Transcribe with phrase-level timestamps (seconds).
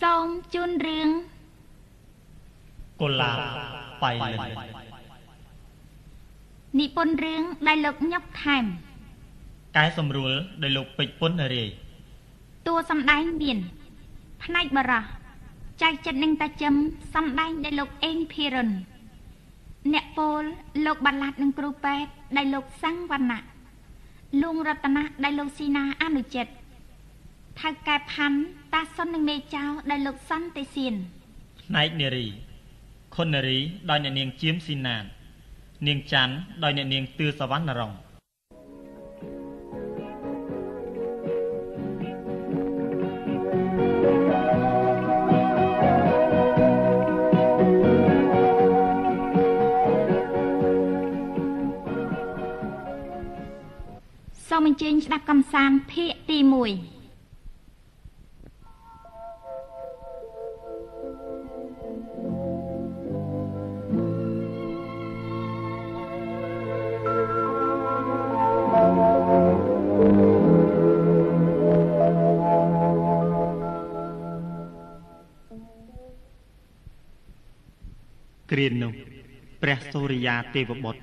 [0.00, 1.08] សូមជូនរឿង
[3.00, 3.38] កុលាប
[4.02, 4.80] បៃលិន
[6.78, 8.64] និពន្ធរឿងដែលលោកញុកថែម
[9.76, 10.32] កែសម្រួល
[10.62, 11.68] ដោយលោកពេជ្រពុនរាយ
[12.66, 13.58] តួសម្ដែងមាន
[14.42, 15.04] ផ្នែកបរោះ
[15.82, 16.74] ចៅចិត្តនឹងតាជឹម
[17.14, 18.70] សម្ដែងដោយលោកអេងភីរុន
[19.92, 20.42] អ្នកពោល
[20.86, 23.42] លោកបាឡាត់និងគ្រូពេទ្យដោយលោកសាំងវណ្ណៈ
[24.42, 26.52] លួងរតនៈដោយលោកស៊ីណាអនុចិត្ត
[27.58, 28.38] ថៅកែផាន់
[28.72, 30.94] តាសុននិងមេចៅដោយលោកសន្តិសៀន
[31.62, 32.28] ផ្នែកនារី
[33.14, 33.58] ខុននារី
[33.90, 35.04] ដោយអ្នកនាងជាមស៊ីណាន
[35.86, 37.92] នាងច័ន្ទដោយអ្នកនាងទឿសវណ្ណរង
[54.48, 56.99] សូមអញ្ជើញស្ដាប់កំសាន្តភាគទី1
[78.60, 78.92] គ្រានោះ
[79.62, 81.00] ព្រះសូរិយាទេវបុត្រ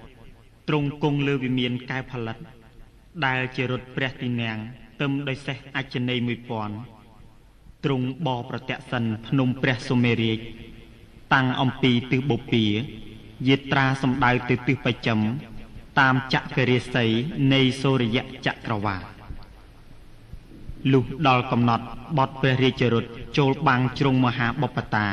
[0.67, 2.37] ទ្រង់គង់លើវិមានកែវផលិត
[3.25, 4.57] ដែលជារថព្រះទីនាំង
[5.01, 6.17] ទឹមដោយសេះអច្ឆនេយ
[7.01, 10.39] 1000ទ្រង់បរប្រតិសិនភ្នំព្រះសុមេរាជ
[11.33, 12.67] តាំងអំពីទិសបូព៌ា
[13.47, 15.19] យាត្រាសំដៅទៅទិសបច្ចឹម
[15.99, 17.05] តាមចក្ររាសី
[17.53, 19.01] នៃសូរិយចក្រវាឡ
[20.93, 21.85] លុះដល់កំណត់
[22.17, 23.05] បត់ព្រះរាជរថ
[23.37, 25.07] ចូលបាំងជ្រុងមហាបពតា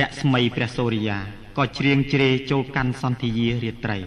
[0.00, 1.18] រស្មីព្រះសូរិយា
[1.58, 3.98] ក៏ជ្រៀងជ្រេចូលកាន់សន្ធាយារាត្រី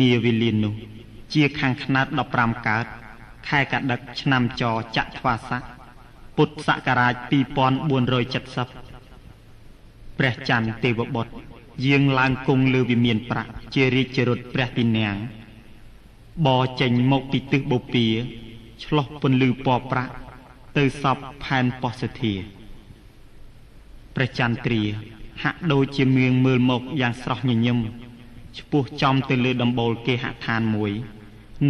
[0.00, 0.74] នាវេលានោះ
[1.34, 2.86] ជាខាងខ្នាត15កើត
[3.48, 4.64] ខែកដឹកឆ្នាំច
[4.96, 5.62] ចត្វាស័ក
[6.36, 11.32] ពុទ្ធសករាជ2470ព្រះច័ន្ទទេវបុត្រ
[11.86, 15.16] យាងឡើងគង់លើវិមានប្រាក់ជារាជរថព្រះទីនាំង
[16.46, 18.10] បរចេញមកពីទិសបូព៌ា
[18.84, 20.12] ឆ្លោះពន្លឺពណ៌ប្រាក់
[20.76, 22.34] ទៅសពផែនពោះសធា
[24.16, 24.82] ព្រះចន្ទ្រា
[25.42, 27.78] ហាក់ដូចជាមៀងមើលមកយ៉ាងស្រស់ញញឹម
[28.58, 30.92] ឆ្ពោះចំទៅលើដំបូលគេហដ្ឋានមួយ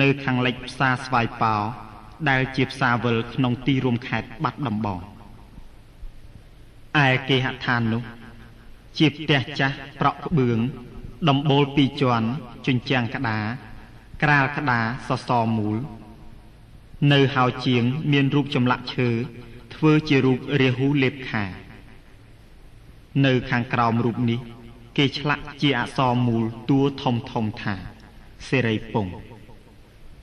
[0.01, 1.57] នៅខាងលិចផ្សារស្វាយប៉ោ
[2.29, 5.01] ដែលជាផ្សារវិលក្នុងទីរួមខេត្តបាត់ដំបង
[7.05, 8.03] ឯគេហដ្ឋាននោះ
[8.99, 10.59] ជាផ្ទះចាស់ប្រក់ក្បឿង
[11.29, 12.27] ដំបូលពីរជាន់
[12.67, 13.45] ជញ្ជាំងក្តារ
[14.23, 15.77] ក្រាលក្តារសសរមូល
[17.13, 17.83] នៅហោជាង
[18.13, 19.09] មានរូបចម្លាក់ឈើ
[19.75, 21.45] ធ្វើជារូបរាហូលេបខា
[23.27, 24.41] នៅខាងក្រោមរូបនេះ
[24.97, 27.75] គេឆ្លាក់ជាអក្សរមូលតួធំធំថា
[28.49, 29.07] សេរីពង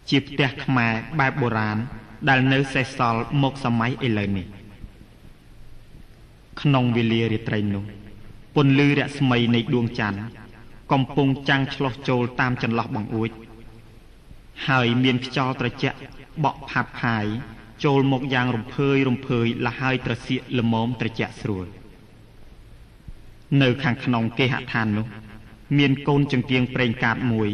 [0.09, 1.77] ជាផ្ទះខ្មែរបែបបុរាណ
[2.29, 4.47] ដែលនៅសេសសល់មកសម័យឥឡូវនេះ
[6.61, 7.83] ក្នុងវេលារាត្រីនោះ
[8.55, 10.19] ពន្លឺរស្មីនៃដួងច័ន្ទ
[10.91, 13.29] កំពុងចាំងឆ្លោះចូលតាមចន្លោះបង្អួច
[14.67, 15.97] ហើយមានខ្យល់ត្រជាក់
[16.43, 17.25] បក់ផាត់ផាយ
[17.83, 21.67] ចូលមកយ៉ាងរំភើយរំភើយលះហើយត្រសៀកល្មមត្រជាក់ស្រួល
[23.61, 25.07] នៅខាងក្នុងគេហដ្ឋាននោះ
[25.77, 27.49] មានកូនចង្គៀងប្រេងកាតមួយ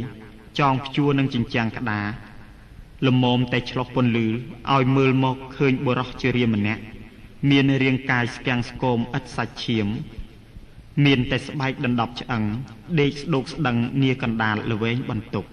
[0.59, 2.05] ចងព្យួរនឹងជញ្ជាំងក្តារ
[3.07, 4.27] ល្មមតែឆ្លោះពន្លឺ
[4.73, 6.81] ឲ្យមើលមកឃើញបុរសជារាមម្នាក់
[7.49, 9.87] មានរាងកាយស្គាំងស្គមឥតសាច់ឈាម
[11.05, 12.43] មានតែស្បែកដណ្ដប់ឆ្អឹង
[12.99, 15.49] ដេកស្ដោកស្ដឹងនាកណ្ដាលល្វែងបន្ទប់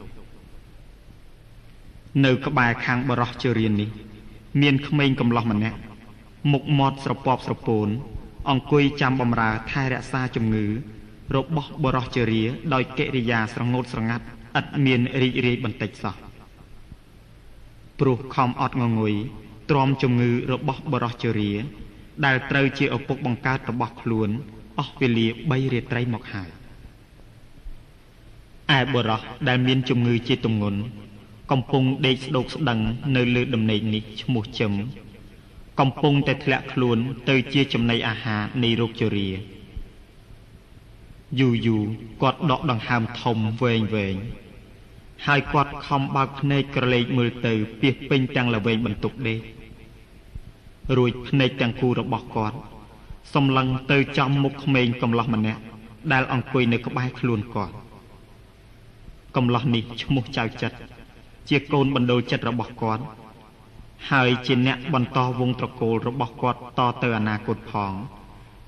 [2.25, 3.91] នៅក្បែរខាងបរោះជរាននេះ
[4.63, 5.79] មានក្មេងកំឡោះម្នាក់
[6.53, 7.89] មុខមាត់ស្រពាប់ស្រពោន
[8.51, 10.67] អង្គុយចាំបម្រើថែរក្សាជំងឺ
[11.37, 12.43] របស់បរោះជរា
[12.75, 14.25] ដោយកិរិយាស្រងោតស្រងាត់
[14.59, 16.15] ឥតមានរីករាយបន្តិចសោះ
[18.01, 19.15] ព្រោះខំអត់ងងុយ
[19.71, 21.53] ទ្រាំជំងឺរបស់បរោះជរា
[22.25, 24.29] ដែលត្រូវជាឪពុកបង្កើតរបស់ខ្លួន
[24.79, 26.51] អស់វេលា3រាត្រីមកហើយ
[28.79, 30.81] ឯបរោះដែលមានជំងឺជាទម្ងន់
[31.51, 32.81] កំពុងដេកស្ដោកស្ដឹង
[33.17, 34.73] នៅលើដំណេកនេះឈ្មោះជឹម
[35.81, 36.99] កំពុងតែធ្លាក់ខ្លួន
[37.29, 39.29] ទៅជាចំណីអាហារនៃរោគជរា
[41.41, 41.85] យូរយូរ
[42.23, 44.17] គាត់ដកដង្ហើមធំវែងវែង
[45.27, 49.41] ហើយគាត់ខំបើកភ្នែកក្រឡេកមើលទៅពីពេញទាំងល្វែងបន្ទប់ដេក
[50.97, 52.57] រួចភ្នែកទាំងគូរបស់គាត់
[53.35, 55.61] សម្លឹងទៅចំមុខក្មេងកំឡោះម្នាក់
[56.13, 57.75] ដែលអង្គុយនៅក្បែរខ្លួនគាត់
[59.37, 60.77] កំឡោះនេះឈ្មោះចៅចិត្ត
[61.49, 63.03] ជាកូនបណ្ដូលចិត្តរបស់គាត់
[64.11, 67.93] ហើយជាអ្នកបន្តវងត្រកូលរបស់គាត់តទៅអនាគតផង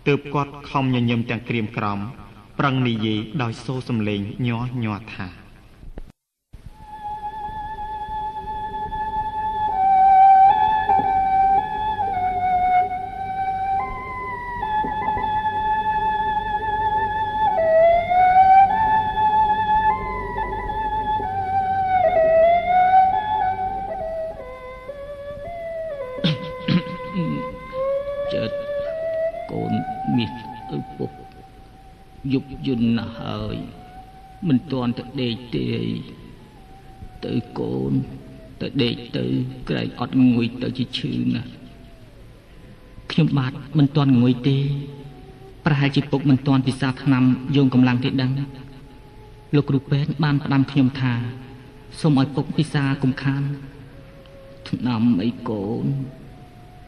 [0.06, 1.98] ទើបគាត់ខំញញឹមទាំងក្រៀមក្រំ
[2.58, 5.43] ប្រឹងនិយាយដោយសូរសំឡេងញ័រញ័រថា
[34.48, 35.66] មិនទាន់ទៅដេកទេ
[37.24, 37.92] ទៅកូន
[38.60, 39.24] ទៅដេកទៅ
[39.68, 41.50] ក្រែងអត់ងួយទៅជាឈឺណាស់
[43.10, 44.58] ខ្ញុំបាទមិនទាន់ងួយទេ
[45.64, 47.24] ប្រហែលជាពុកមិនទាន់ពិសាថ្នាំ
[47.56, 48.30] យងកម្លាំងទេដឹង
[49.54, 51.12] លោកគ្រូពេទ្យបានផ្ដាំខ្ញុំថា
[52.00, 53.42] សូមឲ្យពុកពិសាកុំខាន
[54.68, 55.84] ថ្នាំអីកូន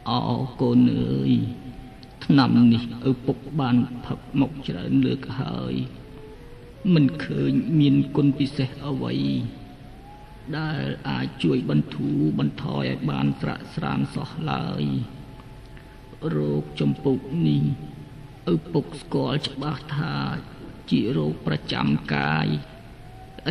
[0.09, 0.19] អោ
[0.61, 1.31] កូនអើយ
[2.25, 3.75] ថ្នាំនេះឪពុកបាន
[4.05, 5.73] ផឹកមកច្រើនលើកហើយ
[6.93, 9.15] មិនឃើញមានគុណពិសេសអ្វី
[10.57, 14.83] ដែលអាចជួយបន្ធូរបន្ថយឲ្យបានស្រាក់ស្រានសោះឡើយ
[16.35, 17.63] រោគចំពុកនេះ
[18.53, 20.15] ឪពុកស្គាល់ច្បាស់ថា
[20.91, 22.47] ជារោគប្រចាំកាយ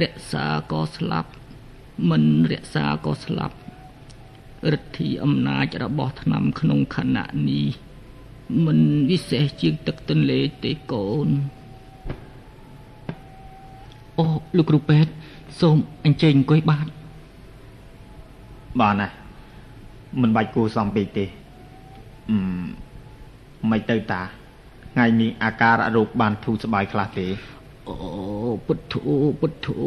[0.02, 1.30] រក្សាក៏ស្លាប់
[2.10, 3.56] មិនរក្សាក៏ស្លាប់
[4.72, 7.66] ឫទ្ធិអំណាចរបស់ថ្នាំក្នុងខណៈនេះ
[8.66, 8.80] មិន
[9.10, 11.28] វិសេសជាងទឹកទន្លេទេកូន
[14.18, 14.24] អូ
[14.56, 15.10] លោកគ្រូពេទ្យ
[15.60, 16.86] សូមអញ្ជើញអង្គុយបាទ
[18.80, 19.08] បាទណា
[20.20, 21.24] មិនបាច់គួសំពេកទេ
[22.30, 22.36] អឺ
[23.70, 24.22] មិនទៅតា
[24.92, 27.26] ថ្ងៃនេះអាការៈរោគបានធូរស្បើយខ្លះទេ
[27.88, 27.96] អូ
[28.66, 29.00] ពុទ្ធោ
[29.40, 29.80] ពុទ្ធោ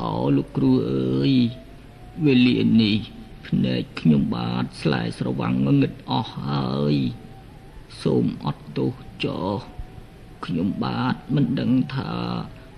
[0.00, 1.32] អូលោកគ្រូអើយ
[2.24, 2.96] វេលានេះ
[3.46, 6.94] ភ្នែកខ្ញុំបាទស្លែស្រវាំងងឹតអស់ហើយ
[8.02, 8.94] សូមអត់ទោស
[9.24, 9.40] ចោ
[10.44, 12.12] ខ្ញុំបាទមិនដឹងថា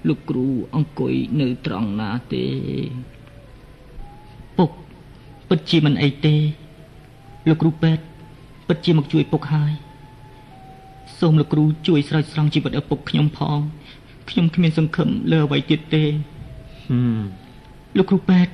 [0.09, 2.45] លោកគ្រូអង្គុយនៅត្រង់ណាទេ
[4.59, 4.71] ពុក
[5.49, 6.37] ពិតជាមិនអីទេ
[7.49, 8.03] លោកគ្រូពេទ្យ
[8.69, 9.73] ពិតជាមកជួយពុកហើយ
[11.19, 13.59] សូមលោកគ្រូជួយស្រោចស្រង់ជីវិតឪពុកខ្ញុំផង
[14.31, 16.05] ខ្ញុំគ្មានសង្ឃឹមលើអ្វីទៀតទេ
[16.89, 17.21] ហឹម
[17.97, 18.53] លោកគ្រូពេទ្យ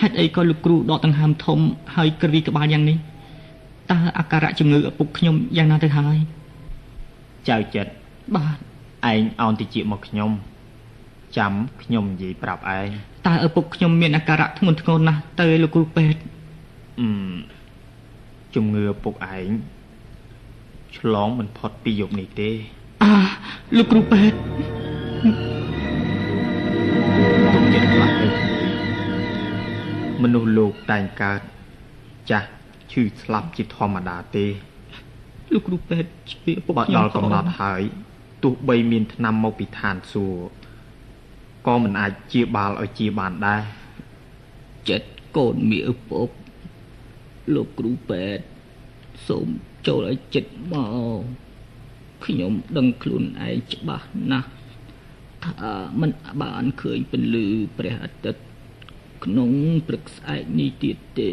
[0.00, 1.58] ហេតុអីក៏លោកគ្រូដកដង្ហើមធំ
[1.94, 2.98] ហើយក្រវីក្បាលយ៉ាងនេះ
[3.90, 6.16] តើអាការៈជំងឺឪពុកខ្ញុំយ៉ាងណាទៅហើយ
[7.48, 7.92] ចៅចិត្ត
[8.36, 8.56] បាទ
[9.12, 10.30] ឯងអោនតិចមកខ្ញុំ
[11.38, 11.52] ចាំ
[11.82, 12.88] ខ្ញុំនិយាយប្រាប់ឯង
[13.26, 16.20] តើឪពុកខ្ញុំមានអាការៈធ្ងន់ធ្ងរណាស់ទៅលោកគ្រូពេទ្យ
[17.00, 17.08] អឺ
[18.54, 19.48] ជំងឺឪពុកឯង
[20.98, 22.50] ឆ្លងមិនផុតពីយប់នេះទេ
[23.02, 23.14] អា
[23.76, 24.36] លោកគ្រូពេទ្យ
[27.52, 28.28] ទុកចិត្តខ្លះទៅ
[30.22, 31.40] មនុស្សលោកតែងកើត
[32.30, 32.48] ចាស់
[32.92, 34.46] ឈឺស្លាប់ជាធម្មតាទេ
[35.52, 37.82] លោកគ្រូពេទ្យជឿពុកខ្ញុំដល់កំណត់ហើយ
[38.42, 40.61] ទោះបីមានថ្នាំមកពីឋានសួគ៌
[41.66, 43.62] ក៏មិនអាចជាបាលឲ្យជាបានដែរ
[44.88, 46.28] ចិត្តកូនមីឪពុក
[47.54, 48.44] លោកគ្រូពេទ្យ
[49.28, 49.46] សូម
[49.86, 50.74] ចូលឲ្យចិត្តម
[51.18, 51.22] ក
[52.24, 54.50] ខ្ញុំដឹងខ្លួនឯងច្បាស់ណាស់
[55.44, 56.10] ថាមិន
[56.42, 57.46] បានឃើញពន្លឺ
[57.78, 58.42] ព្រះអាទិត្យ
[59.24, 59.50] ក្នុង
[59.88, 61.32] ព្រឹកស្អែកនេះទៀតទេ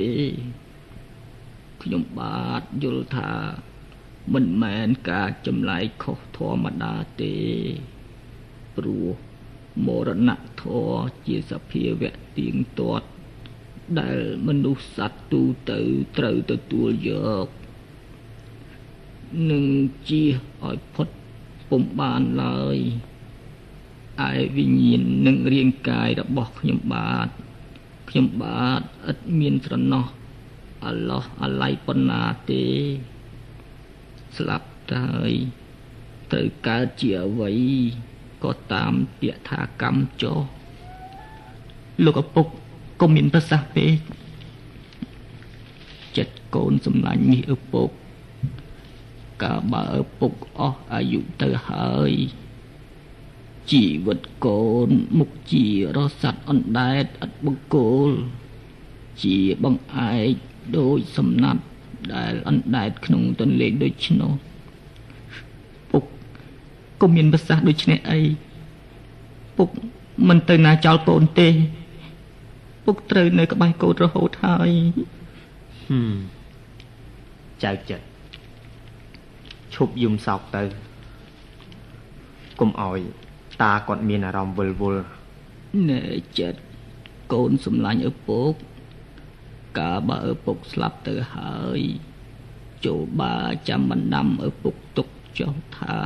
[1.84, 3.32] ខ្ញុំបាទយល់ថា
[4.34, 7.36] មិនមែនការចម្លែកខុសធម្មតាទេ
[8.76, 9.08] ព្រោះ
[9.86, 10.92] មរណៈធរ
[11.28, 13.08] ជាសភាវៈទៀងទាត់
[14.00, 14.18] ដែល
[14.48, 15.42] មនុស្សសត្វទូ
[15.72, 15.80] ទៅ
[16.18, 17.12] ត្រូវទទួលយ
[17.46, 17.48] ក
[19.52, 19.66] នឹង
[20.10, 20.24] ជា
[20.64, 21.08] ឲ្យផុត
[21.70, 22.78] ពុំបានឡើយ
[24.28, 27.30] ឯវិញ្ញាណនិងរាងកាយរបស់ខ្ញុំបាទ
[28.10, 28.82] ខ្ញុំបាទ
[29.12, 30.06] ឥតមានស្រណោះ
[30.86, 32.64] អឡោះអាឡៃប៉ុណ្ណាទេ
[34.38, 35.34] ស្លាប់ទៅហើយ
[36.32, 37.52] ត្រូវកើតជាអ្វី
[38.44, 40.34] ក៏តាមពាក្យថាកម្មចោ
[42.06, 42.48] លោកឪពុក
[43.02, 43.98] កុំមានប្រសាសន៍ពេក
[46.18, 47.90] ចិត្តកូនសម្លាញ់នេះឪពុក
[49.44, 52.12] កាលបើឪពុកអស់អាយុទៅហើយ
[53.72, 55.66] ជីវិតកូនមុខជា
[55.98, 58.10] រស័តអណ្ដែតឥតបង្គោល
[59.24, 60.34] ជាបង្អែក
[60.78, 61.64] ដូចសំណាត់
[62.14, 64.49] ដែលអណ្ដែតក្នុងទន្លេដូចឆ្នោពុក
[67.02, 68.20] ក៏មានប្រសាសន៍ដូចនេះអី
[69.58, 69.70] ពុក
[70.30, 71.48] មិនទៅណាចោលកូនទេ
[72.86, 74.72] ពុកត្រូវនៅក្បែរកូនរហូតហើយ
[75.88, 76.14] ហឹម
[77.64, 78.06] ចៅចិត្ត
[79.76, 80.64] ឈប់យំសោកទៅ
[82.60, 83.00] កុំអោយ
[83.62, 85.04] តាគាត់មានអារម្មណ៍វិលវល់
[85.90, 86.04] ណែ
[86.40, 86.60] ចិត្ត
[87.34, 88.52] កូនសំឡាញ់ឪពុក
[89.78, 91.80] កាលបើឪពុកស្លាប់ទៅហើយ
[92.86, 93.34] ចូលបា
[93.70, 95.08] ចាំបណ្ដាំឪពុកទុក
[95.40, 95.98] ចុះថា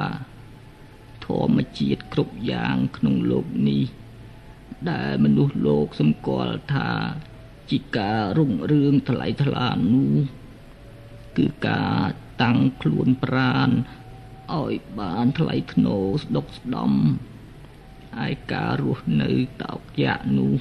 [1.25, 3.84] ធម្មជាតិគ្រប់យ៉ាងក្នុងលោកនេះ
[4.92, 6.89] ដែលមនុស្សលោកសម្គាល់ថា
[7.70, 10.15] ជាការរុងរឿងថ្លៃថ្លានោះ
[11.38, 12.00] គឺការ
[12.42, 13.70] តាំងខ្លួនប្រាន
[14.60, 16.92] ឲ្យបានថ្លៃថ្នូរស្ដុកស្ដំ
[18.18, 19.32] ហើយការរស់នៅ
[19.63, 20.56] តោកយ៉ាក់នោះ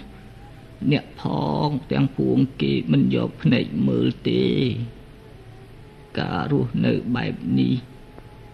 [0.90, 1.22] អ្នកផ
[1.66, 4.44] ងទាំងពួងគេមិនយកភ្នែកមើលទេ
[6.20, 7.74] ការរស់នៅបែបនេះ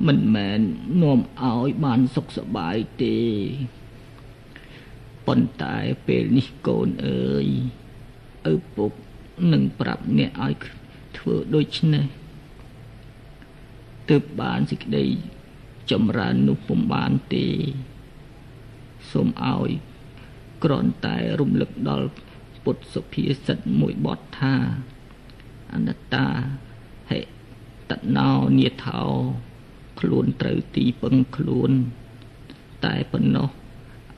[0.06, 0.60] មិនមែន
[1.02, 3.18] នាំឲ្យបានសុខសប្បាយទេ
[5.26, 5.76] ប៉ុន្តែ
[6.06, 7.46] ពេលនេះកូនអើយ
[8.52, 8.92] ឪពុក
[9.52, 10.54] នឹងប្រាប់អ្នកឲ្យ
[11.18, 12.06] ធ្វើដូច្នេះ
[14.10, 15.04] ទើបបានសេចក្តី
[15.90, 17.46] ចម្រើននោះពុំបានទេ
[19.10, 19.70] សូមឲ្យ
[20.64, 22.08] គ្រាន់តែរំលឹកដល់
[22.64, 24.54] ពុទ្ធសុភាសិតមួយបទថា
[25.72, 26.26] អនត្តា
[27.10, 27.20] ហេ
[27.90, 29.02] តណោនិថោ
[30.00, 31.70] ខ្លួនត្រូវទីពឹងខ្លួន
[32.84, 33.48] តែប៉ុណ្ណោះ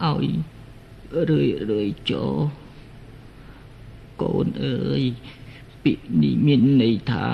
[0.05, 0.27] ឲ្យ
[1.31, 2.25] រឿយរឿយចោ
[4.23, 5.03] កូនអើយ
[5.85, 7.29] ពាក្យនេះមានន័យថា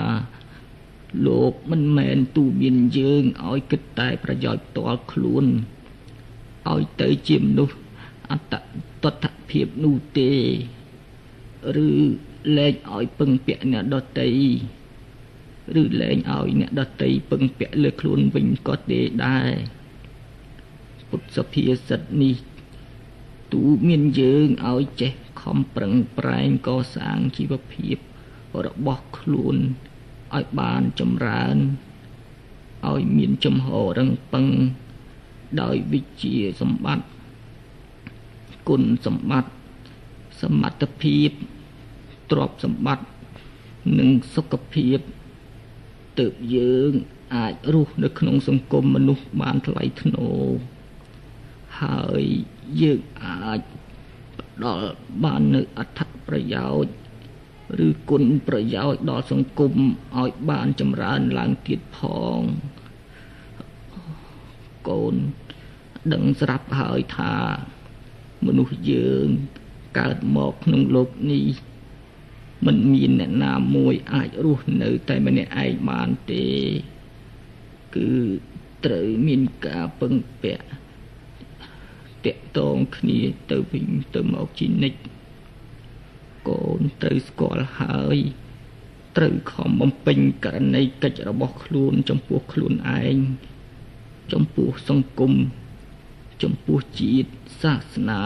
[1.25, 5.45] លោកមិនមែនទូមានយើងឲ្យគិតតែប្រយោជន៍ផ្ទាល់ខ្លួន
[6.71, 7.77] ឲ្យទៅជាមនុស្ស
[8.31, 8.53] អត្ត
[9.03, 10.31] តថភាពនោះទេ
[11.85, 11.89] ឬ
[12.57, 14.31] លែងឲ្យពឹងពាក់អ្នកដតី
[15.81, 19.51] ឬលែងឲ្យអ្នកដតីពឹងពាក់លើខ្លួនវិញក៏ទេដែរ
[21.09, 22.35] ពុទ្ធសភាសិទ្ធនេះ
[23.53, 27.97] ទូមានយើងឲ្យចេះខំប្រឹងប្រែងកសាងជីវភាព
[28.65, 29.55] របស់ខ្លួន
[30.35, 31.57] ឲ្យបានចម្រើន
[32.89, 34.47] ឲ្យមានចំហរឹងពឹង
[35.61, 37.07] ដោយវិជ្ជាសម្បត្តិ
[38.67, 39.51] គុណសម្បត្តិ
[40.41, 41.29] សមត្ថភាព
[42.31, 43.05] ទ្រព្យសម្បត្តិ
[43.99, 44.99] និងសុខភាព
[46.19, 46.91] ទើបយើង
[47.35, 50.43] អាចរស់នៅក្នុងសង្គមមនុស្សបានថ្លៃថ្នូរ
[51.81, 52.23] ហើយ
[52.81, 53.59] យើងអាច
[54.39, 54.89] ផ្ដល់
[55.23, 56.93] បាននូវអត្ថប្រយោជន៍
[57.87, 59.73] ឬគុណប្រយោជន៍ដល់សង្គម
[60.17, 61.99] ឲ្យបានចម្រើនឡើងទៀតផ
[62.37, 62.39] ង
[64.87, 65.15] កូន
[66.13, 67.33] ដឹងស្រាប់ហើយថា
[68.45, 69.27] មនុស្សយើង
[69.99, 71.45] កើតមកក្នុងលោកនេះ
[72.65, 76.45] មិនមានអ្នកណាមួយអាចរស់នៅ តែម្នាក់ឯងបានទេ
[77.95, 78.11] គឺ
[78.85, 80.67] ត្រូវមានការពឹងពាក់
[82.25, 83.19] តាក់ទងគ្នា
[83.51, 83.85] ទៅវិញ
[84.15, 84.99] ទៅមកជានិច្ច
[86.47, 88.17] កូនត្រូវស្គាល់ហើយ
[89.17, 93.17] ត្រូវខំបំពេញករណីកិច្ចរបស់ខ្លួនចំពោះខ្លួនឯង
[94.33, 95.33] ចំពោះសង្គម
[96.43, 98.23] ចំពោះជាតិសាសនា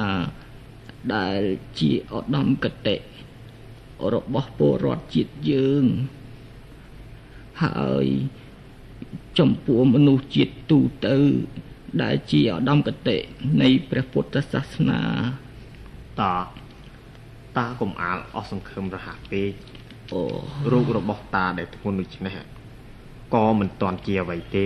[1.16, 1.42] ដែល
[1.80, 2.96] ជាឧត្តមកតេ
[4.14, 5.86] របស់ពលរដ្ឋជាតិយើង
[7.64, 8.06] ហើយ
[9.40, 11.18] ចំពោះមនុស្សជាតិទូទៅ
[12.04, 13.18] ដែលជាឧត្តមកតេ
[13.62, 15.02] នៃព្រះពុទ្ធសាសនា
[16.20, 16.34] តា
[17.58, 19.52] តាកុំអាលអស់សង្ឃឹមរហ័សពេក
[20.14, 20.22] អូ
[20.72, 22.38] រោគរបស់តាដែលធ្ងន់ដូច្នេះ
[23.34, 24.66] ក៏មិនទាន់ជាអ្វីទេ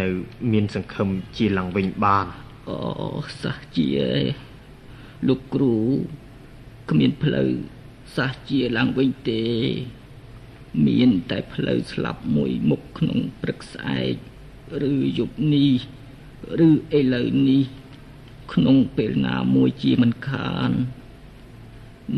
[0.00, 0.08] នៅ
[0.52, 2.26] មានសង្ឃឹមជាឡើងវិញបាន
[2.68, 2.78] អូ
[3.42, 3.88] សាសជា
[5.28, 5.74] លោកគ្រូ
[6.90, 7.50] គ្មានផ្លូវ
[8.16, 9.42] សាសជាឡើងវិញទេ
[10.86, 14.14] មានតែផ្លូវស្លាប់មួយមុខក្នុងព្រឹកស្អែក
[14.90, 15.74] ឬយប់នេះ
[16.66, 16.68] ឬ
[16.98, 17.62] ឥឡូវនេះ
[18.52, 20.70] ក្នុងពេលណាមួយជាមិនខាន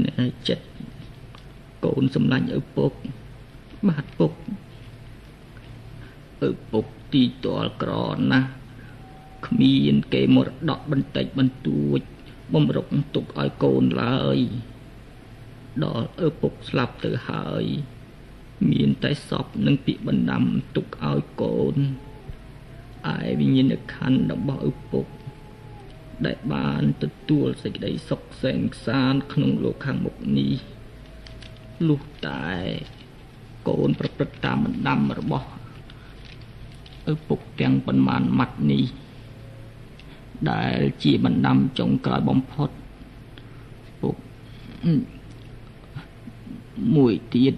[0.04, 0.66] ណែចិត្ត
[1.84, 2.92] កូនសម្លាញ់ឪពុក
[3.88, 4.32] បាទពុក
[6.48, 7.92] ឪពុកទីតលក្រ
[8.30, 8.50] ណាស់
[9.46, 12.00] គ្មានគេមរតកបន្តិចបន្តួច
[12.54, 14.38] បំរុកទុកឲ្យកូនឡើយ
[15.84, 17.64] ដល់ឪពុកស្លាប់ទៅហើយ
[18.70, 20.44] មានតែសពនិងពាក្យបណ្ដាំ
[20.76, 21.76] ទុកឲ្យកូន
[23.16, 25.06] ឯវិញ្ញាណក្ខន្ធរបស់ឪពុក
[26.26, 30.54] ដែលបានទទួលសេចក្តីសុខសែនសានក្នុងលោកខាងមុខនេះ
[31.88, 32.46] លុះតែ
[33.68, 35.48] កូនប្រព្រឹត្តតាមបណ្ដាំរបស់
[37.12, 38.84] ឪពុកទាំងប៉ុន្មានម៉ាត់នេះ
[40.50, 42.70] ដែលជាបណ្ដាំចុងក្រោយបំផុត
[44.00, 44.16] ពុក
[46.94, 47.54] មួយទៀត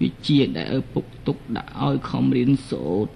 [0.00, 3.14] វិជាដែលឪពុកទុកដាក់ឲ្យខំរៀនសូត្រ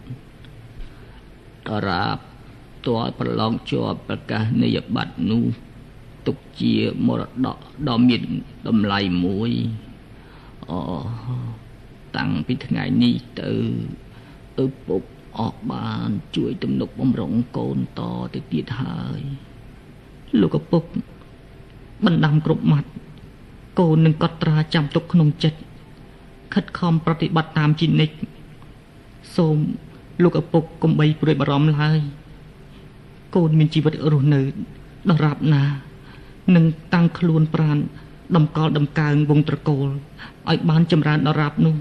[1.66, 2.18] តរាប
[2.86, 5.44] តលប្រឡងជាប់ប្រកាសនីយបត្រនោះ
[6.26, 6.74] ទុកជា
[7.06, 8.22] មរតកដ៏មាន
[8.68, 9.50] តម្លៃមួយ
[10.70, 10.78] អូ
[12.16, 13.50] តាំងពីថ្ងៃនេះទៅ
[14.64, 15.02] ឪពុក
[15.38, 18.00] អស់បានជួយទំនុកបំរុងកូនត
[18.34, 19.20] ទៅទៀតហើយ
[20.40, 20.82] លោកឪពុក
[22.04, 22.90] បណ្ដាំគ្រប់មាត់
[23.78, 25.58] កូននឹងកត់ត្រាចាំទុកក្នុងចិត្ត
[26.54, 28.16] ខិតខំប្រតិបត្តិតាមជានិច្ច
[29.36, 29.56] សូម
[30.22, 31.98] លោកឪពុកកុំបីព្រួយបារម្ភឡើយ
[33.34, 34.40] កូនមានជីវិតរស់នៅ
[35.10, 35.64] ដរាបណា
[36.56, 36.64] នឹង
[36.94, 37.78] តាំងខ្លួនប្រាន
[38.36, 39.86] ដំកល់ដំកើងវងត្រកូល
[40.48, 41.76] ឲ្យបានចម្រើនដរាបនោះ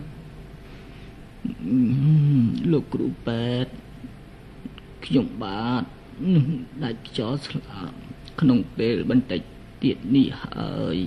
[2.71, 3.67] លោកគ្រូប៉ែត
[5.05, 5.83] ខ្ញុំបាទ
[6.35, 6.45] នឹង
[6.83, 7.95] ដាច់ខ្យល់ស្លាប់
[8.41, 9.41] ក្នុងពេលបន្តិច
[9.83, 10.97] ទៀតនេះហើយ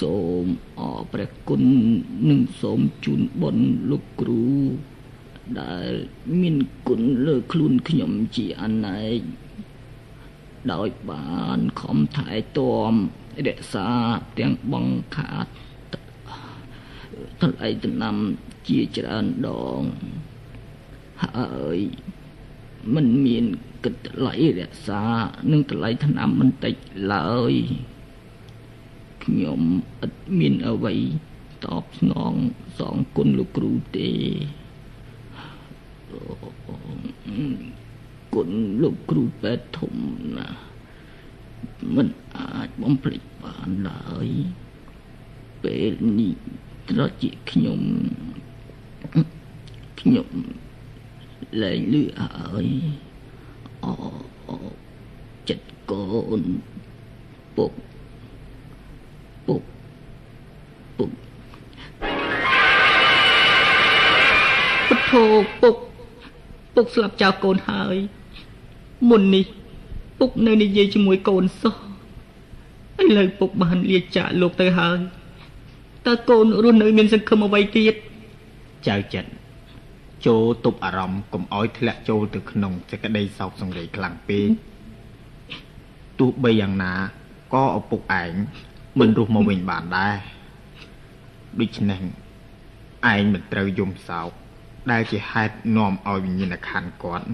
[0.00, 0.44] សូម
[0.78, 1.62] អរព្រះគុណ
[2.28, 4.46] និងសូមជូនបុណ្យលោកគ្រូ
[5.60, 5.90] ដែល
[6.40, 6.56] មាន
[6.88, 9.18] គុណលើខ្លួនខ្ញុំជាអនេក
[10.72, 12.92] ដោយបានខំថែទាំ
[13.46, 13.88] រក្សា
[14.38, 15.46] ទាំងបង្ខាត
[17.40, 18.16] ថ្លៃដំណាំ
[18.68, 19.48] ជាច្រើនដ
[19.78, 19.80] ង
[21.24, 21.78] ហើយ
[22.94, 23.44] មិនមាន
[23.84, 25.02] គិតថ្លៃរក្សា
[25.50, 26.74] និងថ្លៃថ្នាំមិនតិច
[27.14, 27.52] ឡើយ
[29.26, 29.60] ខ្ញុំ
[30.04, 30.94] ឥតមានអ្វី
[31.64, 32.34] តបស្នង
[32.78, 34.10] សងគុណលោកគ្រូទេ
[38.34, 38.50] គុណ
[38.82, 39.94] លោកគ្រូពេទ្យធំ
[40.36, 40.60] ណាស់
[41.94, 44.28] មិនអាចបំភ្លេចបានឡើយ
[45.62, 46.34] ពេលនេះ
[46.88, 47.80] ត្រជាខ្ញុំ
[50.00, 50.28] ខ្ញុំ
[51.62, 52.68] លែងលឺហើយ
[53.84, 53.92] អូ
[55.48, 56.04] ចិត្តកូ
[56.40, 56.42] ន
[57.56, 57.72] ពុក
[59.46, 59.62] ពុក
[60.98, 61.10] ពុក
[64.88, 65.24] ពុទ្ធោ
[65.62, 65.76] ពុក
[66.74, 67.96] ពុកស្លាប់ចោលកូនហើយ
[69.10, 69.46] មុននេះ
[70.18, 71.76] ពុកនៅនិយាយជាមួយកូនសោះ
[73.02, 74.98] ឥឡូវពុកបានលាចាកលោកទៅហើយ
[76.06, 77.94] តើកូនរស់នៅមានសង្ឃឹមអ្វីទៀត
[78.88, 79.30] ចៅចិត្ត
[80.26, 84.48] ចូលទប់អារម្មណ៍កុំអោយធ្លាក់ចូលទៅក្នុងសេចក្តីសោកសង្រេងខ្លាំងពេក
[86.18, 86.92] ទោះបីយ៉ាងណា
[87.54, 88.32] ក៏ឪពុកឯង
[89.00, 90.16] មិនរស់មកវិញបានដែរ
[91.60, 92.00] ដូច្នេះ
[93.12, 94.30] ឯងមិនត្រូវយំសោក
[94.90, 97.26] ដែលជាហេតុនាំឲ្យវិញ្ញាណក្ខន្ធគាត់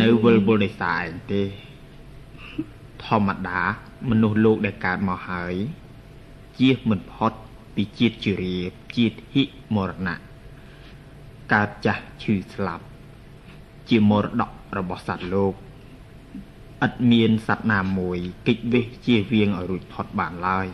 [0.00, 1.42] នៅវិលវល់ដោយសារឯងទេ
[3.06, 3.60] ធម្មតា
[4.10, 5.54] មនុស្សលោកដែលកើតមកហើយ
[6.58, 7.32] ជៀសមិនផុត
[7.74, 8.56] ពីជាតិជរា
[8.96, 9.44] ជាតិហិ
[9.74, 10.16] មរណៈ
[11.52, 12.84] កើតចាស់ឈឺស្លាប់
[13.88, 15.54] ជាមរតករបស់សត្វលោក
[16.86, 20.66] ឥតមានសត្វណាមួយគេចវេះជាវៀងឲ្យរួចផុតបានឡើយ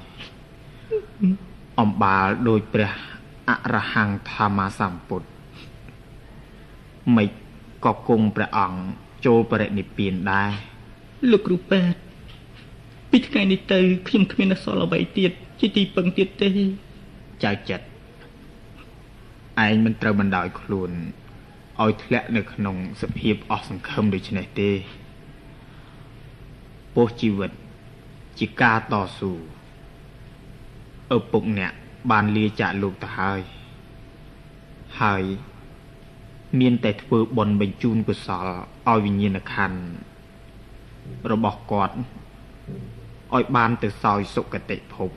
[1.80, 2.92] អំបាលដោយព្រះ
[3.48, 5.28] អរហង្គធម្មសម្ពុទ្ធ
[7.16, 7.28] មិន
[7.84, 8.78] ក៏គង់ព្រះអង្គ
[9.26, 10.50] ចូលបរិនិព្វានដែរ
[11.30, 11.94] លោកគ្រូប៉ែត
[13.10, 16.50] ពីថ្ងៃនេះទៅខ្ញុំគ្មានអសល់អ្វីទៀតជាទីពឹងទៀតទេ
[17.44, 17.86] ចៅចិត្ត
[19.66, 20.90] ឯងមិនត្រូវបណ្ដោយខ្លួន
[21.82, 24.70] ឲ្យធ្លាក់នៅក្នុងសភាពអស់សង្ឃឹមដូចនេះទេ
[27.00, 27.50] ពោះជីវិត
[28.38, 29.32] ជាការតស៊ូ
[31.16, 31.72] ឪពុកអ្នក
[32.10, 33.40] បានលាចាកលោកទៅហើយ
[35.00, 35.22] ហើយ
[36.60, 38.46] មានតែធ្វើបុណ្យបញ្ជូនកុសល
[38.88, 39.80] ឲ្យវិញ្ញាណក្ខន្ធ
[41.30, 41.94] របស់គាត់
[43.34, 45.10] ឲ្យបានទៅសោយសុគតិភព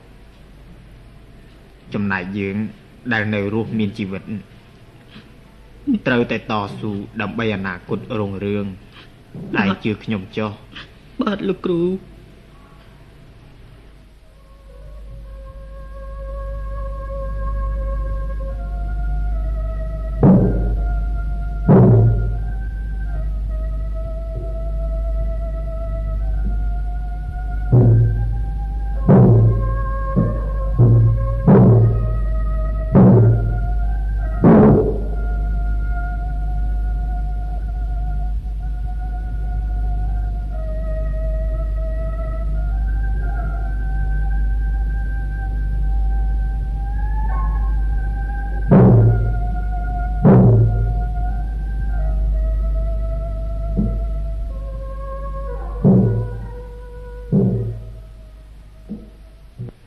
[1.94, 2.56] ចំណែកយើង
[3.14, 4.24] ដែលនៅរស់មានជីវិត
[6.08, 6.92] ត្រូវតែតស៊ូ
[7.22, 8.66] ដើម្បីអនាគតរុងរឿង
[9.62, 10.52] ឯងជឿខ្ញុំចុះ
[11.22, 11.82] បាទលោកគ្រូ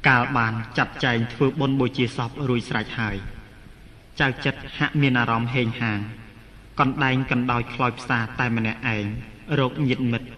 [0.09, 3.17] កាលបានចាត់ចែងធ្វើបុណ្យបូជាសពរួចស្រេចហើយ
[4.21, 6.01] ចៅចិត្តហាក់មានអារម្មណ៍ហេងហាង
[6.81, 9.05] កណ្ដែងកណ្ដោយខ្លោចផ្សាតែម្នាក់ឯង
[9.59, 10.29] រោគញាតមិត្ត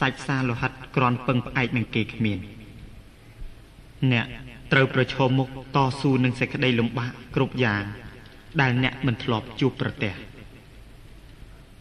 [0.00, 2.38] សាច់សាលោហិតក្រាន់ពឹងផ្អែកនឹងគេគ្មាន
[4.12, 4.26] អ្នក
[4.72, 7.82] ត្រូវប្រឈមមុខតស៊ូនឹងសេចក្តីលំបាកគ្រប់យ៉ាង
[8.60, 10.12] ដែលអ្នកមិនធ្លាប់ជួបប្រទះ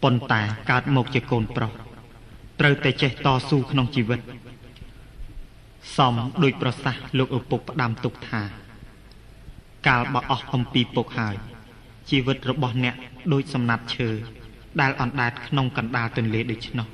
[0.03, 1.71] ប៉ុន្តែកើតមកជាកូនប្រុស
[2.59, 4.19] ត្រូវតែចេះតស៊ូក្នុងជីវិត
[5.95, 8.41] សំដូចប្រសាសន៍លោកឪពុកផ្ដាំទុកថា
[9.87, 11.35] កាលបើអស់អំពីពុកហើយ
[12.09, 12.95] ជីវិតរបស់អ្នក
[13.33, 14.09] ដូចសំណាត់ឈើ
[14.81, 16.87] ដែលអណ្ដែតក្នុងកណ្ដាលទន្លេដូច្នោះ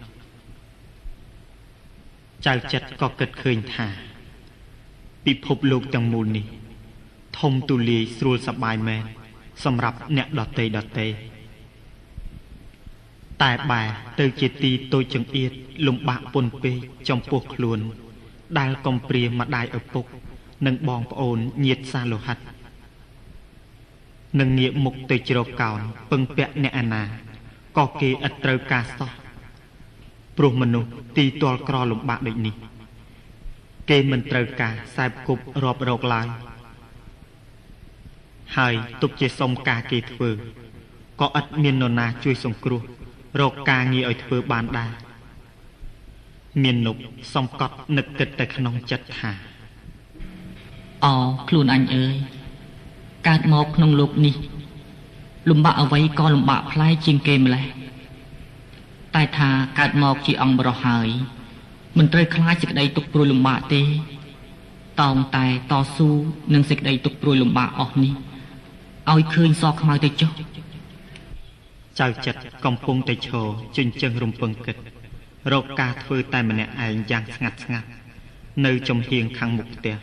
[2.45, 3.87] ចៅចិត្តក៏គិតឃើញថា
[5.25, 6.45] ពិភពលោកទាំងមូលនេះ
[7.39, 9.03] ធំទូលាយស្រួលសប្បាយមែន
[9.63, 11.07] សម្រាប់អ្នកដតីដតី
[13.41, 13.87] តែបែរ
[14.19, 15.51] ទៅជាទីតូចចង្អៀត
[15.87, 16.77] លំបាកពុនពេក
[17.09, 17.79] ចំពោះខ្លួន
[18.59, 20.05] ដែលកំព្រាម្ដាយឪពុក
[20.65, 22.37] និងបងប្អូនញាតសាលោហិត
[24.39, 25.79] នឹងងាកមុខទៅជ្រកកោន
[26.11, 27.03] ពឹងពាក់អ្នកអាណា
[27.77, 29.11] ក៏គេឥតត្រូវការសោះ
[30.37, 32.55] ព្រោះមនុស្សទីទាល់ក្រលំបាកដូចនេះ
[33.89, 36.27] គេមិនត្រូវការខ្សែគប់រាប់រកឡើយ
[38.57, 40.29] ហើយទុកជាសុំការគេធ្វើ
[41.21, 42.81] ក៏ឥតមាននរណាជួយសង្គ្រោះ
[43.39, 44.91] រកការងារឲ្យធ្វើបានដែរ
[46.63, 46.97] មាននុក
[47.33, 49.31] សំកត់នឹកគិតតែក្នុងចិត្តថា
[51.05, 51.07] អ
[51.47, 52.15] ខ្លួនអញអើយ
[53.27, 54.35] កើតមកក្នុងលោកនេះ
[55.49, 57.65] លំបាកអ្វីក៏លំបាកផ្លែជាងគេម្លេះ
[59.15, 61.07] តែថាកើតមកជាអង្គបរោះហើយ
[61.97, 63.81] មិនត្រូវខ្លាចសេចក្តីទុកព្រួយលំបាកទេ
[65.01, 66.09] តោងតែតស៊ូ
[66.53, 68.13] នឹងសេចក្តីទុកព្រួយលំបាកអស់នេះ
[69.11, 70.31] ឲ្យឃើញសខ្មៅទៅចុះ
[71.99, 74.77] ចៅចិត្តកំពុងតែឈរជញ្ជឹងរំពឹងគិត
[75.53, 77.87] រកការធ្វើតែម្នាក់ឯងយ៉ាងស្ងាត់ស្ងាត់
[78.65, 79.95] នៅចំហៀងខាងមុខផ្ទះ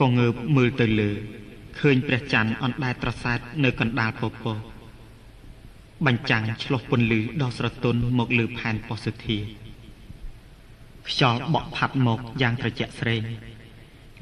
[0.00, 1.10] ក៏ងើបមើលទៅលើ
[1.78, 4.58] ឃើញព្រះច័ន្ទអណ្ដែតត្រសែតនៅកណ្ដាលពពក
[6.06, 9.38] បញ្ចាំងឆ្លុះពន្លឺដ៏ស្រទន់មកលើផែនប៉ុស្តិធា
[11.08, 13.22] ខ្យល់បក់ផាត់មកយ៉ាងត្រជាក់ស្រេង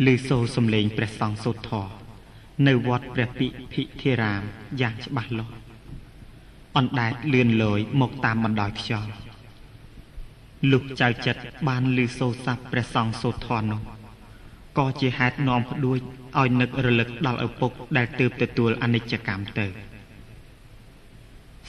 [0.06, 1.92] ឮសូរសំឡេងព្រះសង្ឃសូត្រធម៌
[2.66, 4.42] នៅវត្តព្រះពិភិធារាម
[4.80, 5.54] យ៉ាងច្បាស់លាស់
[6.76, 9.12] អណ្ដែតលឿនលយមកតាមបណ្ដោយខ្យល់
[10.72, 13.80] លុះចៅចិត្តបានឮសូរស័ព្ទព្រះសង្ឃសូត្រធម៌នោះ
[14.78, 15.98] ក៏ជាហេតុនាំផ្ដួច
[16.38, 19.66] ឲ្យនឹករលឹកដល់ឪពុកដែលទើបទទួលអនិច្ចកម្មទៅ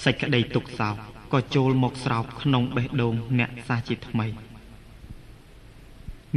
[0.04, 0.96] សេចក្តីទុកសោក
[1.34, 4.28] ក៏ចូលមកស្រោបក្នុងបេះដូងអ្នកសាជាថ្មី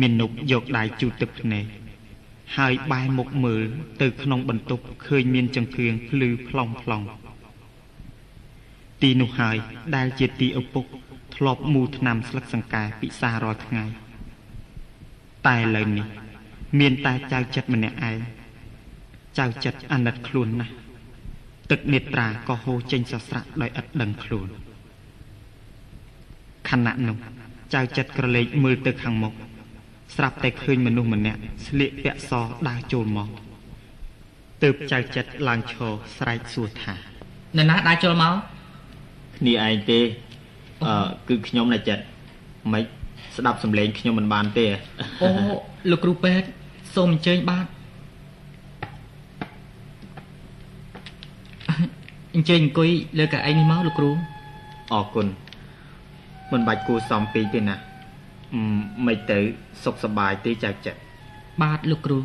[0.00, 1.66] មាននុកយកដៃជូតទឹកភ្នែក
[2.56, 3.62] ហើយបែរមុខមើល
[4.02, 7.02] ទៅក្នុងបន្ទប់ឃើញមានចង្កៀងភ្លឺផ្លុំផ្លុំ
[9.02, 9.56] ទីនោះហើយ
[9.94, 10.84] ដែលជាទីឪពុក
[11.34, 13.84] ធ្លាប់មូថ្នាំស្លឹកសង្កែពិសារាល់ថ្ងៃ
[15.46, 16.06] តែឥឡូវនេះ
[16.78, 18.18] មានតែចៅចិត្តម្នាក់ឯង
[19.38, 20.74] ចៅចិត្តអាណិតខ្លួនណាស់
[21.70, 24.48] ទឹកនេត្រាក៏ហូរចេញសស្រាក់ដោយឥតដឹងខ្លួន
[26.68, 27.16] ខណៈនោះ
[27.74, 29.34] ចៅចិត្តក្រឡេកមើលទៅខាងមុខ
[30.16, 32.32] ស្រាប់តែឃើញមនុស្សម្នាក់ស្លៀកពាក់ស
[32.68, 33.28] ដើរចូលមក
[34.62, 36.94] ទើបចៅចិត្តឡើងឈរស្រែកសួរថា
[37.56, 38.34] នរណាដើរចូលមក
[39.38, 40.00] គ្នាឯងទេ
[40.85, 42.03] អឺគឺខ្ញុំណាចិត្ត
[42.73, 42.83] មិន
[43.37, 44.65] ស្ដាប់សំឡេងខ្ញុំមិនបានទេ
[45.21, 45.29] អូ
[45.91, 46.47] លោកគ្រូពេទ្យ
[46.95, 47.65] សូមអញ្ជើញបាទ
[52.35, 54.11] អញ្ជើញអង្គុយលើកៅអីនេះមកលោកគ្រូ
[54.93, 55.27] អរគុណ
[56.51, 57.75] មិនបាច់គួសំពេកទេណា
[59.07, 59.39] មិនទៅ
[59.83, 60.99] សុខសบายទេចៅចិត្ត
[61.63, 62.19] បាទលោកគ្រូ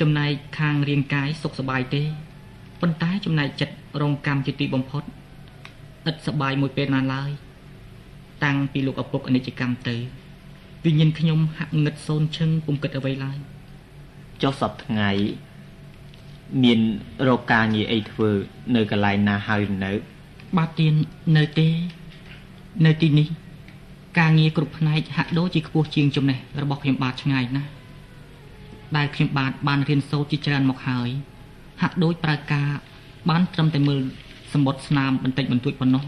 [0.00, 2.02] ចំណែកខាងរាងកាយសុខសบายទេ
[2.80, 5.02] ប៉ុន្តែចំណែកចិត្តរងកម្មជាទីបំផុត
[6.10, 7.30] ឥតសบายមួយពេលណាឡើយ
[8.43, 9.95] តាំងពីលោកឪពុកអនិច្ចកម្មទៅ
[10.85, 13.37] វិញ្ញាណខ្ញុំហាក់ងឹតសូនឈឹងពុំគិតអ្វីឡើយ
[14.41, 15.09] ចុះសពថ្ងៃ
[16.63, 16.79] មាន
[17.27, 18.29] រកការងារអីធ្វើ
[18.75, 19.91] នៅកន្លែងណាហើយនៅ
[20.57, 20.93] បាទទៀន
[21.37, 21.67] នៅទេ
[22.85, 23.27] នៅទីនេះ
[24.19, 27.71] ការងារគ្រប់ផ្នែកហាក់ដូចជាខ្ពស់ជាងចំណេះរបស់ខ្ញុំបាទឆ្ងាយណាស់
[28.97, 31.09] ដែលខ្ញុំបាទបានរៀនសូត្រជាច្រើនមកហើយ
[31.81, 32.69] ហាក់ដូចប្រើការ
[33.29, 34.01] បានត្រឹមតែមើល
[34.53, 36.03] សម្បត្តិស្នាមបន្តិចបន្តួចប៉ុណ្ណោះ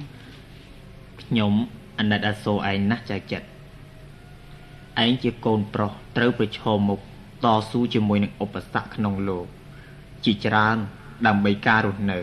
[1.22, 1.54] ខ្ញុំ
[2.00, 3.48] អាណិតអាសូរឯងណាស់ចៅចិត្ត
[5.04, 7.00] ឯងជាកូនប្រុសត្រូវប្រឈមមុខ
[7.46, 9.46] តស៊ូជាមួយនឹងឧបសគ្គក្នុងលោក
[10.26, 10.78] ជាច្រើន
[11.28, 12.20] ដើម្បីការរស់នៅ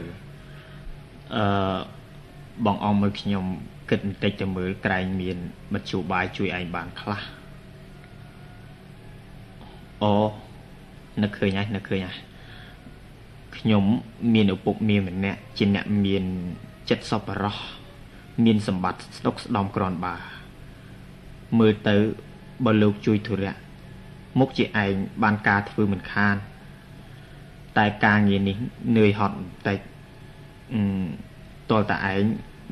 [1.36, 1.76] អឺ
[2.66, 3.44] បងអងមើលខ្ញុំ
[3.90, 5.36] គិតបន្តិចទៅមើលក្រែងមាន
[5.74, 7.22] មធ្យោបាយជួយឯងបានខ្លះ
[10.02, 10.12] អូ
[11.22, 12.18] នឹកឃើញហើយនឹកឃើញហើយ
[13.56, 13.84] ខ្ញុំ
[14.34, 16.24] មានឪពុកមានម្នាក់ជាអ្នកមាន
[16.90, 17.56] ចិត្តសប្បុរស
[18.44, 20.14] មានសម្បត្តិស្ដុកស្ដំក្រនបា
[21.58, 21.96] មើលទៅ
[22.64, 23.54] បើលោកជួយធុរៈ
[24.38, 24.92] មុខជាឯង
[25.22, 26.36] បានការធ្វើមិនខាន
[27.78, 28.56] តែការងារនេះ
[28.98, 29.78] នឿយហត់បន្តិច
[30.74, 30.82] អឺ
[31.70, 32.22] តលតែឯង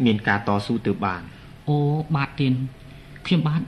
[0.04, 1.22] មានការតស៊ូទៅបាន
[1.68, 1.76] អូ
[2.14, 2.52] បាទទៀន
[3.26, 3.62] ខ្ញុំបាទ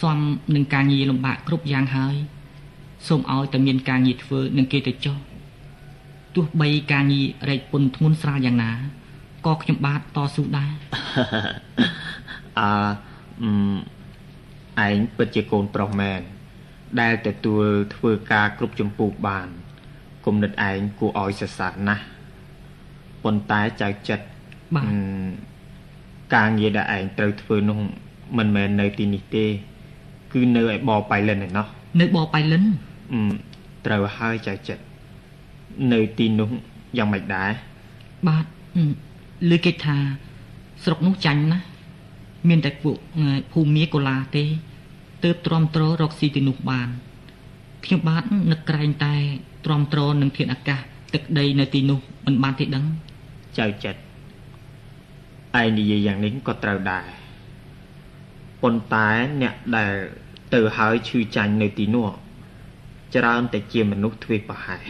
[0.00, 0.18] សំ
[0.54, 2.16] នឹងការងារលំបាកគ្រប់យ៉ាងហើយ
[3.06, 5.16] សូមឲ្យតែមានការងារធ្វើនឹងគេទៅចុះ
[6.34, 8.72] ទោះបីការងាររែកពុនធ្ងន់ស្រាលយ៉ាងណា
[9.46, 10.72] ក៏ខ្ញុំបាទតស៊ូដែរ
[12.60, 16.20] អឺឯងពិតជាកូនប្រុសមែន
[17.00, 19.48] ដែលទទួលធ្វើការគ្រប់ចម្ពោះបាន
[20.24, 22.04] គុណិតឯងគួរឲ្យសរសើរណាស់
[23.24, 24.26] ប៉ុន្តែចៅចិត្ត
[24.74, 24.86] បាទ
[26.34, 27.78] ការងារដែលឯងត្រូវធ្វើនោះ
[28.38, 29.44] មិនមែននៅទីនេះទេ
[30.32, 31.66] គឺនៅឯបបៃលិនឯណោះ
[32.00, 32.64] នៅបបៃលិន
[33.86, 34.82] ត្រូវហើយចៅចិត្ត
[35.92, 36.48] នៅទីនោះ
[36.98, 37.50] យ៉ាងម៉េចដែរ
[38.28, 38.44] បាទ
[39.50, 39.96] ឮគេថា
[40.84, 41.66] ស្រុកនោះចាញ់ណាស់
[42.48, 42.96] មានតែពួក
[43.52, 44.44] ភូមិកូឡាទេ
[45.24, 46.88] ទើបទ្រាំទ្ររកស៊ីទីនោះបាន
[47.84, 49.14] ខ្ញុំបាទនឹកក្រែងតែ
[49.64, 50.80] ទ្រាំទ្រនឹងធាតុអាកាស
[51.14, 52.84] ទឹកដីនៅទីនោះមិនបានទេដឹង
[53.58, 54.00] ចៅចិត្ត
[55.60, 57.04] ឯងនិយាយយ៉ាងនេះក៏ត្រូវដែរ
[58.62, 59.08] ប៉ុន្តែ
[59.42, 59.92] អ្នកដែល
[60.54, 62.08] ទៅហើយឈឺចាញ់នៅទីនោះ
[63.16, 64.86] ច្រើនតែជាមនុស្សធ្វេសប្រហែស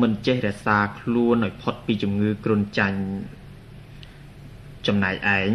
[0.00, 3.00] មិនចេះរក្សាខ្លួនឲ្យផុតពីជំងឺគ្រុនចាញ់
[4.86, 5.50] ចំណែកឯង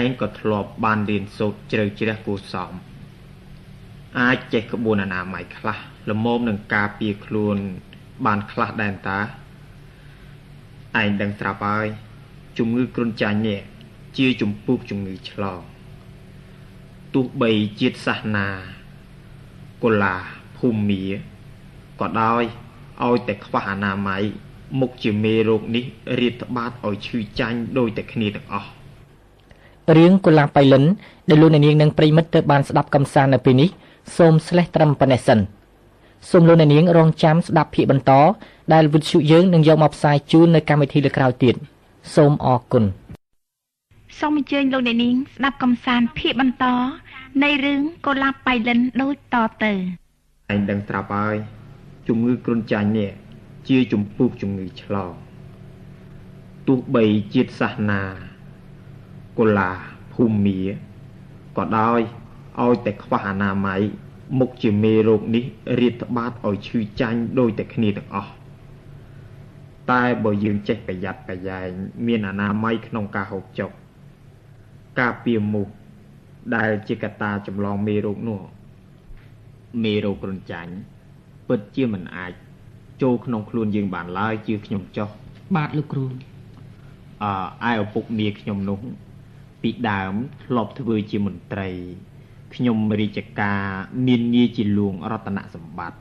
[0.00, 2.72] ឯងក៏ធ្លាប់បានរៀនសូត្រជ្រៅជ្រះគួសម
[4.18, 5.78] អាចចេះក្បួនអនាម័យខ្លះ
[6.10, 7.56] ល្មមនឹងការពារខ្លួន
[8.26, 9.20] បានខ្លះដែនតា
[11.00, 11.86] ឯងដឹងស្រាប់ហើយ
[12.58, 13.60] ជំងឺគ្រុនចាញ់នេះ
[14.18, 15.60] ជាជំពូកជំងឺឆ្លង
[17.14, 18.48] ទោះបីជាតិសាសនា
[19.82, 20.14] កុលា
[20.58, 21.02] ភូមិ
[22.00, 22.42] ក៏ដោយ
[23.04, 24.24] ឲ្យតែខ្វះអនាម័យ
[24.80, 25.84] មុខជាមេរោគនេះ
[26.20, 28.68] រៀបត្បាតឲ្យឈឺចាញ់ដោយតែគ្នាទាំងអស់
[29.96, 30.84] រឿងកុលាបៃលិន
[31.28, 33.68] ដែលលោកអ្នកនាងនិងប្រិមិត្តទៅបានស្ដាប់កំសាន្តនៅពេលនេះ
[34.16, 35.38] សូមស្លេះត្រឹមប៉ុណ្ណេះសិន
[36.30, 38.12] សូមលោកអ្នកនាងរងចាំស្ដាប់ភាគបន្ត
[38.72, 41.54] ដែលវិទ្យុយើងនឹងយកមកផ្សាយជូននៅកម្មវិធីលើក្រោយទៀត
[42.14, 42.84] សូមអរគុណ
[44.18, 46.64] សូមអញ្ជើញលោកអ្នកនាងស្ដាប់កំសាន្តភាគបន្ត
[47.42, 49.76] នៃរឿងកុលាបបៃលិនដូចតទៅឯ
[50.58, 51.36] ងដឹងស្រាប់ហើយ
[52.08, 53.10] ជំងឺគ្រុនចាញ់នេះ
[53.68, 55.12] ជាជំពូកជំងឺឆ្លង
[56.66, 58.02] ទោះបីជាតិសាសនា
[59.38, 59.70] កុលា
[60.12, 60.58] ភូមិ
[61.56, 62.00] ក៏ដោយ
[62.62, 63.80] ឲ្យតែខ្វះអនាម័យ
[64.38, 65.44] មុខជាមេរោគនេះ
[65.80, 68.32] រៀបត្បាតឲ្យឈឺចាញ់ដោយតែគ្នាទាំងអស់
[69.90, 71.68] តែបើយើងចេះប្រយ័ត្នប្រយែង
[72.06, 73.70] មានអនាម័យក្នុងការហូបចុក
[75.00, 75.68] ការពារមុខ
[76.56, 78.40] ដែលជាកត្តាចម្លងមេរោគនោះ
[79.84, 80.72] មេរោគគ្រុនចាញ់
[81.48, 82.32] ពិតជាមិនអាច
[83.02, 85.08] ចូលក្នុងខ្លួនយើងបានឡើយជាខ្ញុំចោះ
[85.56, 86.04] បាទលោកគ្រូ
[87.64, 88.80] អើឯឪពុកមាខ្ញុំនោះ
[89.62, 90.12] ពីដើម
[90.44, 91.68] ធ្លាប់ធ្វើជាមន្ត្រី
[92.54, 93.62] ខ្ញុំរាជការ
[94.06, 95.98] មានងារជាលួងរតនសម្បត្តិ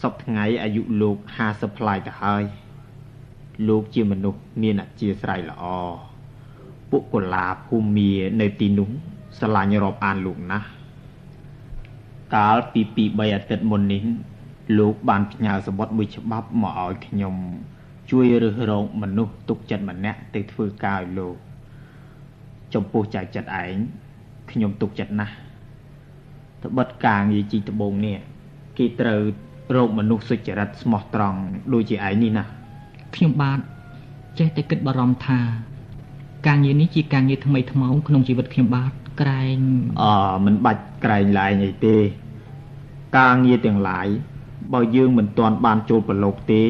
[0.00, 1.16] សពថ្ងៃអាយុលោក
[1.48, 2.44] 50ផ្លាយទៅហើយ
[3.68, 5.64] លោកជាមនុស្សមានអធិស្ឋានល្អ
[6.90, 8.10] ពួកកុលាភូមិ
[8.40, 8.90] នៅទីនោះ
[9.38, 10.66] ស្រឡាញ់រាប់អានលោកណាស់
[12.34, 14.02] កាលពី2 3អាទិត្យមុននេះ
[14.76, 17.34] លោកបានផ្ញើសម្បត្តិមួយច្បាប់មកឲ្យខ្ញុំ
[18.10, 21.34] ជួយរើសរងមនុស្សទុកចិត្តម្នាក់ទៅធ្វើការឲ្យលោក
[22.74, 23.74] ចំពោះចៅចិត្តឯង
[24.50, 25.34] ខ្ញុំទុកចិត្តណាស់
[26.64, 28.18] ត្បិតការងារជីត្បូងនេះ
[28.78, 29.20] គេត្រូវ
[29.76, 31.40] រោគមនុស្សសុចរិតស្មោះត្រង់
[31.72, 32.44] ដូចជាឯងនេះណា
[33.14, 33.58] ខ្ញុំបាទ
[34.38, 35.40] ចេះតែគិតបារម្ភថា
[36.46, 39.58] ការងារនេះជាការងារថ្មីថ្មោងក្នុងជីវិតខ្ញុំបាទក្រែង
[40.02, 40.04] អ
[40.44, 41.96] មិនបាច់ក្រែងឡាយអីទេ
[43.18, 44.08] ការងារទាំងឡាយ
[44.72, 46.62] បើយើងមិនទាន់បានចូលប្រឡូកទេ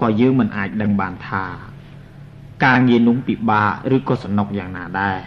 [0.00, 1.44] ក៏យើងមិនអាចដឹងបានថា
[2.64, 5.18] ការងារនោះពិបាកឬក៏សំណុកយ៉ាងណាដែរ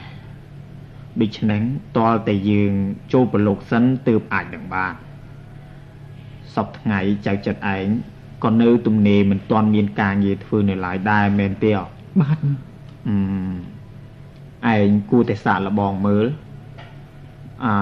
[1.21, 1.61] ដូច្នេះ
[1.97, 2.73] តលតែយើង
[3.13, 4.93] ចូលប្រឡូកសិនទើបអាចនឹងបាន
[6.53, 7.85] សពថ្ងៃចៅចិត្តឯង
[8.43, 11.81] ក៏នៅទំនេរមិនទាន់មានការងារធ្វើនៅឡើយដែរមែនទេអ
[12.21, 12.37] បាទ
[14.65, 16.25] អឺឯងគួរតែសាកល្បងមើល
[17.65, 17.73] អឺ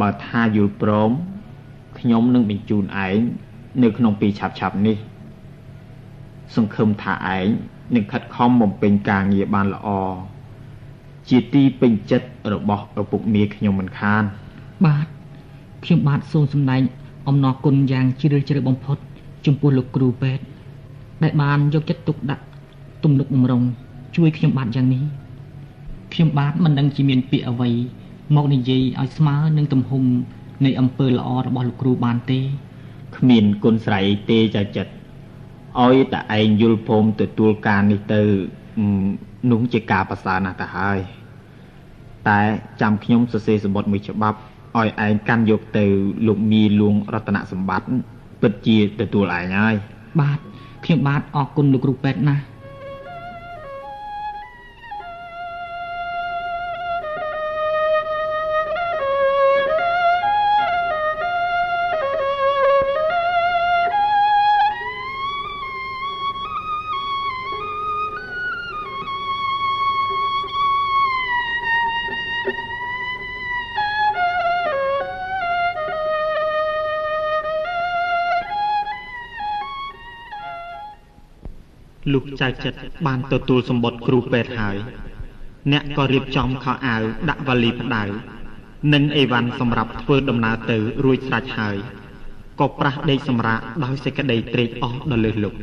[0.00, 1.10] បើថាយល់ព្រម
[1.98, 3.18] ខ្ញុំនឹងបញ្ជូនឯង
[3.82, 4.96] នៅក្នុងពេលឆាប់ឆាប់នេះ
[6.54, 7.46] សង្ឃឹមថាឯង
[7.94, 9.88] នឹងខិតខំបំពេញការងារបានល្អ
[11.28, 14.22] ជាទីពេញចិត្តរបស់ឪពុកមាខ្ញុំមិនខាន
[14.86, 15.06] បាទ
[15.84, 16.82] ខ្ញុំបាទសូមសម្ដែង
[17.28, 18.98] អំណរគុណយ៉ាងជ្រាលជ្រៅបំផុត
[19.46, 20.44] ចំពោះលោកគ្រូពេទ្យ
[21.22, 22.44] ដែលបានយកចិត្តទុកដាក់
[23.04, 23.62] ទំនុកបំរុង
[24.16, 25.02] ជួយខ្ញុំបាទយ៉ាងនេះ
[26.12, 27.70] ខ្ញុំបាទមិនដឹងជាមានពាក្យអ្វី
[28.36, 30.04] មកនិយាយឲ្យស្មើនឹងទំហំ
[30.64, 32.40] នៃអំពើល្អរបស់លោកគ្រូបានទេ
[33.24, 34.92] គ្មានគុណស្រ័យទេចាចិត្ត
[35.84, 38.20] ឲ្យតែឯងយល់ព្រមទទួលការនេះទៅ
[39.50, 40.98] នោះជាការប្រសើរណាស់ទៅហើយ
[42.28, 42.40] តែ
[42.80, 44.38] ចាំខ្ញុំសរសេរសម្បត្តិមួយច្បាប់
[44.78, 45.84] ឲ្យឯងកាន់យកទៅ
[46.26, 47.88] លោកមីលួងរតនសម្បត្តិ
[48.42, 49.74] ពិតជាទទួលឯងហើយ
[50.20, 50.38] បាទ
[50.84, 52.42] ខ្ញុំបាទអរគុណលោកគ្រូពេទ្យណាស់
[82.14, 84.76] លោកចៅចិត្តបានទទួលសម្បត្តិគ្រូពេទ្យហើយ
[85.72, 88.04] អ្នកក៏រៀបចំខោអាវដាក់វ៉ាលីផ្ដៅ
[88.92, 91.76] និងអីវ៉ាន់សម្រាប់ធ្វើដំណើរទៅរួចស្រេចហើយ
[92.60, 95.58] ក៏ប្រាស់ដេកសម្រាកដោយសេចក្តីត្រេកអរដល់លើសលប់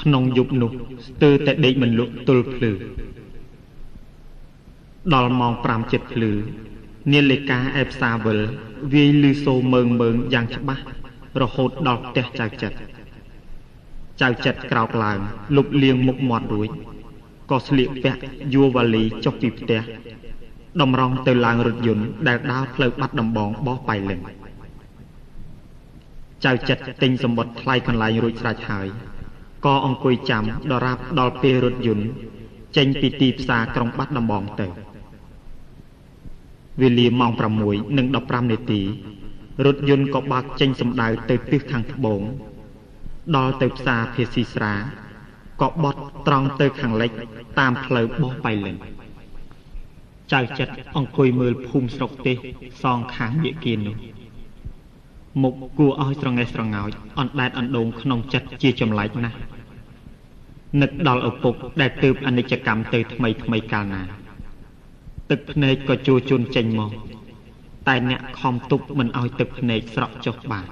[0.00, 0.70] ក្នុងយប់នោះ
[1.06, 2.72] ស្ទើរតែដេកមិនលក់ទល់ភ្លឺ
[5.14, 6.32] ដល់ម៉ោង5ចិត្តភ្លឺ
[7.12, 8.38] នាឡិកាឯផ្សារវិល
[8.92, 10.82] វាយលឺសូរមើងមើងយ៉ាងច្បាស់
[11.42, 12.91] រហូតដល់ផ្ទះចៅចិត្ត
[14.22, 15.18] ចៅចិត្តក្រោកឡើង
[15.56, 16.70] លុបលាងមុខមាត់រួច
[17.50, 18.20] ក៏ស្លៀកពាក់
[18.54, 19.80] យួរវ៉ាលីចុះពីផ្ទះ
[20.80, 24.20] តម្រង់ទៅឡើងរថយន្តដែលដើរផ្លូវបាត់ដំបងបោះបៃលិន
[26.44, 28.88] ចៅចិត្តទិញសម្បត្តិថ្លៃកន្លែងរួចស្រេចហើយ
[29.64, 32.06] ក៏អង្គុយចាំដរាបដល់ពេលរថយន្ត
[32.76, 34.66] ចេញពីទីផ្សារក្រុងបាត់ដំបងទៅ
[36.80, 37.32] វេលាម៉ោង
[37.92, 38.80] 6:15នាទី
[39.66, 42.22] រថយន្តក៏បើកចេញសម្ដៅទៅទិសខាងត្បូង
[43.36, 44.74] ដល់ទៅផ្សារភាស៊ីស្រា
[45.60, 47.10] ក៏បត់ត្រង់ទៅខាងលិច
[47.58, 48.76] តាមផ្លូវបោះបៃលិន
[50.32, 52.34] ចៅចិត្តអង្គុយមើលភូមិស្រុកទេ
[52.82, 53.96] សងខាងវិគាននោះ
[55.42, 59.38] មុខគួរឲ្យស្រងេះស្រងោចអណ្ដែតអណ្ដូងក្នុងចិត្តជាចម្លែកណាស់
[60.80, 64.02] នឹកដល់ឪពុកដែលទើបអនិច្ចកម្មទៅថ្មីថ្មីកាលណា
[65.30, 66.90] ទឹកភ្នែកក៏ជួជន់ចេញមក
[67.88, 70.66] តែអ្នកខំទប់មិនឲ្យទឹកភ្នែកស្រក់ចុះបាន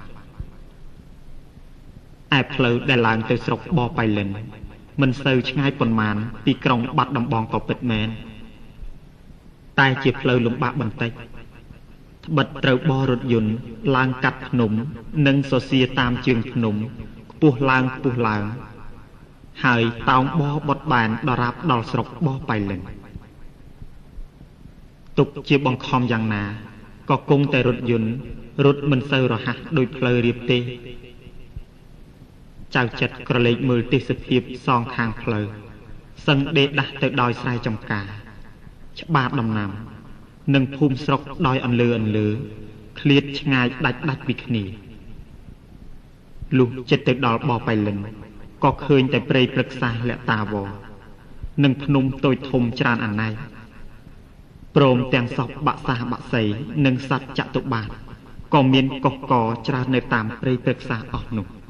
[2.37, 4.29] ឯផ្លូវដែលឡើងទៅស្រុកបបៃលិន
[5.01, 6.15] មិនសូវឆ្ងាយប៉ុន្មាន
[6.45, 8.07] ពីក្រុងបាត់ដំបងក៏ពិតមែន
[9.79, 11.11] តែជាផ្លូវលំបាកបន្តិច
[12.25, 13.53] ត្បិតត្រូវបររថយន្ត
[13.95, 14.71] ឡើងកាត់ភ្នំ
[15.27, 16.75] និងសសៀតាមជើងភ្នំ
[17.31, 18.43] ខ្ពស់ឡើងខ្ពស់ឡើង
[19.63, 22.81] ហើយតោងបបត់បានដរាបដល់ស្រុកបបៃលិន
[25.17, 26.43] ទុកជាបង្ខំយ៉ាងណា
[27.09, 28.09] ក៏គង់តែរថយន្ត
[28.65, 30.59] រត់មិនសូវរហ័សដោយផ្លូវរៀបទេ
[32.75, 35.45] ចៅចិត្តក្រឡេកមើលទេសភាពសងខាងផ្លូវ
[36.27, 38.05] សឹងដេកដាស់ទៅដោយស្រែចំការ
[38.99, 39.69] ច្បាប់ដំណាំ
[40.55, 42.27] និងភូមិស្រុកដោយអន្លើអន្លើ
[42.99, 44.63] ឃ្លាតឆ្ងាយដាច់ដាច់ពីគ្នា
[46.57, 47.97] លុះចិត្តទៅដល់បបៃលិន
[48.63, 50.55] ក៏ឃើញតែព្រៃព្រឹក្សាលតាវ
[51.63, 53.29] និងភ្នំតូចធំច្រើនអណៃ
[54.75, 56.43] ព្រមទាំងសពបាក់សាបាក់សី
[56.85, 57.89] និងសត្វចតុបាទ
[58.53, 59.33] ក៏មានកុះក
[59.67, 61.60] ច្រើននៅតាមព្រៃព្រឹក្សាអស់នោះ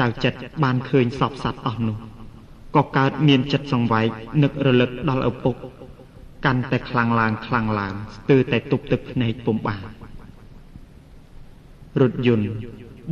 [0.00, 1.96] ចៅចិត្តបានឃើញសពសត្វអស់នោះ
[2.76, 4.08] ក៏កើតមានចិត្តសង្វែក
[4.42, 5.54] នឹករលឹកដល់ឪពុក
[6.44, 9.82] កាន់តែខ្លាំងឡើងខ្លាំងឡើងស្ទើរតែទប់ទឹកភ្នែកពុំបាន
[12.00, 12.48] រថយន្ត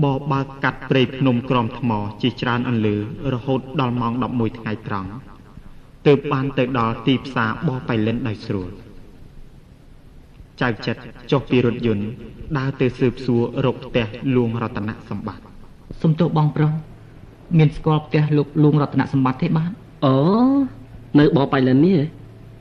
[0.05, 1.91] បបើកកាត់ព្រៃភ្នំក្រំថ្ម
[2.23, 2.97] ជាច្រើនអន្លើ
[3.33, 5.11] រហូតដល់ម៉ោង11ថ្ងៃត្រង់
[6.07, 8.71] ទើបបានទៅដល់ទីផ្សារបបៃលិនដោយស្រួល
[10.63, 12.07] ចៅចិត្តចុះពីរថយន្ត
[12.59, 15.52] ដើរទៅស៊ើបសួររកផ្ទះលួងរតនសម្បត្តិ
[16.03, 16.73] សំទោសបងប្រុស
[17.59, 19.71] មានស្គាល់ផ្ទះលោកលួងរតនសម្បត្តិទេបាទ
[20.05, 20.15] អូ
[21.19, 21.99] នៅបបៃលិននេះ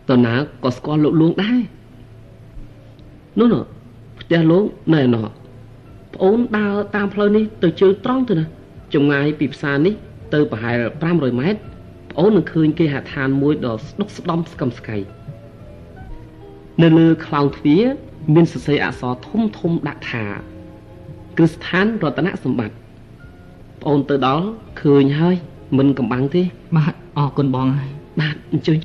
[0.09, 1.59] តើណាក៏ស្គាល់លោកលួងដែរ
[3.39, 3.63] នោះនោះ
[4.21, 5.25] ផ្ទះលោកនៅណោះ
[6.13, 8.45] ប្អូនដើរតាមផ្លូវនេះទៅជើងត្រង់ទៅណា
[8.93, 9.93] ចម្ងាយពីផ្សារនេះ
[10.33, 10.75] ទៅប្រហែល
[11.09, 11.59] 500ម៉ែត្រ
[12.11, 14.97] ប្អូននឹងឃើញគេហដ្ឋានមួយដ៏ស្ដុកស្ដំស្កឹមស្កៃ
[16.81, 17.83] នៅលើខ្លោងទ្វារ
[18.35, 20.25] មានសរសេរអក្សរធំធំដាក់ថា
[21.37, 22.80] គ្រឹះស្ថានរតនសម្បត្តិ
[23.81, 24.45] ប្អូនទៅដល់
[24.81, 25.35] ឃើញហើយ
[25.77, 26.41] មិនកំបាំងទេ
[26.77, 28.79] បាទអរគុណបងហើយបាទអញ្ជើញ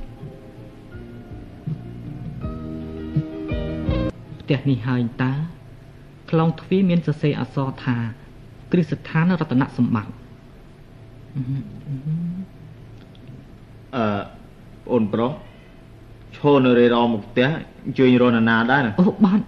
[4.41, 5.33] ផ្ទះនេះហើយតា
[6.31, 7.97] ខ្លងទ្វារមានសរសេរអក្សរថា
[8.73, 10.13] គ្រឹះស្ថានរតនសម្បត្តិ
[13.97, 14.05] អឺ
[14.93, 15.33] អូនប្រុស
[16.37, 17.49] ឈរនៅរេរមកផ្ទះ
[17.85, 19.41] អញ្ជើញរនណាដែរអូបាទ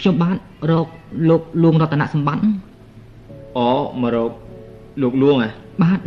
[0.00, 0.36] ខ្ញុំបាទ
[0.70, 0.86] រក
[1.28, 2.42] លោកលួងរតនសម្បត្តិ
[3.58, 3.70] អូ
[4.02, 4.32] មករក
[5.02, 5.50] លោកលួងហ៎
[5.82, 6.00] បាទ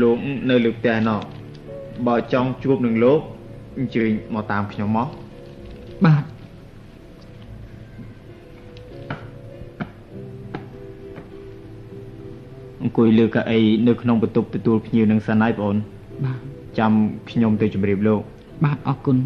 [0.00, 0.18] លោក
[0.50, 1.20] នៅលើផ្ទះណោះ
[2.06, 3.20] បើចង់ជួបនឹងលោក
[3.78, 5.08] អញ្ជើញមកតាមខ្ញុំមក
[6.06, 6.24] បាទ
[12.82, 15.76] អង្គុយលើកៅអីនៅក្នុងបន្ទប់ទទួលភ្ញៀវនឹងសិនហើយបងអូន
[16.24, 16.38] បាទ
[16.78, 16.92] ចាំ
[17.30, 18.20] ខ្ញុំទៅជម្រាបលោក
[18.64, 19.16] បាទអរគុណ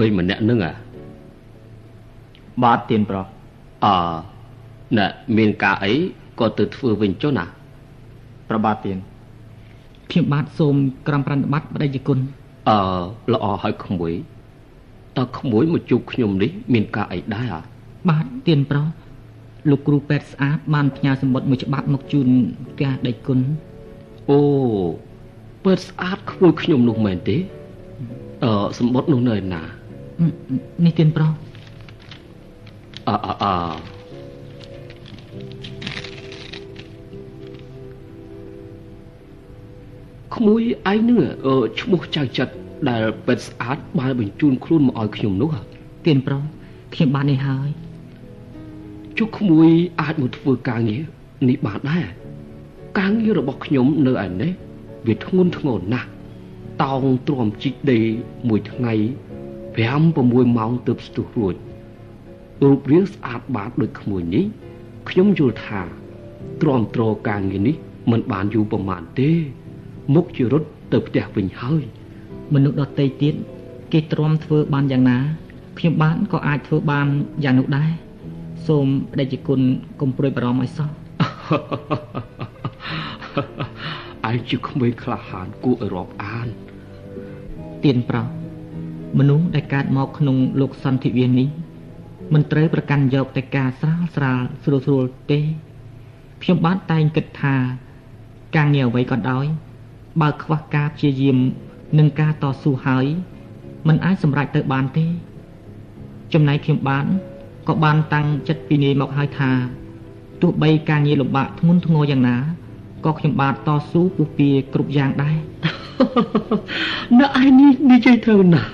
[0.00, 0.72] ក្មេងម្នាក់នឹងអា
[2.62, 3.26] បាទទៀនប្រុស
[3.84, 3.94] អើ
[4.98, 5.06] ណែ
[5.36, 5.92] មានការអី
[6.40, 7.44] ក៏ទៅធ្វើវិញចុះណា
[8.48, 8.96] ប្របាទទៀន
[10.10, 10.74] ខ្ញុំបាទសូម
[11.08, 12.18] ក្រំប្រណិប័តបដិយគុណ
[12.68, 12.78] អឺ
[13.32, 14.12] ល្អហើយក្មួយ
[15.18, 17.60] តើក្មួយមកជួបខ្ញុំនេះមានការអីដែរអា
[18.08, 18.86] បាទទៀនប្រុស
[19.70, 22.28] លោកគ្រូពេទ្យស្អាតបានផ្ញើសម្បត្តិមួយច្បាប់មកជូន
[22.70, 23.38] ផ្ទះដេចគុណ
[24.30, 24.40] អូ
[25.64, 27.36] ពេទ្យស្អាតក្មួយខ្ញុំនោះមែនទេ
[28.44, 29.79] អឺសម្បត្តិនោះនៅឯណា
[30.84, 31.30] នេះទៀនប្រុស
[33.08, 33.44] អអអ
[40.34, 40.62] ក្មួយ
[40.92, 41.20] ឯងនឹង
[41.80, 42.54] ឈ្មោះចៅចិត្ត
[42.90, 45.50] ដែលពេទ្យស្អាតបានបញ្ជូនខ្លួនមកឲ្យខ្ញុំនោះ
[46.06, 46.42] ទៀនប្រុស
[46.94, 47.68] ខ្ញុំបាននេះហើយ
[49.18, 49.68] ជុះក្មួយ
[50.00, 51.02] អាចមកធ្វើការងារ
[51.48, 52.06] នេះបានដែរ
[52.98, 54.52] ការងាររបស់ខ្ញុំនៅឯនេះ
[55.06, 56.08] វាធ្ងន់ធ្ងរណាស់
[56.82, 58.00] តោងទ្រាំជីកដេ
[58.48, 58.94] មួយថ្ងៃ
[59.76, 59.82] 5
[60.16, 61.54] 6ម៉ោងទើបស្ទុះរួច
[62.62, 64.44] រូបរាងស្អាតបាតដូចក្មួយនេះ
[65.08, 65.80] ខ្ញុំយល់ថា
[66.62, 67.76] ទ្រាំទ្រការងារនេះ
[68.10, 69.30] មិនបានយូរប្រមាណទេ
[70.14, 71.82] មុខជារត់ទៅផ្ទះវិញហើយ
[72.54, 73.34] មនុស្សដទៃទៀត
[73.92, 75.18] គេទ្រាំធ្វើបានយ៉ាងណា
[75.78, 77.06] ខ្ញុំបានក៏អាចធ្វើបាន
[77.44, 77.90] យ៉ាងនោះដែរ
[78.66, 79.60] សូមបដិជគុណ
[80.00, 80.90] កុំព្រួយបារម្ភឲ្យសោះ
[84.30, 86.48] ឯងជាក្មេងក្លាហានគួរឲ្យរាប់អាន
[87.84, 88.26] ទៀនប្រុស
[89.18, 91.48] មនុស្សដែលកើតមកក្នុងលោកសន្ធិវានេះ
[92.32, 95.40] មិនត្រូវប្រកាន់យកតែការស្រាលស្រាលស្រួលស្រួលទេ
[96.42, 97.54] ខ្ញុំបានតែងគិតថា
[98.56, 99.46] ការងារអ្វីក៏ដោយ
[100.20, 101.38] បើខ្វះការព្យាយាម
[101.98, 103.06] និងការតស៊ូហើយ
[103.88, 105.06] มันអាចសម្រេចទៅបានទេ
[106.32, 107.06] ចំណែកខ្ញុំបាន
[107.68, 109.50] ក៏បានតាំងចិត្តពីនេះមកហើយថា
[110.42, 112.36] ទោះបីការងារលំបាកធ្ងន់ធ្ងរយ៉ាងណា
[113.04, 115.36] ក៏ខ្ញុំបាទតស៊ូពុះពៀគ្រប់យ៉ាងដែរ
[117.18, 118.68] នៅឯនេះនិយាយត្រូវណាស់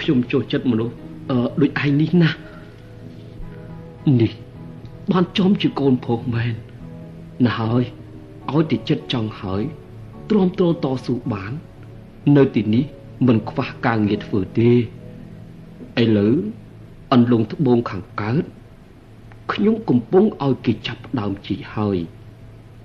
[0.00, 0.94] ខ្ញុំចូលចិត្តមនុស្ស
[1.30, 2.36] អឺដូចឯងនេះណាស់
[4.20, 4.32] នេះ
[5.10, 6.54] បានចំជាកូនប្រុសមែន
[7.46, 7.82] ណាហើយ
[8.52, 9.62] ឲ្យតែចិត្តចង់ហើយ
[10.30, 11.52] ទ្រាំទ្រតស៊ូបាន
[12.36, 12.84] នៅទីនេះ
[13.26, 14.70] មិនខ្វះការងារធ្វើទេ
[16.02, 16.34] ឥឡូវ
[17.12, 18.44] អន្លង់ត្បូងខាងកើត
[19.52, 21.98] ខ្ញុំកំពុងឲ្យគេចាប់ផ្ដើមជីហើយ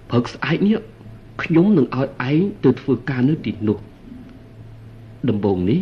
[0.09, 0.77] ព្រឹកស្អែកនេះ
[1.43, 3.77] ខ្ញុំនឹងឲ្យឯងទៅធ្វើការនៅទីនោះ
[5.29, 5.79] ដំបូងនេះ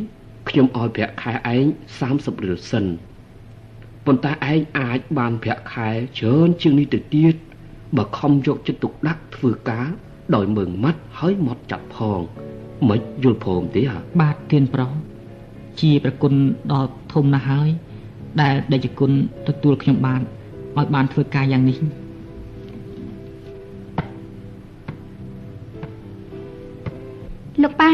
[0.50, 1.64] ខ្ញុំឲ្យប្រាក់ខែឯង
[2.04, 2.86] 30រៀលសិន
[4.06, 7.36] ប៉ុន្តែឯងអាចបានប្រាក់ខែច្រើនជាងនេះទៅទៀត
[7.98, 9.88] បើខំយកចិត្តទុកដាក់ធ្វើការ
[10.36, 12.22] ដោយមើងម៉ាត់ហើយមកចាត់ផង
[12.90, 14.92] មិនយល់ព្រមទេហ៎បាទទៀនប្រុស
[15.82, 16.34] ជាប្រគុណ
[16.72, 17.70] ដ៏ធំណាស់ហើយ
[18.42, 19.12] ដែលដេចគុណ
[19.48, 20.22] ទទួលខ្ញុំបាន
[20.78, 21.78] ឲ្យបានធ្វើការយ៉ាងនេះ
[27.64, 27.92] លោកប៉ា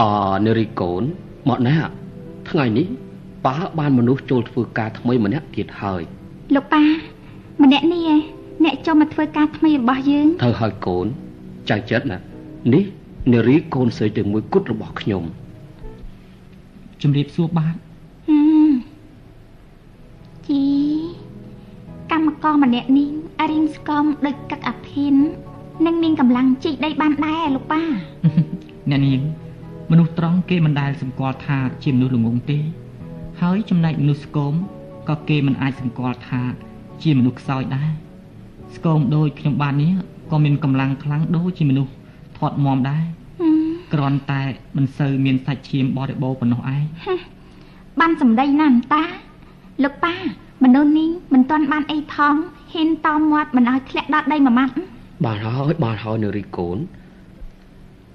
[0.00, 0.02] អ
[0.46, 1.02] នារីកូន
[1.48, 1.76] មកណែ
[2.50, 2.86] ថ្ងៃនេះ
[3.46, 6.02] ប៉ាបានមនុស្សចូលធ្វើការថ្មីម្នាក់ទៀតហើយ
[6.54, 6.82] លោកប៉ា
[7.62, 8.20] ម្នាក់នេះឯង
[8.64, 11.06] អ្នកចូលមកធ្វើការថ្មីរបស់យើងទៅហើយកូន
[11.70, 12.18] ចៅចិត្តណា
[12.74, 12.84] នេះ
[13.32, 15.22] នារីកូនស្រីតែមួយគត់របស់ខ្ញុំ
[17.02, 17.74] ជំរាបសួរបាទ
[20.48, 20.62] ជី
[22.10, 23.08] កម្មករម្នាក់នេះ
[23.50, 25.14] រៀងស្គមដូចកាក់អាភិន
[25.86, 27.82] និងមានកម្លាំងជីកដីបានដែរលោកប៉ា
[28.90, 29.20] អ្នកនាង
[29.90, 32.58] មនុស្សត្រង់គេមិនដែលសម្គាល់ថាជាមនុស្សល្ងងទេ
[33.40, 34.54] ហើយចំណែកមនុស្សស្គម
[35.08, 36.42] ក៏គេមិនអាចសម្គាល់ថា
[37.02, 37.90] ជាមនុស្សខ្សោយដែរ
[38.76, 39.92] ស្គមដូចខ្ញុំបាននេះ
[40.30, 41.92] ក៏មានកម្លាំងខ្លាំងដូចជាមនុស្ស
[42.38, 43.04] ធាត់មាំដែរ
[43.92, 44.42] គ្រាន់តែ
[44.76, 46.82] មិនសូវមានសាច់ឈាមបរិបូរប៉ុណ្ណោះឯង
[48.00, 49.04] បានសម្ដីណាស់តា
[49.82, 50.14] លោកប៉ា
[50.64, 52.34] មនុស្សនេះមិនទាន់បានអីផង
[52.72, 54.74] ហ៊ានតមាត់មិនឲ្យធ្លាក់ដល់ដីមួយម៉ាត់
[55.24, 56.78] បានហើយបានហើយនារីកូន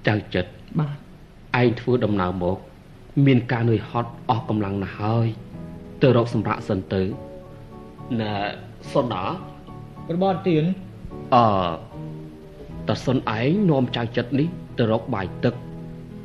[0.08, 2.58] ចៅចិត្តបាទឯងធ្វើដំណើរមក
[3.26, 5.26] មានការនឿយហត់អស់កម្លាំងណាស់ហើយ
[6.02, 7.02] ទៅរកសម្រាប់សិនទៅ
[8.20, 8.34] ណែ
[8.92, 9.22] សុនណា
[10.14, 10.64] របបទៀន
[11.34, 11.44] អឺ
[12.88, 14.48] តើសុនឯងនាំចៅចិត្តនេះ
[14.78, 15.54] ទៅរកបាយទឹក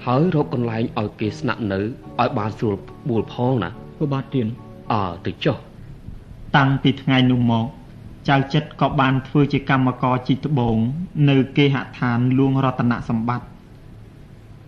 [0.05, 2.75] ហើយរកកន្លែងឲ្យគេស្នាក់នៅឲ្យបានស្រួល
[3.09, 4.47] បួលផងណារបបទៀន
[4.91, 5.57] អើទៅចុះ
[6.55, 7.65] តាំងពីថ្ងៃនោះមក
[8.29, 10.77] ចៅចិត្តក៏បានធ្វើជាកម្មករជីកត្បូង
[11.29, 13.47] នៅគេហដ្ឋានលួងរតនសម្បត្តិ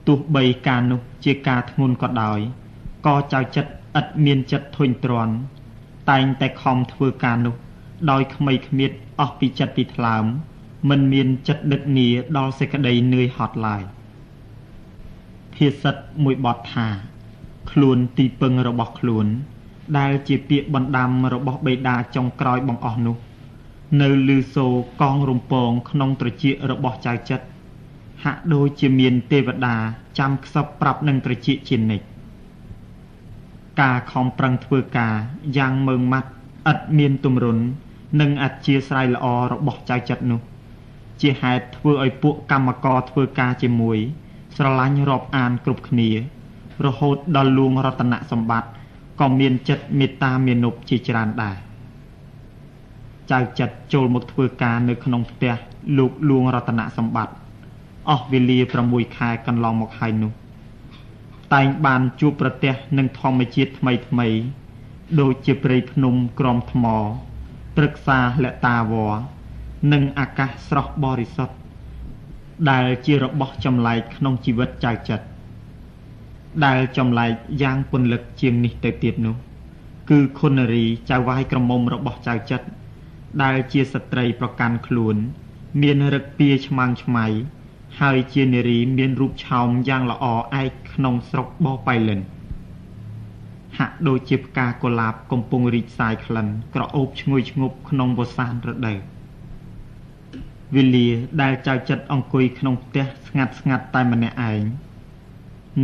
[0.08, 2.40] ទោះបីការនោះជាការធ្ងន់ក៏ដោយ
[3.06, 5.34] ក៏ចៅចិត្តឥតមានចិត្តធុញទ្រាន់
[6.10, 7.56] តែងតែខំធ្វើការនោះ
[8.12, 10.26] ដោយក្មៃគ្មៀតអស់ពីចិត្តពីថ្លើម
[10.90, 13.84] មិនមានចិត្តដឹកនីដល់សេចក្តីនឿយហត់ឡើយ
[15.56, 16.88] ភាសិតមួយបទថា
[17.72, 19.26] ខ្លួនទីពឹងរបស់ខ្លួន
[19.98, 23.16] ដែលជាពាក្យបណ្ដាំរបស់បេដាចុងក្រោយបង្អស់នោះ
[24.02, 24.68] នៅលឺសូ
[25.02, 27.46] កងរំពងក្នុងត្រចៀករបស់ចៅចិត្ត
[28.26, 29.76] ហាក់ដូចជាមានទេវតា
[30.20, 32.06] ចាំខ្សឹបប្រាប់នឹងត្រចៀកជានិច្ច
[33.82, 35.16] ការខំប្រឹងធ្វើការ
[35.58, 36.30] យ៉ាងមើងម៉ាត់
[36.72, 37.58] ឥតមានទម្រុន
[38.22, 40.42] និងអធិស្ឋានល្អរបស់ចៅចិត្តនោះ
[41.22, 43.98] ជាហេតុធ្វើឲ្យពួកកម្មករធ្វើការជាមួយ
[44.58, 46.10] ស្រឡាញ់រាប់អានគ្រប់គ្នា
[46.86, 48.70] រហូតដល់លួងរតនសម្បត្តិ
[49.20, 51.58] ក៏មានចិត្តមេត្តាមានុបជាច្រើនដែរ
[53.32, 55.54] ចៅចិត្តចូលមកធ្វើការនៅក្នុងផ្ទះ
[55.98, 57.45] លោកលួងរតនសម្បត្តិ
[58.10, 60.32] អស់វេលា6ខែកន្លងមកហើយនោះ
[61.54, 64.28] តែងបានជួបប្រទះនឹងធម្មជាតិថ្មីថ្មី
[65.20, 66.86] ដូចជាព្រៃភ្នំក្រំថ្ម
[67.76, 69.14] ព្រឹក្សាលតាវរ
[69.94, 71.56] និងអាកាសស្រស់បរិសុទ្ធ
[72.72, 75.26] ដែលជារបស់ចម្លែកក្នុងជីវិតចៅចិត្ត
[76.66, 77.32] ដែលចម្លែក
[77.62, 79.36] យ៉ាងពន្លឹកជាងនេះទៅទៀតនោះ
[80.10, 82.68] គឺខុនរីចៅវាយក្រមុំរបស់ចៅចិត្ត
[83.44, 85.16] ដែលជាស្ត្រីប្រកាន់ខ្លួន
[85.82, 87.26] មានរឹកពៀឆ្មាំងឆ្មៃ
[88.02, 90.26] ហើយជានារីមានរូបឆោមយ៉ាងល្អ
[90.62, 92.20] ឯកក្នុងស្រុកបបៃលិន
[93.78, 99.00] ហាក់ដូចជាផ្កាកុលាបកំពុងរីកសាយក្លិនក្រអូបឈ្ងុយឈ្ងប់ក្នុងវស្សានរដូវ
[100.76, 101.10] វេលា
[101.42, 104.62] ដែលចៅចិត្តអង្គុយក្នុងផ្ទះស្ងាត់ស្ងាត់តែម្នាក់ឯង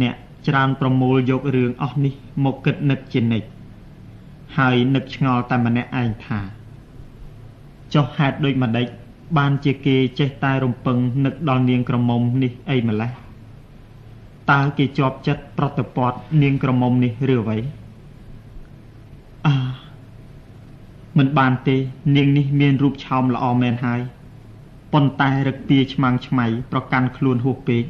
[0.02, 0.16] អ្នក
[0.48, 3.48] ច្រើនប្រមូលយករឿងអស់នេះមកគិតនឹកជានិច្ច
[4.58, 6.40] ហើយនឹកឆ្ងល់តែម្នាក់ឯងថា
[7.94, 8.88] ចុះហេតុដូចម្ដេច
[9.38, 13.12] បានជាគេចេះតែរំពឹងនឹកដល់នាងក្រមុំនេះអីម្ល៉េះ
[14.52, 17.58] តើគេជាប់ចិត្តប្រតិបត្តិនាងក្រមុំនេះឬអ្វី
[19.46, 19.56] អា
[21.18, 21.76] មិនបានទេ
[22.16, 24.02] នាងនេះមានរូបឆោមល្អមែនហើយ
[24.94, 27.84] ប៉ុន្តែរឹកពីឆ្មាំងឆ្មៃប្រកាន់ខ្លួនហួសពេក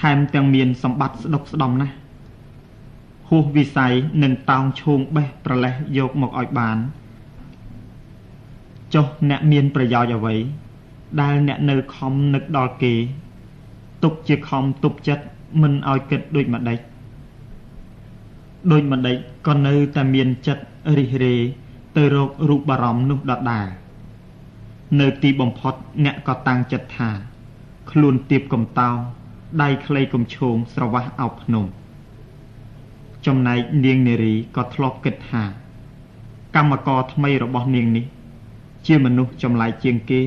[0.00, 1.94] ថែមទាំងមានសម្បត្តិស្ដុកស្ដំណាស់
[3.28, 6.78] ហួសវិស័យនឹងតោងឈោងបេះប្រលេះយកមកឲ្យបាន
[8.94, 10.34] ចុះអ្នកមានប្រយោជន៍អ្វី
[11.20, 12.94] ដែលអ្នកនៅខំនឹកដល់គេ
[14.02, 15.24] ទុកជាខំទប់ចិត្ត
[15.62, 16.78] មិនឲ្យគិតដូចម្ដេច
[18.72, 19.16] ដូចម្ដេច
[19.46, 20.62] ក៏នៅតែមានចិត្ត
[20.98, 21.36] រិះរេ
[21.96, 23.66] ទៅរករូបបារម្ភនោះដដែល
[25.00, 25.74] នៅទីបំផុត
[26.04, 27.10] អ្នកក៏តាំងចិត្តថា
[27.90, 28.96] ខ្លួនទៀបកំតោង
[29.62, 31.64] ដៃខ្លីកំឈោងស្រវះអោបភ្នំ
[33.26, 35.42] ចំណែកនាងនារីក៏ធ្លាប់គិតថា
[36.56, 38.04] កម្មករថ្មីរបស់នាងនេះ
[38.86, 40.22] ជាមនុស្សចម្លែកជាងគេ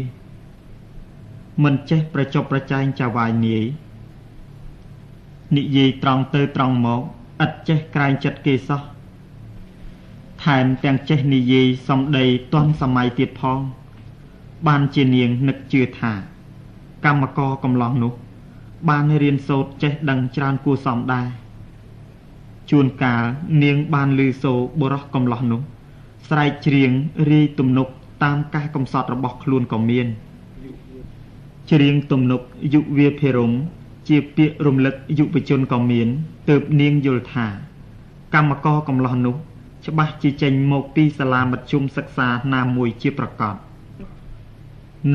[1.63, 3.63] មិនចេះប្រចប់ប្រចែងចាវាយនាយ
[5.57, 7.01] និយាយត្រង់ទៅត្រង់មក
[7.45, 8.81] ឥតចេះក្រែងចិត្តគេសោះ
[10.43, 13.59] ថែមទាំងចេះនិយាយសំដីទាន់សម័យទៀតផង
[14.67, 16.13] បានជានាងនឹកជឿថា
[17.05, 18.13] កម្មករកំឡោះនោះ
[18.89, 21.27] បានរៀនសូត្រចេះដឹងច្រើនគួរសមដែរ
[22.69, 23.23] ជួនកាល
[23.63, 25.61] នាងបានលឺសូបុរសកំឡោះនោះ
[26.27, 26.91] ស្រែកច្រៀង
[27.31, 27.87] រាយទំនុក
[28.23, 30.07] តាមការកំសត់របស់ខ្លួនក៏មាន
[31.71, 32.41] ច្រៀងទំនុក
[32.73, 33.51] យុវាភិរម
[34.07, 36.07] ជាពាក្យរំលឹកយុវជនក៏មាន
[36.49, 37.47] ទើបនាងយល់ថា
[38.33, 39.35] កម្មករកំឡោះនោះ
[39.87, 43.55] ច្បាស់ជាចេញមកពីសាលាមធ្យមសិក្សាណាមួយជាប្រកប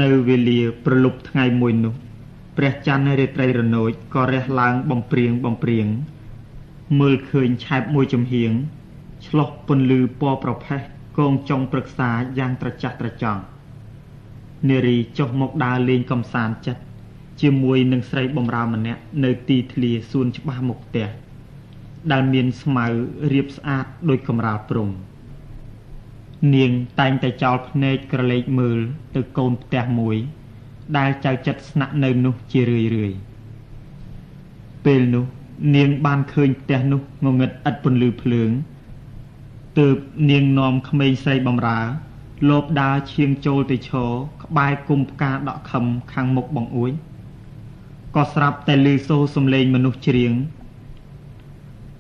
[0.00, 1.94] នៅវេលាប្រលប់ថ្ងៃមួយនោះ
[2.56, 5.86] ព្រះច័ន្ទរាត្រីរនោចក៏រះឡើងបំព្រៀងបំព្រៀង
[7.00, 8.52] មើលឃើញឆែបមួយចំហៀង
[9.26, 10.82] ឆ្លោះពន្លឺពណ៌ប្រផេះ
[11.18, 13.42] កងចុងប្រឹក្សាយ៉ាងត្រចះត្រចង់
[14.68, 16.82] នារីចុះមកដើរលេងកំសាន្តចិត្ត
[17.40, 21.08] ជាមួយនឹងស្រីបំរើម្នាក់នៅទីធ្លាសួនច្បាស់មុខផ្ទះ
[22.12, 22.86] ដែលមានស្មៅ
[23.32, 24.88] រៀបស្អាតដូចកំរាលព្រំ
[26.54, 28.78] នាងតែងតែចោលភ្នែកក្រឡេកមើល
[29.14, 30.16] ទៅកូនផ្ទះមួយ
[30.98, 33.12] ដែលចៅចិត្តស្នាក់នៅនោះជារឿយរឿយ
[34.84, 35.24] ពេលនោះ
[35.76, 38.50] នាងបានឃើញផ្ទះនោះងងឹតឥតពន្លឺភ្លើង
[39.78, 39.96] ទើប
[40.30, 41.80] នាងនាំក្មេងស្រីបំរើ
[42.48, 44.10] លោបដើរឈៀងចូលទៅឈរ
[44.42, 46.90] ក្បែរគុំផ្កាដក់ខឹមខាងមុខបងអួយ
[48.16, 50.32] ក៏ស្រាប់តែឮសូរសំឡេងមនុស្សច្រៀង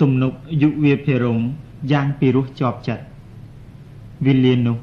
[0.00, 1.40] ទំនុកយុវាភិរម
[1.92, 3.04] យ៉ាងពីរោះជាប់ចិត្ត
[4.26, 4.76] វិលាននោះ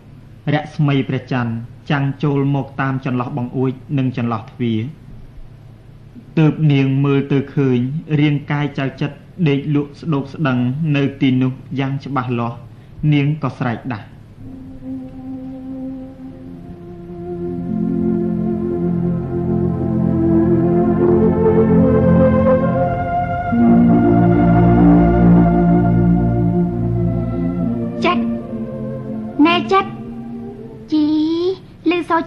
[0.53, 1.53] រស្មីព្រះច័ន្ទ
[1.91, 4.79] ចាំងចូលមកតាមចន្លោះបងអួយនិងចន្លោះទ្វារ
[6.37, 7.77] ទើបនាងមើលទៅឃើញ
[8.19, 9.17] រាងកាយចៅចិត្ត
[9.49, 10.59] ដេកលក់ស្ដោកស្ដឹង
[10.95, 12.57] នៅទីនោះយ៉ាងច្បាស់លាស់
[13.13, 14.05] នាងក៏ស្រែកដាស់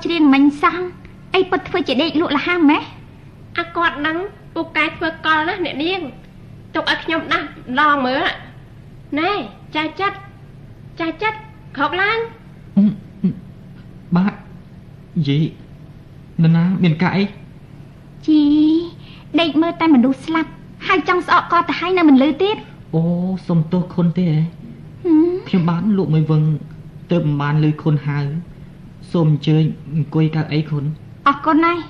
[0.04, 0.78] ច្រៀងមិញសោះ
[1.34, 2.82] អីពុតធ្វើជាដេកលក់លហាម៉េះ
[3.58, 4.16] អាគាត់នឹង
[4.54, 6.00] ពូកែធ្វើកលណាអ្នកនាង
[6.74, 7.48] ទុកឲ្យខ្ញុំដាស់
[7.78, 8.24] ឡងមើល
[9.18, 9.32] ណែ
[9.74, 11.38] ចាចិត្តចាចិត្ត
[11.76, 12.18] ក្រោកឡើង
[14.16, 14.34] បាទ
[15.26, 15.38] យី
[16.42, 17.24] នរណាមានកាអី
[18.26, 18.40] ជី
[19.40, 20.50] ដេកមើលតែមនុស្សស្លាប់
[20.86, 22.56] ហើយចង់ស្អកកទៅហើយនៅមិនលឺទៀត
[22.94, 23.02] អូ
[23.48, 24.28] សុំទោសខុនទេ
[25.48, 26.42] ខ្ញុំបានលក់មួយវឹង
[27.12, 28.18] ទៅមិនបានលឺខុនហៅ
[29.12, 29.62] សូមអញ្ជើញ
[29.96, 30.84] អង្គុយកៅអីគុណ
[31.28, 31.82] អរគុណណាស់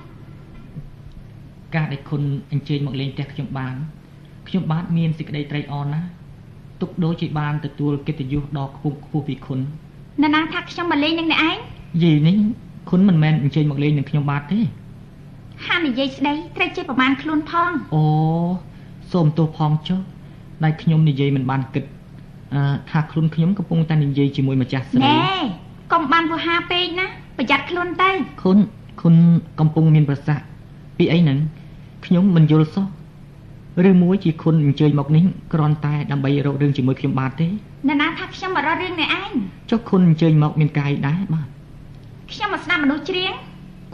[1.74, 3.74] ការដែលគុណអញ្ជើញមកលេងផ្ទះខ្ញុំបាន
[4.48, 6.08] ខ្ញុំបាទមានសេចក្តីត្រេកអរណាស់
[6.80, 9.58] ទុកដូចជាបានទទួលកិត្តិយសដ៏ខ្ពង់ខ្ពស់ពីគុណ
[10.22, 11.56] នរណាថាខ្ញុំមកលេងនឹងអ្នកឯង
[12.02, 12.36] យីនេះ
[12.90, 14.58] គុណមិនមែនអញ្ជើញមកលេងនឹងខ្ញុំបាទទេ
[15.66, 18.02] ហានិយាយស្ដីត្រូវជាប្រមាណខ្លួនផងអូ
[19.12, 20.00] សូមទោសផងចុះ
[20.64, 21.84] ដែលខ្ញុំនិយាយមិនបានគិត
[22.54, 25.20] អឺថាខ្លួនខ្ញុំកំពុងតែនិយាយជាមួយម្ចាស់ស្រីណែ
[25.92, 27.06] កុំបានវោហាពេកណា
[27.38, 28.10] ប្រយ័ត្នខ្លួនទៅ
[28.42, 28.58] គុណ
[29.02, 29.14] គុណ
[29.60, 30.46] កំពុងមានប្រសាសន៍
[30.98, 31.38] ពីអីហ្នឹង
[32.06, 32.86] ខ្ញុំមិនយល់សោះ
[33.86, 39.30] ឬមួយជាគុណអញ្ជើញមកនេះគ្រាន់តែដើម្បីរករឿងជាមួយខ្ញុំបាទទេណ៎ណាថាខ្ញុំមករករឿងនេះឯង
[39.70, 41.46] ចុះគុណអញ្ជើញមកមានកាយដែរបាទ
[42.32, 43.32] ខ្ញុំមកស្ដាប់មនុស្សច្រៀង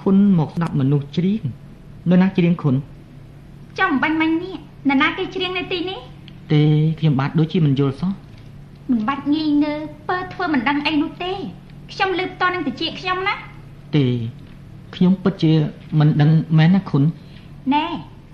[0.03, 1.43] គុណមកស្ដាប់មនុស្សច្រៀង
[2.11, 2.75] នរណាច្រៀងគុណ
[3.79, 4.55] ចំបាញ់មាញ់នេះ
[4.89, 5.99] នរណាគេច្រៀងនៅទីនេះ
[6.53, 6.63] ទេ
[6.99, 8.13] ខ្ញុំបាទដូចជាមិនយល់សោះ
[8.91, 9.75] មិនបាច់ងាយងើ
[10.09, 11.33] ពើធ្វើមិនដឹងអីនោះទេ
[11.93, 13.35] ខ្ញុំលើបតនឹងតិចខ្ញុំណា
[13.97, 14.07] ទេ
[14.95, 15.53] ខ្ញុំពិតជា
[15.99, 17.03] មិនដឹងមែនណាគុណ
[17.75, 17.87] ណែ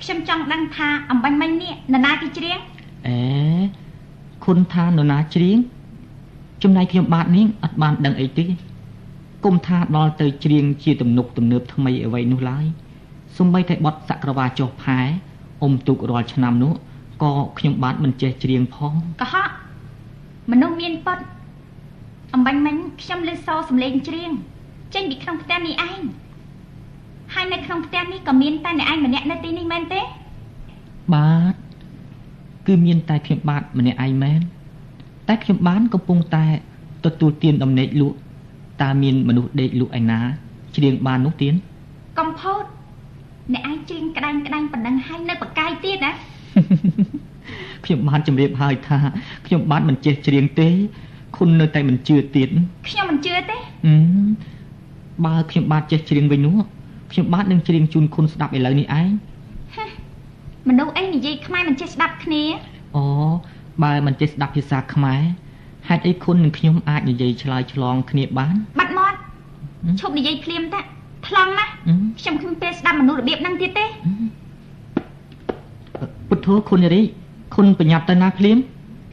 [0.03, 2.59] ខ្ញុំចង់ដឹងថាអំបញ្ញមិញនេះនរណាគេច្រៀង
[3.07, 3.19] អេ
[4.45, 5.59] គុណថានរណាច្រៀង
[6.63, 8.47] ចំណែកខ្ញុំបាទនាងអត់បានដឹងអីទេ
[9.45, 12.67] គុំថាដល់ទៅច្រៀងជាទំនុកទំនើបថ្មីអ្វីនោះឡើយ
[13.39, 14.99] សំបីតែបទសក្រវាចុះផែ
[15.63, 16.73] អុំទុករាល់ឆ្នាំនោះ
[17.23, 19.51] ក៏ខ្ញុំបាទមិនចេះច្រៀងផងកុហក
[20.51, 21.19] មនុស្សមានប៉ុត
[22.35, 24.31] អំបញ្ញមិញខ្ញុំលើសសំឡេងច្រៀង
[24.95, 26.01] ចេញពីក្នុងផ្ទះនេះឯង
[27.35, 30.01] ហើយនៅក្នុងផ្ទះនេះក៏មានតែអ្នកឯងម្នាក់នៅទីនេះមែនទេ
[31.15, 31.55] បាទ
[32.67, 34.41] គឺមានតែខ្ញុំបាទម្នាក់ឯងមែន
[35.29, 36.45] តែខ្ញុំបានកំពុងតែ
[37.05, 38.17] ទទួលទានដំណេកលក់
[38.83, 40.21] តើមានមនុស្សដេកលក់ឯណា
[40.77, 41.55] ច្រៀងបាននោះទៀន
[42.19, 42.65] កំផោត
[43.55, 46.13] អ្នកឯងច្រៀងក្តាញ់ក្តាញ់ប៉ុណ្ណឹងហើយនៅបកាយទៀតណា
[47.85, 48.99] ខ្ញុំបានជម្រាបហើយថា
[49.47, 50.69] ខ្ញុំបាទមិនចេះច្រៀងទេ
[51.37, 52.49] គុណនៅតែមិនជឿទៀត
[52.89, 53.57] ខ្ញុំមិនជឿទេ
[53.87, 54.27] ហឹម
[55.27, 56.57] បើខ្ញុំបាទចេះច្រៀងវិញនោះ
[57.13, 59.09] ខ្ញុំបាទនឹងច្រៀងជូនគុណស្ដាប់ឥឡូវនេះឯង
[60.69, 62.43] មនុស្សអីនិយាយខ្មែរមិនចេះស្ដាប់គ្នា
[62.97, 63.05] អូ
[63.83, 65.23] បើមិនចេះស្ដាប់ភាសាខ្មែរ
[65.89, 69.17] ហេតុអីគុណនិងខ្ញុំអាចនិយាយឆ្លើយឆ្លងគ្នាបានបាត់មាត់
[69.85, 70.81] ហឹមឈប់និយាយភ្លាមតា
[71.29, 73.87] ថ្លង់ណាស់ហឹមខ្ញុំគ្មានពេលស្ដាប់មនុស្សរបៀបហ្នឹងទៀតទេ
[76.29, 77.03] ពុទ្ធោគុណនារី
[77.55, 78.59] គុណប្រញាប់ទៅណាភ្លាម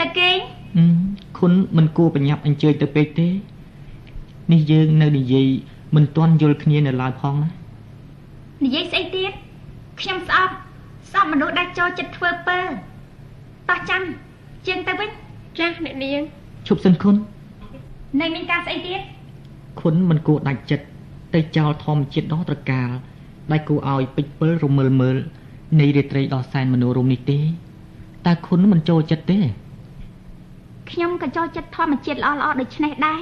[0.02, 0.38] តើគេង
[0.78, 0.98] ហឹម
[1.40, 3.28] គុណមិនគួរប្រញាប់អញ្ជើញទៅពេកទេ
[4.52, 5.48] នេះយើងនៅនិយាយ
[5.96, 7.50] មិនទាន់យល់គ្នានៅឡើយផងណា
[8.64, 9.32] និយាយស្អីទៀត
[10.02, 10.54] ខ្ញុំស្អប់
[11.12, 12.60] ស្អប់មនុស្សដែលចូលចិត្តធ្វើពើ
[13.70, 14.02] តោះចាំ
[14.68, 15.10] ជាងទៅវិញ
[15.60, 16.22] ចាស់អ្នកនាង
[16.68, 17.16] ឈប់សិនគុណ
[18.22, 19.02] នៅមានការស្អីទៀត
[19.82, 20.86] គុណមិនគួរដាច់ចិត្ត
[21.34, 22.90] ទៅចោលធម្មជាតិដ៏ត្រកាល
[23.52, 25.16] ដែលគួរឲ្យពេចពិលរមិលមើល
[25.80, 27.40] នៃរាត្រីដ៏សែនមនោរម្យនេះទេ
[28.26, 29.40] តើគុណមិនចូលចិត្តទេ
[30.92, 33.20] ខ្ញុំក៏ចូលចិត្តធម្មជាតិល្អៗដូចនេះដែរ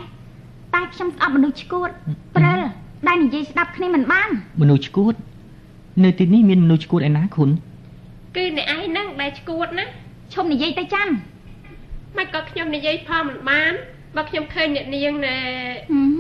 [0.74, 1.90] តែខ្ញុំស្អប់មនុស្សឈួត
[2.36, 2.62] ព្រិល
[3.08, 4.30] ដែលនិយាយស្ដាប់គ្នាមិនបាន
[4.62, 5.14] មនុស្សឈួត
[6.04, 7.50] នៅទីនេះមានមនុស្សឈួតឯណាគុណ
[8.36, 9.86] គឺអ្នកឯងហ្នឹងដែលឈួតណា
[10.34, 11.08] ឈប់និយាយទៅចាំ
[12.18, 13.74] មិនក៏ខ្ញុំនិយាយផងមិនបាន
[14.16, 15.38] បើខ្ញុំឃើញអ្នកនាងណែ
[15.90, 16.14] ហឹម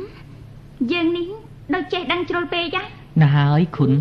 [0.92, 1.28] យើងនេះ
[1.74, 2.84] ដូចចេះដឹងជ្រុលពេកហ៎
[3.22, 3.92] ណាស់ហើយគុណ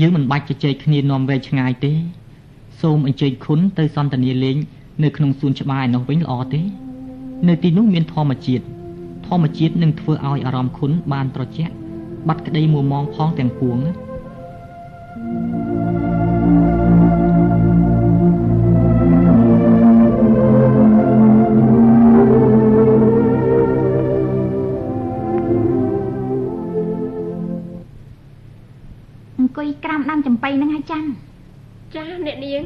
[0.00, 1.92] យើងមិនបាច់ជជែកគ្នានាំវែងឆ្ងាយទេ
[2.80, 4.56] សូមអញ្ជើញគុណទៅសន្ទនាលេង
[5.04, 6.62] នៅក្នុងសួនច្បារឯនោះវិញល្អទេ
[7.48, 8.64] នៅទីនោះមានធម្មជាតិ
[9.26, 11.74] ធម្មជាតិនឹងធ្វើឲ្យអារម្មណ៍គុណបានត្រជាក់
[12.26, 13.92] បាត់ក្តីមួម៉ងផងទាំងពួងណា
[29.38, 31.04] អង្គុយក្រាមដាំចំបៃហ្នឹងឲ្យចាំ
[31.94, 32.62] ចាស់អ្នកនាង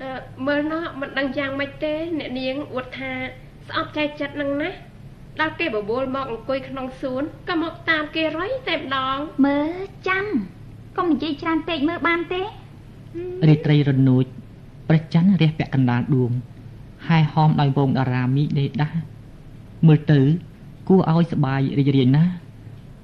[0.00, 0.10] អឺ
[0.46, 3.12] មើលណោះមិនដឹងយ៉ាងម៉េចទេ អ្នកនាងអួតថា
[3.68, 4.70] ស្អប់ចែកចិត្តនឹងណា
[5.40, 9.16] ដល់គេបបួលមកអង្គុយក្នុងសួនក៏មកតាមគេរយតែម្ដង
[9.46, 9.70] មើល
[10.08, 10.24] ចាំ
[10.96, 12.42] កុំនិយាយច្រើនពេកមើលបានទេ
[13.48, 14.24] រាត្រីរនួច
[14.88, 16.30] ព្រះច័ន្ទរះពាក់កណ្ដាលដួង
[17.08, 18.98] ហើយហោមដោយវងតារាមីដេដាស់
[19.86, 20.20] មើលទៅ
[20.88, 22.32] គួរឲ្យសប្បាយរីករាយណាស់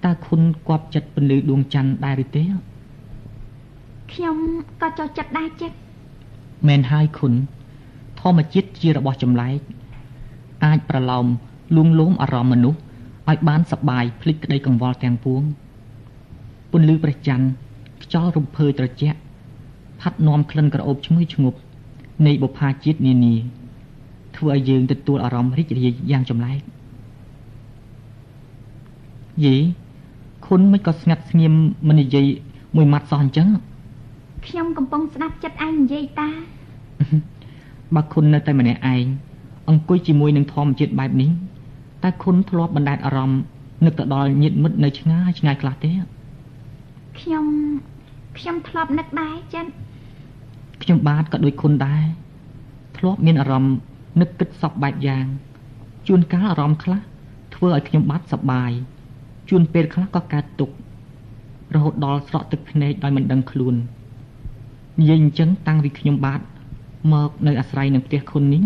[0.05, 2.45] តើគុណគប់ចិត្តពន្លឺដួងច័ន្ទដែរឬទេ
[4.13, 4.37] ខ្ញុំ
[4.83, 5.77] ក៏ចូលចិត្តដែរចិត្ត
[6.69, 7.33] មែនហើយគុណ
[8.21, 9.59] ធម្មជាតិជារបស់ចម្លែក
[10.65, 11.27] អាចប្រឡោម
[11.77, 12.79] លួងលោមអារម្មណ៍មនុស្ស
[13.29, 15.43] ឲ្យបានសប្បាយភ្លេចក្តីកង្វល់ទាំងពួង
[16.73, 17.47] ពន្លឺព្រះច័ន្ទ
[18.03, 19.19] ខ្យល់រំភើយត្រជាក់
[20.01, 21.59] ផាត់នាំក្លិនក្រអូបឈ្ងុយឈ្ងប់
[22.27, 23.35] នៃបុប្ផាជាតិនានា
[24.37, 26.61] ធ្វើឲ្យយើងទទួលអារម្មណ៍រីករាយយ៉ាងចម្លែក
[29.45, 29.57] យី
[30.47, 31.53] គុណមិនក៏ស្ងាត់ស្ងៀម
[31.89, 32.27] មិននិយាយ
[32.77, 33.49] មួយម៉ាត់សោះអញ្ចឹង
[34.47, 36.29] ខ្ញុំកំពុងស្ដាប់ចិត្តឯងនិយាយតា
[37.95, 39.05] បើគុណនៅតែម្នាក់ឯង
[39.69, 41.31] អង្គុយជាមួយនឹងធម្មជាតិបែបនេះ
[42.05, 43.41] តែគុណធ្លាប់បណ្ដែតអារម្មណ៍
[43.85, 45.93] នឹកទៅដល់ញាតិមិត្តនៅឆ្ងាយឆ្ងាយខ្លះទេ
[47.21, 47.47] ខ្ញុំ
[48.39, 49.71] ខ្ញុំធ្លាប់នឹកដែរចិត្ត
[50.83, 52.05] ខ្ញុំបាទក៏ដូចគុណដែរ
[52.99, 53.77] ធ្លាប់មានអារម្មណ៍
[54.21, 55.27] នឹកគិតសពបែបយ៉ាង
[56.07, 57.01] ជួនកាលអារម្មណ៍ខ្លះ
[57.55, 58.71] ធ្វើឲ្យខ្ញុំបាទសប្បាយ
[59.49, 60.75] ជួនពេលខ្លះក៏កើតទុក្ខ
[61.75, 63.75] រហូតដល់ស្រក់ទឹកភ្នែកដោយមិនដឹងខ្លួន
[65.01, 66.41] និយាយអញ្ចឹងតាំងពីខ្ញុំបាទ
[67.13, 68.63] មកនៅអាស្រ័យនឹងផ្ទះគុណនេះ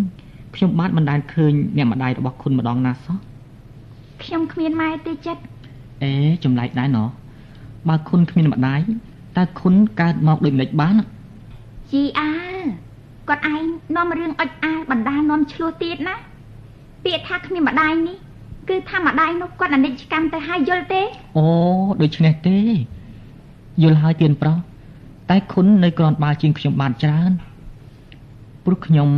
[0.55, 3.18] ខ្ញុំបាទមិនដែលឃើញអ្នកម្ដាយរបស់គុណម្ដងណាសោះ
[4.25, 5.43] ខ្ញុំគ្មានម៉ែទេចិត្ត
[6.03, 6.12] អេ
[6.45, 7.09] ចម្លែកដែរណោះ
[7.89, 8.81] បើគុណគ្មានម្ដាយ
[9.37, 10.95] តើគុណកើតមកដូចម្ដេចបាន
[11.91, 12.31] ជីអើ
[13.29, 13.64] គាត់ឯង
[13.97, 16.16] នាំរឿងអុចអាលបណ្ដាលនាំឆ្លោះទៀតណា
[17.05, 18.16] ពាក្យថាគ្មានម្ដាយនេះ
[18.69, 21.03] គឺថាម្ដាយនោះគាត់អនិច្ចកម្មទៅហើយយល់ទេ
[21.37, 21.47] អូ
[22.03, 22.57] ដូច្នេះទេ
[23.83, 24.59] យល់ហើយទៀនប្រុស
[25.31, 27.31] តែគុណនៅក្រនបាល់ជាងខ្ញុំបានច្រើន
[28.64, 29.09] ព្រោះខ្ញុំ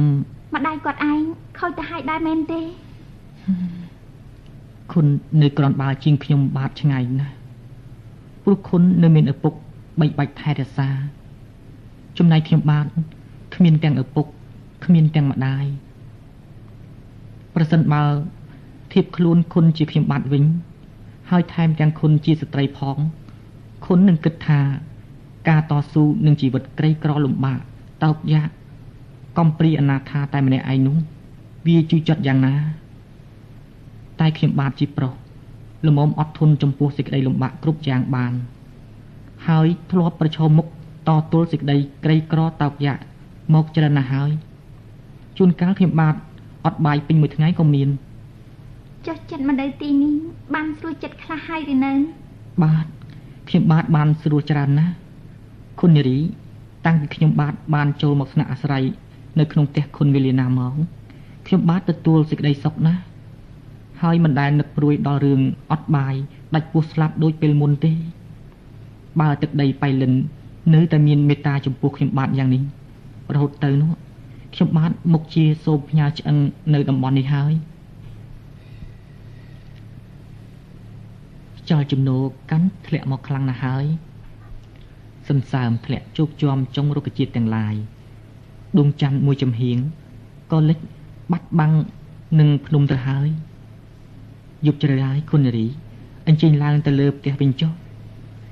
[0.54, 1.20] ម្ដាយគាត់ឯង
[1.58, 2.60] ខូចទៅហើយដែរមែនទេ
[4.92, 5.06] គុណ
[5.42, 7.34] នៅក្រនបាល់ជាងខ្ញុំបាទឆ្ងាយណាស់
[8.44, 9.54] ព្រោះគុណនៅមានឪពុក
[10.00, 10.88] បីបាច់ថែរក្សា
[12.18, 12.86] ចំណែកខ្ញុំបាទ
[13.54, 14.26] គ្មានទាំងឪពុក
[14.84, 15.64] គ្មានទាំងម្ដាយ
[17.54, 18.02] ប្រសិនបើ
[18.92, 20.44] ធៀបខ្លួនគុណជាខ្ញុំបាទវិញ
[21.30, 22.96] ហើយថែមទាំងគុណជាស្ត្រីផង
[23.86, 24.60] គុណនឹងគិតថា
[25.48, 27.60] ការតស៊ូនឹងជីវិតក្រីក្រលំបាក
[28.04, 28.48] តោកយ៉ាក
[29.38, 30.96] កំព្រីអនាថាតែម្នាក់ឯងនោះ
[31.66, 32.54] វាជួយចិត្តយ៉ាងណា
[34.20, 35.12] តែខ្ញុំបាទជាប្រុស
[35.86, 38.32] ល្មមអត់ធន់ចំពោះសេចក្តីលំបាកគ្រប់យ៉ាងបាន
[39.48, 40.66] ហើយធ្លាប់ប្រឈមមុខ
[41.08, 42.98] តទល់សេចក្តីក្រីក្រតោកយ៉ាក
[43.54, 44.30] មកច្រើនណាស់ហើយ
[45.36, 46.14] ជួនកាលខ្ញុំបាទ
[46.66, 47.88] អត់បាយពេញមួយថ្ងៃក៏មាន
[49.06, 50.14] ចុះចិត្តម្ដៅទីនេះ
[50.54, 51.92] បានស្រួលចិត្តខ្លះហើយឬនៅ
[52.64, 52.86] បាទ
[53.48, 54.94] ខ្ញុំបាទបានស្រួលច្រើនណាស់
[55.80, 56.18] គុណនារី
[56.86, 58.84] តាំងពីខ្ញុំបាទបានចូលមកស្នាក់អាស្រ័យ
[59.38, 60.74] នៅក្នុងផ្ទះគុណវេលាណាមក
[61.46, 63.00] ខ្ញុំបាទទទួលសេចក្តីសុខណាស់
[64.02, 65.40] ហើយមិនដែលនឹកព្រួយដល់រឿង
[65.72, 66.14] អត់បាយ
[66.54, 67.92] ដាច់ពោះស្លាប់ដូចពេលមុនទេ
[69.20, 70.12] បើទឹកដីបៃលិន
[70.74, 72.62] នៅតែមានមេត្តាចំពោះខ្ញុំបាទយ៉ាងនេះ
[73.34, 73.92] រហូតទៅនោះ
[74.54, 76.36] ខ្ញុំបាទមុខជាសូមផ្ញើឆ្អឹង
[76.74, 77.52] នៅតំបន់នេះហើយ
[81.58, 82.16] ខ្យល់ជំនោ
[82.50, 83.84] កាន់ធ្លាក់មកខ្លាំងណាស់ហើយ
[85.28, 87.74] សន្សើមធ្លាក់ជោគជាំចុងរុក្ខជាតិទាំងឡាយ
[88.78, 89.78] ដួងច័ន្ទមួយចំហៀង
[90.52, 90.78] ក៏លិច
[91.32, 91.72] បាត់បាំង
[92.40, 93.28] នឹងភ្នំទៅហើយ
[94.66, 95.66] យប់ជ្រៅហើយគុណនារី
[96.26, 97.72] អញ្ជើញឡើងទៅលើផ្ទះវិញចុះ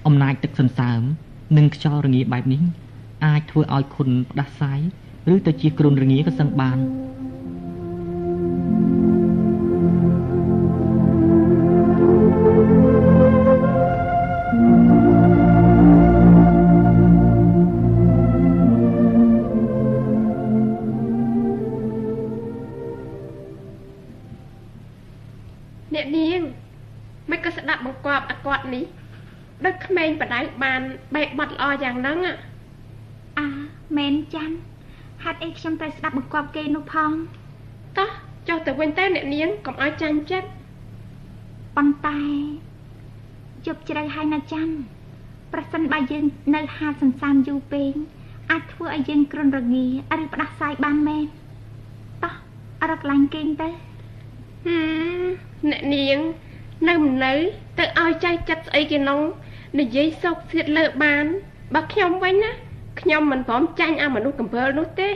[0.06, 1.02] អំណាចទឹកសន្សើម
[1.56, 2.62] និងខ្យល់រងាបែបនេះ
[3.24, 4.80] អាចធ្វើឲ្យគុណផ្ដាសាយ
[5.32, 6.78] ឬទៅជាគ្រុនរងាក៏សឹងបាន
[31.58, 32.18] ល្អយ៉ាងហ្នឹង
[33.38, 33.46] អា
[33.96, 34.50] មែនចាំ
[35.24, 37.10] ហេតុអីខ្ញុំត្រូវស្ដាប់បង្គាប់គេនោះផង
[37.98, 38.10] តោះ
[38.48, 40.48] ចុះទៅវិញទៅអ្នកនាងកុំឲ្យចាញ់ចិត្ត
[41.76, 42.20] ប៉ុន្តែ
[43.66, 44.68] ជប់ជ្រៅហើយណាចាំ
[45.52, 47.92] ប្រសិនបើយើងនៅហាលសន្សានយូរពេក
[48.50, 49.86] អាចធ្វើឲ្យយើងគ្រុនរងា
[50.22, 51.26] ឬផ្ដាសាយបានមែន
[52.22, 52.34] តោះ
[52.90, 53.68] រកឡាញ់គេងទៅ
[54.66, 54.78] ហឹ
[55.18, 55.22] ម
[55.70, 56.18] អ្នកនាង
[56.88, 57.34] នៅមិននៅ
[57.78, 59.22] ទៅឲ្យចែកចិត្តស្អីគេនង
[59.80, 61.26] និយាយសោកសៀតលើបាន
[61.74, 62.50] បើខ្ញុំវិញណា
[63.00, 65.08] ខ្ញុំមិនព្រមចាញ់អាមនុស្សកំពើលនោះទេ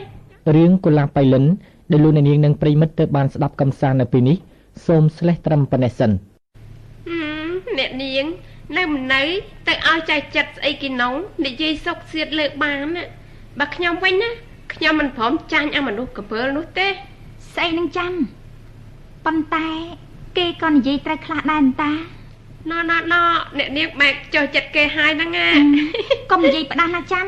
[0.57, 1.44] រឿងកុលាបៃលិន
[1.90, 4.36] ដែលលោកអ្នកនាងនិងប្រិមិត្តទៅបានស្ដាប់កំសាន្តនៅពេលនេះ
[4.86, 6.11] សូមស្លេះត្រឹមប៉ុណ្ណេះសិន
[7.78, 8.24] អ្នកនាង
[8.76, 9.22] នៅមិននៅ
[9.68, 11.14] ទៅឲ្យចែកចិត្តស្អីគេនង
[11.46, 13.05] និយាយសុកសៀតលើបានណា
[13.59, 14.30] បើខ្ញុំវិញណា
[14.74, 16.88] ខ្ញុំមិនព្រមចាញ់អាមនុស្សកំពើលនោះទេ
[17.55, 18.12] ស្អីនឹងចាំ
[19.24, 19.68] ប៉ុន្តែ
[20.36, 21.92] គេក៏និយាយត្រូវខ្លះដែរតា
[22.70, 23.14] ណណណ
[23.58, 25.48] អ្នកនាងបែកចុះចិត្តគេហើយហ្នឹងណា
[26.30, 27.26] កុំនិយាយផ្ដាស់ណាចាំ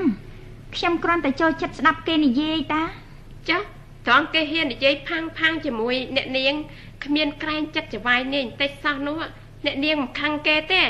[0.76, 2.82] ខ្ញុំគ្រាន់តែចូលចិត្តស្ដាប់គេនិយាយតា
[3.48, 3.58] ចា
[4.06, 6.54] ត្រង់គេហ៊ាននិយាយផាំងផាំងជាមួយអ្នកនាង
[7.04, 9.18] គ្មានក្រែងចិត្តចវាយនេះបន្តិចសោះនោះ
[9.64, 10.82] អ្នកនាងមិនខឹងគេទេ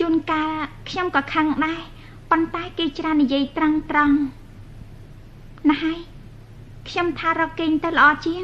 [0.00, 0.50] ជួនកាល
[0.90, 1.80] ខ្ញុំក៏ខឹងដែរ
[2.30, 4.16] ប៉ុន្តែគេច្រើននិយាយត្រង់ត្រង់
[5.70, 6.00] ណាស់ហើយ
[6.88, 8.42] ខ្ញុំថារកគេងទៅល្អជាង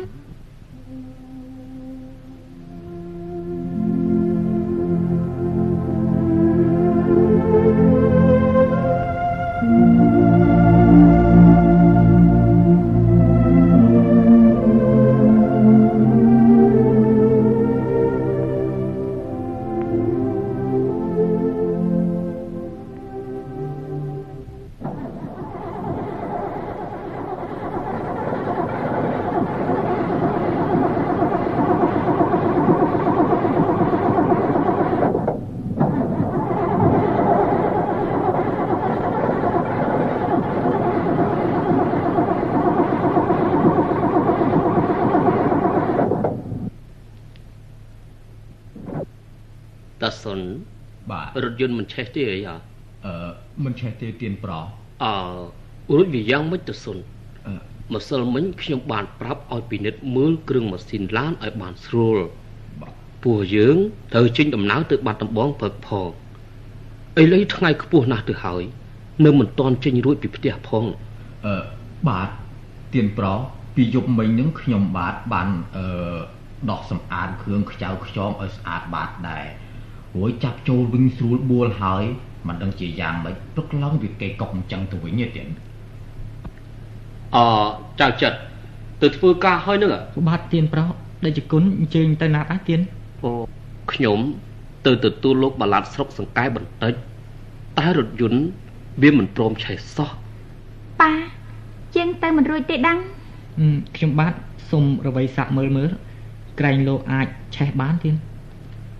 [51.44, 52.56] រថយន្តមិនឆេះទេអីហ៎
[53.06, 53.14] អឺ
[53.64, 54.52] មិនឆេះទេទៀនប្រ
[55.04, 55.16] អើ
[55.96, 56.98] រួចវាយ៉ាងមិនទៅសុន
[57.94, 62.18] ម្សិលមិញខ្ញុំបានប្រាប់ឲ្យពិនិត្យមើលគ្រឿងម៉ាស៊ីនឡានឲ្យបានស្រួល
[63.24, 63.76] ពួកយើង
[64.12, 66.08] ត្រូវចេញដំណើរទៅបាត់ដំបងព្រឹកផង
[67.20, 68.62] ឥឡូវថ្ងៃខ្ពស់ណាស់ទៅហើយ
[69.24, 70.84] នៅមិនទាន់ចេញរួចពីផ្ទះផង
[71.46, 71.56] អឺ
[72.08, 72.28] បាទ
[72.94, 73.26] ទៀនប្រ
[73.74, 76.16] ពីយប់មិញនឹងខ្ញុំបាទបានអឺ
[76.70, 79.44] ដោះសម្អាតគ្រឿងខ្ចៅខ្យងឲ្យស្អាតបាទដែរ
[80.16, 82.04] រួចចាប់ចូលវិញស្រួលបួលហើយ
[82.48, 85.46] មិនដឹងជាយ៉ាងម៉េចព្រឹកឡើងវាគេកុកអញ្ចឹងទៅវិញទេទៀត
[87.36, 87.38] អ
[88.00, 88.38] ចៅចិត្ត
[89.02, 89.90] ទៅធ្វើការហើយនឹង
[90.28, 90.88] បាទទៀនប្រុស
[91.24, 92.80] ដែលជាគុណអញ្ជើញទៅណាដែរទៀន
[93.22, 93.30] អូ
[93.92, 94.18] ខ្ញុំ
[94.86, 96.94] ទៅទទួលលោកបាឡាត់ស្រុកសង្កែបន្តិច
[97.78, 98.42] តែរថយន្ត
[99.02, 100.10] វាមិនព្រមឆេះសោះ
[101.00, 101.12] ប៉ា
[101.96, 102.98] យើងទៅមិនរួចទេដាំង
[103.58, 104.32] ហឹមខ្ញុំបាទ
[104.70, 105.90] សូមរវៃសាក់មើលមើល
[106.60, 108.14] ក្រែងលោកអាចឆេះបានទៀត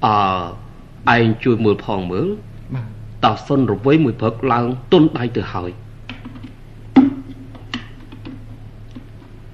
[0.07, 0.17] អើ
[1.15, 2.29] ឯងជួយមើលផងមើល
[2.75, 2.87] បាទ
[3.25, 5.71] តាសុនរវៃមួយព្រឹកឡើងទុនដៃទៅហើយ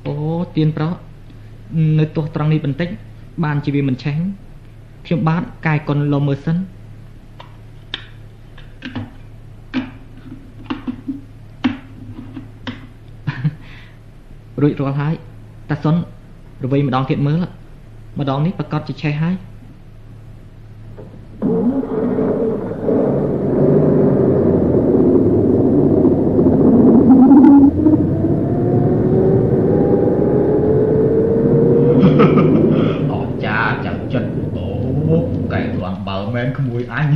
[0.07, 0.15] អូ
[0.57, 0.93] ទៀនប្រោះ
[1.99, 2.89] នៅទោះត្រង់នេះបន្តិច
[3.45, 4.17] បានជាវាមិនឆេះ
[5.07, 6.57] ខ្ញុំបាទកាយកុនលំមើលសិន
[14.63, 15.15] រួចរាល់ហើយ
[15.71, 15.95] តាសុន
[16.65, 17.39] រវៃម្ដងទៀតមើល
[18.19, 19.35] ម្ដងនេះប្រកាសជាឆេះហើយ
[21.43, 37.07] មែនក្មួយអញ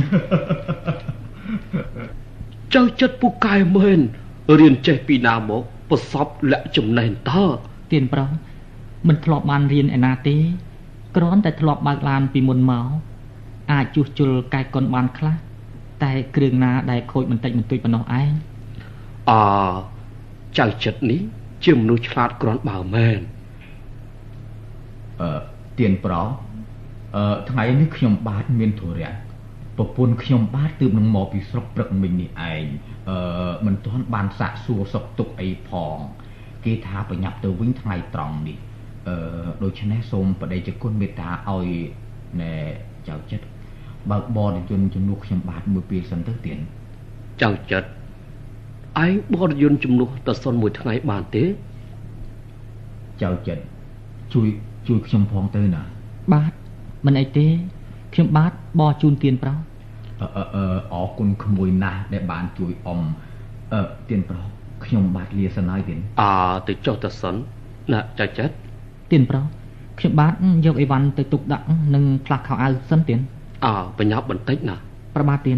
[2.75, 3.99] ចៅចិត្តពូកែមែន
[4.59, 7.45] រៀនចេះពីណាមកប្រសពលាក់ចំណេះតើ
[7.91, 8.29] ទៀនប្រោះ
[9.07, 10.37] មិនធ្លាប់បានរៀនឯណាទេ
[11.15, 13.06] គ្រាន់តែធ្លាប់បើកឡានពីមុនមក
[13.71, 15.35] អាចជួសជុលកាយកុនបានខ្លះ
[16.03, 18.31] តែគ្រឿងណាដែលខូចបន្តិចបន្តួចប៉ុណ្ណោះឯង
[19.29, 19.31] អ
[20.57, 21.21] ចៅចិត្តនេះ
[21.65, 23.19] ជាមនុស្សឆ្លាតគ្រាន់បើមែន
[25.21, 25.39] អឺ
[25.79, 26.23] ទៀនប្រោ
[27.15, 29.13] អឺថ្ងៃនេះខ្ញុំបាទមានធុរៈ
[29.77, 32.63] ប្រពន្ធខ្ញុំបាទទើបនឹងមកពីស្រុកព្រឹកមិញនេះឯង
[33.09, 35.97] អឺមិនទាន់បានសាកសួរសុខទុក្ខអីផង
[36.65, 38.57] គេថាប្រញាប់ទៅវិញថ្ងៃត្រង់នេះ
[39.07, 39.17] អឺ
[39.63, 41.67] ដូច្នេះសូមបដិជគុណមេត្តាឲ្យ
[42.41, 42.53] ណែ
[43.07, 43.45] ចៅចិត្ត
[44.11, 46.57] បើកបរយន្តជំនួសខ្ញុំបាទមួយពេលសិនទៅទៀន
[47.41, 47.89] ចៅចិត្ត
[49.03, 51.43] ឯងបរិយន្តជំនួសតាសុនមួយថ្ងៃបានទេ
[53.23, 53.63] ចៅចិត្ត
[54.33, 54.47] ជួយ
[54.87, 55.83] ជួយខ្ញុំផងទៅណា
[56.33, 56.51] បាទ
[57.05, 57.47] មិនអីទេ
[58.13, 59.57] ខ្ញុំបាទបោះជូនទៀនប្រោះ
[60.21, 63.01] អឺអឺអឺអរគុណក្មួយណាស់ដែលបានជួយអ៊ំ
[63.73, 64.45] អឺទៀនប្រុស
[64.85, 66.31] ខ្ញុំបាទលាសិនហើយទៀនអើ
[66.67, 67.35] ទៅចុះតាសុន
[67.93, 68.55] ណាចៅចិត្ត
[69.11, 69.45] ទៀនប្រោះ
[69.99, 70.33] ខ្ញុំបាទ
[70.65, 73.19] យកអីវ៉ាន់ទៅទុកដាក់និងផ្លាស់ខោអាវសិនទៀន
[73.65, 74.75] អើបញ្ញាប់បន្តិចណា
[75.15, 75.57] ប្របាទទៀន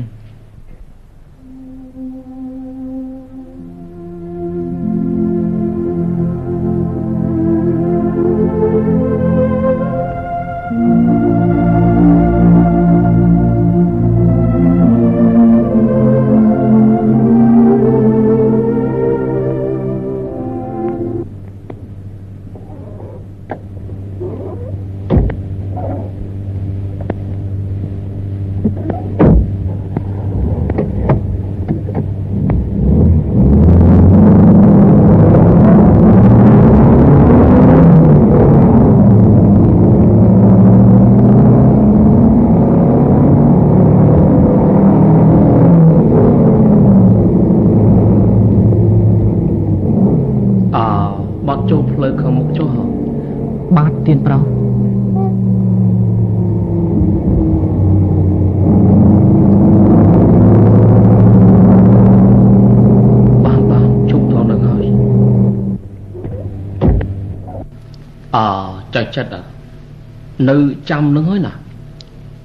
[70.90, 71.54] ចាំនឹងហើយណា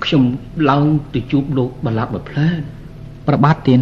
[0.05, 0.23] ខ្ញុំ
[0.71, 0.85] ឡើង
[1.15, 2.61] ទៅជួបលោកបលាត់មួយផ្លែន
[3.27, 3.81] ប្របាទទៀន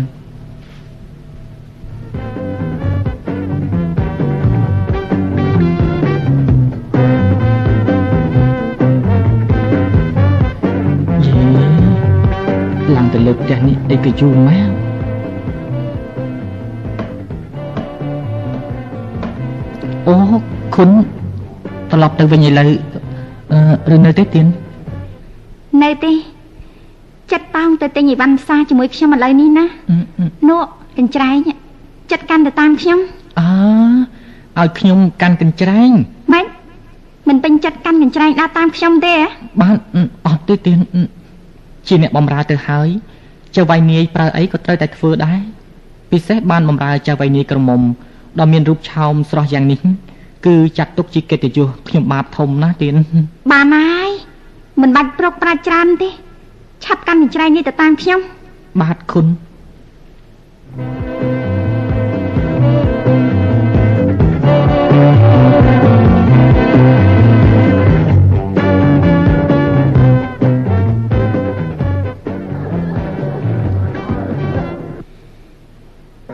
[11.25, 11.45] យេ
[12.97, 14.59] ឡើងទៅលើផ្ទះនេះអីក៏យូរម៉ែ
[20.07, 20.15] អូ
[20.75, 20.91] គុណ
[21.91, 22.92] ត្រឡប់ទៅវិញឥឡូវអឺ
[23.95, 24.47] ឬនៅទេទៀន
[25.83, 26.13] នៅទេ
[27.33, 30.69] ចិត្តតោងទៅទិញអីវ៉ាន់ផ្សារជាមួយខ្ញុំឥឡូវនេះណាអឺអឺនក់
[30.99, 31.37] កញ្ច្រែង
[32.11, 32.99] ចិត្តកាន់ទៅតាមខ្ញុំ
[33.41, 33.49] អើ
[34.61, 35.91] ឲ្យខ្ញុំកាន់កញ្ច្រែង
[36.33, 36.47] ម៉េច
[37.29, 39.27] មិនពេញចិត្តកាន់កញ្ច្រែងដើរតាមខ្ញុំទេហ៎
[39.63, 41.03] បានអឺអត់ទេទៀនអឺ
[41.89, 42.89] ជាអ្នកបំរើទៅហើយ
[43.57, 45.41] ចៅវៃនាយប្រើអីក៏ត្រូវតែធ្វើដែរ
[46.11, 47.81] ពិសេសបានបំរើចៅវៃនាយក្រមុំ
[48.41, 49.81] ដ៏មានរូបឆោមស្រស់យ៉ាងនេះ
[50.47, 52.95] គឺចាត់ទុកជាកិត្តិយសខ្ញុំបាទធំណាស់ទៀន
[53.53, 54.11] បានហើយ
[54.81, 56.11] មិនបាច់ប្រុកប្រាជ្ញច្រើនទេ
[56.85, 58.21] ឆាប់កាន់កញ្ច្រែងនេះទៅតាមខ្ញុំ
[58.81, 59.27] បាទគុណ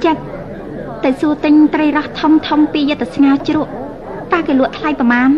[0.05, 0.23] ចិត្ត
[1.05, 3.73] ទៅសួរទិញត្រីរ៉ស់ធំធំពីយត្តស្ងាជ្រក់
[4.39, 5.31] តើគេលក់ថ្លៃប្រមាណ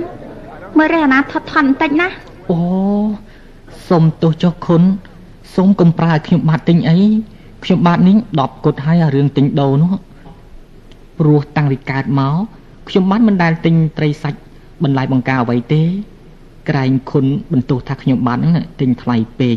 [0.79, 2.09] មើលរះអាណាថត់ថន់បន្តិចណា
[2.51, 2.61] អូ
[3.89, 4.83] សុំទោសចុះគុណ
[5.55, 6.99] សូមកុំប្រើឲ្យខ្ញុំបាទទិញអី
[7.65, 9.93] ខ្ញុំបាទនេះ10គត់ហើយអារឿងទិញដូរនោះ
[11.19, 12.37] ព្រោះតាំងពីកើតមក
[12.89, 14.39] ខ្ញុំបាទមិនដែលទិញត្រីសាច់
[14.83, 15.83] បន្លែបង្ការអ្វីទេ
[16.69, 19.57] ក្រែងគុណបន្ទោសថាខ្ញុំបាទហ្នឹងទិញថ្លៃពេក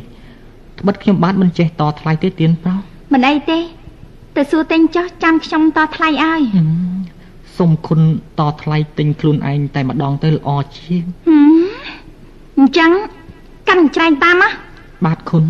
[0.80, 2.80] ត្បិតខ្ញុំបាទមិនចេះតថ្លៃទេទៀនប្រុស
[3.14, 3.60] មិនអីទេ
[4.36, 6.68] ទៅសួរទិញចុះចាំខ្ញុំតថ្លៃឲ្យហឹម
[7.58, 8.00] សូមគុណ
[8.40, 11.64] តថ្លៃទិញខ្លួនឯងតែម្ដងទៅល្អជាងហឹម
[12.58, 12.92] អញ្ចឹង
[13.68, 14.50] កាន់ច្រែងតាមណា
[15.06, 15.44] បាទគុណ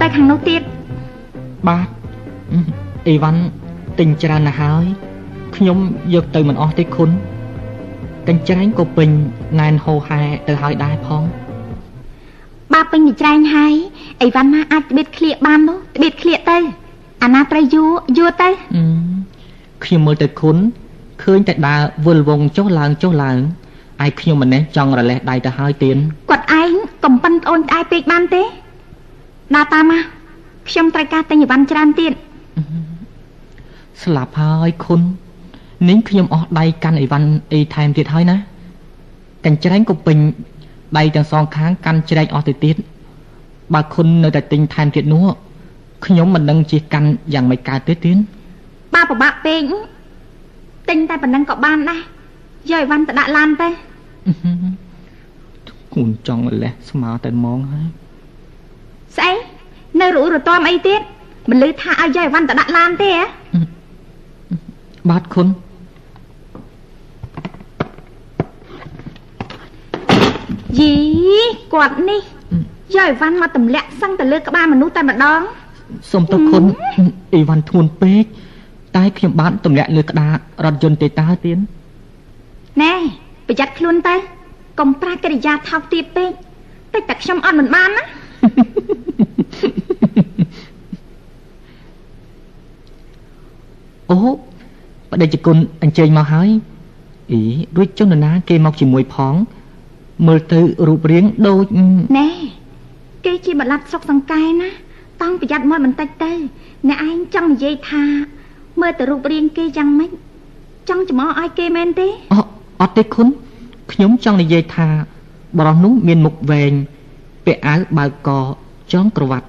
[0.00, 0.62] តែខាងនោះទៀត
[1.68, 1.86] បាទ
[2.52, 2.58] អឺ
[3.08, 3.42] អីវ៉ាន់
[3.98, 4.86] ទិញច្រើនណាស់ហើយ
[5.56, 5.78] ខ្ញុំ
[6.14, 7.10] យកទៅមិនអស់ទេគុណ
[8.30, 9.10] កញ្ច្រែងក៏ពេញ
[9.60, 11.22] ណែនហោហែទៅហើយដែរផង
[12.72, 13.74] បើពេញច្រែងហើយ
[14.22, 16.58] អីវ៉ាន់ណាអាចត្បៀតឃ្លៀកបាននោះត្បៀតឃ្លៀកទៅ
[17.22, 18.82] អាណាត្រូវយួរយួរទៅអឺ
[19.84, 20.56] ខ្ញុំមើលទៅគុណ
[21.22, 23.38] ឃើញតែដើរវិលវងចុះឡើងចុះឡើង
[24.04, 25.96] ឯខ្ញុំម្នេះចង់រលេះដៃទៅហើយទៀន
[26.30, 26.72] គាត់ឯង
[27.04, 28.42] កំប៉ិនត្អូនត្អែពេកបានទេ
[29.54, 30.02] ដើរតាមមក
[30.68, 32.12] ខ្ញុំត្រូវការទិញអីវ៉ាន់ច្រើនទៀត
[34.02, 35.00] ស្លាប់ហើយគុណ
[35.88, 38.36] នេះខ្ញុំអស់ដៃកាន់អីវ៉ាន់អីថែមទៀតហើយណា
[39.44, 40.18] កញ្ច្រែងក៏ពេញ
[40.98, 42.76] ដៃទាំងសងខាងកាន់ច្រែកអស់ទៅទៀត
[43.74, 45.26] បើគុណនៅតែទិញថែមទៀតនោះ
[46.06, 48.16] ខ្ញុំមិនដឹងជាកាន់យ៉ាងម៉េចកើតទេទៀន
[48.94, 49.60] បើពិបាកពេក
[50.88, 52.00] ទិញតែប៉ុណ្ណឹងក៏បានដែរ
[52.70, 53.68] យកអីវ៉ាន់ទៅដាក់ឡានទៅ
[55.94, 57.88] គូនចង់លេះស្មើតែហ្មងហើយ
[59.16, 59.32] ស្អី
[60.00, 61.00] នៅរੂរទាំអីទៀត
[61.50, 63.24] មិនលឺថាឲ្យយកអីវ៉ាន់ទៅដាក់ឡានទេហ៎
[65.10, 65.46] បាទគុណ
[70.78, 70.92] យី
[71.74, 72.20] គាត់នេះ
[72.94, 75.40] យកអីវ៉ាន់មកទម្លាក់សឹងទៅលើក្បាលមនុស្សតែម្ដង
[76.10, 76.64] សូមទៅគុណ
[77.34, 78.24] អីវ៉ាន់ធ្ងន់ពេក
[78.96, 80.32] តែខ្ញុំបានទម្លាក់លើក្តារ
[80.64, 81.58] រថយន្តទេតើទៀន
[82.82, 82.94] ណែ
[83.46, 84.14] ប្រយ័ត្នខ្លួនទៅ
[84.78, 86.30] កុំប្រាស់កិរិយាថោកទាបពេក
[86.94, 88.04] តិចតែខ្ញុំអត់មិនបានណា
[94.10, 94.18] អូ
[95.10, 96.48] បដិជគុណអញ្ជើញមកហើយ
[97.32, 97.40] អី
[97.76, 99.34] រួចចុះនរណាគេមកជាមួយផង
[100.26, 101.66] មើលទៅរូបរាងដូច
[102.18, 102.28] ណែ
[103.24, 104.70] គេជាបលាត់ស្រុកសង្កែណា
[105.20, 106.32] តង់ប្រយ័ត្នមាត់បន្តិចទៅ
[106.88, 108.04] អ្នកឯងចង់និយាយថា
[108.80, 110.10] មើលទៅរូបរាងគេយ៉ាងម៉េច
[110.88, 112.34] ចង់ចំអឲ្យគេមែនទេអ
[112.80, 113.26] អត់ទេគុណ
[113.92, 114.88] ខ្ញុំចង់និយាយថា
[115.58, 116.72] បរិសនោះមានមុខវែង
[117.46, 118.30] ពាក់អាវបើកក
[118.92, 119.48] ចងក្រវ៉ាត់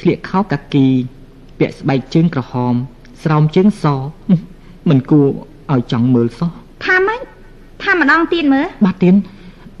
[0.00, 0.86] ស្លៀកខោកាគី
[1.58, 2.74] ពាក់ស្បែកជើងក្រហម
[3.22, 3.84] ស្រោមជើងស
[4.88, 5.28] មិនគួរ
[5.72, 6.50] ឲ្យចង់មើលសោះ
[6.84, 7.20] ថាម៉េច
[7.82, 9.14] ថាម្ដងទៀតមើលបាទទៀន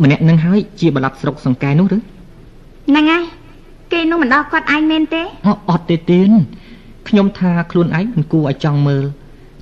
[0.04, 1.98] ម្នាក់នឹងហើយជាបលាត់ស្រុកសង្កែនោះឬ
[2.88, 3.24] ហ្នឹងហើយ
[3.92, 6.30] គេនោះមិនដល់គាត់ឯងមែនទេអអត់ទេទៀន
[7.08, 9.04] ខ្ញុំថាខ្លួនឯងមិនគួរឲ្យចង់មើល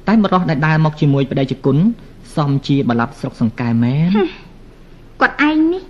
[0.09, 1.77] តែបរិសដែលដើរមកជាមួយបដិជគុណ
[2.37, 4.11] សមជាបលាត់ស្រុកសង្កែមែន
[5.21, 5.83] គាត់ឯងនេះ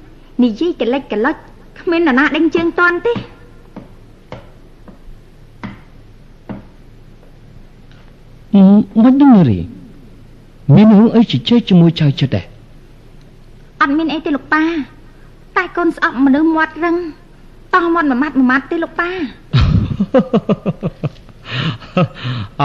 [0.45, 1.37] និយាយកលិចកលុច
[1.81, 3.15] គ្មាននរណាដេញជើងតន់ទេ
[9.05, 9.59] មិនដឹងរី
[10.75, 12.52] មានរឿងអីជជែកជាមួយចៅចិត្តដែរ
[13.83, 14.65] អត់មានអីទេលោកប៉ា
[15.57, 16.97] តែកូនស្អប់មនុស្សមាត់រឹង
[17.75, 19.11] តោះមាត់មួយម៉ាត់មួយម៉ាត់ទេលោកប៉ា
[22.61, 22.65] អ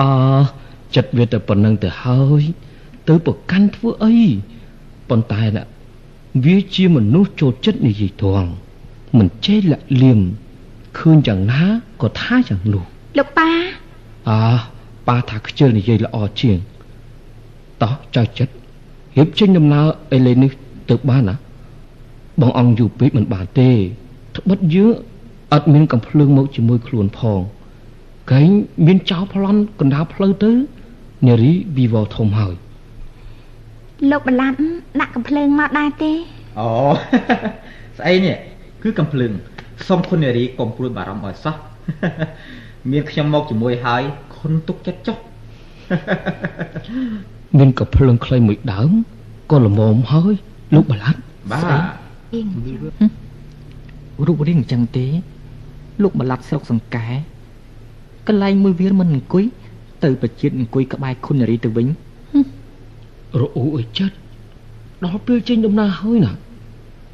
[0.95, 2.43] ចិត្តវាទៅប៉ុណ្្នឹងទៅហើយ
[3.07, 4.15] ទៅប្រកាន់ធ្វើអី
[5.09, 5.63] ប៉ុន្តែណា
[6.45, 8.49] វាជាមនុស្សចូលចិត្តនិយាយត្រង់
[9.17, 10.19] មិនចេះលាក់លៀម
[10.97, 11.63] ឃើញយ៉ាងណា
[12.01, 12.83] ក៏ថាយ៉ាងនោះ
[13.17, 13.49] លោកប៉ា
[14.29, 14.39] អើ
[15.07, 16.57] ប៉ាថាខ្ជិលនិយាយល្អជាង
[17.81, 18.53] តោះចៅចិត្ត
[19.17, 20.51] រៀបចេញដំណើរអេលេនេះ
[20.89, 21.35] ទៅបានណា
[22.41, 23.69] បងអង្គយូរពេកមិនបានទេ
[24.35, 24.91] ត្បិតយើង
[25.53, 27.39] អត់មានកំភ្លើងមកជាមួយខ្លួនផង
[28.31, 28.49] កែង
[28.85, 30.51] មានចោលប្លន់កណ្ដាលផ្លូវទៅ
[31.27, 32.55] នារីវិវរធំហើយ
[34.11, 34.57] លោកបលាត់
[35.01, 36.11] ដាក់កំភ្លើងមកដែរទេ
[36.59, 36.69] អូ
[37.99, 38.35] ស្អីនេះ
[38.83, 39.31] គឺកំភ្លើង
[39.87, 41.55] សូមគុណនារីកុំព្រួយបារម្ភឲ្យសោះ
[42.91, 44.01] មានខ្ញុំមកជាមួយហើយ
[44.35, 45.17] គុណទុកចិត្តចុះ
[47.57, 48.91] មានកំភ្លើងខ្លីមួយដើម
[49.51, 50.35] ក៏ល្មមហើយ
[50.73, 51.19] លោកបលាត់
[51.51, 51.63] បាទ
[52.33, 52.47] អៀង
[54.27, 55.05] រូបរាងអញ្ចឹងទេ
[56.01, 57.07] លោកបលាត់ស្រុកសង្កែ
[58.27, 59.45] កន្លែងមួយវាលមិនអង្គុយ
[60.03, 61.87] ទៅប្រជាតិអង្គុយក្បែរគុណនារីទៅវិញ
[63.39, 64.15] រអ៊ូអើយចិត្ត
[65.03, 66.33] ដល់ពេលចេញដំណើរហើយណា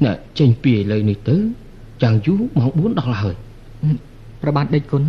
[0.04, 1.36] ណែចេញពីឥឡូវនេះទៅ
[2.02, 3.36] យ៉ាងយូរម៉ោង4ដល់ហើយ
[4.42, 5.02] ប្របាទដេចគុណ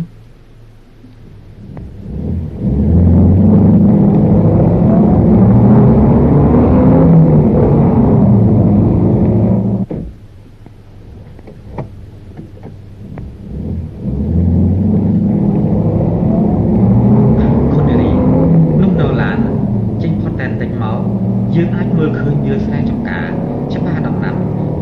[17.72, 18.10] គុណនារី
[21.76, 23.28] អាចមើលឃើញវាលស្រែចម្ការ
[23.74, 24.34] ច្បារដំណាំ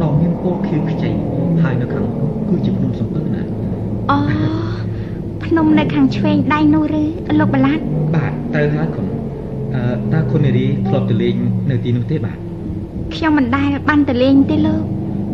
[0.02, 1.10] ដ៏មានពណ៌ខៀវខ្ចី
[1.62, 3.42] ហើយនៅខាងនោះគឺជាភ្នំសំពៅណា
[4.10, 4.16] អូ
[5.44, 7.02] ភ្នំនៅខាង ឆ្វេងដៃនោះឬ
[7.40, 7.82] លោកបលាត់
[8.14, 9.06] បាទត្រូវហើយគុណ
[9.74, 11.34] អឺតើគុណនារីធ្លាប់ទៅលេង
[11.70, 12.36] នៅទីនោះទេបាទ
[13.14, 14.82] ខ្ញុំមិនដែលបានទៅលេងទេលោក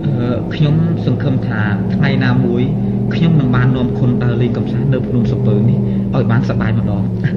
[0.05, 0.75] អឺខ្ញុំ
[1.07, 1.61] សង្ឃឹមថា
[1.95, 2.63] ថ្ងៃណាមួយ
[3.15, 5.79] ខ្ញុំនឹងបាននាំគុណដើរលេងកម្សាន្តនៅភ្នំសំពៅនេះ
[6.15, 7.37] ឲ្យបានសប្បាយម្ដងហឹម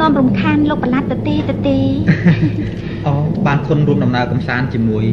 [0.00, 1.76] នាំរំខានលោកបលាត់ទៅទេទៅទេ
[3.06, 3.12] អូ
[3.46, 5.04] បានគុណរួមដំណើរកម្សាន្តជាមួយ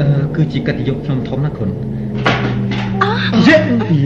[0.00, 1.68] អឺគឺជាកិត្តិយសខ្ញុំធំណាស់គុណ
[3.02, 3.12] អូ
[3.46, 3.56] យេ
[3.92, 3.98] អី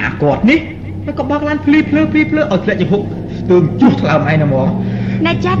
[0.00, 0.60] អាគាត់នេះ
[1.04, 3.02] ហើយក៏បើកឡានភ្លីភ្លើភ្លីភ្លើឲ្យធ្លាក់ជាហុក
[3.38, 4.66] ស្ទើរជួសថ្លើមឯណាហ្មង
[5.26, 5.60] ណែចិត្ត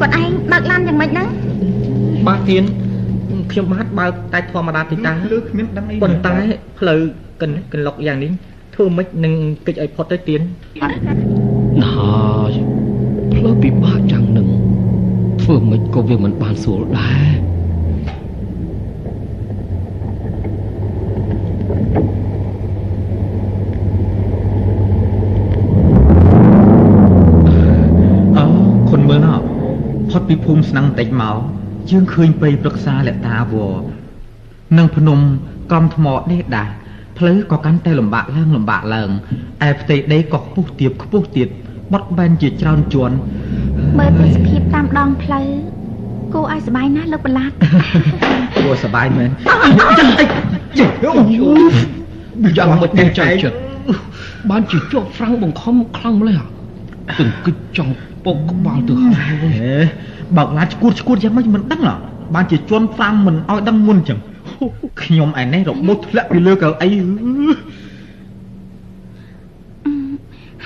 [0.00, 1.28] គាត់ឯងបើកឡានយ៉ាងម៉េចហ្នឹង
[2.26, 2.64] បាទទៀន
[3.50, 6.36] ខ្ញុំបាទបើកតែធម្មតាតិចតាលើគ្មានដឹងអីប៉ុន្តែ
[6.78, 7.00] ផ្លូវ
[7.40, 8.32] កិនកន្លុកយ៉ាងនេះ
[8.74, 9.34] ធ្វើមិននឹង
[9.66, 10.40] កិច្ចឲ្យផុតទៅទៀន
[10.82, 10.90] ណា
[12.50, 12.52] យ
[13.34, 14.48] ផ្លូវពិបាកយ៉ាងនឹង
[15.42, 17.30] ធ្វើមិនក៏វាមិនបានស្រួលដែរ
[28.38, 28.44] អូ
[28.90, 29.40] គុណមើលណោះ
[30.10, 31.36] ផុត ពីភូមិស្នឹងបន្តិចមក
[31.90, 33.74] យើងឃើញព្រៃព្រឹក្សាលតាវរ
[34.78, 35.18] និងភ្នំ
[35.72, 36.72] កំថ្មដេកដាស់
[37.18, 39.10] ផ្លូវក៏កាន់តែលំបាកឡើងលំបាកឡើង
[39.66, 41.48] ឯផ្ទៃដីក៏ខ្ពស់ទៀបខ្ពស់ទៀត
[41.92, 43.16] បត់បែនជាច្រើនជាន់
[43.98, 45.46] មើលទេសភាពតាមដងផ្លូវ
[46.34, 47.54] គួរឲ្យសប្បាយណាស់លោកបលាត់
[48.56, 49.30] គួរសប្បាយមែន
[52.58, 53.56] យ៉ាងមិនទេចៃចិត្ត
[54.50, 56.40] បានជាជាប់ហ្វ្រាំងបង្ខំខ្លាំងម្ល៉េះ
[57.18, 57.92] ទង្គិចចង់
[58.24, 59.14] ពុកក្បាលទៅហើយ
[59.60, 59.74] ហេ
[60.36, 61.94] បើកឡានឈួតឈួតយ៉ាងម៉េចមិនដឹងហ៎
[62.34, 64.18] បានជាជន់ហ្វាំងមិនឲ្យដឹងមុនចឹង
[65.02, 66.88] ខ្ញុំឯនេះរបូតធ្លាក់ពីលើកៅអី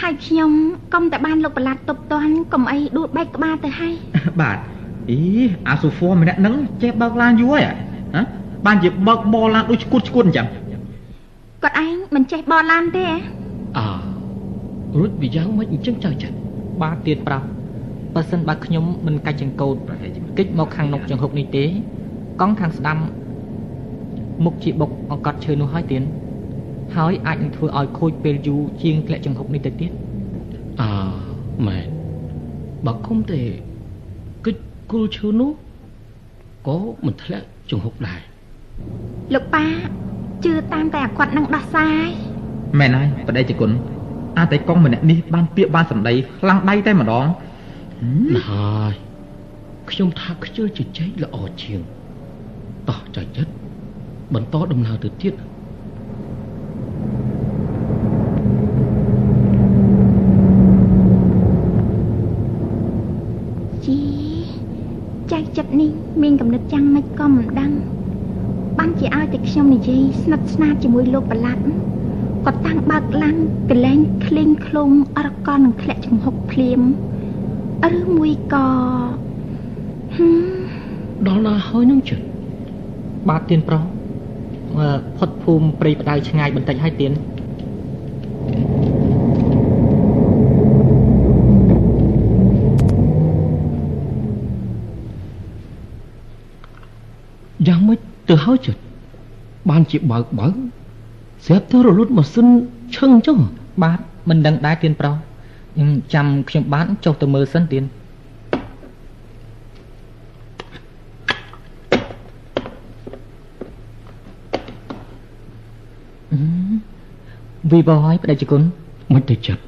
[0.00, 0.50] ហើយខ្ញុំ
[0.94, 3.94] កុំតែបានលោកបលាត់ទប់តាន់កុំអីដួលបែកក្បាលទៅហើយ
[4.40, 4.58] បាទ
[5.10, 5.18] អី
[5.68, 8.22] អាសូហ្វ័រម្នាក់ហ្នឹងចេះបើកឡានយូរហើយហ៎
[8.66, 10.46] បានជាបើកបរឡានដូចឈួតឈួតអញ្ចឹង
[11.62, 13.16] គាត់ឯងមិនចេះបរឡានទេហ៎
[13.78, 13.86] អើ
[14.98, 16.36] រួចវាយ៉ាងមិនអញ្ចឹងចៅចិត្ត
[16.82, 17.46] បាទទៀតប្រាប់
[18.14, 19.74] បើសិនបើខ្ញុំមិនកាច់ចង្កូត
[20.38, 21.64] គិចមកខាងនុកចង្ហុកនេះទេ
[22.40, 22.98] កង់ខាងស្ដាំ
[24.44, 26.02] មុខជាបុកអង្កត់ឈើនោះហើយទៀត
[26.96, 29.90] ហើយអាចនឹងធ្វើឲ្យខូចពេលយូរជាងធ្លាក់ចង្ហុកនេះទៅទៀត
[30.80, 30.90] អើ
[31.66, 31.86] មែន
[32.86, 33.40] បើគុំទេ
[34.44, 34.56] គិច
[34.92, 35.50] គល់ឈើនោះ
[36.66, 38.20] ក៏មិនធ្លាក់ចង្ហុកដែរ
[39.34, 39.64] លោកប៉ា
[40.44, 42.10] ជឿតាមតែអាគាត់នឹងដោះស្រាយ
[42.78, 43.70] មែនហើយបដិជគុណ
[44.38, 48.92] អាតែកង់ម្នាក់នេះបានពាក្យបានសម្ដីខ្លាំងដៃតែម្ដងណាហើយ
[49.90, 51.80] ខ្ញុំថាខ្ជិលជជែកល្អជាង
[52.88, 53.52] តោះចៅចិត្ត
[54.34, 55.34] បន្តដំណើរទៅទៀត
[63.84, 63.98] ជី
[65.32, 65.90] ចៅចិត្តនេះ
[66.22, 67.72] មានកំណត់យ៉ាងម៉េចក៏មិនដឹង
[68.78, 71.62] បានជាឲ្យតែខ្ញុំនិយាយស្និទ្ធស្នាលជាមួយលោកបលាត់
[72.48, 73.36] គាត់តាំងបើកឡាំង
[73.70, 76.80] កលែងឃ្លេងឃ្លងអរកលនឹងធ្លាក់ចំហុកភ្លាម
[77.98, 78.66] ឬមួយក៏
[80.14, 80.34] ហឹម
[81.26, 82.24] ដល់ណាហើយនឹងចិត្ត
[83.28, 83.82] បាទទៀនប្រុស
[84.78, 87.12] អឺផុតភូមិព្រៃផ្ដៅឆ្ងាយបន្តិចហើយទៀន
[97.66, 97.98] យ៉ាងម៉េច
[98.28, 98.80] ទៅហើយចិត្ត
[99.70, 100.54] បានជាបើកបើក
[101.44, 102.46] ស្រាប់ទៅរលត់ម៉ាស៊ីន
[102.96, 103.38] ឈឹងចុះ
[103.82, 103.98] បាទ
[104.28, 107.84] មិនដឹងដែរទៀនប្រុសខ្ញុំចាំខ្ញុំបានចុះទៅមើលសិនទៀន
[116.32, 118.62] អឺវីបហើយបដិជគុណ
[119.14, 119.62] មិនទៅចិត្ត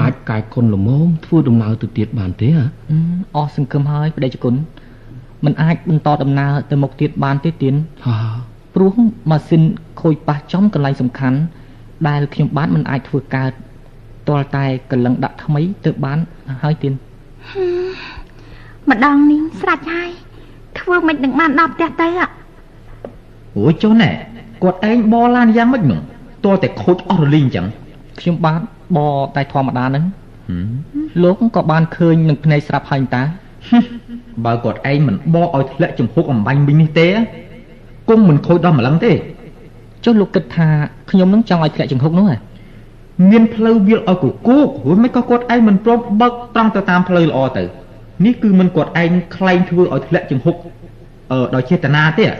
[0.00, 2.98] អាចកាយគុណល្មមធ្វើដំណើរទៅទៀតបានទេហ៎អឺ
[3.36, 4.54] អស់សង្ឃឹមហើយបដិជគុណ
[5.44, 7.74] มันអាចបន្តដំណើរទៅមុខទៀតបានទេទៀន
[8.06, 8.16] ហា
[8.74, 8.94] ព្រោះ
[9.30, 9.62] ម៉ាស៊ីន
[10.00, 11.38] ខូចប៉ះចំកន្លែងសំខាន់
[12.08, 13.52] ដែលខ្ញុំបានមិនអាចធ្វើកើត
[14.28, 16.18] ទាល់តែកលឹងដាក់ថ្មីទៅបាន
[16.62, 16.92] ហើយទៀន
[18.90, 20.10] ម្ដងនេះស្រាច់ហើយ
[20.78, 22.30] ធ្វើមិននឹងបានដល់ផ្ទះទៅអ่ะ
[23.56, 24.10] អូយចុះណែ
[24.62, 26.00] គាត់ឯងបរឡានយ៉ាងម៉េចនោះ
[26.44, 27.66] ទាល់តែខូចអស់រលីងអញ្ចឹង
[28.20, 28.60] ខ្ញុំបាទ
[28.96, 30.04] បរតែធម្មតាហ្នឹង
[31.22, 33.22] លោកក៏បានឃើញនឹងភ្នែកស្រាប់ហើយតា
[34.44, 37.08] បើគាត់ឯងមិនបកឲ្យធ្លាក់ចំហុកអំបញ្ញវិញនេះទេ
[38.08, 39.12] គង់មិនខូចដល់ម្លឹងទេ
[40.04, 40.68] ចុះលោកគិតថា
[41.10, 42.36] ខ្ញុំនឹងចង់ឲ្យធ្លាក់ចំហុកនោះហ៎
[43.30, 47.64] មានផ្លូវវាលឲ្យគគោករួចមិនក៏គាត់ឯងមិនព្រមបើកត្រង់ទៅតាមផ្លូវល្អទៅ
[48.24, 50.54] នេះគឺមិនគាត់ឯងខ្លែងធ្វើឲ្យធ្លាក់ចំហុក
[51.32, 52.34] អឺដោយចេតនាទេហ៎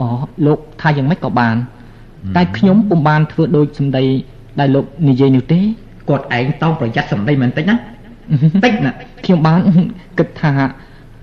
[0.00, 0.08] អូ
[0.46, 1.56] លោកថាយ៉ាងម៉េចក៏បាន
[2.36, 4.04] តែខ្ញុំពុំបានធ្វើដូចសម្ដី
[4.60, 5.60] ដែលលោកនិយាយនោះទេ
[6.08, 7.76] គាត់ឯងតោងប្រយ័ត្នសម្ដីមែនតិចណា
[8.64, 8.92] តិចណា
[9.24, 9.60] ខ្ញុំបាន
[10.18, 10.52] គិតថា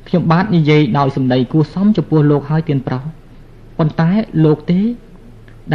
[0.07, 3.03] ខ្ញុំបាទនិយាយដោយសម្ដីគួរសមចំពោះលោកហើយទៀនប្រុស
[3.77, 4.09] ប៉ុន្តែ
[4.45, 4.79] លោកទេ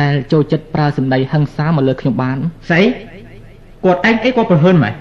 [0.00, 2.36] ដែលចូលចិត្តប្រើសម្ដីហិង្សាមកលើខ្ញុំបាន
[2.70, 2.82] ស្អី
[3.84, 4.94] គាត់ឯងអីគាត់ប្រហឿនម៉េច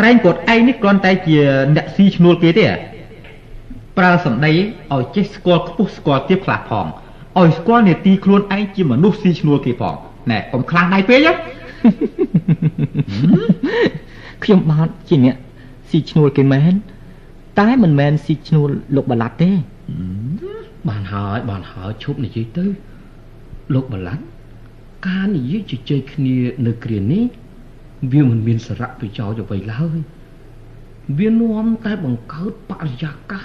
[0.00, 1.38] ក្រែងគាត់ឯងនេះគ្រាន់តែជា
[1.74, 2.66] អ្នកស៊ីឈ្នួលគេទេ
[3.98, 4.52] ប្រើសម្ដី
[4.94, 6.86] ឲ្យចេះស្គាល់ខ្ពស់ស្គាល់ទាបខ្លះផង
[7.38, 9.94] ឲ្យស្គាល់នេតិខ្លួនឯងជាមនុស្សស៊ីឈ្នួលគេផង
[10.30, 11.32] ណែកុំខ្លាំងដៃពេកណា
[14.44, 15.36] ខ្ញុំបាទជាអ្នក
[15.90, 16.74] ស៊ីឈ្នួលគេមែន
[17.60, 19.50] តែមិនមែនស៊ីឈ្នួលលោកបលាត់ទេ
[20.88, 22.66] បានហើយបានហើយឈប់និយាយទៅ
[23.74, 24.24] លោកបលាត់
[25.06, 26.36] ការនិយាយជជែកគ្នា
[26.66, 27.24] នៅគ្រានេះ
[28.12, 29.98] វាមិនមានសារៈប្រយោជន៍អ្វីឡើយ
[31.18, 33.44] វានាំតែបង្កើតបរិយាកាស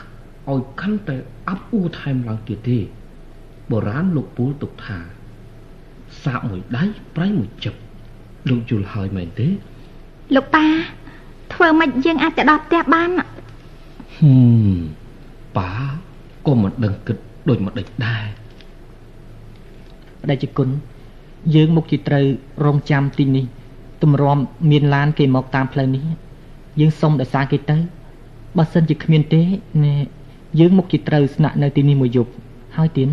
[0.50, 1.16] ឲ្យកាន់តែ
[1.48, 2.80] អាប់អួរថែមឡើងទៀតទេ
[3.72, 4.98] បុរាណលោកពូលទុកថា
[6.24, 6.84] សាកមួយដៃ
[7.16, 7.76] ប្រៃមួយជឹប
[8.50, 9.48] លោកយល់ហើយមែនទេ
[10.36, 10.66] លោកប៉ា
[11.54, 13.10] ធ្វើម៉េចយើងអាចទៅដល់ផ្ទះបាន
[14.18, 14.34] ហឹ
[14.76, 14.80] ម
[15.58, 15.72] ប៉ា
[16.48, 17.18] ក៏មិនដឹងគិត
[17.50, 18.24] ដូចម្ដេចដែរ
[20.22, 20.70] បដិជគុណ
[21.56, 22.26] យើងមុខជាត្រូវ
[22.66, 23.46] រងចាំទីនេះ
[24.04, 24.38] ទម្រាំ
[24.72, 26.04] មានឡានគេមកតាមផ្លូវនេះ
[26.80, 27.78] យើងសុំដោយសារគេទៅ
[28.58, 29.42] បើសិនជាគ្មានទេ
[29.86, 29.96] ណែ
[30.60, 32.32] យើងមុខជាត្រូវស្នាក់នៅទីនេះមួយយប់
[32.78, 33.10] ហើយទៀន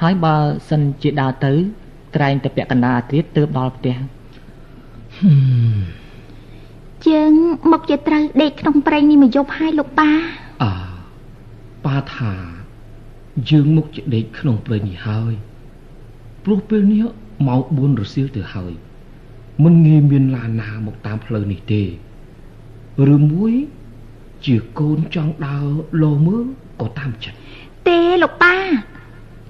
[0.00, 0.36] ហើយបើ
[0.70, 1.52] សិនជាដើរទៅ
[2.16, 3.96] ក្រែងតែពាក់កណ្ដាលអាធ្រាត្រទើបដល់ផ្ទះ
[7.08, 7.32] យើង
[7.72, 10.10] មកជាត្រូវដេកក្នុងព្រៃនេះមួយយប់ហើយលោកប៉ា
[10.62, 10.72] អើ
[11.86, 12.57] ប៉ាថា
[13.50, 15.34] យើងមុខជាដេកក្នុងព្រៃនេះហើយ
[16.44, 17.04] ព្រោះពេលនេះ
[17.46, 18.72] ម៉ោង4រសៀលទៅហើយ
[19.64, 21.82] មិនងាយមានឡានណាមកតាមផ្លូវនេះទេ
[23.14, 23.52] ឬមួយ
[24.46, 25.66] ជាកូនចង់ដើរ
[26.02, 26.46] លោមើល
[26.80, 27.36] ក៏តាមចិត្ត
[27.88, 28.54] ទេលោកប៉ា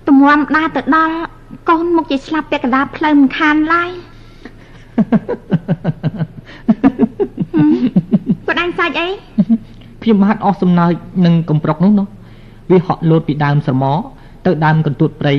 [0.09, 1.17] ទម្រាំដើរទៅដល់
[1.69, 3.91] កូនមកជាស្លាប់ពាក់កណ្ដាលផ្លូវមិនខានឡើយ
[7.55, 7.71] ហឹម
[8.47, 9.09] គាត់អញសាច់អី
[10.03, 10.93] ខ្ញុំបាទអស់សំណើច
[11.25, 12.07] នឹងកំប្រុកនោះនោះ
[12.71, 13.93] វាហក់លោតពីដើមស្រមោ
[14.47, 15.35] ទៅដើមកន្ទួតព្រៃ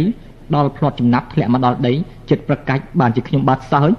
[0.56, 1.93] ដល់ផ្្លាត់ចំណាប់ធ្លាក់មកដល់ដី
[2.30, 3.91] ចិត្តប្រកាច់បានជាខ្ញុំបាទសើច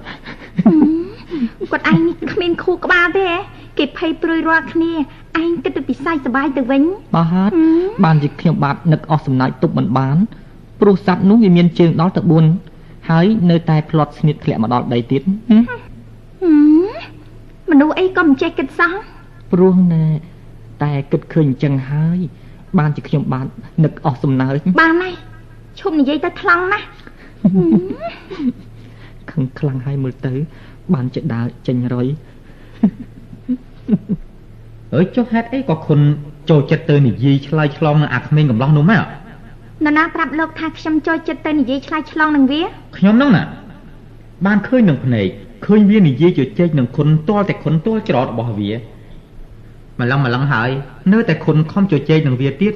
[1.71, 3.39] គាត់ឯងនេះគ្មានខួរក្បាលទេហ៎
[3.77, 4.91] គេភ័យព្រួយរាល់គ្នា
[5.41, 6.81] ឯងគិតទៅពិស័យសបាយទៅវិញ
[7.15, 7.51] បាទហឹម
[8.05, 10.17] បានជាខ្ញុំបាទនឹកអស់សំណើចទប់មិនបាន
[10.81, 12.21] ព្រោះសត្វនោះវាមានជើងដល់ទៅ
[12.65, 15.77] 4ហើយនៅតែផ្្លាត់ស្នៀតធ្លាក់មកដល់ដីទៀតហឹមហឹ
[16.49, 18.93] មមនុស្សអីក៏មិនចេះគិតសោះ
[19.51, 20.05] ព្រោះណែ
[20.83, 22.19] តែគិតឃើញអញ្ចឹងហើយ
[22.79, 23.47] បានជាខ្ញុំបាទ
[23.83, 25.13] នឹកអស់សំណើចបានហើយ
[25.79, 26.85] ឈប់និយាយទៅថ្លង់ណាស់
[27.43, 28.45] ហឹម
[29.31, 30.33] ខឹងខ្លាំងហើយមើលទៅ
[30.93, 32.07] បានជាដើរចេញរយ
[34.93, 35.99] អើយចុះហេតុអីក៏ខុន
[36.49, 39.03] ចូលចិត្តទៅនិយាយឆ្លើយឆ្លងនឹងអាក្មេងកំឡោះនោះម៉ែន
[39.85, 42.61] រណាប្រាប់លោកថាខ្ញុំចូលចិត្តទៅនិយាយឆ្លើយឆ្លងនឹងវា
[42.97, 43.43] ខ្ញុំហ្នឹងណា
[44.45, 45.27] បានឃើញនឹងភ្នែក
[45.65, 48.71] ឃើញវានិយាយជជែកនឹងខុនទាល់តែខុនទាល់ច្រត់របស់វា
[50.01, 50.69] ម្លឹងម្លឹងហើយ
[51.13, 52.73] នៅតែខុនខំជជែកនឹងវាទៀត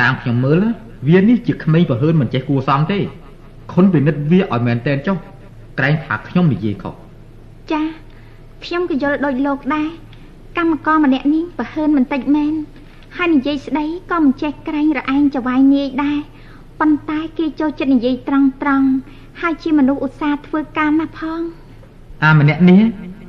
[0.00, 0.70] តាមខ្ញុំមើលណា
[1.08, 2.98] វានេះជាក្មេងប្រហើនមិនចេះគួរសមទេ
[3.72, 5.16] ខុនពិនិត្យវាឲ្យមែនតែនចុះ
[5.78, 6.94] ក្រែងថាខ្ញុំនិយាយខុស
[7.72, 7.82] ចា
[8.64, 9.88] ខ្ញុំក៏យល់ដូចលោកដែរ
[10.56, 12.52] កម្មករម្នាក់នេះប្រហើនមិនតិចមែន
[13.16, 16.18] ហើយនិយាយស្ដីក៏មិនចេះក្រែងរឯងចវាយងាយដែរ
[16.80, 18.88] ប៉ុន្តែគេចូលចិត្តនិយាយត្រង់ត្រង់
[19.40, 21.40] ហើយជាមនុស្សឧស្សាហ៍ធ្វើការណាស់ផង
[22.24, 22.80] អាម្នាក់នេះ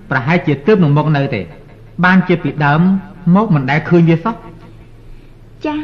[0.10, 1.42] ប្រហែលជាទើបនឹងមកនៅទេ
[2.04, 2.82] បានជាពីដើម
[3.36, 4.36] មកមិនដែលឃើញវាសោះ
[5.66, 5.76] ចា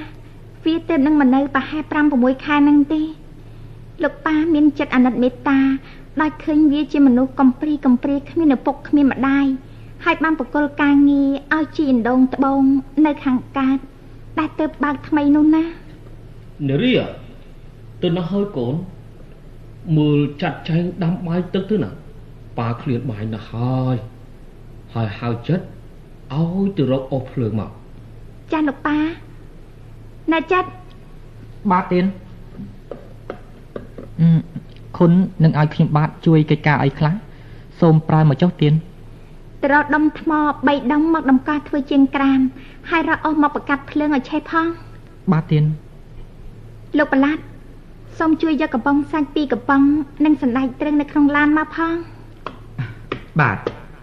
[0.65, 3.01] វាទើបនឹងមកនៅប្រហែល5 6ខែហ្នឹងទេ
[4.03, 5.59] លោកប៉ាមានចិត្តអាណិតមេត្តា
[6.21, 9.45] ដោយឃើញវាជាមនុស្សកំព្រីកំព្រាគ្មានឪពុកគ្មានម្ដាយ
[10.05, 12.61] ហើយបានបកគលការងារឲ្យជីអណ្ដងត្បូង
[13.05, 13.77] នៅខាងកើត
[14.39, 15.63] ដែលទើបបើកថ្មីនោះណា
[16.69, 17.01] នារីអ
[18.01, 18.75] ទៅនោះហើយកូន
[19.97, 21.89] មើលចាត់ចែងដាំបាយទឹកទៅណា
[22.57, 23.95] ប៉ាឃ្លានបាយណាស់ហើយ
[24.93, 25.65] ហើយហៅចិត្ត
[26.37, 27.71] ឲ្យទៅរកអស់ភ្លើងមក
[28.51, 28.97] ចាស់លោកប៉ា
[30.31, 30.69] ណែចិត្ត
[31.71, 32.05] បាទទៀន
[34.21, 34.29] អឺ
[34.97, 35.11] ខុន
[35.43, 37.13] នឹងឲ្យខ្ញុំបាទជួយកិច្ចការអីខ្លះ
[37.81, 38.73] សូមប្រើមកចុះទៀន
[39.61, 40.31] ទៅរកដុំថ្ម
[40.61, 42.39] 3ដុំមកដំកោះធ្វើជាងក្រាម
[42.89, 44.67] ហើយរកអស់មកប្រកាត់ភ្លើងឲ្យឆេះផង
[45.31, 45.63] បាទទៀន
[46.97, 47.41] លោកប្រឡាត់
[48.19, 49.81] សូមជួយយកកំប៉ុងសាច់ពីរកំប៉ុង
[50.25, 51.95] និងសណ្ដែកត្រឹងនៅក្នុងឡានមកផង
[53.41, 53.57] បាទ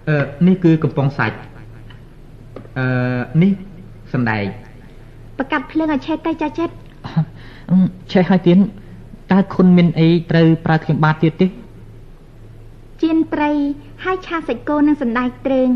[0.08, 0.16] អឺ
[0.46, 1.36] នេះគឺកំប៉ុងសាច់
[2.78, 2.86] អឺ
[3.42, 3.52] នេះ
[4.12, 4.44] សណ្ដែក
[5.38, 6.74] ប្រកាត់ភ្លើងឲ្យឆេះទៅចាស់ចិត្ត
[7.70, 7.76] អឺ
[8.12, 8.58] ឆេះឲ្យទៀន
[9.32, 11.46] តើខុនមានអីត្រូវប្រើខ្ញុំបាទទៀតទេ
[13.02, 13.50] ជៀនព្រៃ
[14.04, 15.68] ហើយឆាសាច់គោនិងសណ្ដែកត្រឹង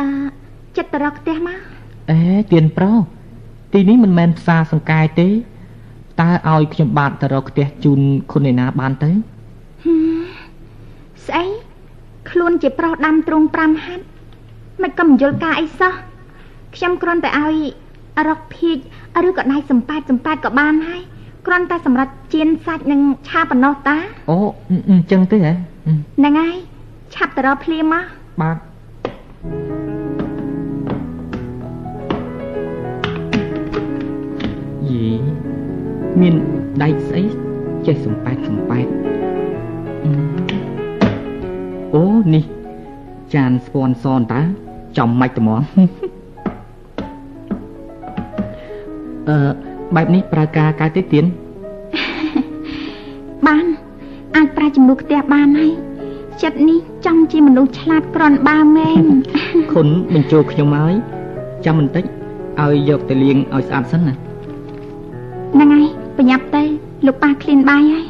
[0.00, 0.08] អឺ
[0.76, 1.58] ចិត្តទៅរកផ្ទះមក
[2.10, 2.20] អេ
[2.52, 2.96] ទៀនប្រុស
[3.72, 5.28] ទីនេះមិនមែនផ្សារសង្កែទេ
[6.20, 8.00] តើឲ្យខ្ញុំបាទទៅរកផ្ទះជូន
[8.32, 9.10] ខុនឯណាបានទៅ
[9.84, 10.20] ហឹម
[11.26, 11.44] ស្អី
[12.30, 14.04] ខ្លួនជាប្រុសដាំទ្រង់5ហាត់
[14.82, 15.92] មិនក៏មិនយល់ការអីសោះ
[16.78, 17.56] ខ្ញុំគ្រាន់តែឲ្យ
[18.28, 18.78] រកភៀក
[19.28, 21.02] ឬក៏ដៃសំប៉ែតសំប៉ែតក៏បានហើយ
[21.46, 23.96] គ្រាន់តែសម្រាប់ជៀនសាច់និងឆាប៉ុណ្ណោះតា
[24.30, 24.38] អូ
[24.90, 25.52] អញ្ចឹងទេហ៎
[26.18, 26.56] ហ្នឹងហើយ
[27.14, 28.04] ឆាប់ទៅរកភ្លាមមក
[28.40, 28.56] បាទ
[34.90, 35.06] យី
[36.20, 36.34] មាន
[36.82, 37.22] ដែកស្អី
[37.86, 38.86] ចេះសំប៉ែតសំប៉ែត
[40.04, 40.12] អឺ
[41.94, 42.44] អូនេះ
[43.34, 44.40] ចានស្ពាន់សនតា
[44.98, 45.60] ចំម៉េចត្មង
[49.28, 49.38] អឺ
[49.96, 51.24] បែបនេះប្រើការកើតទេទៀន
[53.46, 53.64] បាន
[54.36, 55.72] អាចប្រាជំនួសផ្ទះបានហើយ
[56.42, 59.04] ចិត្តនេះចង់ជាមនុស្សឆ្លាតក្រនបាមែន
[59.72, 60.94] ខុនបញ្ចូលខ្ញុំហើយ
[61.64, 62.04] ចាំបន្តិច
[62.60, 64.14] ឲ្យយកទៅលាងឲ្យស្អាតសិនណា
[65.54, 65.86] ហ្នឹងហើយ
[66.16, 66.62] ប្រញាប់ទៅ
[67.06, 68.06] លោកប៉ាឃ្លានបាយហើយ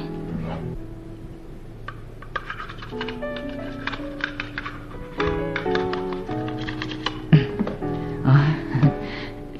[8.28, 8.36] អើ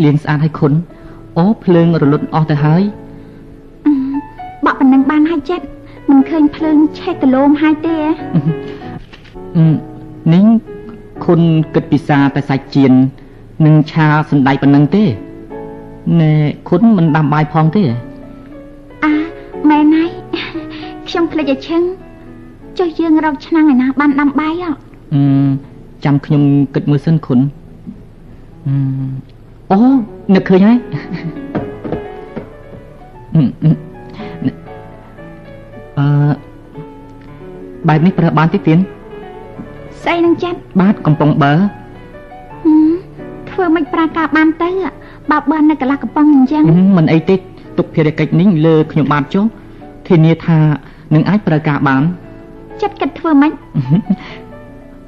[0.05, 0.72] លាងស្អាតឲ្យខុន
[1.39, 2.82] អូភ្លើងរលត់អស់ទៅហើយ
[3.86, 3.93] អឺ
[4.65, 5.65] បក់ប៉ុណ្ណឹងបានហើយចិត្ត
[6.10, 8.10] មិនឃើញភ្លើងឆេះកលោមហើយទេហ៎
[9.56, 9.65] អឺ
[10.35, 10.47] នេះ
[11.24, 11.40] ខុន
[11.74, 12.93] គិតពិសាតែសាច់ជៀន
[13.66, 15.05] និងឆាសណ្ដែកប៉ុណ្ណឹងទេ
[16.20, 16.32] ណែ
[16.69, 17.82] ខុនមិនដាំបាយផងទេ
[19.05, 19.12] អា
[19.70, 20.10] មែនហើយ
[21.09, 21.82] ខ្ញុំភ្លេចឲ្យឈឹង
[22.78, 24.70] ចុះយើងរកឆ្នាំងឯណាបានដាំបាយហ៎
[25.15, 25.23] អឺ
[26.05, 26.43] ចាំខ្ញុំ
[26.74, 27.39] គិតមើលសិនខុន
[28.66, 28.74] អឺ
[29.73, 29.78] អូ
[30.35, 30.78] នឹកឃើញហើយ
[33.35, 33.70] អឺអឺ
[35.99, 36.32] អឺ
[37.89, 38.78] បែបនេះប្រើបានតិចទៀត
[40.03, 41.53] ស្អីនឹងចិត្តបាទកំប៉ុងបើ
[42.65, 42.93] ហឹម
[43.51, 44.70] ធ្វើមិនប្រើការបានទៅ
[45.31, 47.36] បើបើនៅកន្លះកំប៉ុងអញ្ចឹងហឹមមិនអីទេ
[47.78, 49.45] ទុកភារកិច្ចនេះលើខ្ញុំបាទចុះ
[50.09, 50.59] ធានាថា
[51.15, 52.03] នឹងអាចប្រើការបាន
[52.82, 53.51] ចិត្តគិតធ្វើមិន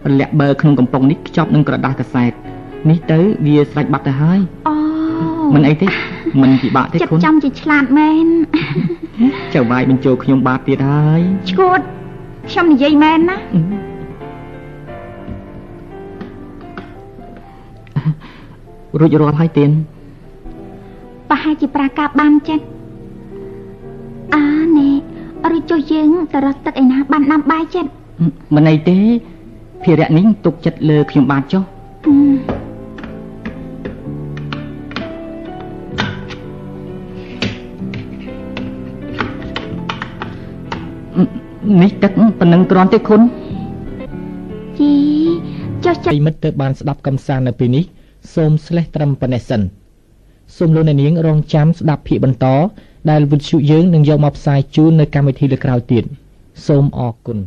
[0.04, 2.32] ប្រលាក់បើក្នុងកំប៉ុងនេះខ្ចប់នឹងក្រដាសកាសែត
[2.88, 4.74] នេះទៅវាស្រេចបាត់ទៅហើយអូ
[5.54, 5.86] មិនអីទេ
[6.42, 8.26] មិនពិបាកទេចិត្តគុណចំជាឆ្លាតមែន
[9.54, 11.20] ចៅវាយបញ្ចូលខ្ញុំបាទទៀតហើយ
[11.50, 11.80] ឈួត
[12.50, 13.36] ខ្ញុំនិយាយមែនណា
[18.98, 19.70] រួចរាល់ហើយទៀន
[21.30, 22.64] ប្រហែលជាប្រើការបានចិត្ត
[24.34, 24.46] អា
[24.78, 24.90] ណែ
[25.56, 27.90] ឬចុះយើងទៅរកទឹកឯណាបានដាំបាយចិត្ត
[28.54, 28.98] មិនអីទេ
[29.82, 31.62] ភារៈនេះទុកចិត្តលើខ្ញុំបាទចុះ
[41.82, 43.20] នេះទឹកប៉ុណ្ណឹងគ្រាន់ទេគុណ
[44.78, 44.92] ជី
[45.84, 47.84] ចុះចិត្តប្រិមិត្តទើបបានស្ដាប់កំសាន្តនៅពេលនេះ
[48.34, 49.60] សូមស្លេះត្រឹមប៉ុណ្ណេះសិន
[50.56, 52.46] សូមលោកអ្នកនាងរងចាំស្ដាប់ភាគបន្ត
[53.10, 56.04] ដែលវិទ្យុយើងនឹងយកមកផ្សាយជូននៅកម្មវិធីលើក្រោយទៀត
[56.66, 57.38] សូមអរគុណ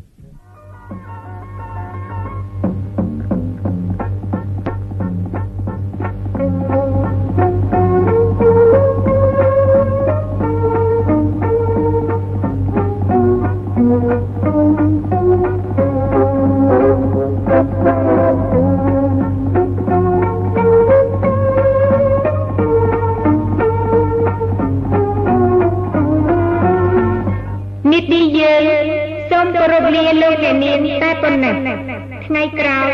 [31.53, 31.77] ណ្ណេះ
[32.25, 32.89] ថ្ងៃក្រោយ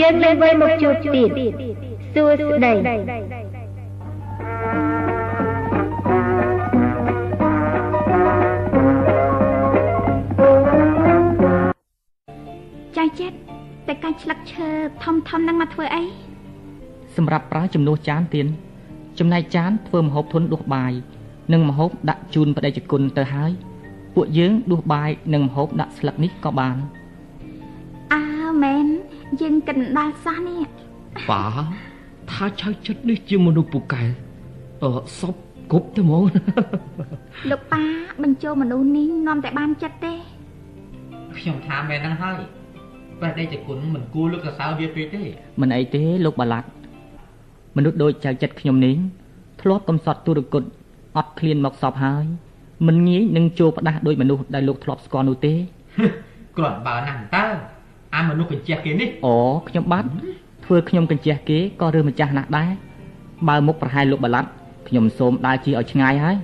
[0.00, 1.52] យើងនឹងវិលមកជួបទៀត
[2.14, 2.72] សួស្តី
[12.96, 13.36] ចាស់ចិត្ត
[13.86, 14.68] តែកាច់ស្លឹកឈើ
[15.02, 16.04] ធំធំៗហ្នឹងមកធ្វើអី
[17.16, 18.46] សម្រាប់ប្រើជំនួសចានទៀន
[19.18, 20.92] ចំណែកចានធ្វើម្ហូបធន់ដួសបាយ
[21.52, 23.52] និងម្ហូបដាក់ជូនប្តីជគុណទៅហើយ
[24.14, 26.99] ពួកយើងដួសបាយនិងម្ហូបដាក់ស្លឹកនេះក៏បានអើ
[28.62, 28.84] មែន
[29.40, 30.62] យើងគិតមិនដល់សោះនេះ
[31.30, 31.44] ប៉ា
[32.30, 34.02] ថាឆៅចិត្តនេះជាមនុស្សពូកែ
[34.82, 34.90] អឺ
[35.20, 35.34] សព
[35.72, 36.24] គប់ទៅហ្មង
[37.50, 37.82] លោកប៉ា
[38.22, 40.14] បញ្ចូលមនុស្សនេះនាំតែបានចិត្តទេ
[41.38, 42.40] ខ្ញុំថាមែនហ្នឹងហើយ
[43.20, 45.22] ព្រះដេចគុណមិនគួរលើកសរសើរវាពេកទេ
[45.60, 46.68] មិនអីទេលោកបាឡាត់
[47.76, 48.96] មនុស្សដូចចៅចិត្តខ្ញុំនេះ
[49.60, 50.64] ធ្លាប់កំសត់ទុរគត
[51.16, 52.24] អត់ឃ្លានមកសពហើយ
[52.86, 55.54] មិនងាយនឹងចូលផ្ដាស់ដោយមនុស្សដែលលោកធ្លាប់ស្គាល់នោះទេ
[56.56, 57.46] គ្រាន់បើណាស់តើ
[58.14, 59.36] អាមនុស្សកញ្ជះគេនេះអូ
[59.68, 60.04] ខ្ញុំបាទ
[60.64, 62.70] ធ្វើខ្ញុំកញ្ជះគេក៏រឿងម្ចាស់ណាស់ដែរ
[63.48, 64.48] បើមុខប្រហែលលោកបាឡាត់
[64.88, 66.36] ខ្ញុំសូមដើរជិះឲ្យឆ្ងាយហើយ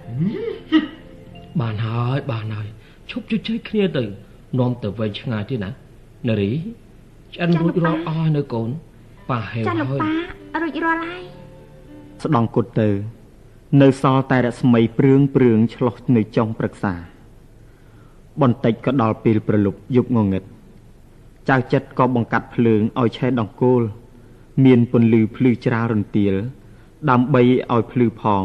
[1.60, 2.66] បានហើយបានហើយ
[3.10, 4.02] ឈប់ជជែកគ្នាទៅ
[4.58, 5.70] នាំទៅវែងឆ្ងាយទៀតណា
[6.28, 6.52] នារី
[7.34, 8.68] ឆ្អិនរួចរាល់អស់ហើយនៅកូន
[9.30, 10.00] ប៉ាហេវចាស់លោកហើយ
[10.54, 11.22] ប៉ារួចរាល់ហើយ
[12.24, 12.88] ស្ដង់គុតទៅ
[13.82, 16.94] នៅសល់តែរស្មីព្រឿងព្រឿងឆ្លោះនៅចុងព្រឹក្សា
[18.42, 20.44] បន្តិចក៏ដល់ពេលប្រលប់យប់ងងឹត
[21.48, 23.82] ចៅចិត្តក៏បង្កាត់ភ្លើងឲ្យឆេះដង្គោល
[24.64, 26.34] មានពន្លឺភ្លឺច្រាលរន្ទាល
[27.10, 27.42] ដើម្បី
[27.74, 28.44] ឲ្យភ្លឺផង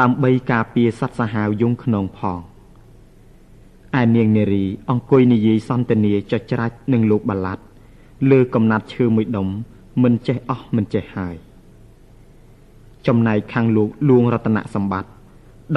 [0.00, 2.40] ដើម្បីការពារសត្វសាហាវយងក្នុងផង
[4.00, 7.62] ឯនាងនារីអង្គុយនិយាយសន្ទនាចុចច្រាច់នឹងលោកបាឡាត់
[8.30, 9.48] លើកំណាត់ឈើមួយដុំ
[10.02, 11.36] មិនចេះអស់មិនចេះហើយ
[13.06, 15.10] ចំណែកខាងលោកលួងរតនសម្បត្តិ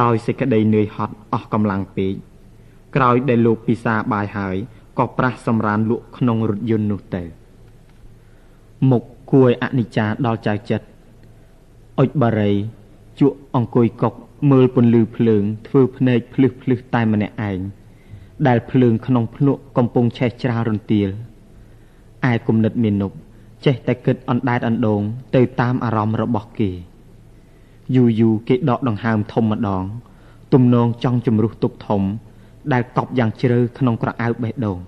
[0.02, 2.14] ដោយសេចក្តីនឿយហត់អស់កម្លាំងពេក
[2.96, 4.58] ក្រោយដែលលោកពិសាបាយហើយ
[5.00, 7.24] ក៏ប្រាស់សម្រានលក់ក្នុងរថយន្តនោះទៅ
[8.90, 10.88] មុខគួរឲ្យអនិច្ចាដល់ចៅចិត្ត
[12.00, 12.52] អុចបារី
[13.20, 14.14] ជក់អង្គុយកុក
[14.52, 17.60] មើលពន្លឺភ្លើង ធ្វើភ្នែកភ្លឹះភ្លឹះតែម្នាក់ឯង
[18.48, 21.10] ដែលភ្លើងក្នុងភ្នក់កំពុងឆេះច្រាលរន្ទាល
[22.32, 23.12] ឯគំនិតមានុប
[23.66, 25.02] ចេះតែគិតអណ្ដែតអណ្ដូង
[25.36, 26.72] ទៅតាមអារម្មណ៍របស់គេ
[27.96, 29.84] យូរយូរគេដកដង្ហើមធំម្ដង
[30.54, 32.02] ទំនងចង់ជំរុះទុកធំ
[32.74, 34.80] ដែលកប់យ៉ាងជ្រៅក្នុងក្រអៅបេះដូង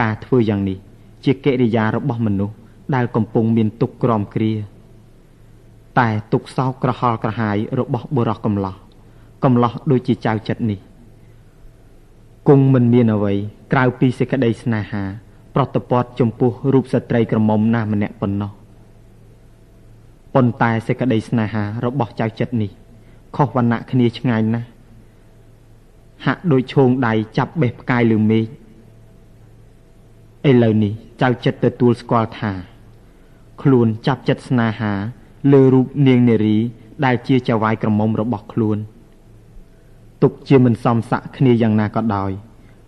[0.00, 0.78] ការធ្វើយ៉ាងនេះ
[1.24, 2.54] ជាកិរិយារបស់មនុស្ស
[2.94, 4.52] ដែលកំពុងមានទុកក្រំគ្រា
[5.98, 8.74] តែទុកសោកក្រហល់ក្រហាយរបស់បុរសកំឡោះ
[9.44, 10.78] កំឡោះដូចជាចៅចិត្តនេះ
[12.48, 13.34] គង់មិនមានអ្វី
[13.72, 15.02] ក្រៅពីសេចក្តីស្នេហា
[15.54, 18.52] ប្រតពតចំពោះរូបស្ត្រីក្រមុំណាម្នាក់ប៉ុណ្ណោះ
[20.34, 22.70] ប៉ុន្តែសេចក្តីស្នេហារបស់ចៅចិត្តនេះ
[23.36, 24.68] ខុសវណ្ណៈគ្នាឆ្ងាយណាស់
[26.26, 28.44] ហាក់ដូចឈោងដៃចាប់បេះផ្កាយលើមេឃ
[30.48, 30.92] ឥឡូវនេះ
[31.22, 32.52] ចៅចិត្តទទួលស្គាល់ថា
[33.62, 34.92] ខ្លួនចាប់ចិត្តស្នេហា
[35.52, 36.58] លើរូបនាងនារី
[37.04, 38.78] ដែលជាចៅវាយក្រមុំរបស់ខ្លួន
[40.22, 42.30] ទុកជាមិនសមស័ក្តិគ្នាយ៉ាងណាក៏ដោយ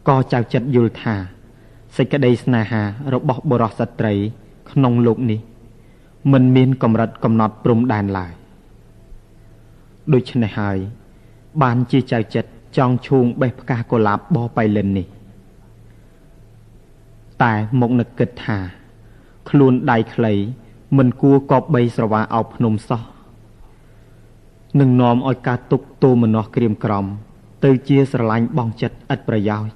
[0.09, 1.15] ក៏ចៅចិត្តយល់ថា
[1.97, 2.83] សេចក្តីស្នេហា
[3.15, 4.15] របស់បុរសស្ត្រី
[4.71, 5.41] ក្នុងលោកនេះ
[6.33, 8.33] មិនមានកម្រិតកំណត់ព្រំដែនឡើយ
[10.13, 10.79] ដូច្នេះហើយ
[11.63, 15.07] បានជាចៅចិត្តចង់ឈូងបេះផ្កាកុលាបបបៃលិននេះ
[17.43, 18.59] តែមកនឹកគិតថា
[19.51, 20.35] ខ្លួនដៃខ្លី
[20.97, 23.03] មិនគួរកបបីស្រវាអោបភ្នំសោះ
[24.81, 27.05] នឹងនាំឲ្យការទុកទោមនោះក្រៀមក្រំ
[27.65, 29.73] ទៅជាស្រឡាញ់បងចិត្តឥតប្រយោជន៍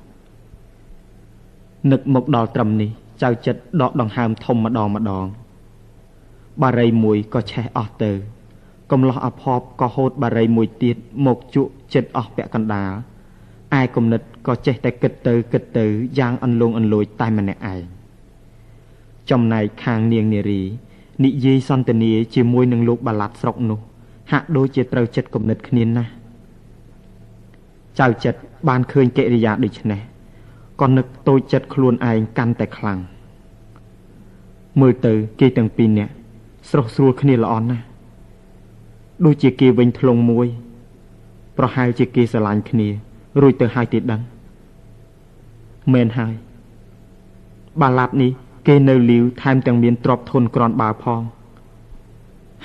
[1.91, 2.91] នឹកមកដល់ត្រឹមនេះ
[3.23, 5.27] ចៅចិត្តដកដង្ហើមធំម្ដងម្ដង
[6.63, 8.13] បារីមួយក៏ឆេះអស់ទៅ
[8.91, 10.97] កំឡោះអភ័ព្វក៏ហូតបារីមួយទៀត
[11.27, 12.93] មកជក់ចិត្តអស់ពាក់កណ្ដាល
[13.79, 15.85] ឯគំនិតក៏ចេះតែគិតទៅគិតទៅ
[16.19, 17.83] យ៉ាងអន្លង់អន្លួចតែម្នាក់ឯង
[19.31, 20.63] ចំណែកខាងនាងនារី
[21.25, 23.79] និយាយសន្ទនាជាមួយនឹងលោកបាឡាត់ស្រុកនោះ
[24.33, 26.11] ហាក់ដូចជាត្រូវចិត្តគំនិតគ្នាណាស់
[27.99, 30.01] ចៅចិត្តបានឃើញកិរិយាដូចនេះ
[30.81, 32.99] ក៏នឹកតូចចិត្តខ្លួនឯងកាន់តែខ្លាំង
[34.81, 36.13] មើលទៅគេទាំងពីរនាក់
[36.71, 37.85] ស្រស់ស្រួលគ្នាល្អណាស់
[39.25, 40.47] ដូចជាគេវិញធ្លងមួយ
[41.59, 42.89] ប្រហែលជាគេស្រឡាញ់គ្នា
[43.41, 44.21] រួចទៅហើយទេដឹង
[45.93, 46.35] មែនហើយ
[47.81, 48.31] បាឡាត់នេះ
[48.67, 51.23] គេនៅលាវថែមទាំងមានទ្រព្យធនក្រនបើផង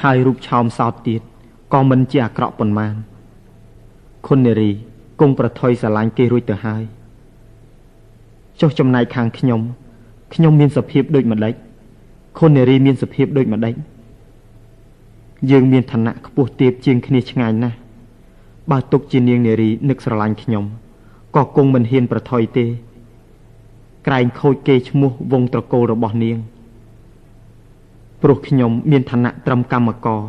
[0.03, 1.21] ហើយរូបឆោមសោតទៀត
[1.73, 2.93] ក៏មិនជាអាក្រក់ប៉ុន្មាន
[4.27, 4.71] ខុននារី
[5.19, 6.83] គង់ប្រថុយស្រឡាញ់គេរួចទៅហើយ
[8.61, 9.61] ចុះចំណែកខាងខ្ញុំ
[10.33, 11.53] ខ្ញុំមានសភាពដូចម្ដេច
[12.37, 13.73] ខុននារីមានសភាពដូចម្ដេច
[15.51, 17.77] យើងមានឋានៈខ្ពស់ទាបជាងគ្នាឆ្ងាយណាស់
[18.71, 20.65] បើទុកជានាងនារីនឹកស្រឡាញ់ខ្ញុំ
[21.35, 22.65] ក៏គង់មិនហ៊ានប្រថុយទេ
[24.07, 26.37] ក្រែងខូចគេឈ្មោះវងត្រកូលរបស់នាង
[28.21, 30.21] ព្រោះខ្ញុំមានឋានៈត្រឹមកម្មករ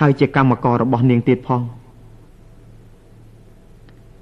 [0.00, 1.62] ហើយជាកម្មកររបស់នាងទៀតផង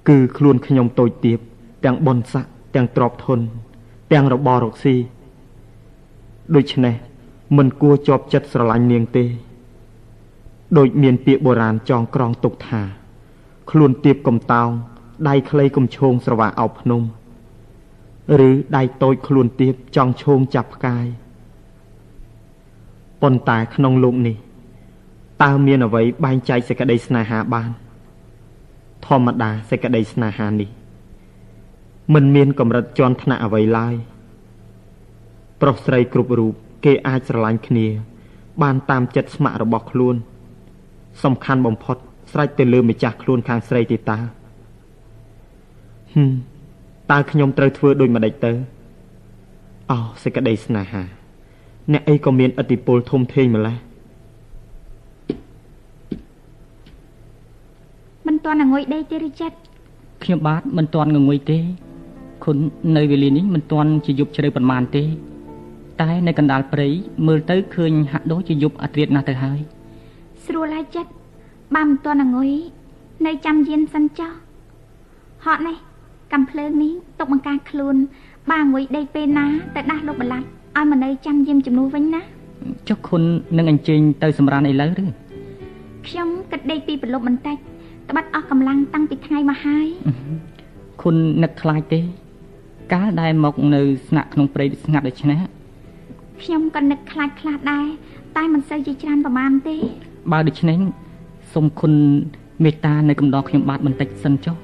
[0.08, 1.38] គឺខ្លួនខ្ញុំតូចទាប
[1.84, 3.38] ទាំងបនស័កទាំងទ្របធន
[4.12, 4.94] ទាំងរបររកស៊ី
[6.54, 6.94] ដូច្នេះ
[7.56, 9.24] មិនគួរជាប់ចិត្តស្រឡាញ់នាងទេ
[10.78, 12.82] ដូចមានពាក្យបុរាណចងក្រងទុកថា
[13.70, 14.70] ខ្លួនទៀបកំតោង
[15.28, 17.02] ដៃខ្លីកំឈោងស្រវាអោបភ្នំ
[18.48, 21.06] ឬដៃតូចខ្លួនទៀបចង់ឈោងចាប់ផ្កាយ
[23.22, 24.36] ប៉ុន្តែក្នុងលោកនេះ
[25.42, 27.70] តើមានអ្វីបែងចែកសេចក្តីស្នេហាបាន
[29.06, 30.70] ធម្មតាសេចក្តីស្នេហានេះ
[32.14, 33.94] មិនមានកម្រិតជាន់ថ្នាក់អ្វីឡើយ
[35.60, 37.86] ប្រុសស្រីគ្រប់រូបគេអាចស្រឡាញ់គ្នា
[38.62, 40.16] បានតាមចិត្តស្ម័គ្ររបស់ខ្លួន
[41.22, 41.96] សំខាន់បំផុត
[42.30, 44.18] ស្រេចទៅលើម្ចាស់ខ្លួនខាងស្រីទេតា
[46.14, 46.32] ហឹម
[47.10, 48.52] តើខ្ញុំត្រូវធ្វើដូចម្ដេចទៅ
[49.90, 51.02] អោសេចក្តីស្នេហា
[51.92, 53.76] អ្នកអីក៏មានឥទ្ធិពលធំធេងម្ល៉េះ
[58.26, 59.56] មិនទាន់ងុយដេកទេឬចិត្ត
[60.24, 61.58] ខ្ញុំបាទមិនទាន់ងងុយទេ
[62.44, 62.56] គុណ
[62.96, 65.04] នៅវេលានេះមិនទាន់ជាយប់ជ្រៅប៉ុន្មានទេ
[66.00, 66.88] តែនៅកណ្ដាលព្រៃ
[67.26, 69.60] មើលទៅឃើញហាក់ដូចជាយប់អត្រាតណាស់ទៅហើយ
[70.46, 71.10] ស្រួលហើយចិត្ត
[71.74, 72.50] បើមិនទាន់ងុយ
[73.26, 74.32] នៅចាំយានសិនចោះ
[75.44, 75.76] ហត់នេះ
[76.32, 77.96] កំភ្លើងនេះទុកបង្ការខ្លួន
[78.50, 82.22] បើងុយដេកពេលណាទៅដាស់លោកបលាត់ឲ្យមកនៅចាំយាមជំនួសវិញណា
[82.88, 83.22] ចុះគុណ
[83.56, 85.04] នឹងអញ្ជើញទៅសម្រានឥឡូវឬ
[86.06, 87.56] ខ្ញុំគិតដេកពីប្រលប់បន្តិច
[88.10, 89.86] ត្បិតអស់កម្លាំងតាំងពីថ្ងៃមកហើយ
[91.02, 92.00] គុណនឹកខ្លាចទេ
[92.92, 95.38] កាលដែលមកនៅស្នាក់ក្នុងព្រៃស្ងាត់ដូច្នេះ
[96.42, 97.86] ខ្ញុំក៏នឹកខ្លាចខ្លះដែរ
[98.36, 99.76] តែមិនសូវជាច្រើនប្រហែលទេ
[100.32, 100.78] បើដូច្នេះ
[101.52, 101.92] សូមគុណ
[102.64, 104.56] មេត្តានៅកំដរខ្ញុំបាទបន្តិចសិនចុះ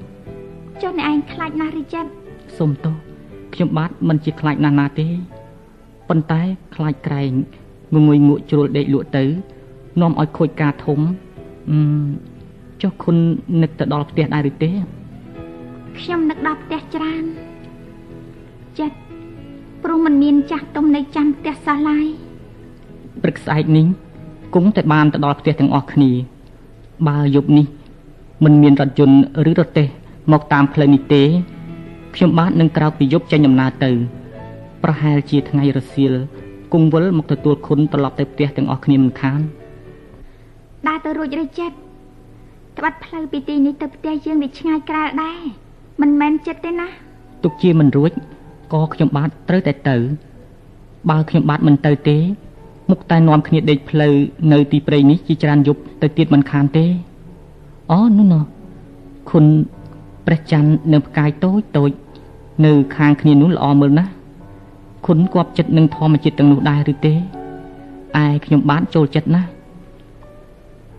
[0.82, 2.10] ចុះអ្នកឯងខ្លាចណាស់ឬចិត្ត
[2.58, 2.94] សូមទោស
[3.54, 5.08] ខ្ញុំបាទមិនជាខ្លាចណាស់ណាទេ
[6.08, 6.40] ប៉ុន្តែ
[6.76, 7.30] ខ្លាចក្រែង
[7.94, 9.24] ងងុយងក់ជ្រុលដេកលក់ទៅ
[10.00, 11.00] នាំឲ្យខូចការធំ
[11.70, 11.78] អឺ
[12.82, 13.16] ចុះគុណ
[13.62, 14.70] នឹកទៅដល់ផ្ទះដែរឬទេ
[15.98, 17.24] ខ្ញុំនឹកដល់ផ្ទះច្រើន
[18.78, 18.96] ចិត្ត
[19.82, 22.06] ព្រោះមិនមានចាស់ទុំនៅចាំផ្ទះសោះឡើយ
[23.22, 23.86] ព្រឹកស្អែកនេះ
[24.54, 26.10] គង់តែបានទៅដល់ផ្ទះទាំងអស់គ្នា
[27.08, 27.66] បើយប់នេះ
[28.44, 29.18] មិនមានរថយន្ត
[29.50, 29.86] ឬរទេះ
[30.32, 31.22] មកតាមផ្លូវនេះទេ
[32.14, 33.90] ខ្ញុំបាទនឹងក្រោកពីយប់ចេញដំណើរទៅ
[34.82, 36.12] ប្រហែលជាថ្ងៃរសៀល
[36.72, 39.40] គង់វិលមកទទួលគុណត្រឡប់ទៅផ្ទះទាំងអស់គ្នាមិនខាន
[40.86, 41.76] ដើរទៅរួចឬចិត្ត
[42.78, 45.40] ត្បិតផ្លូវពីទីនេះទៅផ្ទះយើងវាឆ្ងាយក្រាលដែរ
[46.00, 46.88] មិនមែនចិត្តទេណា
[47.44, 48.12] ទុកជាមិនរួច
[48.72, 49.96] ក៏ខ្ញុំបាទត្រូវតែទៅ
[51.10, 52.18] បើខ្ញុំបាទមិនទៅទេ
[52.90, 54.14] មុខតែនាំគ្នាដេកផ្លូវ
[54.52, 56.84] នៅទីព្រៃនេះជាច្រើនយប់ទៅទៀតមិនខានទេ
[57.90, 58.42] អូនោះណោះ
[59.30, 59.44] គុណ
[60.26, 61.90] ព្រះច័ន្ទនៅផ្កាយតូចតូច
[62.64, 64.12] នៅខាងគ្នានោះល្អមើលណាស់
[65.06, 67.16] គុណគប់ចិត្តនឹងធម្មជាតិទាំងនោះដែរឬទេឯ
[68.44, 69.48] ខ្ញុំបាទចូលចិត្តណាស់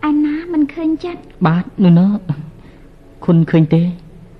[0.08, 2.10] ឯណាមិនឃើញចិត្តបាទនោះណោះ
[3.26, 3.82] គុណឃើញទេ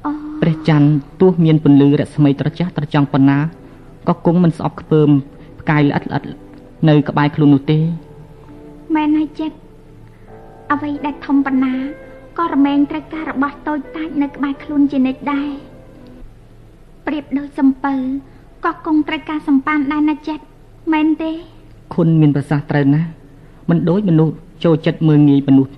[0.06, 0.10] អូ
[0.40, 0.88] ព្រះច័ន្ទ
[1.20, 3.38] ទោះមានពន្លឺរស្មីត្រចះត្រចង់ប៉ុណ្ណា
[4.08, 5.08] ក៏គង់មិនស្អប់ខ្ពើម
[5.60, 6.22] ផ្កាយល្អិតល្អិត
[6.86, 7.78] នៅក្បែរខ្លួននោះទេ
[8.94, 9.56] មែនហើយចិត្ត
[10.72, 11.74] អ្វីដែលធំប៉ុណ្ណា
[12.38, 15.48] ក៏រមែងត្រូវការរបស់តូចតាចនៅក្បែរខ្លួនជានិច្ចដែរ
[17.06, 17.94] ប្រៀបដូចសំពៅ
[18.64, 20.44] ក៏គង់ត្រូវការសម្ប៉ានដែរណាចិត្ត
[20.92, 21.30] មែនទេ
[21.94, 23.08] គុណមានប្រសាសន៍ត្រូវណាស់
[23.68, 24.34] មិនដូចមនុស្ស
[24.64, 25.72] ចូលចិត្តមើងងាយមនុស្ស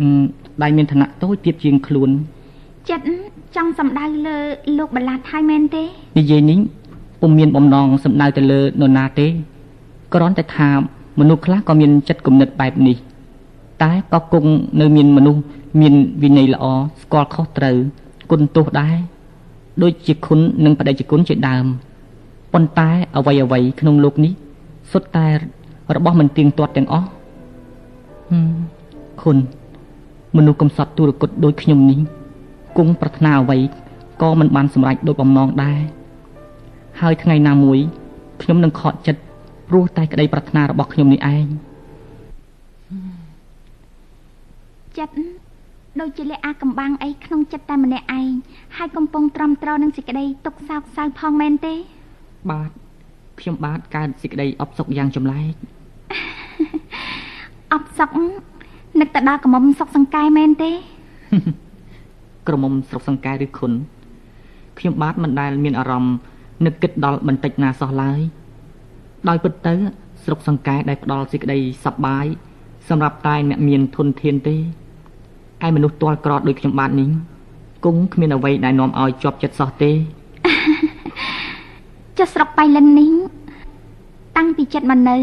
[0.00, 0.22] អឺ
[0.62, 2.10] ដែលមានឋានៈតូចទៀតជាងខ្លួន
[2.90, 3.04] ចិត្ត
[3.56, 4.36] ចង់សំដៅលើ
[4.78, 5.82] លោកបលាត់ហើយមែនទេ
[6.18, 6.58] និយាយនេះ
[7.20, 9.26] ពុំមានបំណងសំដៅទៅលើនរណាទេ
[10.14, 10.70] គ្រាន់តែថា
[11.20, 12.96] មនុស្សខ្លះក៏មានចិត្តគំនិតបែបនេះ
[13.82, 14.50] តែក៏គង់
[14.80, 15.40] នៅមានមនុស្ស
[15.80, 16.64] មានវិន័យល្អ
[17.02, 17.76] ស្គាល់ខុសត្រូវ
[18.30, 18.96] គុណទោសដែរ
[19.82, 21.66] ដូចជាគុណនិងបដិជគុណជាដើម
[22.52, 24.32] ប៉ុន្តែអ្វីអ្វីៗក្នុងលោកនេះ
[24.92, 25.26] សុទ្ធតែ
[25.96, 27.08] របស់មិនទៀងទាត់ទាំងអស់
[28.30, 28.52] ហឹម
[29.22, 29.36] គុណ
[30.36, 32.00] មនុស្សកំសត់ទុរគតដូចខ្ញុំនេះ
[32.76, 33.58] គង់ប្រាថ្នាអ្វី
[34.22, 35.80] ក៏មិនបានសម្រេចដូចបំណងដែរ
[37.00, 37.78] ហើយថ្ងៃណាមួយ
[38.42, 39.20] ខ្ញុំនឹងខកចិត្ត
[39.70, 41.46] ព្រោះតែក្តីប្រាថ្នារបស់ខ្ញុំនេះឯង
[44.98, 45.14] ចិត្ត
[46.00, 48.30] ដូចជាលះអាកំបាំងអីក្នុងចិត្តតែម្នាក់ឯង
[48.76, 51.74] ហើយកំពុងទ្រាំទ្រនឹងសេចក្តីទុកសោកសៅផងមែនទេ
[52.50, 52.70] បាទ
[53.40, 55.54] ខ្ញុំបាទកើតសេចក្តីអបសុខយ៉ាងចម្លែក
[57.74, 58.10] អបសុក
[59.00, 60.70] នឹកទៅដល់កំមុំសុកសង្កែមែនទេ
[62.48, 63.72] ក្រមុំស្រុកសង្កែឬខុន
[64.78, 66.16] ខ្ញុំបាទមិនដែលមានអារម្មណ៍
[66.66, 68.20] នឹកគិតដល់បន្តិចណាសោះឡើយ
[69.28, 69.74] ដោយពិតទៅ
[70.24, 72.26] ស្រុកសង្កែដែលផ្ដល់សេចក្តីសប្បាយ
[72.88, 74.56] សម្រាប់តែអ្នកមានធនធានទេ
[75.66, 77.10] ឯមនុស្សទាល់ក្រដូចខ្ញុំបាទនេះ
[77.84, 79.92] គង់គ្មានអ្វីដែលនាំឲ្យជាប់ចិត្តសោះទេ
[82.18, 83.12] ចុះស្រុកបៃលិននេះ
[84.36, 85.18] តាំងពីចិត្តមកនៅ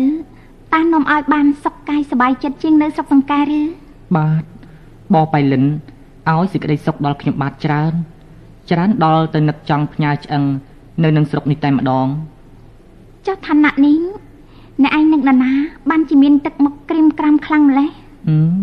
[0.74, 3.61] តានាំឲ្យបានសុខកាយសប្បាយចិត្តជាងនៅស្រុកសង្កែឬ
[4.18, 4.44] បាទ
[5.14, 5.64] បបៃលិន
[6.30, 7.94] ឲ្យសេចក្តីសុខដល់ខ្ញុំបាទច្រើន
[8.72, 10.44] ច្រើនដល់ទៅនឹកចង់ផ្ញើឆ្អឹង
[11.03, 12.07] នៅនឹងស្រុកនេះតែម្ដង
[13.28, 13.99] ចុះឋានៈនេះ
[14.84, 15.54] អ្នកឯងនឹកដល់ណា
[15.90, 17.90] បានជាមានទឹកមុខក្រៀមក្រាំខ្លាំងម្ល៉េះ
[18.28, 18.54] ហឹម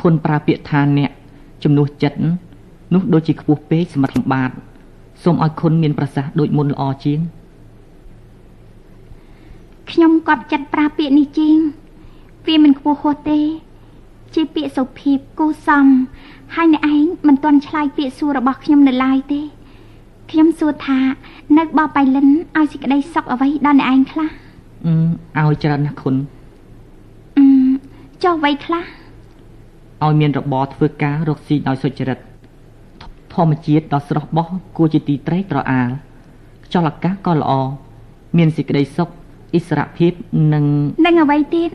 [0.00, 1.10] គុណប្រើពាក្យថាអ្នក
[1.62, 2.18] ជំនួសចិត្ត
[2.94, 4.50] នោះដូចជាខ្ពស់ពេកសម្រាប់ខ្ញុំបាទ
[5.22, 7.20] សូមឲ្យគុណមានប្រសាសន៍ដូចមុនល្អជាង
[9.90, 11.58] ខ្ញុំក៏ចិត្តប្រើពាក្យនេះជាង
[12.46, 13.40] វាមិនខ្ពស់ហួសទេ
[14.34, 15.86] ជាពាក្យសុភាពគូសំ
[16.54, 19.40] ហើយអ្នកឯងមិនទាន់ឆ្លើយពាក្យសួររបស់ខ្ញុំនៅឡើយទេ
[20.30, 20.98] ខ្ញុំសួរថា
[21.58, 22.26] នៅបបៃលិន
[22.56, 24.28] ឲ្យសេចក្តីសុខអ្វីដល់អ្នកឯងខ្លះ
[25.36, 26.16] អឺឲ្យច្រើនណាស់គុណ
[27.38, 27.46] អឺ
[28.24, 28.84] ចុះអ្វីខ្លះ
[30.04, 32.18] ឲ្យមានរបរធ្វើការរកស៊ីដោយសុចរិត
[33.34, 35.90] ធម្មជាតិដ៏ស្រស់បោះគួរជាទីត្រេកត្រអាល
[36.64, 37.52] ខ្យល់អាកាសក៏ល្អ
[38.36, 39.08] មានសេចក្តីសុខ
[39.54, 40.12] អិសរភាព
[40.52, 40.64] និង
[41.06, 41.70] នឹងអ្វីទៀត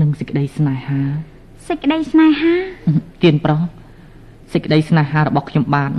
[0.00, 1.00] និងសេចក្តីស្នេហា
[1.68, 2.54] សេចក្តីស្នេហា
[3.22, 3.60] ទៀនប្រុស
[4.52, 5.92] សេចក្តីស្នេហារបស់ខ្ញុំបាន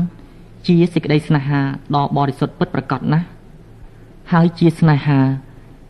[0.67, 1.61] ជាសេចក្តីស្នេហា
[1.95, 3.25] ដ៏បរិសុទ្ធពិតប្រាកដណាស់
[4.33, 5.19] ហើយជាស្នេហា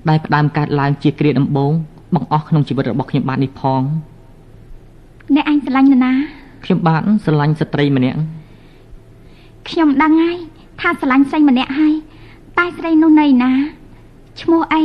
[0.10, 1.74] ដែលផ្ដើមកើតឡើងជាគ្រាដំបូង
[2.16, 3.82] បង្អស់ក្នុងជីវិតរបស់ខ្ញុំបាទនេះផង
[5.36, 6.14] អ្នកឯងស្រឡាញ់នរណា
[6.64, 8.20] ខ្ញុំបាទស្រឡាញ់ស្ត្រីម្នាក់
[9.70, 10.38] ខ្ញុំដឹងហើយ
[10.82, 11.94] ថាស្រឡាញ់ស្រីម្នាក់ហើយ
[12.58, 13.52] តែស្រីនោះនៅណា
[14.42, 14.84] ឈ្មោះអី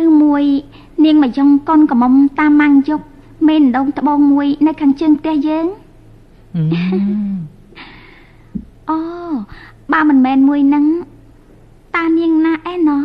[0.00, 0.44] ឬមួយ
[1.04, 3.00] នាងមកយ៉ងកូនកំមុំតាមម៉ាំងយក
[3.48, 5.66] មេនដងត្បូងមួយ នៅខាងជើងផ្ទះយើង
[8.90, 8.98] អូ
[9.92, 10.84] បើមិនមែនមួយនឹង
[11.96, 13.02] តានាងណាអែណោះ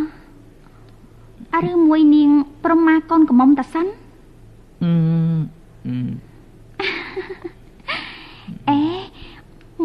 [1.71, 2.29] ឬមួយនាង
[2.63, 3.85] ប្រមាកូនកំមុំតាសិន
[8.69, 8.81] អេ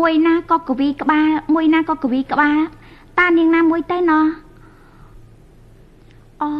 [0.01, 2.59] មួយណាក៏កវីក្បាល មួយណាក៏កវីក្បាល
[3.19, 4.25] តានាងណាមួយទៅណោះ
[6.43, 6.51] អូ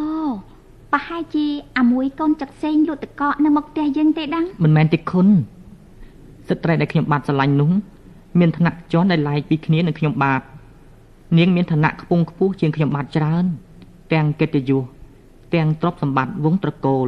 [0.91, 1.45] ប្រហែលជា
[1.77, 5.27] អាមួយកូនចឹកសេងលក់តកកនៅមុខផ្ទះយើងទេដឹងមិនមែនទេគុណ
[6.49, 7.71] ស្ត្រីដែលខ្ញុំបាទស្រឡាញ់នោះ
[8.38, 10.42] មានឋានៈជន់ដែលឡែកពីគ្នានឹងខ្ញុំបាទ
[11.38, 13.44] នាងមានឋានៈខ្ពង់ខ្ពស់ជាងខ្ញុំបាទច្រើន
[14.12, 14.84] ទាំងកិត្តិយស
[15.54, 17.06] ទាំងទ្រព្យសម្បត្តិវងត្រកូល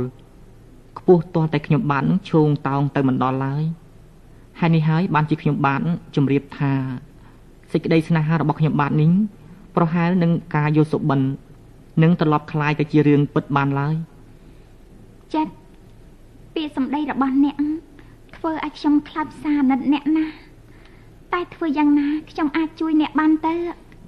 [0.99, 3.65] ខ្ពស់ទាល់តែខ្ញុំបាទនឹងឈោងតោងទៅមិនដល់ឡើយ
[4.61, 5.81] ហើយនេះហើយបានជាខ្ញុំបាទ
[6.17, 6.73] ជម្រាបថា
[7.73, 9.11] សេចក្តីស្នេហារបស់ខ្ញុំបាទនេះ
[9.77, 11.21] ប្រហែលនឹងការយកសុបិន
[12.03, 13.95] នឹងត្រឡប់คล้ายទៅជារឿងពិតបានឡើយ
[15.35, 15.53] ចាត់
[16.55, 17.57] ពាក្យសម្ដីរបស់អ្នក
[18.37, 20.27] ធ្វើឲ្យខ្ញុំខ្លាចសាណិតអ្នកណា
[21.34, 23.56] តែធ្វើយ៉ាងណាខ្ញុំអាចជួយអ្នកបានទៅ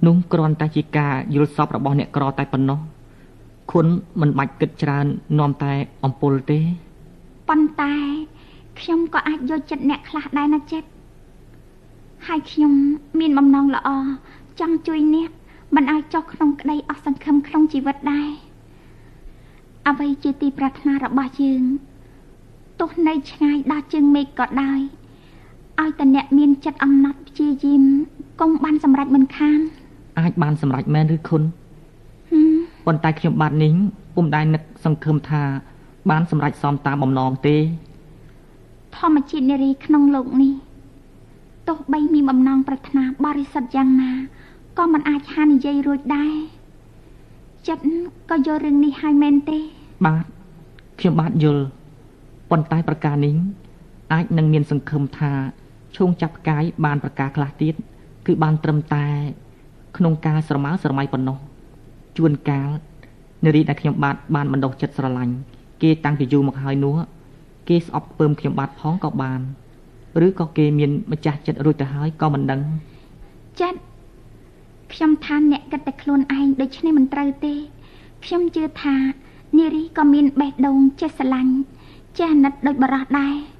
[0.06, 2.80] នោះគ្រាន់តែជាការយល់សពរបស់អ្នកក្រតែប៉ុណ្ណោះ
[3.72, 3.86] គុណ
[4.20, 5.06] មិនបាច់គិតច្រើន
[5.38, 5.72] នាំតែ
[6.04, 6.60] អំពុលទេ
[7.48, 7.94] ប៉ុន្តែ
[8.80, 10.88] ខ្ញុំក៏អាចយកចិត្តអ្នកខ្លះដែរណាចិត្ត
[12.26, 12.72] ហើយខ្ញុំ
[13.20, 13.90] មានបំណងល្អ
[14.60, 15.30] ចង់ជួយអ្នក
[15.74, 18.30] មិនឲ្យចុះក្នុងក្តីអស់សង្ឃឹមក្នុងជីវិតដែរ
[19.88, 21.62] អ្វីជាទីប្រាថ្នារបស់យើង
[22.80, 24.80] ទោះនៅឆ្ងាយដល់ជើងមេឃក៏ដោយ
[25.80, 27.82] ឲ្យតអ្នកមានចិត្តអំណត់ព្យាយាម
[28.40, 29.60] កុំបានសម្រេចមិនខាន
[30.18, 31.42] អាចបានសម្រេចមែនឬខុន
[32.86, 33.74] ប៉ុន្តែខ្ញុំបាទនេះ
[34.14, 35.42] ពុំដែលនឹកសង្ឃឹមថា
[36.10, 37.56] បានសម្រេចសមតាមបំណងទេ
[38.96, 40.52] ធម្មជាតិនារីក្នុងលោកនេះ
[41.68, 44.12] ទោះបីមានបំណងប្រាថ្នាបរិសុទ្ធយ៉ាងណា
[44.78, 46.34] ក៏មិនអាចហានិយាយរួចដែរ
[47.68, 47.84] ចិត្ត
[48.30, 49.58] ក៏យករឿងនេះឲ្យមែនទេ
[50.06, 50.24] បាទ
[50.98, 51.64] ខ្ញុំបាទយល់
[52.50, 53.34] ប៉ុន្តែប្រការនេះ
[54.12, 55.32] អាចនឹងមានសង្ឃឹមថា
[55.96, 57.74] ឈោងចាប់ផ្កាយបានប្រការខ្លះទៀត
[58.26, 59.06] គឺបានត្រឹមតែ
[59.96, 61.38] ក្នុងការស្រមើស្រមៃប៉ុណ្ណោះ
[62.16, 62.70] ជួនកាល
[63.44, 65.34] នារីដែលខ្ញុំបាទបានបណ្ដុះចិត្តស្រឡាញ់
[65.82, 66.96] គេតាំងពីយូរមកហើយនោះ
[67.68, 69.40] គេស្អប់ពើមខ្ញុំបាទផងក៏បាន
[70.26, 72.60] ឬក៏គេមានម្ចាស់ចិត្តរួចទៅហើយក៏មិនដឹង
[73.60, 73.80] ចិត្ត
[74.92, 77.54] ខ្ញុំថាអ្នកគិតតែខ្លួនឯងដូច្នេះមិនត្រូវទេ
[78.24, 78.96] ខ្ញុំជឿថា
[79.58, 81.54] នារីក៏មានបេះដូងចេះស្រឡាញ់
[82.18, 83.51] ចេះអាណិតដូចបរោះដែរ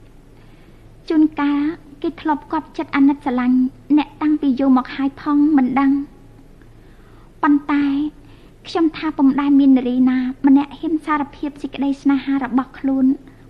[1.09, 1.61] ជួនកាល
[2.03, 3.59] គេធ្លាប់កប់ចិត្តអាណិតស្រឡាញ់
[3.99, 5.93] អ្នកតាំងពីយូរមកហើយផងមិនដឹង
[7.43, 7.85] ប៉ុន្តែ
[8.69, 13.07] ខ្ញុំថាពុំដែលមាននារីណាម្នាក់ហ៊ានសារភាពសេចក្តីស្នេហារបស់ខ្លួន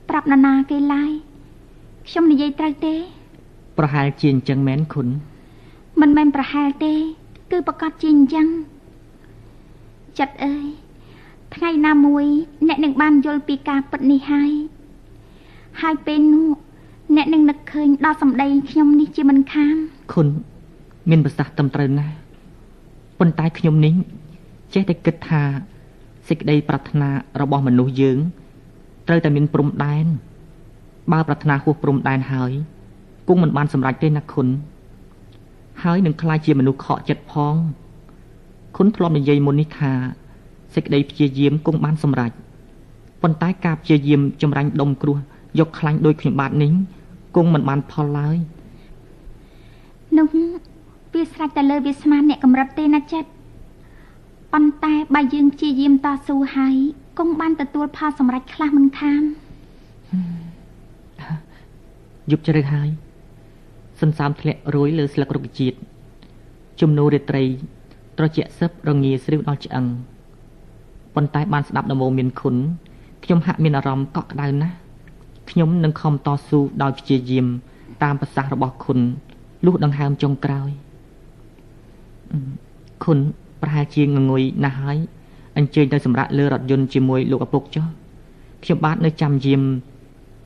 [0.09, 1.13] ប្រាប់នរណាគេឡើយ
[2.09, 2.95] ខ្ញុំនិយាយត្រូវទេ
[3.79, 5.09] ប្រហែលជាអញ្ចឹងមែនគុណ
[6.01, 6.95] មិនមែនប្រហែលទេ
[7.51, 8.47] គឺប្រកាសជាអញ្ចឹង
[10.19, 10.67] ចិត្តអើយ
[11.55, 12.25] ថ្ងៃណាមួយ
[12.69, 14.53] អ្នកនឹងបានយល់ពីការពិតនេះហើយ
[15.81, 16.51] ហើយពេលនោះ
[17.17, 19.75] អ្នកនឹងនឹកឃើញដល់សម្ដីខ្ញុំនេះជាមិនខាន
[20.13, 20.27] គុណ
[21.11, 22.15] មានប្រសាសន៍ត្រឹមត្រូវណាស់
[23.19, 23.95] ប៉ុន្តែខ្ញុំនេះ
[24.75, 25.43] ចេះតែគិតថា
[26.29, 27.09] សេចក្តីប្រាថ្នា
[27.41, 28.19] របស់មនុស្សយើង
[29.09, 30.07] ត្រូវតែមានព្រំដែន
[31.13, 32.53] បើប្រាថ្នាហួសព្រំដែនហើយ
[33.29, 34.47] គង់មិនបានសម្រេចទេណាគុណ
[35.83, 37.55] ហើយនឹងខ្លាចជាមនុស្សខកចិត្តផង
[38.77, 39.93] គុណធ្លាប់និយាយមុននេះថា
[40.75, 42.31] សេចក្តីព្យាយាមគង់បានសម្រេច
[43.23, 45.19] ប៉ុន្តែការព្យាយាមចម្រាញ់ដុំគ្រោះ
[45.59, 46.73] យកខ្លាញ់ដូចខ្ញុំបាទនេះ
[47.37, 48.37] គង់មិនបានផលឡើយ
[50.19, 50.27] នោះ
[51.15, 53.31] វាស្រេចតែលើវាស្មានអ្នកកម្រិតទេណាចិត្ត
[54.53, 56.77] ប៉ុន្តែបើយើងព្យាយាមតស៊ូហើយ
[57.19, 59.23] គង់បានទទួលផលសម្រេចខ្លះមិនខាន
[62.31, 62.89] យប់ជ្រៅហើយ
[64.01, 65.77] សន្សើមធ្លាក់រួយលើស្លឹករុក្ខជាតិ
[66.81, 67.45] ជំនូរាត្រី
[68.19, 69.87] ត្រជាក់សឹបរងាស្រីវដល់ឆ្អឹង
[71.15, 72.57] ប៉ុន្តែបានស្ដាប់ដំបូងមានគុណ
[73.25, 74.77] ខ្ញុំហាក់មានអារម្មណ៍កក់ក្ដៅណាស់
[75.53, 77.47] ខ្ញុំនឹងខំតស៊ូដោយព្យាយាម
[78.03, 78.99] តាមប្រសាសន៍របស់គុណ
[79.67, 80.71] លុះដង្ហើមចុងក្រោយ
[83.05, 83.19] គុណ
[83.63, 84.99] ប្រហែលជាងងុយណាស់ហើយ
[85.57, 87.87] អញ្ជើញទៅសម្រាប់លើរថយន្តជាមួយលោកឪពុកចុះ
[88.63, 89.63] ខ្ញុំបាទនៅចាំយាម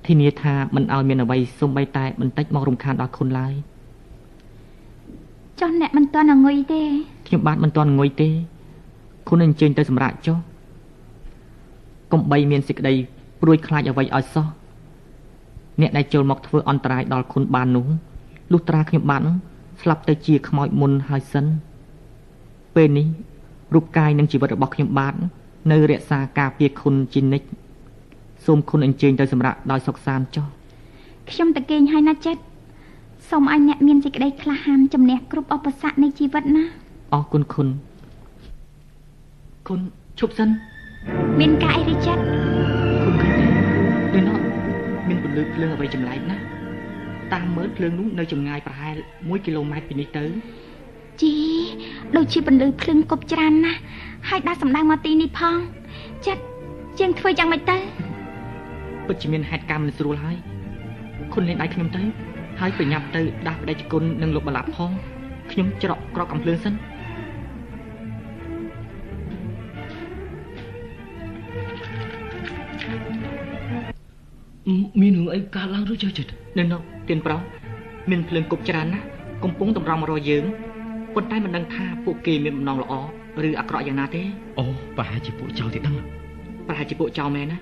[0.07, 3.55] ធានាថាមិនឲ្យមានអ្វីសំបីតែបន្តិចមករំខានដល់គុណឡើយ
[5.61, 6.83] ចុះអ្នកមិនទាន់ងុយទេ
[7.27, 8.29] ខ្ញុំបាទមិនទាន់ងុយទេ
[9.29, 10.39] គុណអញ្ជើញទៅសម្រាប់ចុះ
[12.13, 12.95] កុំបីមានសេចក្តី
[13.41, 14.47] ព្រួយខ្លាចអ្វីឲ្យសោះ
[15.81, 17.87] អ្នកដែលចូលមកធ្វើអន្តរាយដល់គុណបាននោះ
[18.53, 19.23] លុះត្រាខ្ញុំបាន
[19.81, 21.45] ស្លាប់ទៅជាខ្មោចមុនហើយសិន
[22.75, 23.07] ពេលនេះ
[23.75, 25.15] រូបកាយនិងជីវិតរបស់ខ្ញុំបាទ
[25.71, 27.47] នៅរក្សាការពារគុណជានិច្ច
[28.47, 30.47] សូមគុណអញ្ជើញទៅសម្រាប់ដោយសុខសាន្តចុះ
[31.31, 32.43] ខ្ញុំតកេងហើយណាចិត្ត
[33.31, 36.65] សូមឲ្យអ្នកមានសេចក្តីក្លាហានជំនះគ្រប់ឧបសគ្គនៃជីវិតណា
[37.15, 37.69] អរគុណគុណ
[39.69, 39.81] គុណ
[40.19, 40.49] ឈប់សិន
[41.41, 42.23] មានការអីទេចិត្ត
[44.15, 44.39] នៅនោះ
[45.09, 46.43] មានពន្លឺភ្លើងអ្វីចម្លែកណាស់
[47.33, 50.25] តាមមើលភ្លើងនោះនៅចម្ងាយប្រហែល1គីឡូម៉ែត្រពីនេះទៅ
[51.21, 51.35] ជី
[52.17, 53.81] ដូចជាបន្លឺភ្លើងគប់ច្រើនណាស់
[54.29, 55.57] ហើយដាក់សម្ដៅមកទីនេះផង
[56.27, 56.43] ចិត្ត
[56.99, 57.77] ជាងធ្វើយ៉ាងម៉េចទៅ
[59.07, 60.37] ពិតជាមានហេតុការណ៍មិនស្រួលហើយ
[61.33, 62.03] គុណលេងដៃខ្ញុំទៅ
[62.61, 64.91] ហើយប្រញាប់ទៅដាស់ប្តីជគុណនិងលោកបលាប់ផង
[65.51, 66.75] ខ្ញុំច្រកក្រកកំភ្លើងសិន
[75.01, 77.37] មានរឿងអីកើតឡើងឬចុះចិត្តនៅនោះទៀនប្រោ
[78.11, 79.05] មានភ្លើងគប់ច្រើនណាស់
[79.45, 80.45] កំពុងតម្រង់មករកយើង
[81.15, 82.93] ប៉ុន្តែមិនដឹងថាពួកគេមានបំណងល្អ
[83.49, 84.23] ឬអាក្រក់យ៉ាងណាទេ
[84.59, 84.65] អូ
[84.97, 85.95] ប្រហែលជាពួកចៅទីដឹង
[86.67, 87.59] ប្រហែលជាពួកចៅមែនណា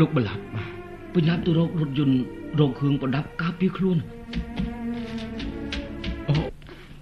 [0.00, 0.68] លោកបលាប់បាទ
[1.14, 2.16] ប្រញាប់ទៅរករថយន្ត
[2.60, 3.98] រកគ្រឿងប្រដាប់ការពារខ្លួន
[6.28, 6.34] អូ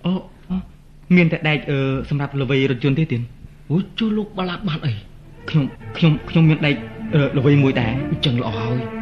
[0.04, 0.12] អូ
[1.16, 1.78] មានតែដែកអឺ
[2.10, 3.22] សម្រាប់ល្វីរថយន្តទេទៀន
[3.70, 4.92] អូចុះលោកបលាប់បានអី
[5.50, 5.64] ខ្ញុំ
[5.96, 6.76] ខ្ញុំខ្ញុំមានដែក
[7.14, 9.01] អឺល្វីមួយដែរអញ្ចឹងល្អហើយ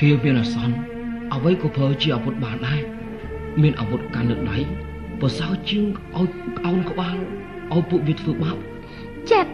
[0.00, 0.76] គ្រាមានអាសន្ន
[1.34, 2.82] អ្វីក៏ប្រើជាអាវុធបានដែរ
[3.62, 4.58] មានអាវុធកាន់នៅដៃ
[5.20, 5.84] ប្រសើរជាង
[6.18, 6.30] ឲ្យ
[6.66, 7.16] អោនក្បាល
[7.72, 8.56] ឲ្យពួកវាធ្វើបាប
[9.30, 9.52] ចិត្ត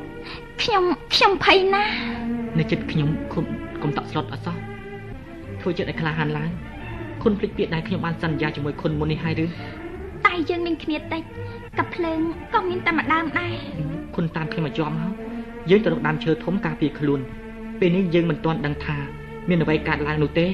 [0.63, 1.95] ខ្ញុំខ្ញុំភ័យណាស់
[2.59, 3.45] នៅចិត្តខ្ញុំគុំ
[3.83, 4.57] គុំតក់ស្លុតអសោះ
[5.61, 6.51] ធ្វើចិត្តឲ្យក្លាហានឡើង
[7.23, 9.47] គុណភ្លេចពាក្យដែលខ្ញុំបានសន្យាជាមួយគុណមុននេះហើយឬ
[10.27, 11.23] តែយើងមានគ្នាតិច
[11.79, 12.19] កាភ្លើង
[12.55, 13.55] ក៏មានតែម្ដងដែរ
[14.17, 15.13] គុណតាមខ្ញុំមកជាប់មក
[15.71, 17.21] យើងទៅរកដើមឈើធំការពារខ្លួន
[17.81, 18.99] ពេលនេះយើងមិនទាន់ដឹងថា
[19.49, 20.47] មានអ្វីកើតឡើងនោះទេ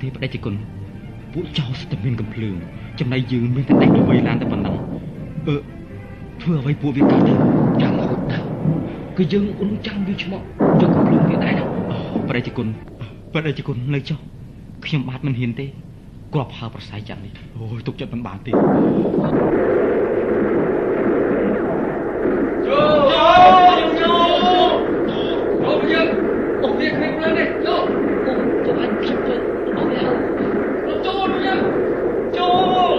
[0.00, 0.54] មិនកើតទេប្រែជគុណ
[1.32, 2.54] ពួកចោរស្ទើរមានកំភ្លើង
[3.00, 4.74] ចំណែកយើងមានតែដេកល្វីឡើងតែប៉ុណ្ណឹង
[5.48, 5.56] អឺ
[6.42, 7.32] ធ្វើអ្វីពួកវាកើតទៅ
[7.82, 8.42] យ៉ាងហត់ដែរ
[9.16, 10.44] គឺយើងរងចាំវាឆ្មក់
[10.80, 11.64] យកកំភ្លើងវាដែរណា
[12.28, 12.66] ប្រែជគុណ
[13.32, 14.18] ប្រែជគុណនៅចុះ
[14.84, 15.66] ខ្ញុំបាទមិនហ៊ានទេ
[16.34, 18.50] គ្រាប់ហើប្រស័យចាំនេះអូយទុកចិត្តមិនបានទេ
[26.62, 27.82] អូវាគ្មានភ្លើងទេចូល
[28.26, 28.32] អូ
[28.64, 29.34] ទៅអញខ្ញុំទៅ
[29.76, 31.60] អត់ទេលោកចូលយើង
[32.36, 32.48] ចូ
[32.92, 32.94] ល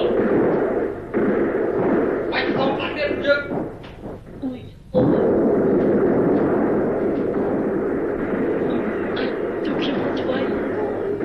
[2.31, 3.41] បាច់កុំបាត់ទៀតយើង
[4.43, 4.59] អូយ
[4.93, 5.05] អូយ
[9.65, 10.41] ចាំខ្ញុំជួយ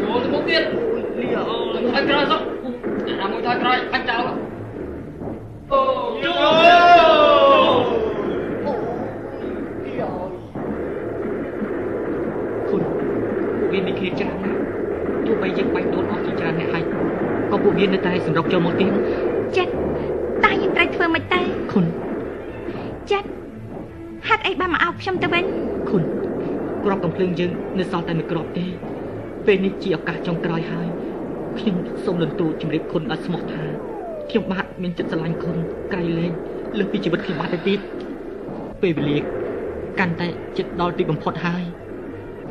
[0.01, 0.63] ចូលទៅមុខទៀត
[1.19, 1.43] លីអូ
[1.75, 2.41] ថយក្រោយសោះ
[3.21, 4.23] អាមួយថយក្រោយបាច់ចោល
[5.73, 5.81] អូ
[6.25, 6.43] ចូល
[12.69, 12.83] គុណ
[13.59, 14.59] ពួកវាមានគ្នាច្រើនណាស់
[15.27, 16.85] ទោះបីយើងបាច់ដូនអស់ជាច្រើនអ្នកហើយ
[17.51, 18.91] ក៏ពួកវានៅតែសម្រុកចូលមកទៀត
[19.57, 19.73] ចិត្ត
[20.45, 21.41] តើយើងត្រូវធ្វើម៉េចទៅ
[21.73, 21.85] គុណ
[23.11, 23.29] ចិត្ត
[24.29, 25.45] ហេតុអីបានមកអោបខ្ញុំទៅវិញ
[25.91, 26.03] គុណ
[26.85, 28.65] ក្របកំភ្លើងយើងនៅសល់តែមួយក្របទេ
[29.47, 30.89] ពេលនេះ ជាឱកាសចុងក្រោយហើយ
[31.59, 33.65] ខ្ញុំសូមលន់ទូជម្រាបគុណដល់ស្មោះថា
[34.31, 35.57] ខ្ញុំបាទមានចិត្តស្រឡាញ់គុណ
[35.93, 36.33] ក្រៃលែង
[36.79, 37.79] លើសពីជីវិតខ្ញុំបាទទៅទៀត
[38.83, 39.17] ពេលវេលា
[39.99, 40.29] កាន់តែ
[40.59, 41.63] ចិត្តដល់ទីបំផុតហើយ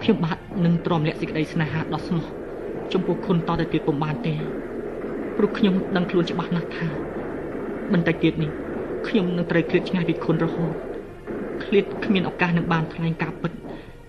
[0.03, 2.25] ខ្ញុំបាទនឹងទ្រាំលាក់សេចក្តីស្នេហាដ៏ស្មោះ
[2.93, 4.33] ចំពោះគុណតទៅទៀតពុំបានទេ
[5.37, 6.87] ព្រោះខ្ញុំដឹងខ្លួនច្បាស់ណាស់ថា
[7.93, 8.51] បន្តិចទៀតនេះ
[9.07, 10.73] ខ្ញុំនឹងត្រូវឃ្លាតឆ្ងាយពីគុណរហូត
[11.63, 13.51] ឃ្លាតគ្មានឱកាសនឹងបានថ្លែងការពិត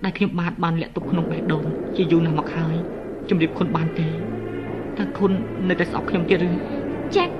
[0.04, 1.64] ដែលខ្ញុំបាទបានលាក់ទុកក្នុងបេះដូង
[1.96, 2.76] ជាយូរណាស់មកហើយ
[3.28, 4.06] ជំរាបគុណបានទេ
[4.98, 5.32] តើគុណ
[5.68, 6.48] នៅតែស្អប់ខ្ញុំទៀតឬ
[7.16, 7.34] ចិត្ត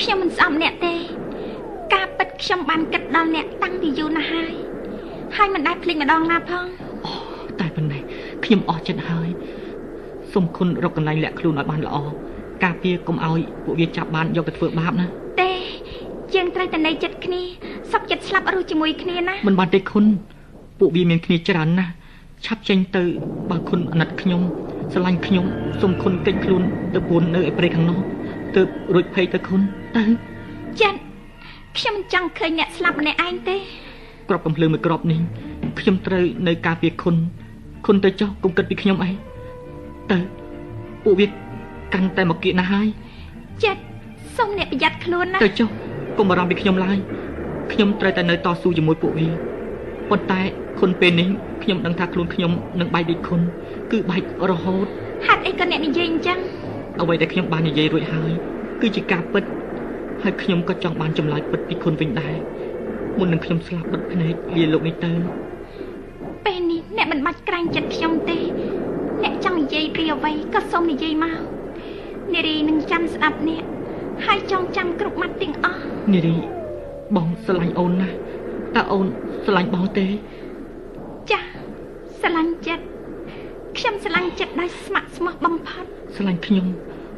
[0.00, 0.94] ខ្ញុំមិនស្អប់អ្នកទេ
[1.94, 4.52] ការពិតខ្ញុំបានគិតដល់អ្នកតាំងពីយូរណាស់ហើយ
[5.36, 6.66] ហើយមិនដែលភ្លេចម្ដងណាផង
[7.60, 8.02] តែប៉ុណ្ណេះ
[8.44, 9.28] ខ្ញុំអស់ចិត្តហើយ
[10.32, 11.96] សូមគុណរកកន្លែងលាក់ខ្លួនឲ្យបានល្អ
[12.64, 15.06] ការពារកុំឲ្យពួកវាចាប់បានយកទៅធ្វើបាបណា
[15.40, 15.52] ទេ
[16.34, 17.42] យើងត្រូវតែនៅចិត្តគ្នា
[17.92, 20.04] សុខចិត្តស្លាប់រស់ជាមួយគ្នាណាមិនបានទេគុណ
[20.78, 21.92] ពួកវាមានគ្នាច្រើនណាស់
[22.46, 23.02] ឆាប់ចេញទៅ
[23.50, 24.42] បើគុណអាណិតខ្ញុំ
[24.92, 25.44] ស្រឡាញ់ខ្ញុំ
[25.80, 26.62] សូមគុណកិច្ចខ្លួន
[26.94, 27.98] ទៅពួននៅឯព្រៃខាងនោះ
[28.56, 29.60] ទើបរួចភ័យទៅគុណ
[29.96, 30.02] ទៅ
[30.80, 30.98] ចិត្ត
[31.78, 33.56] ខ្ញុំមិនចង់ឃើញអ្នកស្លាប់ម្នាក់ឯងទេ
[34.28, 35.20] ក្របកំភ្លើងមួយក្របនេះ
[35.80, 37.16] ខ្ញុំត្រូវនៅការពារគុណ
[37.86, 39.10] គុណទៅចុះកុំគិតពីខ្ញុំអី
[40.10, 40.18] ទៅ
[41.04, 41.26] ពួកវា
[41.94, 42.88] កាន់តែមកគៀកណាស់ហើយ
[43.64, 43.82] ចិត្ត
[44.36, 45.68] សូមអ្នកប្រយ័ត្នខ្លួនណាទៅចុះ
[46.18, 46.98] កុំបារម្ភពីខ្ញុំឡើយ
[47.72, 49.28] ខ្ញុំត្រូវតែនៅតស៊ូជាមួយពួកវា
[50.10, 50.40] ប៉ុន្តែ
[50.80, 51.28] គុណពេលនេះ
[51.62, 53.40] ខ្ញុំដឹងថាខ្លួនខ្ញុំនឹងបែកដូចគុណ
[53.92, 54.86] គឺបែករហូត
[55.26, 56.38] ហេតុអីក៏អ្នកនិយាយអញ្ចឹង
[57.00, 58.30] អ្វីដែលខ្ញុំបាននិយាយរួចហើយ
[58.80, 59.44] គឺជាការពិត
[60.22, 62.34] ហើយខ្ញុំក៏ចង់បានចម្លើយពិតពីខ្លួនវិញដែរ
[63.18, 65.12] មុននឹងខ្ញុំស្លាប់បិទភ្នែកលាលោកនេះទៅ
[66.46, 68.38] ពេលនេះអ្នកមិនបាច់ក្រែងចិត្តខ្ញុំទេ
[69.22, 71.40] អ្នកចង់និយាយពីអ្វីក៏សូមនិយាយមក
[72.34, 73.64] នារីនឹងចាំស្ដាប់អ្នក
[74.26, 75.82] ហើយចងចាំគ្រប់ម៉ាត់ទាំងអស់
[76.12, 76.36] នារី
[77.16, 78.16] បងស្រឡាញ់អូនណាស់
[78.76, 79.06] តើអូន
[79.44, 80.06] ស្រឡាញ់បងទេ
[81.30, 81.46] ចាស់
[82.20, 82.84] ស្រឡាញ់ចិត្ត
[83.78, 85.84] ខ្ញុំស្រឡាញ់ចិត្តដោយស្ម័គ្រស្មោះបំផុត
[86.14, 86.66] ស្រឡាញ់ខ្ញុំ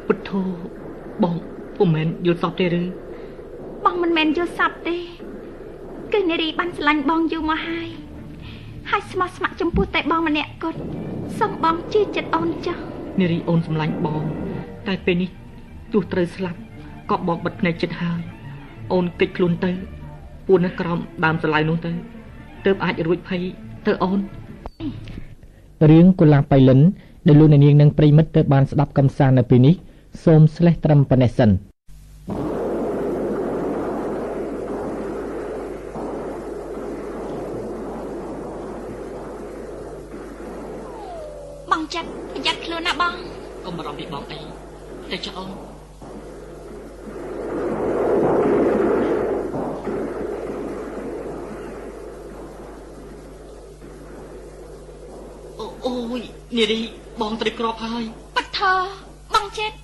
[0.07, 0.41] ពុទ្ធោ
[1.23, 1.35] បង
[1.77, 2.83] ពុំមែនយល់សពទេឬ
[3.85, 4.95] បងមិនមែនយល់សពទេ
[6.13, 7.87] គឺនារីបានស្រឡាញ់បងយូរមកហើយ
[8.89, 10.79] ហើយស្មោះស្ម័គ្រចំពោះតែបងម្នាក់គត់
[11.39, 12.77] សូមបងជឿចិត្តអូនចុះ
[13.19, 14.23] នារីអូនស្រឡាញ់បង
[14.87, 15.29] តែពេលនេះ
[15.93, 16.59] ទោះត្រូវស្លាប់
[17.11, 18.21] ក៏បងបិទភ្នែកចិត្តហើយ
[18.93, 19.71] អូនគេចខ្លួនទៅ
[20.47, 21.91] ពួននៅក្រោមដើមសាឡៅនោះទៅ
[22.65, 23.43] ទើបអាចរួចភ័យ
[23.87, 24.19] ទៅអូន
[25.89, 26.79] រឿងកុលាបៃលិន
[27.27, 29.75] ដែលលោកអ្នកនាងនិងប្រិមិត្តទើបបានស្ដាប់កំសាន្តនៅពេលនេះ
[30.25, 31.49] សូមស្លេះត្រឹមប៉ុណ្ណេះសិន
[41.71, 43.13] បងចិត្តប្រយ័ត្នខ្លួនណាបង
[43.65, 44.39] កុំបារម្ភពីបងអី
[45.11, 45.51] តែចុះអូន
[55.87, 56.23] អូយ
[56.57, 56.81] នារី
[57.21, 58.03] បងត្រីក្របហើយ
[58.35, 58.59] បថ
[59.33, 59.77] បងចិត្ត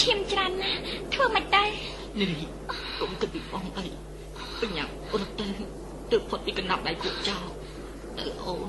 [0.00, 0.72] ឈាមច្រានណា
[1.12, 1.70] ធ្វើមិនដែរ
[2.18, 2.38] នារី
[3.00, 3.86] កុំគិតពីបងអី
[4.60, 5.46] បញ្ញាអត់ទៅ
[6.10, 7.44] ទៅផុតពីកណ្ដាប់ដៃពួកចោល
[8.18, 8.68] ទៅអូន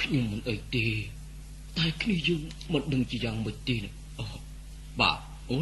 [0.00, 0.86] ខ្ញុំមិនអីទេ
[1.78, 2.42] តែគ្នាយើង
[2.72, 3.76] មិនដឹងជាយ៉ាងម៉េចទេ
[4.18, 4.24] អូ
[5.00, 5.18] បាទ
[5.50, 5.56] អូ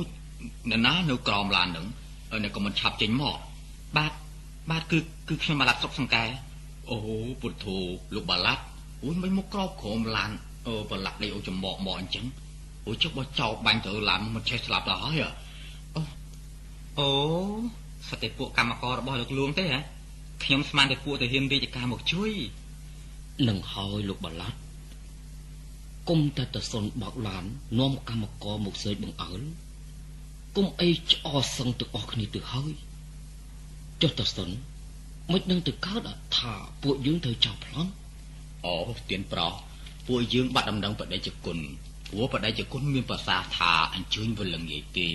[0.71, 1.87] អ្នកណានៅក្រោមឡាននឹង
[2.43, 3.37] អ្នកក៏មិនឆាប់ចេញមក
[3.97, 4.13] បាទ
[4.71, 4.99] បាទគឺ
[5.29, 6.25] គឺខ្ញុំបាឡាត់សុកសង្កែ
[6.91, 6.99] អូ
[7.41, 7.77] ពុទ្ធោ
[8.15, 8.63] លោកបាឡាត់
[9.03, 10.31] អូយមិនមកក្រោបក្រោមឡាន
[10.67, 12.27] អឺបាឡាត់នេះអូចំមកមកអញ្ចឹង
[12.87, 15.23] អូចុះបើចោលបាញ់ទៅឡានមិនចេះស្លាប់ដល់ហើយ
[15.97, 16.01] អូ
[16.99, 17.09] អូ
[18.09, 19.81] សត្វតែពួកកម្មកររបស់លោកលួងទេហ៎
[20.43, 22.33] ខ្ញុំស្មានតែពួកទៅហ៊ានរាជការមកជួយ
[23.49, 24.59] នឹងហើយលោកបឡាត់
[26.09, 27.45] គុំតែតសុនបោកឡាន
[27.79, 29.41] នាំកម្មករមកសើចបង្អើល
[30.57, 32.73] គុំអីឆ្អសឹងទាំងអស់គ្នាទៅហើយ
[34.03, 34.51] ចុះតសុន
[35.33, 36.53] មិននឹងទៅកើតថា
[36.83, 37.91] ពួកយើងត្រូវចោលប្លន់
[38.65, 38.77] អូ
[39.11, 39.53] ទៀនប្រោះ
[40.07, 41.59] ពួកយើងបាត់ដំណឹងបដិជគុណ
[42.09, 45.09] ព្រោះបដិជគុណមានប្រសាសន៍ថាអញ្ជើញវិលល្ងាចទេ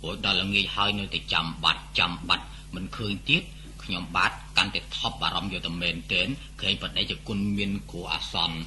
[0.00, 3.42] ព្រោះដល់ល្ងាចហើយនៅតែចាំបាត់ចាំបាត់មិនឃើញទៀត
[3.84, 6.26] ខ្ញុំបាទកាន់តែថប់បារម្ភយកតែមែនទែន
[6.60, 8.58] ក្រែងបដិជគុណមានគ្រោះអាសន្ន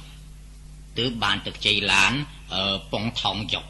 [0.98, 2.12] ទើបបានទឹកជ័យឡាន
[2.54, 3.64] អឺប៉ុងថងយក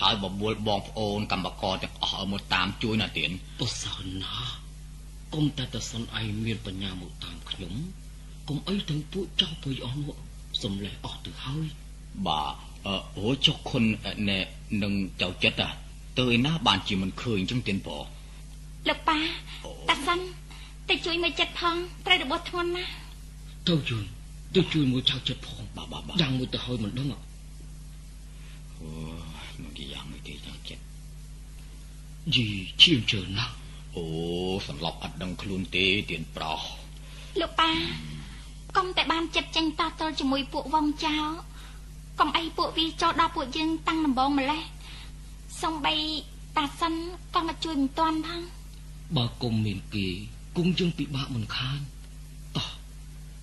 [0.00, 3.30] ហើយបបួលបងប្អូនកម្មករទាំងអស់ឲ្យមកតាមជួយណាទៀន
[3.60, 4.52] ប្រសើរណាស់
[5.34, 7.74] គុំតែតសុនឯងមានបញ្ញាមកតាមខ្ញុំ
[8.48, 10.14] គុំអីទាំងពួកចោលពុយអស់នោះ
[10.62, 11.66] សំលេះអស់ទៅហើយ
[12.26, 12.54] បាទ
[12.86, 13.84] អឺអូចុះខុន
[14.28, 14.38] ណែ
[14.82, 14.92] នឹង
[15.22, 15.62] ចៅចិត្ត
[16.18, 18.04] ទៅឯណាបានជាមិនឃើញចឹងទៀនបង
[18.88, 19.18] លោកប៉ា
[19.88, 20.18] តាសិន
[20.90, 22.92] ទៅជួយមួយចិត្តផងត្រូវរបួសធ្ងន់ណាស់
[23.68, 24.04] ទៅជួយ
[24.54, 27.18] ទៅជួយមួយចៅចិត្តផងបាទបាទបាទយ៉ាងមួយទៅហើយមិនដឹងអូ
[29.62, 30.82] នោះគេយ៉ាងមួយទេចៅចិត្ត
[32.34, 32.46] យី
[32.82, 33.54] ឈៀមជើណាស់
[33.96, 34.04] អូ
[34.66, 36.60] សន្លប់អត់ដឹងខ្លួនទេទៀនប្រុស
[37.40, 37.70] លោកប៉ា
[38.76, 41.16] កុំតែបានចិត្តចេញតតល់ជាមួយពួកវងចោ
[42.18, 44.62] កុំអីពួកវាចូលដល់ពួកយើងតាំងដំបងម្លេះ
[45.62, 45.94] សំបី
[46.56, 46.94] តាសិន
[47.34, 48.40] ក៏មកជួយមិនទាន់ផង
[49.16, 50.06] បើគុំមានគេ
[50.56, 51.80] គង់យើងពិបាកមិនខាន
[52.56, 52.68] តោះ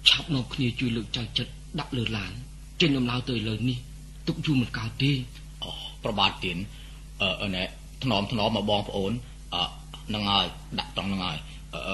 [0.09, 2.31] ឆាប់នាំគ្នាជួយលើកចៅចិត្តដាក់លើឡាន
[2.81, 3.77] ចេញដំណើរទៅលើនេះ
[4.27, 5.11] ទុកយូរមិនកើតទេ
[5.63, 5.71] អូ
[6.03, 6.57] ប្របាទទៀន
[7.43, 7.63] អឺណែ
[8.03, 9.11] ថ្នមថ្នមមកបងប្អូន
[9.53, 9.63] អឺ
[10.13, 10.45] នឹងហើយ
[10.79, 11.37] ដាក់ត្រង់នឹងហើយ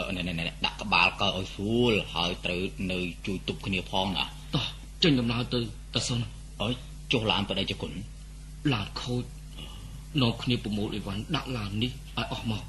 [0.08, 2.62] អឺណែណែដាក់ក្បាលកើឲ្យស្រួលហើយត្រូវ
[2.92, 4.26] នៅជួយទប់គ្នាផងណា
[4.56, 4.66] តោះ
[5.04, 5.60] ចេញដំណើរទៅ
[5.96, 6.20] តសុន
[6.62, 6.74] អើយ
[7.12, 7.92] ចុះឡានបដិជគុណ
[8.74, 9.24] ឡានខូច
[10.22, 12.64] នាំគ្នាប្រមូលអីវ៉ាន់ដាក់ឡាននេះឲ្យអស់មក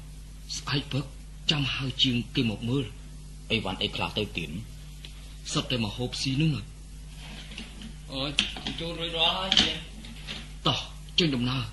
[0.57, 1.05] ស្អែកព្រឹក
[1.51, 2.85] ចាំហៅជាងគេមកមើល
[3.51, 4.51] អីវ៉ាន់អីខ្លះទៅទៀន
[5.51, 6.51] សុទ្ធតែមកហូបស៊ីនឹង
[8.11, 8.29] អូយ
[8.79, 9.51] ចូលរួចរាល់ហើយ
[10.67, 10.79] តោះ
[11.19, 11.63] ចេញដំណើរ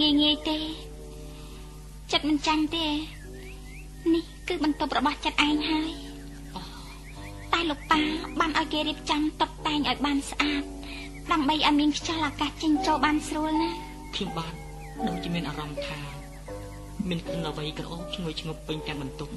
[0.00, 0.58] ងាយងាយទេ
[2.12, 2.86] ចិត្តមិនចាំទេ
[4.14, 5.90] នេះគឺបន្ទប់របស់ចិត្តឯងហើយ
[7.52, 8.00] តែលោកប៉ា
[8.40, 10.62] បានឲ្យគេរៀបចំតុបតែងឲ្យបានស្អាត
[11.32, 13.70] ដើម្បីឲ្យមានខ្យល់អាកាសចេញចូលបានស្រួលណា
[14.14, 14.54] ខ្ញុំបាន
[15.06, 15.98] ដូចជាមានអារម្មណ៍ថា
[17.08, 19.32] មានក្លិនអ្វីក្រអូបឈ្ងុយឈ្ងប់ពេញទាំងបន្ទប់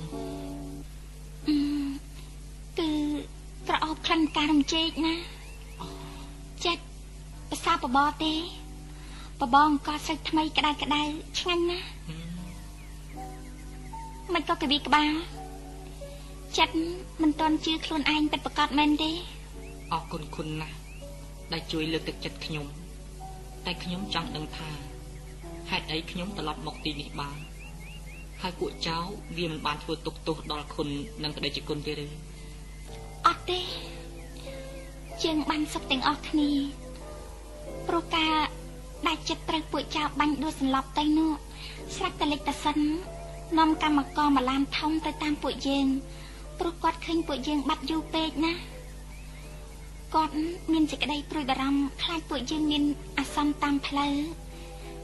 [2.79, 2.89] គឺ
[3.67, 5.15] ក្រអូបក្លិនការរំជែកណា
[6.65, 6.83] ចិត្ត
[7.49, 8.33] ភាសាបបរទេ
[9.41, 11.01] បបងកោសាច់ថ្មីក្តៅក្តៅ
[11.39, 11.87] ឆ្ងាញ់ណាស់
[14.33, 15.11] មិនក៏កវីក្បាល
[16.57, 16.75] ចិត្ត
[17.21, 19.11] មិនតន់ជឿខ្លួនឯងពិតប្រាកដមែនទេ
[19.91, 20.75] អរគុណគុណណាស់
[21.53, 22.65] ដែលជួយលើកទឹកចិត្តខ្ញុំ
[23.65, 24.69] តែខ្ញុំចង់ដឹងថា
[25.69, 27.37] ហេតុអីខ្ញុំត្រឡប់មកទីនេះបាន
[28.41, 28.97] ហើយពួកចៅ
[29.37, 30.87] វាមិនបានធ្វើទុកទោសដល់គុណ
[31.23, 32.05] និងក្តីជាគុណទេឬ
[33.27, 33.59] អត់ទេ
[35.23, 36.49] ជាងបានសុខទាំងអស់គ្នា
[37.87, 38.33] ព្រោះការ
[39.07, 41.31] ដែលចិត្តត្រូវពួកចៅបាញ់ដួលសន្លប់ទៅនោះ
[41.95, 42.77] ស្រាប់តែលិចតសិន
[43.57, 45.87] នាំកម្មករមកឡានធំទៅតាមពួកយើង
[46.59, 48.53] ព្រោះគាត់ឃើញពួកយើងបាត់យូរពេកណា
[50.15, 50.35] គាត់
[50.71, 52.83] មានសេចក្តីព្រួយបារម្ភខ្លាចពួកយើងមាន
[53.17, 54.13] អាសន្នតាមផ្លូវ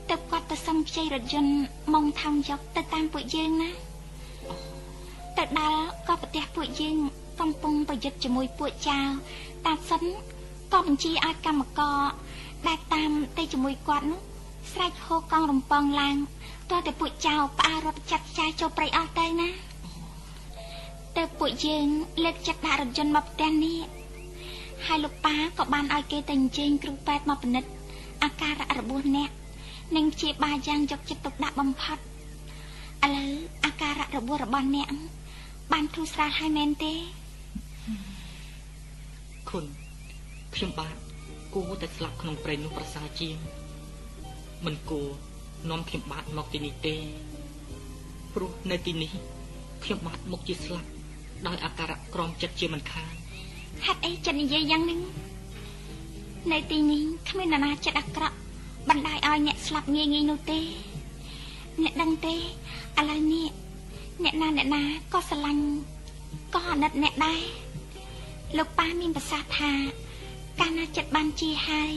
[0.10, 1.54] ទៅគាត់ទៅសុំខ្ចីរថយន្ត
[1.94, 3.70] ម៉ងថោងយកទៅតាមពួកយើងណា
[5.38, 6.98] ទៅដល់ក៏ប្រទះពួកយើង
[7.40, 9.00] កំពុងប្រយុទ្ធជាមួយពួកចៅ
[9.66, 10.04] តាសិន
[10.74, 11.98] ក៏បញ្ជាឲ្យកម្មករ
[12.66, 14.20] ដែលតាមទៅជាមួយគាត់នោះ
[14.72, 16.16] ស្រែកហូរកង់រំពងឡើង
[16.72, 19.50] តើតែពួកចៅផ្អារត់ចាត់ចាយចូលព្រៃអស់ទៅណា
[21.18, 21.88] ទៅពួកយើង
[22.24, 23.78] លើកចិត្តដាក់រថយន្តមកផ្ទះនេះ
[24.86, 27.70] ហើយលោកប៉ាក៏បានឲ្យគេទៅអញ្ជើញគ្រូពេទ្យមកពិនិត្យ
[28.24, 29.30] អាការៈរបួសអ្នក
[29.96, 32.02] និងព្យាបាលយ៉ាងយកចិត្តទុកដាក់បំផុតឥ
[33.16, 33.32] ឡូវ
[33.66, 34.90] អាការៈរបួសរបស់អ្នក
[35.72, 36.94] បានធូរស្រាលហើយមែនទេ
[39.50, 39.66] គុណ
[40.56, 41.07] ខ្ញុំបាទ
[41.58, 43.38] គួរតែស្លាប់ក្នុងព្រៃនោះប្រសើរជាង
[44.66, 45.08] មិនគួរ
[45.70, 46.96] នាំខ្ញុំបាទមកទីនេះទេ
[48.34, 49.12] ព្រោះនៅទីនេះ
[49.84, 50.90] ខ្ញុំបាទមកជាស្លាប់
[51.48, 53.14] ដោយអាការៈក្រំចិត្តជាមិនខាន
[53.86, 55.00] ហេតុអីចិត្តនិយាយយ៉ាងនេះ
[56.52, 58.38] នៅទីនេះគ្មាននរណាចិត្តអាក្រក់
[58.90, 60.60] បណ្ដាយឲ្យអ្នកស្លាប់ងាយងាយនោះទេ
[61.84, 62.40] អ្នកដឹងទេឥ
[63.10, 63.48] ឡូវនេះ
[64.24, 65.66] អ្នកណាអ្នកណាក៏ស្រឡាញ់
[66.54, 67.42] ក៏អាណិតអ្នកដែរ
[68.58, 69.72] លោកប៉ាមានប្រសាសន៍ថា
[70.60, 71.94] កាលណាចិត្តបានជាហើយ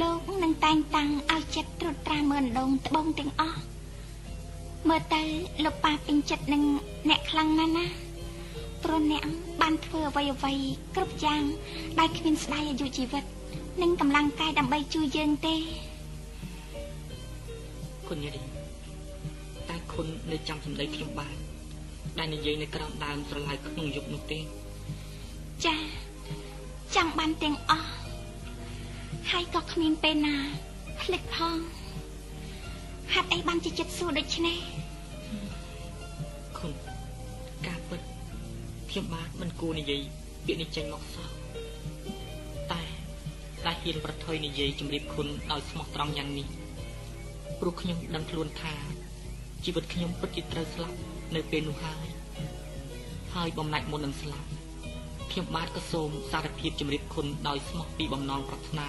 [0.00, 3.62] លោកនឹងតែងតាំងឲ្យចិត្តត្រួតត្រាមើលដងត្បូងទាំងអស់
[4.88, 5.22] មើលទៅ
[5.64, 6.62] លោកប៉ាពេញចិត្តនឹង
[7.08, 7.86] អ្នកខ្លាំងណាស់ណា
[8.82, 9.24] ព្រោះអ្នក
[9.60, 10.54] បានធ្វើអ្វីអ្វី
[10.94, 11.42] គ្រប់យ៉ាង
[11.98, 13.24] ដែលគ្មានស្ដាយអាយុជីវិត
[13.82, 15.56] និងកម្លាំងកាយដើម្បីជួយយើងទេ
[18.08, 18.40] គុណយារី
[19.68, 21.36] តែគុណនៅចាំសម្ដីខ្ញុំបាន
[22.18, 24.38] ដែលនិយាយនៅក្រោមដើមស្រឡៅក្នុងយុគនោះទេ
[25.64, 26.05] ចា៎
[26.94, 27.90] ចង់បានទាំងអស់
[29.30, 30.36] ហើយក៏គ្មានពេលណា
[31.00, 31.58] ភ្លេចផង
[33.12, 34.58] ហាត់អីបានជាចិត្តសួរដូចនេះ
[36.58, 36.72] គុណ
[37.66, 38.00] ការពិត
[38.90, 40.00] ខ្ញុំបាទមិនគួរនិយាយ
[40.46, 41.28] ពាក្យនេះចេញមកសោះ
[42.72, 42.82] តែ
[43.64, 46.46] តែហ៊ានប្រថុយនិយាយជំរាបគុណដោយស្មោះត្រង់យ៉ាងនេះ
[47.60, 48.74] ព្រោះខ្ញុំដឹងខ្លួនថា
[49.64, 50.98] ជីវិតខ្ញុំពិតជាត្រូវស្លាប់
[51.34, 52.06] នៅពេលនោះហើយ
[53.34, 54.48] ហើយបំណាច់មុននឹងស្លាប់
[55.30, 58.88] ខ្ញុំបាទក៏សូមសារភាពជំរាបគុណដោយស្មោះពីបំណងប្រាថ្នា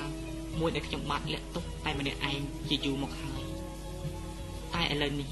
[0.60, 2.40] មួយដែលខ្ញុំបាទលាក់ទុកតែម្នាក់ឯង
[2.70, 3.42] ជាយូរមកហើយ
[4.74, 5.30] តែឥឡូវនេះ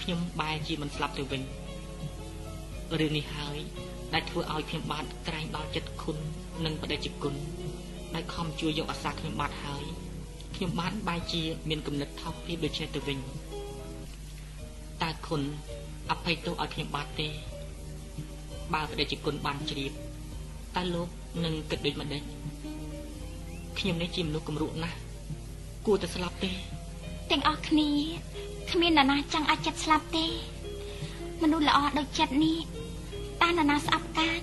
[0.00, 1.42] ខ្ញុំបែរជាមិនស្លាប់ទៅវិញ
[3.00, 3.58] រឿងនេះហើយ
[4.14, 6.16] ដែលធ្វើឲ្យខ្ញុំបាទក្រែងដល់ចិត្តគុណ
[6.64, 7.34] និងបដិជគុណ
[8.14, 9.84] ដែលខំជួយយកអាសាខ្ញុំបាទហើយ
[10.56, 13.18] ខ្ញុំបាទបែរជាមានគំនិតថោកទាបដូចនេះទៅវិញ
[15.02, 15.42] តើគុណ
[16.10, 17.28] អភ័យទោសឲ្យខ្ញុំបាទទេ
[18.74, 19.92] បើប្រតិជាគុណបានជ្រាប
[20.76, 21.08] តើលោក
[21.44, 22.22] នឹងគិតដូចម្តេច
[23.78, 24.96] ខ្ញុំនេះជាមនុស្សគំរក់ណាស់
[25.86, 26.50] គួរតែស្លាប់ទេ
[27.30, 27.88] ទាំងអស់គ្នា
[28.70, 30.26] គ្មាននរណាចង់ឲ្យចិត្តស្លាប់ទេ
[31.42, 32.58] មនុស្សល្អដូចចិត្តនេះ
[33.42, 34.40] តើនរណាស្អប់កាត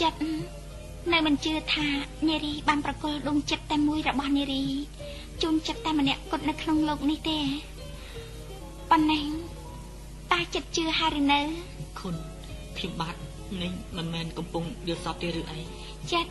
[0.00, 0.20] ចិត្ត
[1.12, 1.86] នៅមិនជឿថា
[2.28, 4.64] នារីបានប្រគល់ដុំចិត្តតែមួយរបស់នារី
[5.42, 7.38] ជូនចិត្តតែម្នាក់គត់នៅក្នុងលោកនេះទេ
[8.90, 9.24] ប៉ុណ្ណេះ
[10.32, 11.40] តាចិត្តជឿហើយឬនៅ
[11.98, 12.29] គុណ
[12.80, 13.16] ខ្ញុំបាទ
[13.62, 15.58] នេះមិនមែនកំពុងយល់សពទេឬអី
[16.12, 16.30] ចិត្ត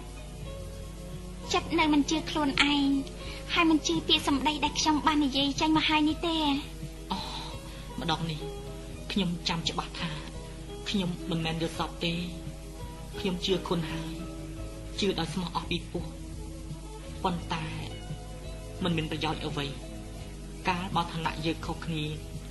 [1.53, 2.87] ចិត្តនៅមិនជឿខ្លួនឯង
[3.53, 6.35] ហើយមិនជឿពាក្យសម្ដីដែលខ្ញុំបាននិយាយចេញមកហើយនេះទេ
[7.11, 7.17] អូ
[7.99, 8.39] ម្ដងនេះ
[9.11, 10.11] ខ្ញុំចាំច្បាស់ថា
[10.89, 12.13] ខ្ញុំមិនមែនយល់សពទេ
[13.19, 14.11] ខ្ញុំជឿគុណហើយ
[14.99, 16.03] ជឿដោយស្មោះអស់ពីពោះ
[17.23, 17.65] ប៉ុន្តែ
[18.83, 19.65] มันមានប្រយោជន៍អ្វី
[20.67, 22.03] កាលបើឋានៈយើងខុសគ្នា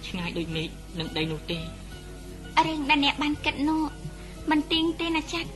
[0.06, 0.68] ឆ្ងាយដូចមេឃ
[0.98, 1.58] និងដីនោះទេ
[2.66, 3.82] រឿងដែលអ្នកបានគិតនោះ
[4.50, 5.50] មិនទៀងទេណាចាត់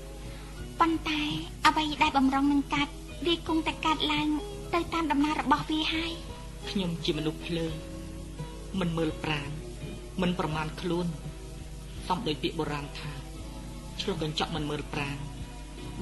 [0.80, 1.20] ប៉ុន្តែ
[1.66, 2.92] អ្វីដែលបំរុងនឹងកាត់
[3.26, 4.28] វាគង់តែកាត់ឡើង
[4.74, 6.12] ទៅតាមដំណើររបស់វាហើយ
[6.70, 7.74] ខ្ញុំជាមនុស្សភ្លើង
[8.80, 9.50] មិនមើលប្រាណ
[10.22, 11.06] មិនប្រមាណខ្លួន
[12.08, 13.12] សំដោយពាក្យបុរាណថា
[14.00, 15.16] ឆ្លុះកញ្ចក់មិនមើលប្រាណ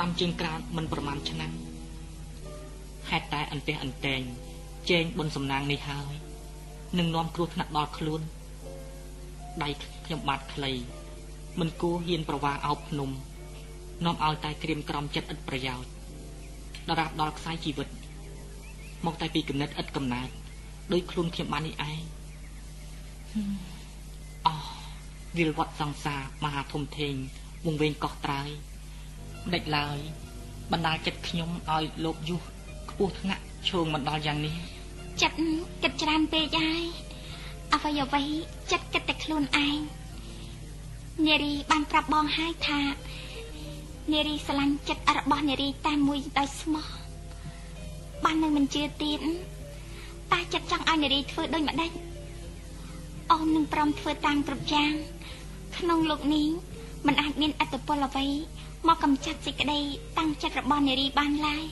[0.00, 1.52] ដាំជើងក្រានមិនប្រមាណឆ្នាំ
[3.10, 4.20] ហេតុតែអន្ទះអន្តែង
[4.90, 6.14] ចែងបុនសំណាងនេះហើយ
[6.98, 8.20] នឹងនាំគ្រោះថ្នាក់ដល់ខ្លួន
[9.62, 9.68] ដៃ
[10.04, 10.72] ខ្ញុំបាទខ្លី
[11.60, 13.10] មិនគួរហ៊ានប្រវាអោបភ្នំ
[14.04, 15.90] នាំឲ្យតែក្រៀមក្រំចិត្តឥតប្រយោជន៍
[16.88, 17.88] ដរាបដល់ខ្សែជីវិត
[19.06, 20.28] មកតែពីគំនិតឥតកំណើត
[20.92, 22.00] ដោយខ្លួនខ្ញុំបាននេះឯង
[24.46, 24.64] អោះ
[25.36, 27.14] វិលវត្តសង្សារមហាធំធេង
[27.66, 28.48] វងវែងកោះត្រើយ
[29.44, 29.98] មិនដេចឡើយ
[30.72, 32.40] បណ្ដាចិត្តខ្ញុំឲ្យលោកយុះ
[32.90, 34.54] ខ្ពស់ថ្នាក់ឈោងមិនដល់យ៉ាងនេះ
[35.22, 35.36] ចិត្ត
[35.82, 36.84] គិតច្រើនពេកហើយ
[37.74, 38.22] អ្វីអ្វី
[38.70, 39.78] ចិត្តគិតតែខ្លួនឯង
[41.26, 42.80] នារីបានប្រាប់បងហើយថា
[44.12, 46.86] នារីស្រឡាញ់ចិត្តរបស់នារីតែមួយដោយស្មោះ
[48.24, 49.20] បាននៅមិនជឿទៀត
[50.32, 51.90] តែចិត្តចង់ឲ្យនារីធ្វើដូចម្ដេច
[53.32, 54.92] អូននឹងព្រមធ្វើតាមគ្រប់យ៉ាង
[55.76, 56.46] ក្នុងលោកនេះ
[57.06, 58.26] มันអាចមានអត្តពលអ្វី
[58.86, 59.80] មកកំចាត់សេចក្តី
[60.18, 61.64] តាំងចិត្តរបស់នារីបានឡើយ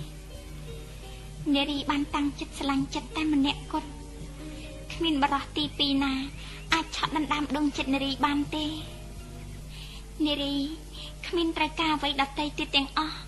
[1.55, 3.91] នារីបានតាំងចិត្តស្រឡាញ់ចិត្តតែម្នាក់គត់
[4.99, 6.15] គ្មានបរោះទី2ណា
[6.75, 8.65] អាចឆក់ដណ្ដើមដងចិត្តនារីបានទេ
[10.27, 10.55] នារី
[11.27, 13.19] គ្មានត្រូវការអ្វីដតៃទៀតទាំងអស់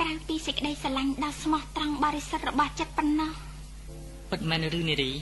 [0.00, 3.32] ក្រៅពីសេចក្តីស្រឡាញ់ដ៏ស្មោះត្រង់បរិសុទ្ធរបស់ចិត្តប៉ុណ្ណោះ
[4.30, 5.12] ពិតមែនឬនារី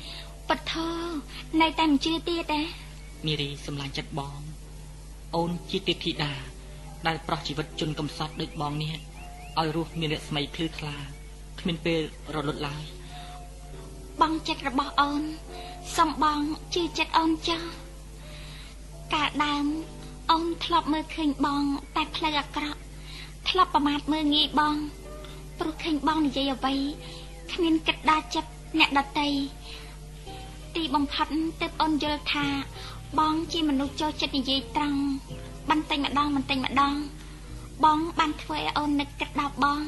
[0.49, 0.89] ពិតធើ
[1.61, 2.61] នៅតែមិនជឿទៀតទេ
[3.29, 4.39] នារីសម្លាញ់ចិត្តបង
[5.37, 6.33] អូនជាទេពធីតា
[7.07, 8.93] ដែលប្រោះជីវិតជនកំសត់ដូចបងនេះ
[9.59, 10.97] ឲ្យរស់មានរស្មីភ្លឺថ្លា
[11.61, 12.01] គ្មានពេល
[12.35, 12.85] រលត់ឡើយ
[14.23, 15.23] បងចិត្តរបស់អូន
[15.95, 16.41] សំបង
[16.75, 17.69] ជឿចិត្តអូនចាស់
[19.15, 19.65] កាលដើម
[20.31, 21.63] អូនធ្លាប់មើលឃើញបង
[21.97, 22.81] តែផ្លូវអាក្រក់
[23.49, 24.77] ធ្លាប់ប្រមាថមើលងាយបង
[25.59, 26.75] ព្រោះឃើញបងនិយាយអ្វី
[27.53, 29.29] គ្មានគិតដល់ចិត្តអ្នកដតី
[30.77, 31.29] ទីបំផុត
[31.61, 32.47] ទើបអូនយល់ថា
[33.19, 35.03] បងជាមនុស្សចូលចិត្តនិយាយត្រង់
[35.71, 36.95] បន្តិចម្ដងបន្តិចម្ដង
[37.85, 39.81] បងបានធ្វើឲ្យអូននឹកគិតដល់បង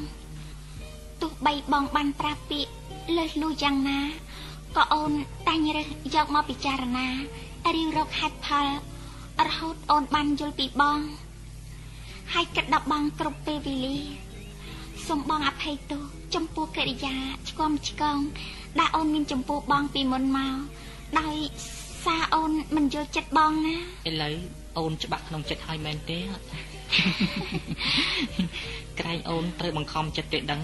[1.21, 2.71] ទោះបីបងបានប្រាប់ពាក្យ
[3.17, 3.99] លើសលួយ៉ាងណា
[4.77, 5.11] ក៏អូន
[5.47, 7.07] តែងរើសយកមកពិចារណា
[7.75, 8.67] រៀងរកហេតុផល
[9.47, 10.99] រហូតអូនបានយល់ពីបង
[12.33, 13.97] ហើយគិតដល់បងគ្រប់ពេលវេលា
[15.07, 16.01] សូមបងអភ័យទោស
[16.35, 17.15] ចំពោះកិរិយា
[17.49, 18.19] ឆ្គំឆ្កង
[18.79, 20.55] ដែលអូនមានចំពោះបងពីមុនមក
[21.19, 21.37] ដោយ
[22.05, 23.75] សារអូនមិនយល់ចិត្តបងណា
[24.09, 24.35] ឥឡូវ
[24.77, 26.19] អូនច្បាស់ក្នុងចិត្តហើយមែនទេ
[28.99, 30.61] ក្រែងអូនត្រូវបង្ខំចិត្តទេដឹង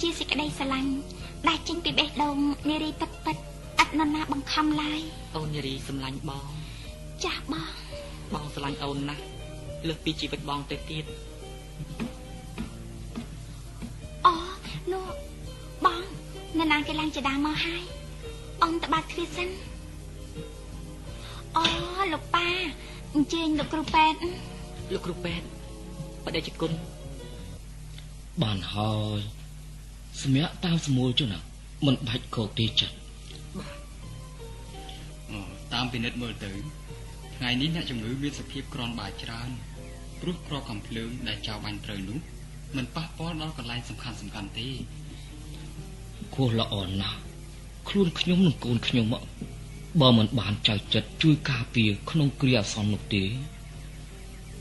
[0.00, 0.90] ជាសេចក្តីស្រឡាញ់
[1.48, 2.36] ដែលចេញពីបេះដូង
[2.70, 3.36] នារីពិតពិត
[3.82, 5.00] ឥតនរណាបង្ខំឡើយ
[5.36, 6.44] អូននារីសម្លាញ់បង
[7.24, 7.72] ចាស់បង
[8.34, 9.24] បងស្រឡាញ់អូនណាស់
[9.88, 11.04] លើសពីជីវិតបងទៅទៀត
[14.26, 14.34] អូ
[14.92, 15.04] នោះ
[15.84, 16.02] បង
[16.58, 17.82] នរណាគេឡើងចដាមកហើយ
[18.62, 19.48] អ៊ំតបាត់ទ្វារសិន
[21.56, 21.64] អូ
[22.12, 22.48] លោកប៉ា
[23.14, 24.20] អញ្ជើញលោកគ្រូពេទ្យ
[24.92, 25.46] លោកគ្រូពេទ្យ
[26.24, 26.72] បដិជគុណ
[28.42, 29.20] បានហើយ
[30.22, 31.38] សម្រាប់តាមស្មួលចុះណា
[31.86, 32.96] មិនបាច់ខកទេចិត្ត
[35.72, 36.52] តាមពិនិត្យមើលទៅ
[37.36, 39.50] ថ្ងៃនេះអ្នកជំងឺមានសភាពក្រនបាយច្រើន
[40.20, 42.18] ព្រោះក្របកំភ្លើងដែលចៅបាញ់ត្រូវនោះ
[42.76, 44.68] មិនប៉ះពាល់ដល់កន្លែងសំខាន់សំខាន់ទេ
[46.34, 47.18] គួរល្អណាស់
[47.88, 49.06] ខ្លួនខ្ញុំនិងកូនខ្ញុំ
[50.00, 53.24] បើមិនបានចៅចិត្តជួយការពារក្នុងគ្រាអាសន្ននោះទេ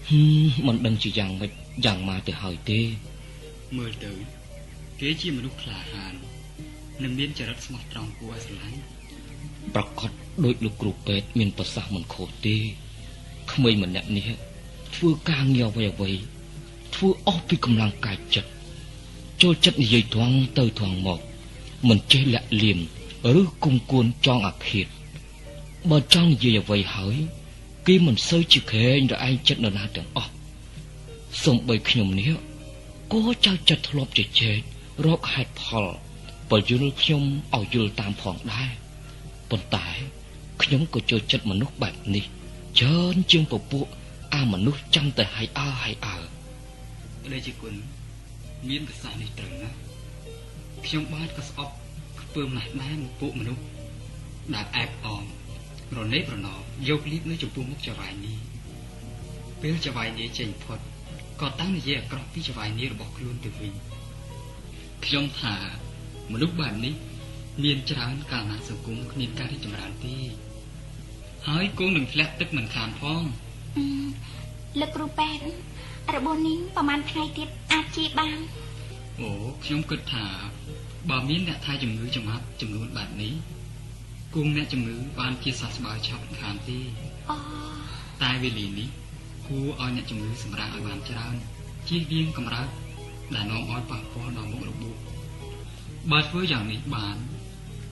[0.10, 0.22] ហឹ
[0.66, 1.52] មមិនដឹងជាយ៉ាងម៉េច
[1.86, 2.80] យ៉ាងម៉ាទៅហើយទេ
[3.78, 4.12] មើលទៅ
[5.04, 6.14] គេជាមនុស្សក្លាហាន
[7.04, 8.80] និងមានចរិតស្មោះត្រង់គួរឲ្យស្រឡាញ់
[9.76, 10.12] ប្រកប
[10.44, 12.56] ដោយលោកគ្រូពេទ្យមានប្រសាសន៍មិនខុសទេ
[13.52, 14.30] ក្មេងម្នាក់នេះ
[14.96, 16.12] ធ្វើការងារអ្វីអ្វី
[16.96, 18.52] ធ្វើអស់ពីកម្លាំងកាយចិត្ត
[19.42, 21.20] ចូលចិត្តនិយាយត្រង់ទៅត្រង់មក
[21.90, 22.80] មិនចេះលាក់លៀម
[23.40, 24.88] ឬគុំគួនចងអាឃាត
[25.90, 27.16] បើចង់និយាយអ្វីហើយ
[27.88, 30.32] គេមិនសូវជាក្រែងរឯងចិត្តនរណាទាំងអស់
[31.44, 32.32] សំបីខ្ញុំនេះ
[33.12, 34.60] ក៏ចៅចិត្តធ្លាប់ជជែក
[35.06, 35.86] រកហេតុផល
[36.50, 37.24] បើយល់ខ្ញុំ
[37.56, 38.70] ឲ្យយល់តាមផងដែរ
[39.50, 39.88] ប៉ុន្តែ
[40.62, 42.26] ខ្ញុំក៏ចូលចិត្តមនុស្សបែបនេះ
[42.80, 43.86] ច្រើនជាងពពួក
[44.34, 46.18] អាមនុស្សចាំតែឲ្យអើឲ្យអើ
[47.24, 47.74] ព្រះជាគុណ
[48.70, 49.78] មានប្រសាសន៍នេះត្រូវណាស់
[50.86, 51.74] ខ្ញុំបាទក៏ស្អប់
[52.22, 53.64] ខ្ពើមណាស់ដែរមកពួកមនុស្ស
[54.56, 55.24] ដែលអែបអម
[55.98, 56.56] រនេប្រណោ
[56.90, 58.38] យកលៀបនៅចំពោះមុខចៅវាយនេះ
[59.62, 60.80] ពេលចៅវាយនេះចេញផុត
[61.42, 63.74] ក៏តាំងនិយាយអាក្រក់ពីចៅវាយនេះរបស់ខ្លួនទៅវិញ
[65.06, 65.56] ខ្ញុំថា
[66.32, 66.94] មនុស្សបែបនេះ
[67.64, 70.16] មានច្រើនកាលណាសង្គមគ្មានការរីកចម្រើនទេ
[71.48, 73.24] ហើយគង់នឹងធ្លាក់ទឹកមិនខានផង
[74.80, 75.40] លោកគ្រូប៉ែត
[76.16, 78.38] របួសនេះប្រហែលថ្ងៃទៀតអាចជាបាន
[79.20, 79.30] អូ
[79.64, 80.26] ខ្ញុំគិតថា
[81.10, 83.34] បើមានអ្នកថែជំងឺចំណាប់ចំនួនបែបនេះ
[84.36, 86.80] គង់អ្នកជំងឺបានជាសះស្បើយឆាប់ខានទេ
[87.30, 87.38] អូ
[88.24, 88.90] តែវេលានេះ
[89.48, 91.36] គួរឲ្យអ្នកជំងឺសម្រាកឲ្យបានច្រើន
[91.88, 92.68] ជៀសវាងកម្រើក
[93.36, 94.96] ដែលនាំឲ្យប៉ះពាល់ដល់មុខរបួស
[96.12, 97.18] បើធ្វើយ៉ាងនេះបាន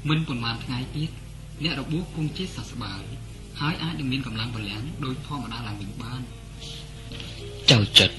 [0.10, 1.10] មិនប៉ុន្មានថ្ងៃទៀត
[1.64, 3.04] អ្នករបួសគង់ជាសះស្បើយ
[3.60, 6.22] ហើយអាចនឹងមានកម្លាំងពលំដោយធម្មតាឡើងវិញបាន
[7.72, 8.16] ចៅចិត្ត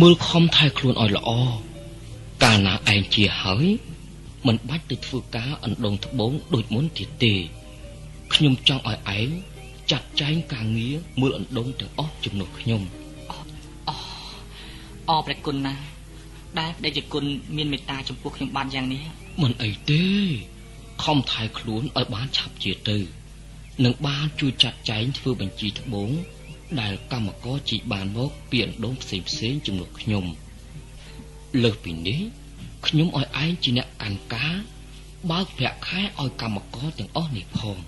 [0.00, 1.30] មើលខំថែខ្លួនឲ្យល្អ
[2.42, 3.66] កាលណាឯងជាហើយ
[4.46, 7.34] មិនបាច់ទៅធ្វើការអណ្ដងត្បូងដូចមុនទៀតទេ
[8.34, 9.28] ខ្ញុំចង់ឲ្យឯង
[9.90, 12.82] ចាត់ចែងការងារមើលអណ្ដងទាំងអស់ជំនួសខ្ញុំ
[13.30, 13.32] អ
[13.88, 13.90] អ
[15.08, 15.80] អព្រះគុណណាស់
[16.58, 17.24] ដែលដែលជាគុណ
[17.56, 19.02] មានមេត្តាចំពោះខ្ញុំបានយ៉ាងនេះ
[19.42, 20.04] មិនអីទេ
[21.04, 22.98] ខំថែខ្លួនឲ្យបានឆាប់ជាទៅ
[23.84, 26.10] នឹងបានជួយចាត់ចែងធ្វើបញ្ជីត្បូង
[26.80, 30.24] ដែលកម្មករជីបានមកពីអណ្ដូងផ្សេងផ្សេងជំនួសខ្ញុំ
[31.62, 32.20] លើសពីនេះ
[32.86, 34.54] ខ្ញុំឲ្យឯងជាអ្នកកាន់ការ
[35.30, 37.78] បើកប្រាក់ខែឲ្យកម្មករទាំងអស់នេះផង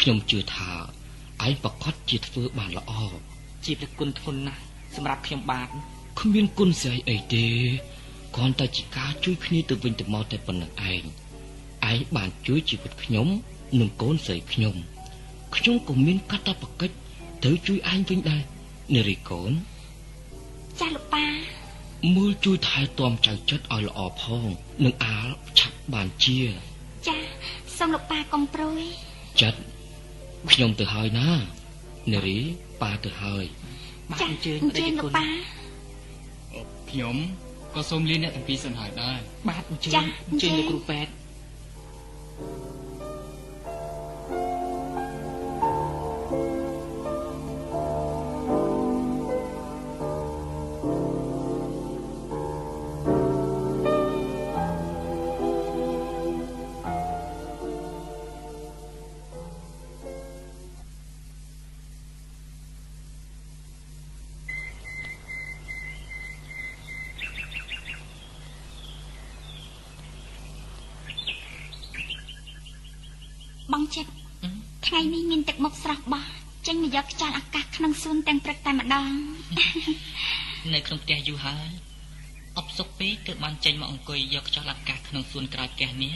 [0.00, 0.70] ខ្ញុំជឿថា
[1.46, 2.92] ឯងប្រកាសជាធ្វើបានល្អ
[3.64, 4.62] ជាព្រះគុណធនណាស់
[4.96, 5.68] សម្រាប់ខ្ញុំបាទ
[6.20, 7.46] គ្មានគុណស្អីអីទេ
[8.34, 11.02] គ្រាន់តែជាការជួយគ្នាទៅវិញទៅមកតែប៉ុណ្្នឹងឯង
[11.90, 13.28] ឯងបានជួយជីវិតខ្ញុំ
[13.80, 14.74] និងកូនស្រីខ្ញុំ
[15.56, 16.96] ខ្ញុំក៏មានកាតព្វកិច្ច
[17.42, 18.42] ត្រូវជួយឯងវិញដែរ
[18.94, 19.52] នារីកូន
[20.80, 21.24] ចាស់លោកប៉ា
[22.16, 24.46] មើលជួយថែទាំចៅចិត្តឲ្យល្អផង
[24.84, 25.28] នឹងអាល
[25.58, 26.40] ឆាប់បានជា
[27.06, 27.16] ចា
[27.76, 28.82] សូមលោកប៉ាកុំព្រួយ
[29.40, 29.60] ចិត្ត
[30.50, 31.30] ខ្ញុំទៅហើយណា
[32.12, 32.38] នារី
[32.82, 33.44] ប៉ាទៅហើយ
[34.10, 35.59] បាទអញ្ជើញអញ្ជើញលោកប៉ា
[36.90, 37.16] ខ្ញុំ
[37.74, 39.18] ក៏សូមលាអ្នកទាំងពីរសិនហើយដែរ
[39.48, 41.10] បាទអញ្ជើញអញ្ជើញលោកគ្រូប៉ែតចិ
[76.94, 79.10] យកខ្យល់អាកាសក្នុងសួនទាំងព្រឹកតែម្ដង
[80.74, 81.70] នៅក្នុងផ្ទះយូរហើយ
[82.58, 86.12] អបសុកពេកទើបបានចេញមកអង្គុយយកខ្យល់អាកាសក្នុងសួនក្រោយផ្ទះនេះ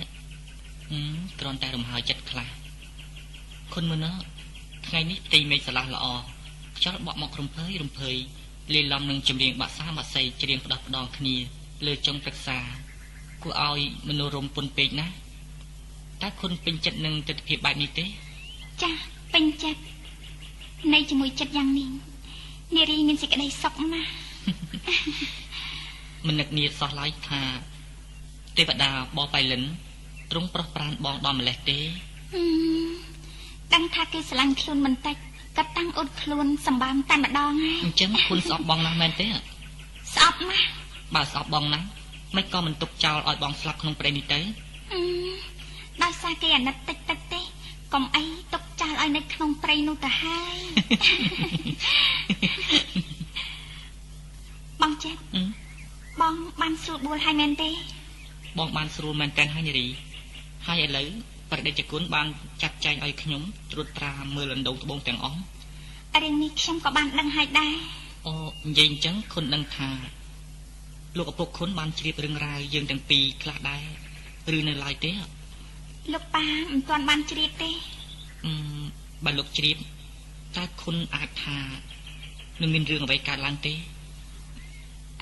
[1.41, 2.49] គ្រាន់តែរំហើយចិត្តខ្លះ
[3.75, 4.17] គុណមើលណោះ
[4.87, 6.07] ថ្ងៃនេះផ្ទៃមេឃស្រឡះល្អ
[6.77, 8.17] ខ្យល់បក់មករំភើយរំភើយ
[8.75, 11.35] លាយឡំនឹងចម្រៀងបាក់សាបាក់សីច្រៀងផ្ដោះផ្ដងគ្នា
[11.87, 12.59] លើចុងព្រឹក្សា
[13.43, 15.15] គួរឲ្យមនោរមពុនពេកណាស់
[16.23, 18.05] តើគុណពេញចិត្តនឹងទស្សនវិជ្ជាបែបនេះទេ
[18.83, 18.91] ចា
[19.33, 19.81] ពេញចិត្ត
[20.93, 21.89] នៃជាមួយចិត្តយ៉ាងនេះ
[22.75, 24.11] នារីមានសេចក្តីសុខណាស់
[26.27, 27.41] មិននឹកនាសោះឡើយថា
[28.57, 29.63] ទេវតាបបៃលិន
[30.31, 31.79] ទ្រង់ប្រោះប្រានបងដល់ម្លេះទេ
[33.75, 35.17] ដឹងថាគេស្រឡាញ់ខ្លួនមិនតិច
[35.59, 39.27] ក៏តាំងអ៊ុតខ្លួនសម្បំតែម្ដងហើយអញ្ចឹងគុណស្អប់បងណាស់មែនទេ
[40.15, 40.67] ស្អប់ណាស់
[41.15, 41.87] បើស្អប់បងណាស់
[42.37, 44.41] មិនក៏មិនទុកចោលឲ្យបងស្លាប់ក្នុងព្រៃនេះទៅ
[46.03, 47.41] ដោយសារគេអាណិតតិចតិចទេ
[47.95, 50.57] កុំអីទុកចោលឲ្យនៅក្នុងព្រៃនោះទៅហើយ
[54.83, 55.15] បងចេះ
[56.21, 57.71] បងបានស្រួលបួលហើយមែនទេ
[58.59, 59.87] បងបានស្រួលមែនតើហើយនារី
[60.67, 61.09] ហើយឥឡូវ
[61.51, 62.27] ប្រដេជគុណបាន
[62.63, 63.43] ចាត់ចែងឲ្យខ្ញុំ
[63.73, 65.41] ត្រួតត្រាមើលអណ្ដូងត្បូងទាំងអស់
[66.23, 67.75] រឿងនេះខ្ញុំក៏បានដឹងហើយដែរ
[68.27, 68.35] អូ
[68.69, 69.91] និយាយអញ្ចឹងគុណដឹងថា
[71.19, 73.85] លោកឪពុកគុណបានជ្រាបរឿងរ៉ាវយើងទាំងពីរខ្លះដែរ
[74.57, 75.13] ឬនៅឡើយទេ
[76.13, 77.71] លោកប៉ាមិនទាន់បានជ្រាបទេ
[78.47, 78.53] អឺ
[79.25, 79.77] បើលោកជ្រាប
[80.57, 81.59] តើគុណអាចថា
[82.61, 83.75] នឹងមានរឿងអ្វីកើតឡើងទេ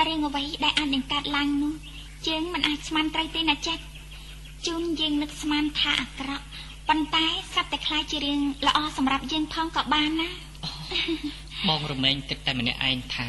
[0.06, 1.74] រឿងអ្វីដែលអាចនឹងកើតឡើងនោះ
[2.28, 3.84] យើងមិនអាចស្មានត្រូវទេណាចិត្ត
[4.66, 6.44] ជួនយើងនឹកស្មានថាអាក្រក់
[6.88, 10.30] ប៉ុន្តែសត្វតែខ្លាចជារឿងល្អសម្រាប់យើងផងក៏បានណា
[11.68, 13.28] បងរមែងគិតតែម្នាក់ឯងថា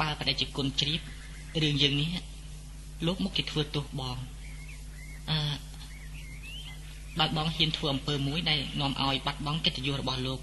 [0.00, 1.00] បើបដិជាគុណជ្រាប
[1.62, 2.10] រឿងយើងនេះ
[3.06, 4.18] លោកមុខគេធ្វើទោសបង
[5.30, 5.65] អឺ
[7.18, 10.40] បើបងហ៊ានធ្វើអំពើមួយដែលនាំឲ្យបាត់បង់កិត្តិយសរបស់លោក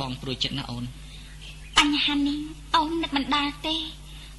[0.00, 0.84] បងព្រួយចិត្តណាអូន
[1.78, 2.38] បញ្ហានេះ
[2.76, 3.76] អូននឹកមិនដល់ទេ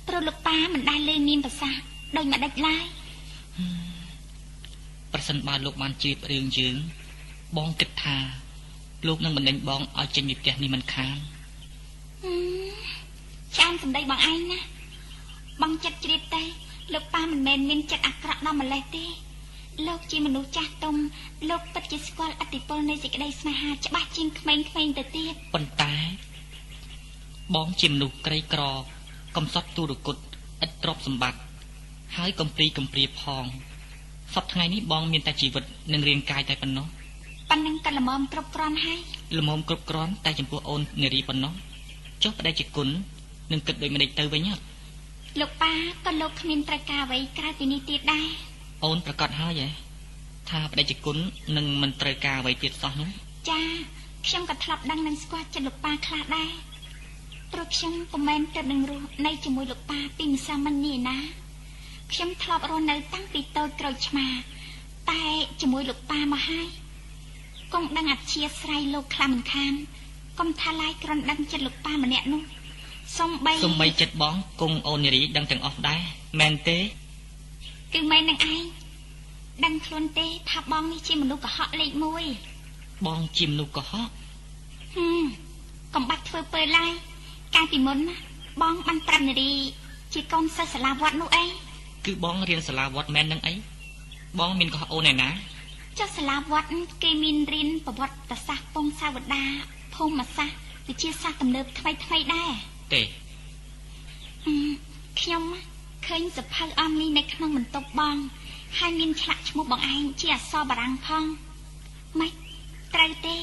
[0.08, 1.84] ព្រោះលោកប៉ាមិនដែលលេងមានប្រសាសន៍
[2.18, 2.86] ដោយម្ដេចឡើយ
[5.14, 6.76] ប្រសិនបើលោកបានជ្រាបរឿងយើង
[7.58, 8.18] បងគិតថា
[9.08, 11.16] លោកនឹងបណ្ដេញបងឲ្យចេញពីផ្ទះនេះមិនខាន
[13.58, 14.60] ចានសម្ដីបងឯងណា
[15.62, 16.44] បងចិត្តជ្រាបទេ
[16.94, 19.06] លោកប៉ាមិនមែនមានចិត្តអាក្រក់ដល់ម្លេះទេ
[19.88, 20.96] លោកជាមនុស្សចាស់ទុំ
[21.50, 24.66] លោកពិតជាស្គាល់អតិពលនៃសេចក្តីស្នេហាច្បាស់ជាងក្មេងៗ
[24.98, 25.94] ទៅទៀតប៉ុន្តែ
[27.56, 28.62] បងជាមនុស្សក្រីក្រ
[29.36, 30.18] កំសត់ទូរគុត
[30.66, 31.42] ឥតទ្រព្យសម្បត្តិ
[32.18, 33.46] ហើយកំព្រីកំព្រាផង
[34.34, 36.88] សពថ្ងៃនេះបងមានតែជីវិតនិងរាងកាយតែប៉ុណ្ណោះ
[37.50, 39.00] ប៉ុណ្ណឹងក៏ល្មមគ្រប់គ្រាន់ហើយ
[39.40, 41.54] ល្មមគ្រប់គ្រាន់តែចំពោះអូននារីប៉ុណ្ណោះ
[42.24, 42.88] ចុះប្តីជាគុណ
[43.52, 44.42] នឹងគិតដូចម្ដេចទៅវិញ
[45.40, 45.74] លោកប៉ា
[46.06, 48.49] ក៏លោកគ្មានត្រូវការអ្វីក្រៅពីនេះទៀតដែរ
[48.84, 49.70] អូនប្រកាសហើយហ៎
[50.50, 51.18] ថាប្តីជាគុណ
[51.58, 53.10] នឹងមិនត្រូវការអ្វីទៀតសោះនោះ
[53.50, 53.62] ចា
[54.28, 56.52] ខ្ញុំក៏ធ្លាប់ដឹងនឹងស្គាល់ចិត្តលោកប៉ាខ្លះដែរ
[57.52, 61.18] ព្រោះខ្ញុំពុំមែនទៅនឹងរស់នៅជាមួយលោកប៉ាពីម្សិលមិញនេះណា
[62.12, 64.28] ខ្ញុំធ្លាប់រស់នៅតាំងពីតូចក្រូចឆ្មា
[65.10, 65.24] តែ
[65.62, 66.68] ជាមួយលោកប៉ាមកហើយ
[67.74, 69.74] កុំដឹងអធិស្ឋានលោកខ្លាំងមិនខាន
[70.40, 72.42] កុំថាឡាយក្រនដឹងចិត្តលោកប៉ាម្នាក់នោះ
[73.18, 76.02] សំបីសំបីចិត្តបងគង់អូននារីដឹងទាំងអស់ដែរ
[76.40, 76.78] មែនទេ
[77.94, 78.64] គឺមែននឹងឯង
[79.66, 81.92] ដឹងខ្លួនទេថាបងនេះជាមនុស្សកុហកលេខ
[82.48, 84.10] 1បងជាមនុស្សកុហក
[84.96, 85.26] ហឹម
[85.96, 86.92] កំបាច់ធ្វើពើឡើយ
[87.56, 88.16] កាលពីមុនណា
[88.62, 89.52] បងបានប្រាប់នារី
[90.14, 91.46] ជាកូនសិស្សសាលាវត្តនោះអី
[92.06, 93.54] គឺបងរៀនសាលាវត្តមែននឹងអី
[94.40, 95.30] បងមានកុហកអូនឯណា
[96.00, 96.70] ចុះសាលាវត្ត
[97.04, 99.44] គេមានរៀនប្រវត្តិសាស្ត្រពងសាវតា
[99.96, 100.58] ភូមិសាស្ត្រ
[100.88, 102.52] វិទ្យាសាស្ត្រទំនើបថ្មីថ្មីដែរ
[102.94, 103.02] ទេ
[105.22, 105.44] ខ្ញុំ
[106.10, 108.18] ឃើញសភៅអមនេះនៅក្នុងបន្ទប់បង
[108.80, 111.24] ហើយមានឆ្លាក់ឈ្មោះបងឯងជាអក្សរបារាំងផង
[112.20, 112.34] ម៉េច
[112.96, 113.36] ត្រូវទេ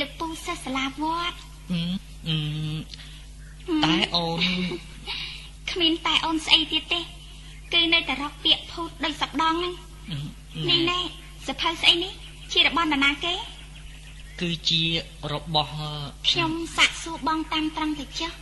[0.00, 1.36] លោកពូសិស្សសាលាវត្ត
[3.84, 4.40] តែអូន
[5.70, 7.00] គ្មានតែអូនស្អីទៀតទេ
[7.72, 9.74] គឺនៅតែរកពាក្យភូតដោយសប្ដងហ្នឹង
[10.70, 11.00] នេះណែ
[11.48, 12.12] សភៅស្អីនេះ
[12.52, 13.34] ជារបស់នរណាគេ
[14.40, 14.82] គឺជា
[15.32, 15.70] របស់
[16.28, 18.32] ខ្ញុំសាក់សួរបងតាមត្រង់ទៅចុះ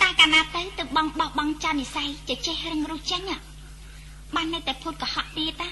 [0.00, 3.22] តែកាលណាទៅទៅបងបោះបង់ចានិស័យចេះចេះរឹងរុះចេញ
[4.34, 5.68] បាននៅតែភូតកុហកទៀតណា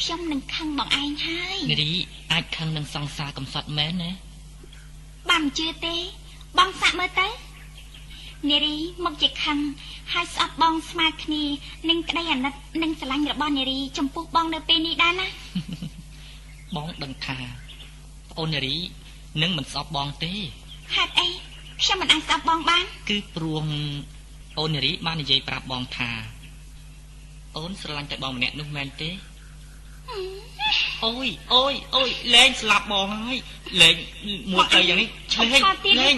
[0.00, 1.92] ខ្ញុំនឹងខឹងបងឯងហើយនារី
[2.32, 4.10] អាចខឹងនឹងសង្សារកំសត់មែនណា
[5.30, 5.94] បានជឿទេ
[6.58, 7.28] បងសាក់មើលទៅ
[8.50, 9.58] នារីមកជាខឹង
[10.12, 11.42] ហើយស្អប់បងស្មើគ្នា
[11.88, 15.26] នឹងក្តីអាណិតនិងស្រឡាញ់របស់នារីចំពោះបងនៅពេលនេះដែរណា
[16.76, 17.36] បងដឹងថា
[18.30, 18.76] ប្អូននារី
[19.42, 20.32] នឹងមិនស្អប់បងទេ
[20.94, 21.28] ហេតុអី
[21.82, 23.64] ខ្ញុំមិនអាចស្អប់បងបានគឺព្រោះ
[24.58, 26.10] អូននារីបាននិយាយប្រាប់បងថា
[27.56, 29.10] អូនស្រឡាញ់តែបងម្នាក់នោះមែនទេ
[31.06, 33.36] អូយអូយអូយលែងស្លាប់បងហើយ
[33.80, 33.94] លែង
[34.52, 35.62] មួយទៅយ៉ាងនេះឆ្លេង
[36.00, 36.16] លែង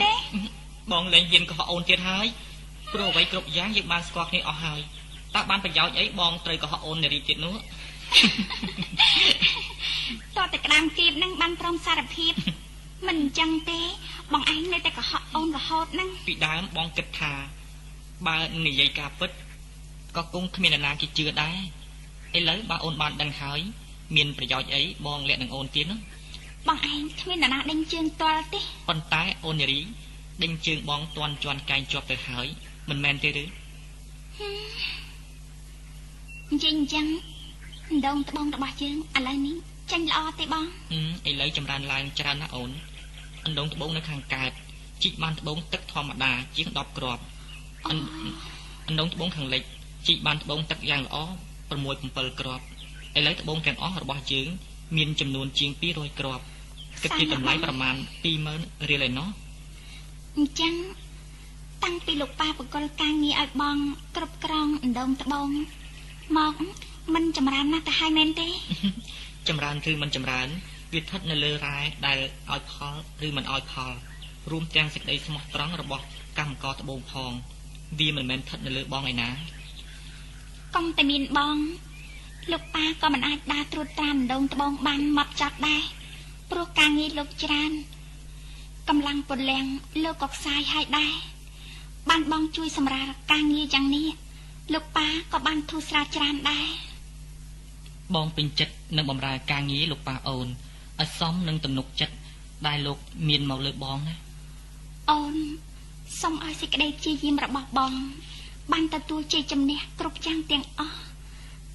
[0.93, 2.27] បងលែងហ៊ានកុហកអូនទៀតហើយ
[2.93, 4.81] ព្រោះអ្វីគ្រប់យ៉ាងយើងបានស្គាល់គ្នាអស់ហើយ
[5.35, 7.55] តើបានប្រយោជន៍អីបងត្រូវកុហកអូននារីទៀតនោះ
[10.37, 12.33] តើតែក្តាមគៀបនឹងបានព្រមសារភាព
[13.07, 13.81] មិនអញ្ចឹងទេ
[14.33, 17.33] បងឯងនៅតែកុហកអូនរហូតហ្នឹងពីដើមបងគិតថា
[18.27, 19.31] បើនិយាយការពិត
[20.17, 21.51] ក៏គង់គ្មាននរណាគេជឿដែ
[22.35, 23.61] រឥឡូវបើអូនបានដឹងហើយ
[24.17, 26.01] មានប្រយោជន៍អីបងលាក់នឹងអូនទៀតនោះ
[26.69, 29.81] បងឯងគ្មាននរណាដេញជើងទាល់ទេប៉ុន្តែអូននារី
[30.43, 32.47] ដេញជើងបងតន់ជន់កែងជាប់ទៅហើយ
[32.89, 33.45] មិនមែនទេឬ
[36.49, 37.07] អញ្ចឹងអញ្ចឹង
[38.07, 39.57] ដងត្បូងរបស់យើងឥឡូវនេះ
[39.91, 40.65] ចាញ់ល្អទេបង
[41.29, 42.71] ឥឡូវចម្រើនឡើងច្រើនណាស់អូន
[43.45, 44.53] អណ្ដងត្បូងនៅខាងកើត
[45.03, 47.23] ជីកបានត្បូងទឹកធម្មតាជាង10គ្រាប់
[47.89, 47.91] អ
[48.93, 49.63] ណ្ដងត្បូងខាងលិច
[50.07, 51.17] ជីកបានត្បូងទឹកយ៉ាងល្អ
[51.71, 51.71] 6
[52.07, 52.65] 7គ្រាប់
[53.19, 54.49] ឥឡូវត្បូងទាំងអស់របស់យើង
[54.97, 56.45] មានចំនួនជាង200គ្រាប់
[57.03, 57.95] គិតជាតម្លៃប្រមាណ
[58.43, 59.29] 20000រៀលឯណោះ
[60.37, 60.75] អញ្ចឹង
[61.85, 63.77] តាំងពីលោកប៉ាបកលការងារឲ្យបង
[64.17, 65.49] គ្រប់ក្រងអណ្ដងត្បូង
[66.39, 66.55] មក
[67.15, 68.49] មិនចម្រើនណាស់ទៅហើយមែនទេ
[69.49, 70.49] ចម្រើនឬមិនចម្រើន
[70.93, 72.19] វាស្ថិតនៅលើរ៉ែដែល
[72.51, 72.95] ឲ្យផល
[73.27, 73.93] ឬមិនឲ្យផល
[74.51, 76.05] រួមទាំងសេចក្តីស្មោះត្រង់របស់
[76.39, 77.33] កម្មករត្បូងផង
[77.99, 79.29] វាមិនមែនស្ថិតនៅលើបងឯណា
[80.75, 81.57] កុំតែមានបង
[82.53, 85.83] លោកប៉ាក៏មិនអាចដើរត្រួតត្រានដងត្បូងបានមកចាត់ដែរ
[86.51, 87.73] ព្រោះការងារលោកច្រើន
[88.89, 89.65] កម្លាំងពលំ
[90.05, 91.15] លោកក៏ខ្សែហើយដែរ
[92.11, 94.09] បានបងជួយសម្រាលការងារយ៉ាងនេះ
[94.73, 96.69] លោកប៉ាក៏បានធូរស្រាលច្រើនដែរ
[98.15, 100.49] បងពេញចិត្តនឹងបម្រើការងារលោកប៉ាអូន
[101.01, 102.15] ឲ្យសមនឹងទំនុកចិត្ត
[102.67, 102.99] ដែលលោក
[103.29, 104.15] មានមកលើបងណា
[105.11, 105.37] អូន
[106.21, 107.93] សូមឲ្យសេចក្តីព្យាយាមរបស់បង
[108.73, 111.01] បានទទួលជ័យជំនះគ្រប់យ៉ាងទាំងអស់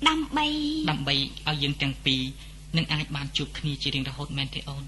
[0.08, 0.48] ដើម្បី
[0.92, 1.16] ដើម្បី
[1.48, 2.22] ឲ្យយើងទាំងពីរ
[2.78, 4.84] នឹងអាចបានជួបគ្នាជារៀងរហូតមែនទេអូន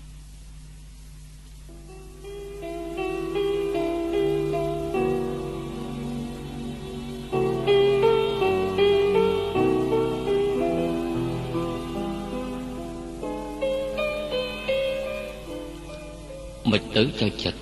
[16.71, 17.59] មិនទៅចៅចិត្ត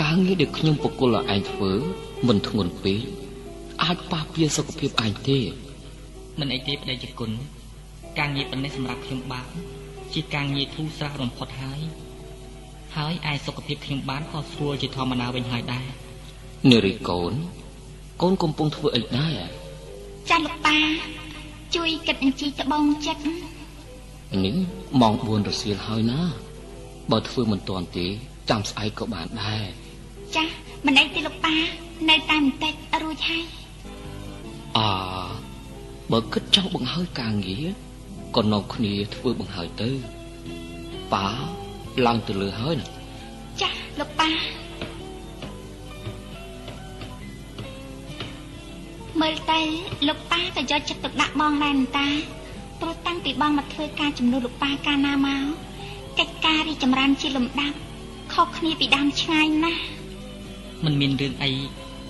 [0.00, 1.72] ការងារដែលខ្ញុំបកគលឲ្យឯងធ្វើ
[2.28, 3.00] មិនធ្ងន់ពេក
[3.82, 5.38] អាចប៉ះពាល់សុខភាពឯងទេ
[6.40, 7.30] មិនអីទេប្តីជាគុណ
[8.18, 9.48] ការងារប៉ុណ្ណេះសម្រាប់ខ្ញុំបាន
[10.14, 11.80] ជាការងារធូរស្រាលបំផុតហើយ
[12.96, 15.86] ហើយឯសុខភាពខ្ញុំបានក៏ស្រួលជាធម្មតាវិញហើយដែរ
[16.70, 17.32] នារីកូន
[18.22, 19.38] កូនកំពុងធ្វើអីដែរ
[20.30, 20.76] ចាលោកប៉ា
[21.74, 23.22] ជួយគិតអញ្ជីត្បូងចិត្ត
[24.44, 24.56] នេះ
[25.00, 26.20] ម៉ោង4រសៀលហើយណា
[27.12, 28.06] បើធ្វើមិនទាន់ទេ
[28.50, 29.66] ចាំស្អែកក៏បានដែរ
[30.36, 30.44] ចា
[30.86, 31.54] មិនអីទេលោកប៉ា
[32.08, 33.44] នៅតែបន្តិចរួចហើយ
[34.76, 34.78] អ
[36.12, 37.66] បើគិតចង់បង្ហើយការងារ
[38.36, 39.90] ក៏នៅគ្នាធ្វើបង្ហើយទៅ
[41.12, 41.26] ប៉ា
[42.06, 42.86] ឡើងទៅលើហើយណា
[43.60, 44.30] ចាលោកប៉ា
[49.20, 49.60] មើលទៅ
[50.08, 52.08] លោកប៉ាក៏យកចិត្តទុកដាក់បងដែរតា
[52.80, 55.44] ព្រោះតាំងពីបងមកធ្វើការជំនួសលោកប៉ាកាលណាមក
[56.18, 57.76] កិច្ចការរីចម្រើនជាលំដាប់
[58.32, 59.82] ខុសគ្នាពីដើមឆ្ងាយណាស់
[60.84, 61.50] มันមានរឿងអី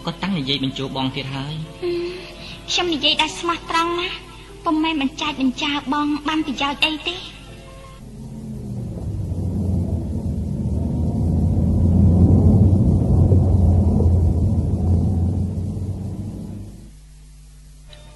[0.07, 1.55] ក៏តាំងនិយាយបញ្ចូលបងទៀតហើយ
[2.71, 4.09] ខ្ញុំនិយាយដោយស្មោះត្រង់ណា
[4.65, 7.17] ពុំមែនបញ្ចាច់បញ្ចើបងបានប្រយោជន៍អីទេ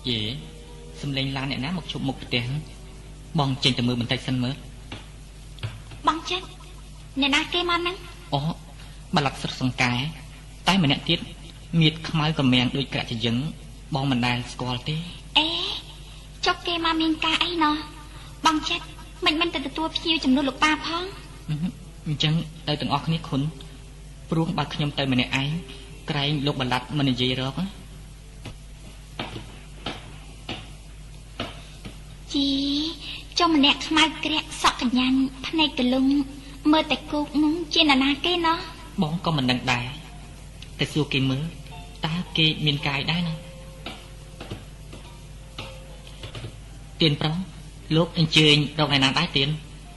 [0.08, 0.20] យេ
[1.00, 2.44] សំលេងឡានអ្នកណាមកជប់មុខផ្ទះ
[3.38, 4.67] បងចេញទៅមើលបន្តិចសិនមើល
[6.08, 6.42] បងចេញ
[7.20, 7.96] អ្នកណាគេមកហ្នឹង
[8.34, 8.40] អូ
[9.16, 9.92] បល័កស្រឹកសង្កែ
[10.68, 11.20] តែម្នាក់ទៀត
[11.80, 13.36] មៀតខ្មៅកម្មាំងដូចក្រាក់ចយឹង
[13.94, 14.96] បងមិនដែលស្គាល់ទេ
[15.38, 15.48] អេ
[16.46, 17.74] ចុកគេមកមានការអីណោះ
[18.46, 18.86] បងចិត្ត
[19.24, 21.02] មិនមិនទៅទទួលភ្ញៀវចំនួនលោកប៉ាផង
[22.06, 22.34] អញ្ចឹង
[22.68, 23.40] ទៅទាំងអស់គ្នាខុន
[24.30, 25.48] ព្រោះបើខ្ញុំទៅម្នាក់ឯង
[26.10, 27.54] ក្រែងលោកបលាត់មិននិយាយរក
[32.32, 32.46] ជី
[33.38, 36.06] ចុះម្នាក់ខ្មៅក្រាក់សក់កញ្ញាញ់ភ្នែកកលុង
[36.72, 38.58] មើលតែគោកនោះជាណានាគេណោះ
[39.02, 39.86] បងក៏មិនដឹងដែរ
[40.78, 41.42] តែសួរគេមើល
[42.06, 43.34] តើគេមានកាយដែរណា
[47.00, 47.36] ទៀនប្រង
[47.96, 49.48] លោកអញ្ជើញរកឯណាដែរទៀន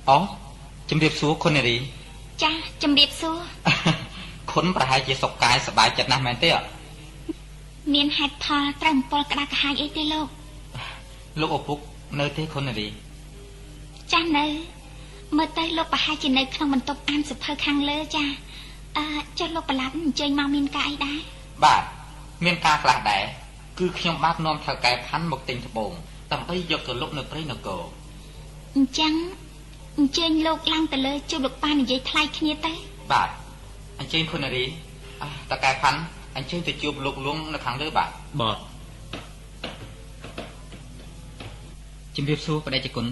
[0.10, 0.18] អូ
[0.90, 1.76] ជំរាបសួរខុននារី
[2.44, 2.52] ចា
[2.84, 3.38] ជំរាបសួរ
[4.52, 6.50] ខុនប្រហែលជាសុខកាយសប្បាយចិត្តណាស់មែនទេ
[7.94, 10.28] មានហេតុផលត្រឹមពលក្តារកាហាយអីទេលោក
[11.40, 11.80] លោកឪពុក
[12.20, 12.88] នៅទេខុននារី
[14.14, 14.46] ចានៅ
[15.38, 18.26] មើលទៅលោកប្រហែលជានៅក្នុងបន្ទប់អានសភៅខាងលើចា
[18.98, 19.06] អឺ
[19.40, 21.20] ចុះលោកប្រឡាប់អញ្ជើញមកមានការអីដែរ
[21.64, 21.84] បាទ
[22.46, 23.24] មានការខ្លះដែរ
[23.80, 25.92] គឺខ្ញុំបាទនាំថៅកែផាន់មកទិញត្បូង
[26.32, 27.82] ដើម្បីយកទៅលុកនៅព្រៃនគរ
[28.76, 29.14] អញ្ចឹង
[29.98, 32.74] អញ្ជើញលោកឡើងទៅលើជួបលោកប៉ានិយាយថ្លៃគ្នាទៅ
[33.12, 33.30] បាទ
[34.00, 34.64] អញ្ជើញខុននារី
[35.52, 36.00] តកែផាន់
[36.38, 38.10] អញ្ជើញទៅជួបលោកលួងនៅខាងលើបាទ
[38.42, 38.58] បាទ
[42.16, 43.06] ជំរាបសួរបដិជគុណ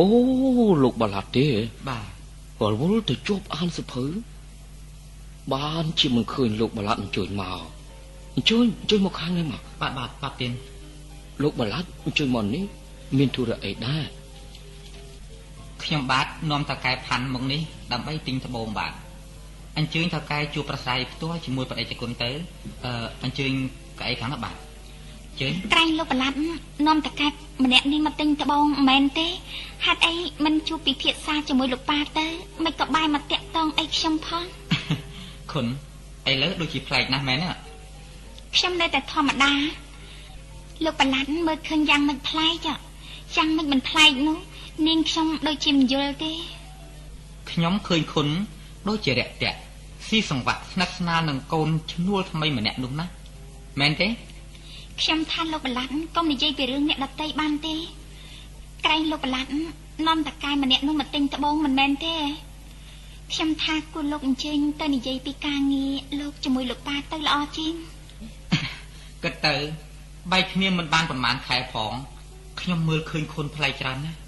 [0.00, 0.08] អូ
[0.82, 1.46] លោកបលាត់ទេ
[1.88, 1.98] បា
[2.60, 4.04] ទរវល់ទៅជួបអានសភៅ
[5.54, 7.60] បានជាមិនឃើញលោកបលាត់អញ្ជើញមក
[8.36, 10.52] អញ្ជើញអញ្ជើញមកខាងនេះមកបាទបាទបាទទៀន
[11.42, 12.64] លោកបលាត់អញ្ជើញមកនេះ
[13.18, 14.04] មានធុរៈអីដែរ
[15.82, 17.60] ខ្ញុំបាទនាំតកែផាន់មកនេះ
[17.92, 18.92] ដើម្បីទិញត្បូងបាទ
[19.78, 22.30] អញ្ជើញតកែជួបប្រស្រ័យផ្ទាល់ជាមួយបដិជគុណទៅ
[22.84, 23.52] អឺអញ្ជើញ
[23.98, 24.54] កៅអីខាងនោះបាទ
[25.40, 26.36] ជើញក្រែងលោកប្រឡាប់
[26.86, 27.28] នាំតកែ
[27.64, 29.28] ម្នាក់នេះមកទិញត្បូងមិនមែនទេ
[29.84, 32.26] ហេតុអីមិនជួបពិភាក្សាជាមួយលោកប៉ាទៅ
[32.64, 34.44] មិនក៏បាយមកតាក់តងអីខ្ញុំផង
[35.52, 35.66] ខុន
[36.30, 37.48] ឥឡូវដូចជាប្លែកណាស់មែនទេ
[38.56, 39.52] ខ្ញុំនៅតែធម្មតា
[40.84, 42.66] លោកប្រឡាត់មើលឃើញយ៉ាងមិនប្លែក
[43.36, 44.38] យ៉ាងមិនមិនប្លែកនោះ
[44.86, 46.32] នាងខ្ញុំដូចជាមិនយល់ទេ
[47.50, 48.28] ខ្ញុំឃើញខុន
[48.88, 49.58] ដូចជារាក់ទាក់
[50.08, 53.06] ស៊ីសង្វាក់ស្និទ្ធស្នាលនឹងកូនឈ្នួលថ្មីម្នាក់នោះណា
[53.80, 54.08] មែនទេ
[55.02, 57.74] ខ្ញុំថាលោកប្រឡាត់កុំនិយាយពីរឿងអ្នកដតីបានទេ
[58.84, 59.50] ក្រែងលោកប្រឡាត់
[60.06, 62.16] នាំតកែម្នាក់នោះមកទិញត្បូងមិនមែនទេ
[63.32, 67.74] ខ្ញុំថាគួរលោកអញ្ជើញទៅនិយាយពីការងារលោកជាមួយលោកប៉ាទៅល្អជាង
[69.22, 69.54] គិតទៅ
[70.32, 71.92] បែកគ្នាមិនបានប្រហែលខែផង
[72.60, 74.18] ខ្ញុំមើលឃើញខុនផ្លៃច្រើនណាស់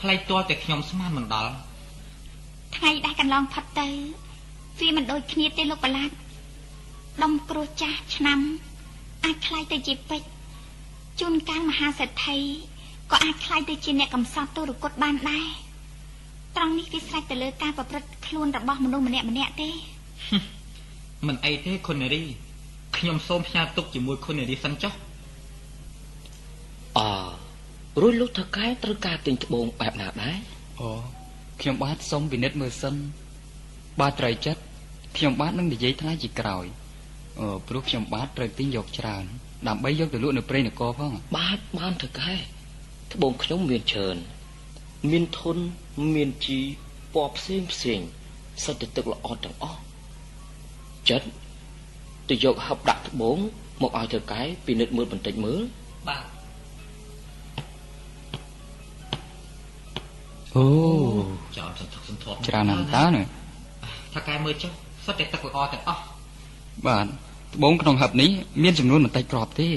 [0.00, 1.52] ផ្លៃទាល់តែខ្ញុំស្មានមិនដល់
[2.76, 3.88] ថ្ងៃដែលកន្លងផុតទៅ
[4.80, 6.14] វាមិនដូចគ្នាទេលោកប្រឡាត់
[7.22, 8.40] ដុំគ្រោះចាស់ឆ្នាំ
[9.24, 10.28] អាចខ្លាយទៅជាពេជ្រ
[11.20, 12.38] ជួនកាលមហាសេដ្ឋី
[13.10, 15.46] ក៏អាចខ្លាយទៅជាអ្នកកំសត់ទុរគតបានដែរ
[16.56, 19.70] ត្រង់នេះវាស្រេចទៅលើការប្រព្រឹត្តខ្លួនរបស់មនុស្សម្នាក់ម្នាក់ទេ
[21.26, 22.22] មិនអីទេខុននារី
[22.96, 24.92] ខ្ញុំសូមផ្ញើទុកជាមួយខុននារីសិនចុះ
[26.98, 27.00] អ
[28.00, 30.36] រួចលោកថកែត្រូវការទិញត្បូងបែបណាដែរ
[30.80, 30.88] អូ
[31.60, 32.94] ខ្ញុំបាទសូមវិនិច្ឆ័យមើលសិន
[34.00, 34.62] បាទត្រូវចិត្ត
[35.16, 36.64] ខ្ញុំបាទនឹងនិយាយថ្លៃជាក្រោយ
[37.68, 39.24] ព្រោះខ្ញុំបាទត្រូវទិញយកច្រើន
[39.68, 42.32] ដើម្បីយកទៅលក់នៅព្រៃនគរផងបាទបានថកែ
[43.12, 44.16] ត្បូងខ្ញុំមានច្រើន
[45.10, 45.62] មានធន់
[46.14, 46.58] មានជី
[47.14, 48.00] ពណ៌ផ្សេងផ្សេង
[48.64, 49.80] សុទ្ធតែទឹកល្អទាំងអស់
[51.08, 51.28] ចិត្ត
[52.28, 53.38] ទៅយកហឹបដាក់ត្បូង
[53.82, 55.60] មកឲ្យថកែពិនិត្យមើលបន្តិចមើល
[56.08, 56.24] បាទ
[60.56, 60.66] អូ
[61.58, 63.22] ចោលសន្ធឹកសន្ធាប់ច្រើនណាស់តើណា
[64.14, 64.72] ថាកែមើលចុះ
[65.06, 66.02] សុទ្ធតែទឹកល្អទាំងអស់
[66.86, 67.06] បាទ
[67.54, 68.30] ត្បូងក្នុងហឹបនេះ
[68.62, 69.70] មានចំនួនបន្តិចក្របទេ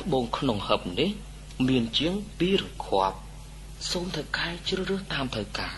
[0.00, 1.10] ត្បូងក្នុងហឹបនេះ
[1.68, 3.16] មានជាង2រង្ខាប់
[3.90, 5.74] សូមថកែជ្រើសរើសតាមត្រូវការ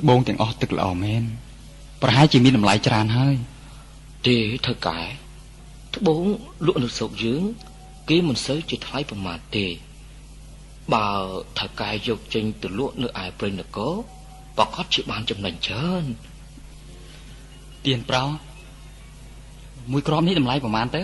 [0.00, 1.22] ត្បូងទាំងអស់ទឹកល្អមែន
[2.02, 3.36] ប្រហែលជាមានតម្លៃច្រើនហើយ
[4.26, 5.00] ទេថកែ
[5.96, 6.24] ត្បូង
[6.66, 7.42] លក់នៅស្រុកយើង
[8.08, 9.66] គេមិនសូវជាថ្លៃប្រមាណទេ
[10.94, 11.08] បើ
[11.58, 13.94] ថកែយកចេញទៅលក់នៅឯព្រៃនគរ
[14.56, 16.04] ប្រកាសជាបានចំណេញច្រើន
[17.86, 18.24] ទៀនប្រោ
[19.90, 21.02] មួយក្របនេះតម្លៃប្រហែលទៅ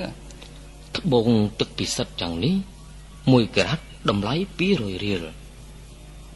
[0.97, 1.29] ត្បូង
[1.61, 2.55] ទឹកពិសិដ្ឋយ៉ាងនេះ
[3.05, 4.35] 1ក្រាត់តម្លៃ
[4.69, 5.23] 200រៀល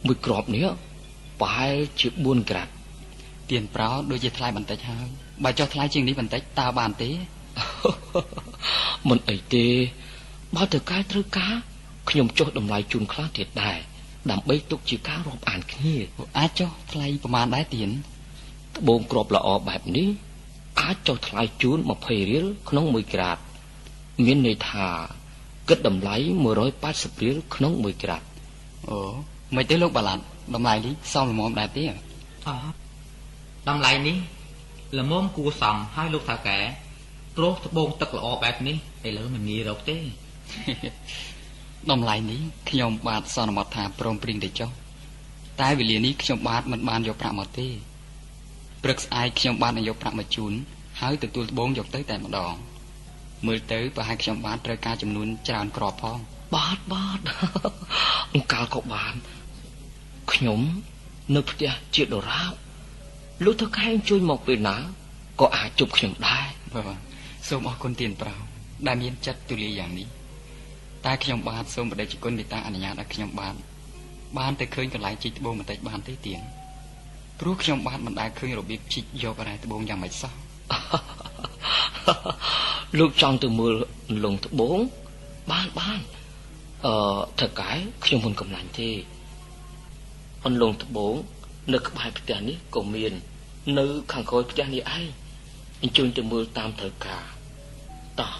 [0.05, 0.65] មួយក្របនេះ
[1.39, 2.71] ប្រហែលជា4ក្រាត់
[3.49, 5.07] ទៀនប្រោដូចជាថ្លៃបន្តិចហើយ
[5.43, 7.09] បើចុះថ្លៃជាងនេះបន្តិចតើបានទេ
[9.09, 9.65] មិនអីទេ
[10.55, 11.53] បើតើកែត្រូវការ
[12.09, 13.77] ខ្ញុំចុះតម្លៃជូនខ្លះទៀតដែរ
[14.31, 15.95] ដើម្បីទុកជាការរាប់អានគ្នា
[16.37, 17.89] អាចចុះថ្លៃប្រហែលដែរទៀន
[18.77, 20.07] ត្បូងក្របល្អបែបនេះ
[20.79, 23.37] អាចចុះថ្លៃជូន20រៀលក្នុង1ក្រាត
[24.25, 24.87] មានន័យថា
[25.69, 26.15] គិតតម្លៃ
[26.69, 28.21] 180រៀលក្នុង1ក្រាត
[28.89, 28.97] អូ
[29.55, 30.23] មិនទេលោកបាឡាត់
[30.55, 31.99] តម្លៃនេះសមល្មមដែរទេអោះ
[33.69, 34.17] តម្លៃនេះ
[34.99, 36.59] ល្មមគួរសមហើយលោកថាកែ
[37.35, 38.77] ព្រោះត្បូងទឹកល្អបែបនេះ
[39.07, 39.97] ឥឡូវមិនងាយរកទេ
[41.91, 44.69] តម្លៃនេះខ្ញុំបាទសន្មតថាព្រមព្រៀងទៅចុះ
[45.61, 47.67] តែវេលានេះខ្ញុំបាទមិនបានយកប្រាក់មកទេ
[48.83, 50.53] ព្រឹកស្អែកខ្ញុំបាទនឹងយកប្រាក់មកជូន
[51.01, 52.53] ហើយទទួលត្បូងយកទៅតែម្ដង
[53.47, 56.17] មើលទៅប្រហែលខ្ញុំបាទត្រូវការចំនួនច្រើនក្របផង
[56.55, 57.19] បាទបាទ
[58.33, 59.13] អង្កលក៏បាន
[60.33, 60.59] ខ្ញុំ
[61.35, 62.53] នៅផ្ទះជាដរាប
[63.43, 64.77] លោកទៅខែងជួយមកពេលណា
[65.41, 66.99] ក៏អាចជប់ខ្ញុំដែរបាទ
[67.47, 68.35] សូមអរគុណទៀនប្រោ
[68.87, 70.07] ដែលមានចិត្តទូលាយយ៉ាងនេះ
[71.05, 73.55] តែខ្ញុំបាទសូមបដិជគុណមេត្តាអនុញ្ញាតឲ្យខ្ញុំបាទ
[74.37, 76.41] បានទៅឃើញកន្លែងជីកត្បូងបន្តិចបានទេទៀន
[77.39, 80.33] ព្រោះខ្ញុំបាទមិនដែលឃើញរបៀបជីកយករ៉ែត្បូងយ៉ាងម៉េចសោះ
[82.99, 83.73] លោកចង់ទៅមើល
[84.23, 84.79] លងត្បូង
[85.51, 85.99] បានបាន
[86.85, 86.93] អឺ
[87.39, 87.71] ថកែ
[88.05, 88.89] ខ្ញុំមិនកំឡាញ់ទេ
[90.45, 91.13] អន្លង់ត្បូង
[91.73, 93.13] នៅក្បែរផ្ទះនេះក៏មាន
[93.79, 95.05] នៅខាងក្រោយផ្ទះនេះឯង
[95.81, 97.23] អញ្ជើញទៅមើលតាមត្រូវការ
[98.19, 98.33] តោះ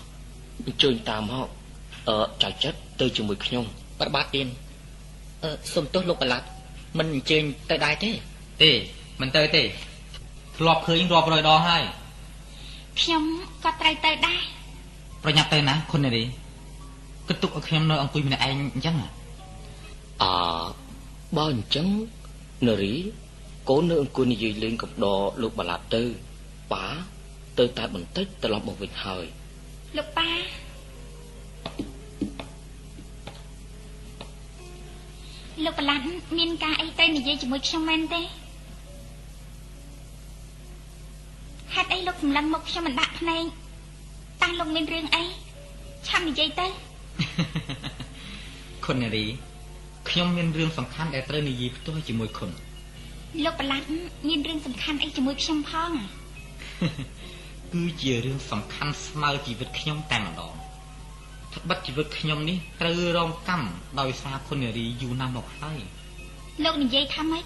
[0.67, 1.47] អញ្ជើញតាមមក
[2.09, 3.65] អឺចៅចិត្តទៅជាមួយខ្ញុំ
[3.99, 4.47] ប្របាទទៀន
[5.43, 6.47] អឺសុំទោសលោកប្រឡាត់
[6.97, 8.11] មិនអញ្ជើញទៅដែរទេ
[8.61, 8.71] ទេ
[9.21, 9.63] មិនទៅទេ
[10.57, 11.84] ធ្លាប់ឃើញរាប់រយដងហើយ
[12.99, 13.23] ខ្ញុំ
[13.63, 14.41] ក៏ត្រូវទៅដែរ
[15.23, 16.23] ប្រញាប់ទៅណាខុននារី
[17.27, 19.09] គិតទុកឲ្យខ្ញុំនៅអង្គុយម្នាក់ឯងអញ្ចឹងហ៎
[20.23, 20.31] អើ
[21.38, 21.88] បើអញ្ចឹង
[22.67, 22.93] នារី
[23.69, 26.03] កូននៅអង្គុយនិយាយលេងកំដរលោកបាឡាត់ទៅ
[26.73, 26.85] ប៉ា
[27.59, 29.25] ទៅតែបន្តិចត្រឡប់មកវិញហើយ
[29.97, 30.30] លោកប៉ា
[35.65, 36.03] លោកប្រឡាត់
[36.38, 38.21] មានការអីទៅនិយាយជាមួយខ្ញុំមែនទេ
[41.73, 43.43] ហេតុអីលោកសម្លឹងមកខ្ញុំមិនដាក់ភ្នែក
[44.41, 45.23] តើលោកមានរឿងអី
[46.07, 46.67] ឆាប់និយាយទៅ
[48.85, 49.25] ខុននារី
[50.09, 52.49] ខ្ញុំមានរឿងសំខាន់ដែលត្រូវនិយាយផ្ទាល់ជាមួយខុន
[53.43, 53.85] លោកប្រឡាត់
[54.27, 56.05] មានរឿងសំខាន់អីជាមួយខ្ញុំផងហ៎
[57.73, 60.53] គឺជារឿងសំខាន់ស្មើជីវិតខ្ញុំតែម្ដង
[61.55, 63.67] ត្បិតជីវិតខ្ញុំនេះត្រូវរងកម្ម
[63.99, 65.79] ដោយសារខុននារីយូរណាស់មកហើយ
[66.63, 67.43] លោកនិយាយថាម៉េច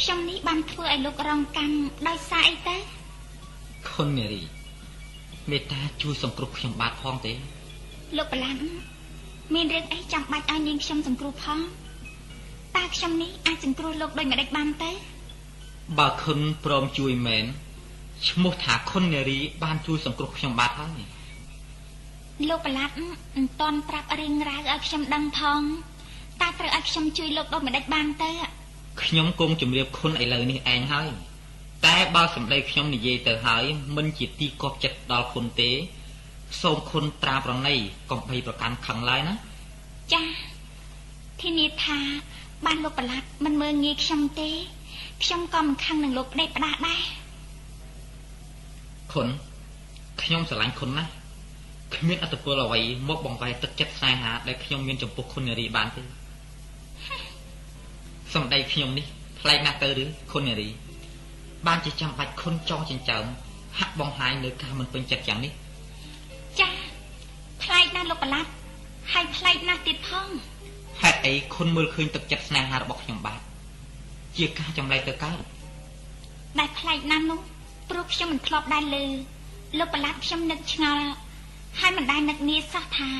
[0.00, 1.76] ខ្ញុំនេះបានធ្វើឲ្យលោករងកម្ម
[2.08, 2.76] ដោយសារអីទៅ
[3.92, 4.42] ខុននារី
[5.50, 7.32] មេត្តាជួយសង្គ្រោះខ្ញុំបាទផងទេ
[8.16, 8.60] លោកប្រឡាត់
[9.54, 11.58] មានរឿងអីចាំបាច់ឲ្យនាងខ្ញុំសង្គ្រោះផង
[12.76, 14.90] តើខ្ញុំនេះអាចសង្គ្រោះលោកដោយម្ដេចបានទៅ
[15.98, 17.44] បើខុនព្រមជួយមែន
[18.28, 21.00] ឈ្មោះថាខុននារីបានជួយសង្គ្រោះខ្ញុំបាទហើយ
[22.48, 22.94] លោកប្រឡាត់
[23.36, 25.62] មិនតន់ប្រាប់រឿងរ៉ាវឲ្យខ្ញុំដឹងផង
[26.40, 28.30] តើត្រូវឲ្យខ្ញុំជួយលោកដូចម្ដេចបានទៅ
[29.02, 31.08] ខ្ញុំគង់ជម្រាបខុនឥឡូវនេះឯងហើយ
[31.86, 33.64] តែបើសម្ដីខ្ញុំនិយាយទៅហើយ
[33.96, 35.70] មិនជាទីកប់ចិត្តដល់ខុនទេ
[36.62, 37.74] សូមខុនត្រាប្រណី
[38.10, 39.34] កុំបីប្រកាន់ខឹងឡើយណា
[40.12, 40.22] ចា
[41.40, 41.98] ធានាថា
[42.66, 44.50] បានលោកប្រឡាត់មិនមើងងាយខ្ញុំទេ
[45.22, 47.02] ខ្ញុំក៏មិនខឹងនឹងលោកប្តេកផ្ដាស់ដែរ
[49.12, 49.28] ខុន
[50.22, 51.10] ខ្ញុំស្រឡាញ់ខុនណាស់
[51.94, 56.02] គ្មានអត្តពលអ្វីមកបង្វែរទឹកចិត្តស្នេហាដែលខ្ញុំមានចំពោះខុននារីបានទេ
[58.34, 59.06] សំដីខ្ញុំនេះ
[59.40, 60.68] ប្លែកណាស់ទៅឬខុននារី
[61.66, 63.24] បានជាចាំបាច់ខុនចងចិញ្ចើម
[63.78, 65.52] ហាក់បង្ហាញនៅការមិនពេញចិត្តយ៉ាងនេះ
[66.60, 66.68] ចា
[67.62, 68.50] ប្លែកណាស់លោកប្រឡាត់
[69.12, 70.28] ហើយប្លែកណាស់ទៀតផង
[71.02, 73.40] ហេតុអីខុនមើលឃើញទឹកចិត្តស្នេហារបស់ខ្ញុំបាទ
[74.36, 75.38] ជាការចម្លែកទៅកើត
[76.58, 77.40] ដែលប្លែកណាស់នោះ
[77.90, 79.06] ព្រោះខ្ញុំមិនធ្លាប់ដែរលើ
[79.78, 81.08] លោកប្រឡាត់ខ្ញុំនឹកឆ្ងល់
[81.80, 83.10] ហើយមិនដែលនឹកនាសោះថា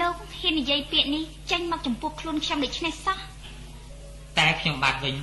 [0.00, 3.18] លោកហ៊ាននិយាយពាក្យនេះចេញមកចំពោះខ្លួនខ្ញុំដូច្នេះសោះ
[4.38, 5.16] តែខ្ញុំបាទវិញ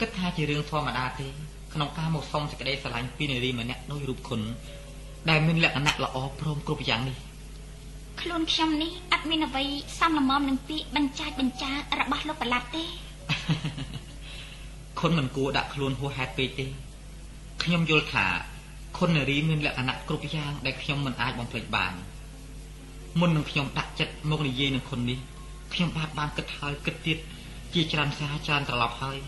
[0.00, 1.28] គិតថាជារឿងធម្មតាទេ
[1.74, 4.40] ក្នុងការមកសុំសេចក្តីស្រឡាញ់ពីនារីម្នាក់ដោយរូបគុណ
[5.30, 7.16] ដែលមានលក្ខណៈល្អព្រមគ្រប់យ៉ាងនេះ
[8.20, 9.64] ខ្លួនខ្ញុំនេះអត់មានអ្វី
[9.98, 11.70] សមល្មមនឹងពាក្យបញ្ចាច់បញ្ចា
[12.00, 12.84] របស់លោកប្រឡាត់ទេ
[15.00, 16.66] គុណមិនគួរដាក់ខ្លួនហួសហេតុពេកទេ
[17.62, 18.26] ខ្ញុំយល់ថា
[18.98, 21.92] ខុននារីមានលក្ខណៈគ្រប់យ៉ាងដែលខ្ញុំមិនអាចបំភ្លេចបាន
[23.20, 25.18] មុននឹងខ្ញុំដាក់ចិត្តមកនិយាយនឹងខុននេះ
[25.72, 27.18] ខ្ញុំបាទបានគិតហើយគិតទៀត
[27.74, 29.18] ជាច្រើនសារច្រើនត្រឡប់ហើយ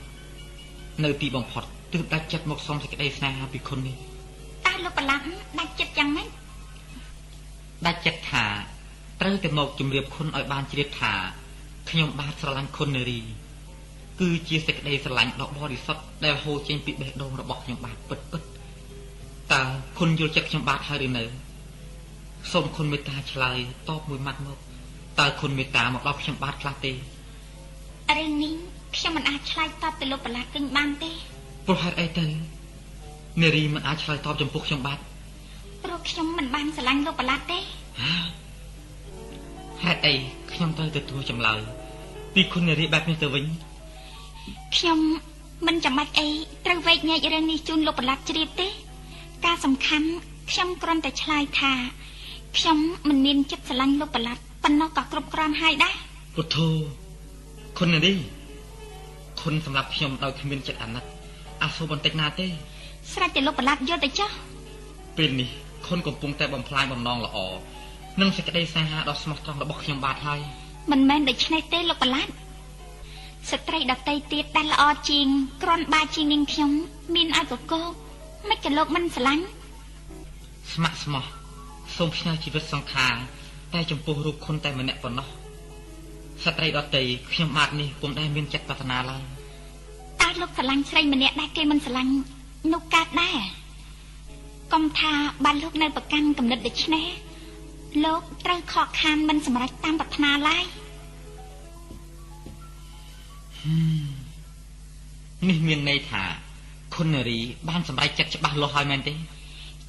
[1.04, 3.96] នៅទីបំផុត ទើបដាច់ចិត្តមកសុំសេចក្តីស្នេហាពីខុននេះ
[4.66, 5.24] តើលោកប្រឡាក់
[5.58, 6.28] ដាច់ចិត្តយ៉ាងម៉េច
[7.86, 8.44] ដាច់ចិត្តថា
[9.20, 11.12] ត្រូវតែមកជម្រាបខុនឲ្យបានជ្រាបថា
[11.90, 13.20] ខ្ញុំបាទស្រឡាញ់ខុននារី
[14.20, 18.42] គឺជាសេចក្តីស្រឡាញ់ដ៏បរិសុទ្ធដែលហូរចេញពីបេះដូងរបស់ខ្ញុំបាទពិតពិត
[19.52, 19.62] តើ
[19.98, 21.24] គុណយល់ចិត្តខ្ញុំបាទហើយឬនៅ
[22.52, 23.58] សូមគុណមេត្តាឆ្លើយ
[23.88, 24.58] តបមួយម៉ាត់មក
[25.20, 26.92] តើគុណមេត្តាមកដល់ខ្ញុំបាទខ្លះទេ
[28.18, 28.54] រឿងនេះ
[28.96, 31.10] ខ្ញុំមិនអាចឆ្លើយតបទៅលោកប្រឡាគិញបានទេ
[31.70, 32.26] ព្រោះហេតុអីទៅ
[33.42, 34.98] នារីមិនអាចឆ្លើយតបចំពោះខ្ញុំបាទ
[35.84, 37.58] ព្រោះខ្ញុំមិនបានស្រឡាញ់លោកប្រឡាទេ
[39.84, 40.14] ហេតុអី
[40.52, 41.60] ខ្ញុំត្រូវទទួលចម្លើយ
[42.34, 43.44] ពីគុណនារីបែបនេះទៅវិញ
[44.76, 44.98] ខ្ញុំ
[45.66, 46.28] មិនចាំបាច់អី
[46.66, 48.68] ត្រូវវែកញែករឿងនេះជូនលោកប្រឡាត់ជ្រាបទេ
[49.44, 50.08] ការសំខាន់
[50.50, 51.72] ខ្ញុំគ្រាន់តែឆ្លើយថា
[52.56, 55.94] ខ្ញុំមិនមានចិត្តស្រឡាញ់លោកប្រឡាត់ប៉ុណ្ណោះក៏គ្រប់គ្រាន់ហើយដែរ
[56.34, 56.68] ពុទ្ធោ
[57.78, 58.16] គុណនេះ
[59.40, 61.04] គុណសម្រាប់ខ្ញុំដោយគ្មានចិត្តអាណិត
[61.62, 62.46] អាសូរបន្តិចណាទេ
[63.12, 64.30] ស្រេចតែលោកប្រឡាត់យល់ទៅចុះ
[65.16, 65.48] ពេលនេះ
[65.86, 67.36] គុណកំពុងតែបំផ្លាញបំណងល្អ
[68.20, 70.40] និងសេចក្តីសាហាវដ៏ស្មោះត្រង់របស់ខ្ញុំបាទហើយ
[70.90, 72.32] មិនមែនដូច្នេះទេលោកប្រឡាត់
[73.50, 75.26] ស្ត្រីដតីទៀតដែលល្អជាង
[75.62, 76.70] ក្រនបាជាងនាងខ្ញុំ
[77.14, 77.82] មានឲ្យកកោ
[78.48, 79.44] មិនក៏លោកមិនស្រឡាញ់
[80.72, 81.24] ស្ម័គ្រស្មោះ
[81.96, 83.14] សូមផ្ញើជីវិតសង្ខារ
[83.74, 85.28] តែចំពោះរូបគុណតែម្នាក់ប៉ុណ្ណោះ
[86.44, 89.37] ស្ត្រីដតីខ្ញុំបាទនេះពុំដែលមានចិត្តប្រាថ្នាឡើយ
[90.22, 92.12] តើលោកស្រឡាញ់ស្រីម្នាក់ដែលគេមិនស្រឡាញ់
[92.72, 93.38] នោះកើតដែរ
[94.72, 95.12] កុំថា
[95.44, 97.06] បានលោកនៅប្រកាន់គំនិតដូច្នេះ
[98.04, 100.64] លោកត្រូវខកខានមិនសម្រេចតាមប្រាថ្នាឡើយ
[105.48, 106.22] នេះមានន័យថា
[106.94, 107.38] ខុននារី
[107.68, 109.12] បានសម្រេចចិត្តច្បាស់លាស់ហើយមែនទេ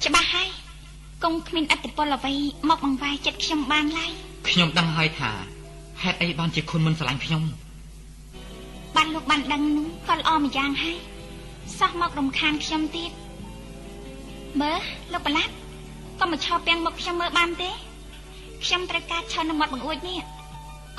[0.04, 0.48] ច្បាស់ហើយ
[1.22, 2.34] គង់គ្មានអត្តពលអ្វី
[2.68, 4.12] មកបង្វែរចិត្តខ្ញុំបានឡើយ
[4.48, 5.30] ខ្ញុំដឹងហើយថា
[6.02, 7.42] ហេតុអីបានជាคุณមិនស្រឡាញ់ខ្ញុំ
[8.96, 10.98] បានលោកបានដឹងនឹងក៏ល្អម្យ៉ាងហើយ
[11.78, 13.10] សោះមករំខានខ្ញុំទៀត
[14.60, 14.80] មើល
[15.12, 15.52] លោកប្រឡាប់
[16.20, 17.70] ក៏មកឈប់ទាំងមកខ្ញុំមើលបានទេ
[18.64, 20.18] ខ្ញុំត្រូវការឈរនៅមាត់បង្អួចនេះ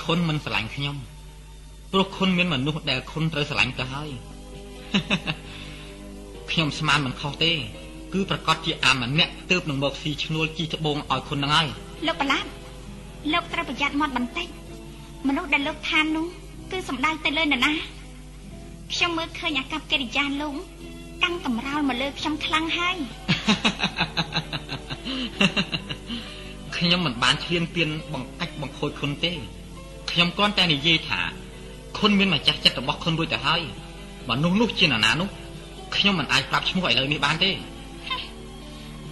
[0.03, 0.95] ខុនមិនស្រឡាញ់ខ្ញុំ
[1.91, 4.09] ព្រោះខុនមានមនុស្សដែលខុនត្រូវស្រឡាញ់ទៅហើយ
[6.51, 7.51] ខ្ញុំស្មានមិនខុសទេ
[8.13, 11.67] គឺប្រកាសជាអាម្នាក់ទើបនឹងមកស៊ីឈ្នួលជីត្បូងឲ្យខុននឹងហើយ
[12.07, 12.47] លោកប្រឡាប់
[13.33, 14.47] លោកត្រូវប្រយ័ត្នមាត់បន្តិច
[15.27, 16.27] មនុស្សដែលលោកឋាននោះ
[16.71, 17.73] គឺសំដៅទៅលើនរណា
[18.93, 20.55] ខ្ញុំមើលឃើញអាកប្បកិរិយាលោក
[21.23, 22.97] តាំងតម្រោលមកលើខ្ញុំខ្លាំងហើយ
[26.77, 29.31] ខ្ញុំមិនបានឈ្លានពានបង្កាច់បង្ខូចខ្លួនទេ
[30.11, 31.21] ខ្ញុំគ្រាន់តែនិយាយថា
[31.97, 33.61] គុណមានម្ចាស់ចិត្តរបស់គុណរួចទៅហើយ
[34.29, 35.29] មនុស្សនោះជានរណានោះ
[35.95, 37.51] ខ្ញុំមិនអាចប្រាប់ឈ្មោះឥឡូវនេះបានទេ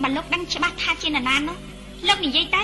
[0.01, 1.57] បើលោកដឹងច្បាស់ថាជានរណានោះ
[2.07, 2.63] លោកនិយាយទៅ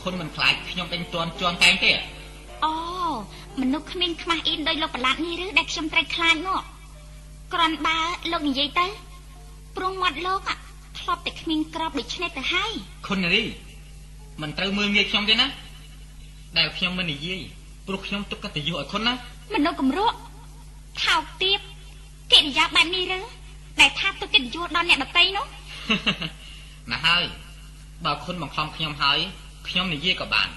[0.00, 1.92] គុណមិនខ្លាចខ្ញុំដេញតន់ជន់តែងទេ
[2.66, 2.76] អូ
[3.60, 6.58] មនុស្សគ្មានខ្មាស់អ៊ីនដោយលោកប្រឡាត់នេះឬដែលខ្ញុំត្រូវខ្លាចនោះ
[7.54, 7.98] ក្រនបើ
[8.32, 8.86] លោកនិយាយទៅ
[9.76, 10.40] ព្រោះមាត់លោក
[10.98, 12.72] ធ្លាប់តែគ្មានក្របដូចនេះទៅហើយ
[13.06, 13.44] គុណរី
[14.40, 15.46] មិនត្រូវមើលងាយខ្ញុំទេណា
[16.58, 17.40] ដែលខ្ញុំមិននិយាយ
[17.86, 19.12] ព្រោះខ្ញុំទុកកតញ្ញូឲ្យគុណណា
[19.54, 20.16] មនុស្សគំរក់
[21.02, 21.58] ថោកទាប
[22.32, 23.20] កិរិយាបែបនេះឬ
[23.80, 25.46] ដែលថាទុកកិត្តិយសដល់អ្នកដតីនោះ
[26.92, 27.24] ណាហើយ
[28.04, 29.18] បើគុណបង្ខំខ្ញុំហើយ
[29.68, 30.48] ខ្ញុំនិយាយក៏បាន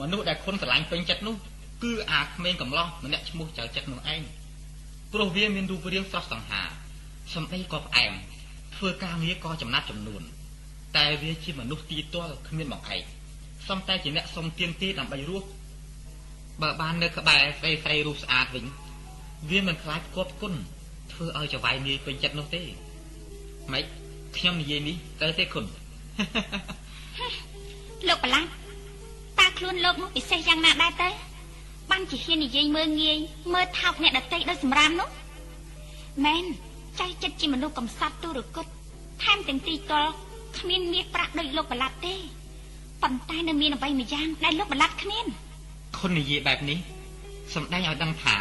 [0.00, 1.36] មនុស្សដែលគុណស្រឡាញ់ពេញចិត្តនោះ
[1.82, 4.22] គឺអាក្មេងកំឡោះម្នាក់ឈ្មោះចៅចិត្តនោះឯង
[5.12, 6.62] ព្រោះវាមានរូបរាងស្រស់សង្ហា
[7.34, 8.12] សម្ដីក៏ផ្អែម
[8.76, 10.22] ធ្វើការងារក៏ចំណាត់ចំនួន
[10.96, 13.02] តែវាជាមនុស្សទីទាល់គ្មានបង្អែក
[13.68, 15.48] សំតែជាអ្នកសុំទៀនទេដើម្បីរស់
[16.62, 18.64] បើបាននៅក្បែរស្រីស្រីរូបស្អាតវិញ
[19.50, 20.54] វាមិនខ្លាចគប់គុណ
[21.12, 22.62] ធ្វើឲ្យចវាយនាយពេញចិត្តនោះទេ
[23.72, 23.84] ម៉េច
[24.36, 25.64] ខ្ញុំនិយាយនេះត្រូវទេគុណ
[28.08, 28.48] លោកប្រឡាក់
[29.38, 31.08] តើខ្លួនលោកនោះពិសេសយ៉ាងណាដែរទៅ
[31.90, 33.18] បានជាហ៊ាននិយាយមើងងាយ
[33.54, 35.08] មើលថោកអ្នកដតីដោយសម្រាមនោះ
[36.26, 36.44] មែន
[37.00, 38.66] ចៃចិត្តជាមនុស្សកំសត់ទុរគត
[39.22, 40.10] ថែមទាំងទីតល់
[40.58, 42.14] គ្មានមាសប្រាក់ដូចលោកប្រឡាត់ទេ
[43.02, 45.26] ប៉ុន្តែនៅមានអ្វីមួយយ៉ាងដែលលោកប្រឡាត់គ្មាន
[45.98, 46.78] ខុននិយាយបែបនេះ
[47.54, 48.36] សំដែងឲ្យដឹងថា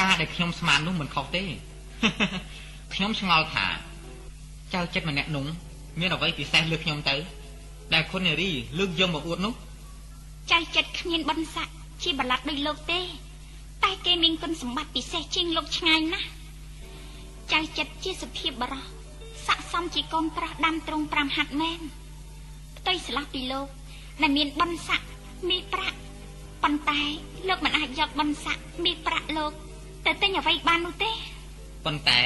[0.00, 1.42] ការដែលខ្ញុំស្មាននោះមិនខុសទេ
[2.94, 3.66] ខ្ញុំឆ្ងល់ថា
[4.74, 5.46] ចៅចិត្តម្នាក់នោះ
[6.00, 7.16] មានអ្វីពិសេសលើខ្ញុំទៅ
[7.94, 9.54] ដែលខុននារីលើកយកមកអួតនោះ
[10.52, 11.68] ចៅចិត្តគ្មានបនស័ក
[12.02, 13.00] ជាបលាត់ដូចលោកទេ
[13.84, 16.28] តែគេមានគុណសម្បត្តិពិសេសជាងលោកឆ្ងាយណាស់
[17.52, 18.84] ចៅចិត្តជាសុភាពបរោះ
[19.46, 21.80] ស័កសមជាកូនប្រុសដាំត្រង់5ហាត់មែន
[22.78, 23.66] ផ្ទៃស្លាប់ពីលោក
[24.22, 25.00] ដែលមានបនស័ក
[25.50, 25.98] មានប្រាក់
[26.62, 27.00] ប៉ុន្តែ
[27.48, 29.52] លោកមិនអាចយកបនស័កមានប្រាក់លោក
[30.06, 31.12] ទៅទិញអ្វីបាននោះទេ
[31.84, 32.20] ប៉ុន្តែ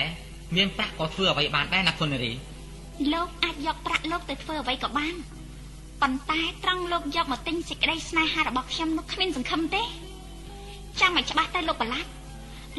[0.56, 2.32] មានប្រាក់ក៏ធ្វើអ្វីបានដែរណាគុណរី
[3.12, 5.14] លោកអាចយកប្រាក់លោកទៅធ្វើអ្វីក៏បាន
[6.02, 9.82] ប៉ុន្តែត្រង់លោកយកមកទិញសេចក្តីស្នេហារបស់ខ្ញុំនោះគ្មានសង្ឃឹមទេ
[11.00, 12.10] ចាំឲ្យច្បាស់ទៅលោកប្រឡាត់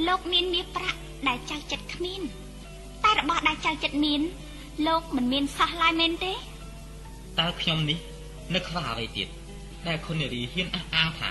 [0.08, 2.22] លោកមានមាសប្រាក់ដែលចៅចិត្តគ្មាន
[3.04, 4.22] តែរបស់ដែលចៅចិត្តមាន
[4.88, 6.34] លោកមិនមានសោះឡើយមែនទេ
[7.40, 7.98] តើខ្ញុំនេះ
[8.54, 9.28] នៅខ្វះអ្វីទៀត
[9.88, 11.30] ដែលគុណនារីហ៊ានអះអាងថា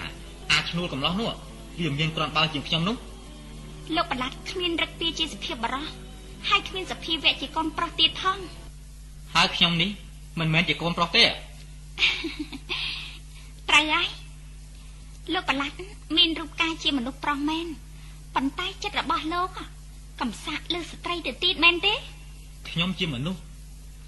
[0.52, 1.30] អាចឈ្នួលកំឡោះនោះ
[1.80, 2.96] វាមានក្រាន់បើជាងខ្ញុំនោះ
[3.96, 5.86] លោកប្រឡាត់គ្មានរឹកទាជាសភាពបរោះ
[6.48, 8.38] ហើយគ្មានសភាវៈជាកូនប្រុសទៀតផង
[9.34, 9.90] ហើយខ្ញុំនេះ
[10.40, 11.24] មិនមែនជាកូនប្រុសទេ
[13.68, 14.08] ត្រូវហើយ
[15.32, 15.76] លោកប្រឡាត់
[16.16, 17.66] មានរូបកាយជាមនុស្សប្រុសមែន
[18.34, 19.50] ប៉ុន្តែចិត្តរបស់លោក
[20.20, 21.94] កំសាកលើស្ត្រីទៅទៀតមែនទេ
[22.68, 23.40] ខ្ញុំជាមនុស្ស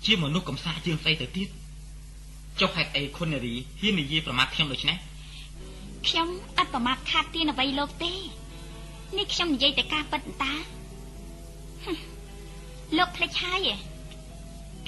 [0.06, 1.48] ជាមនុស្សកំសាកជាងស្រីទៅទៀត
[2.60, 4.96] ចុះហេតុអីខុននារីហ៊ាននិយាយប្រមាថខ្ញុំដូច្នេះ
[6.08, 6.28] ខ្ញុំ
[6.58, 8.12] អត់ប្រមាថខាតទានអ្វីលោកទេ
[9.18, 10.52] នេះខ្ញុំនិយាយតែការពិតតា
[12.98, 13.68] លោកភ្លេចហើយ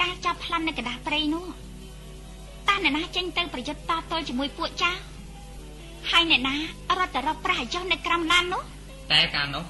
[0.00, 1.44] ការចាប់ប្លន់នៅកណ្ដាស់ព្រៃនោះ
[2.68, 4.90] តើអ្នកណាចេញទៅប្រយុទ្ធតទល់ជាមួយពួកចា
[6.10, 6.54] ហើយអ្នកណា
[6.98, 8.62] រត់ទៅរកប្រាស់អាយុនៅក្រោមឡាននោះ
[9.12, 9.64] តែកាលនោះ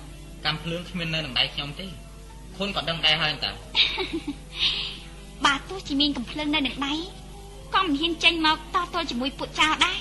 [0.44, 1.86] កម្មភ្លើងគ្មាននៅនឹងដៃខ្ញុំទេ
[2.56, 3.50] ខុនក៏ដឹងដែរហើយតើ
[5.44, 6.94] បាទទោះជាមានកំភ្លើងនៅនឹងដៃ
[7.74, 9.98] ក៏មិនហ៊ានចេញមកតទល់ជាមួយពួកចៅដែរ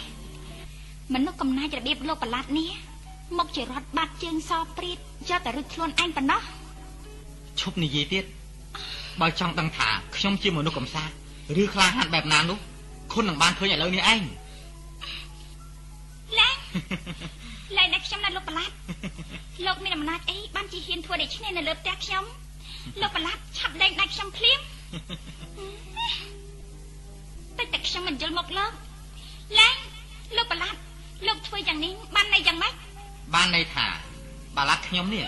[1.14, 2.70] មនុស្សកំណាចរបៀបលោកប្រឡាត់នេះ
[3.38, 4.98] មកជារត់បាត់ជើងសព្រៀត
[5.30, 6.42] យកតែរឹតខ្លួនឯងប៉ុណ្ណោះ
[7.60, 8.26] ឈប់និយាយទៀត
[9.22, 11.04] បើចង់ដឹងថាខ្ញុំជាមនុស្សកំសា
[11.62, 12.58] ឬខ្លាហានបែបណានោះ
[13.12, 14.22] ខុននឹងបានឃើញឥឡូវនេះឯង
[16.40, 16.56] ឡើង
[17.78, 18.76] ឡើងណាខ្ញុំណាលោកប្រឡាត់
[19.66, 22.24] លោកមានអំណាចអីបានជាហ៊ានធ្វើដូច្នេះនៅលើផ្ទះខ្ញុំ
[23.02, 24.60] លោកប្រឡាត់ឆាប់លែងដាច់ខ្ញុំភ្លាម
[27.58, 28.72] តែតែខ្ញុំមិនយល់មកលោក
[29.60, 29.76] ឡើង
[30.38, 30.80] លោកប្រឡាត់
[31.28, 32.74] លោកធ្វើយ៉ាងនេះបានន័យយ៉ាងម៉េច
[33.36, 33.86] បានន័យថា
[34.58, 35.26] បាឡាត់ខ្ញុំនេះ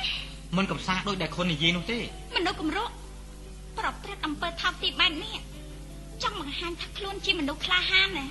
[0.57, 1.99] មិនកំសាដូចដែលខុននិយាយនោះទេ
[2.35, 2.93] មនុស្សគំរក់
[3.77, 5.35] ប្រព្រឹត្តអំពើថោកទាបបែបនេះ
[6.23, 8.25] ចង់បង្ហាញថាខ្លួនជាមនុស្សក្លាហានណា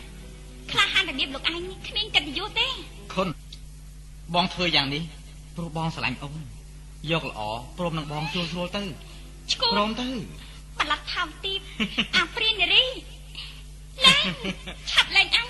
[0.70, 2.68] ក្លាហានរបៀបលោកឯងនេះគ្មានកិត្តិយសទេ
[3.14, 3.28] ខុន
[4.34, 5.02] បងធ្វើយ៉ាងនេះ
[5.56, 6.40] ព្រោះបងស្រឡាញ់អូន
[7.10, 7.40] យកល្អ
[7.78, 8.82] ព្រមនឹងបងស្រួលស្រួលទៅ
[9.52, 10.08] ឈ្គួព្រមទៅ
[10.78, 11.60] បលាត់ថោកទីប
[12.16, 12.84] អាព្រាននារី
[14.04, 14.24] ឡើង
[14.90, 15.48] ឆាប់លែងអញ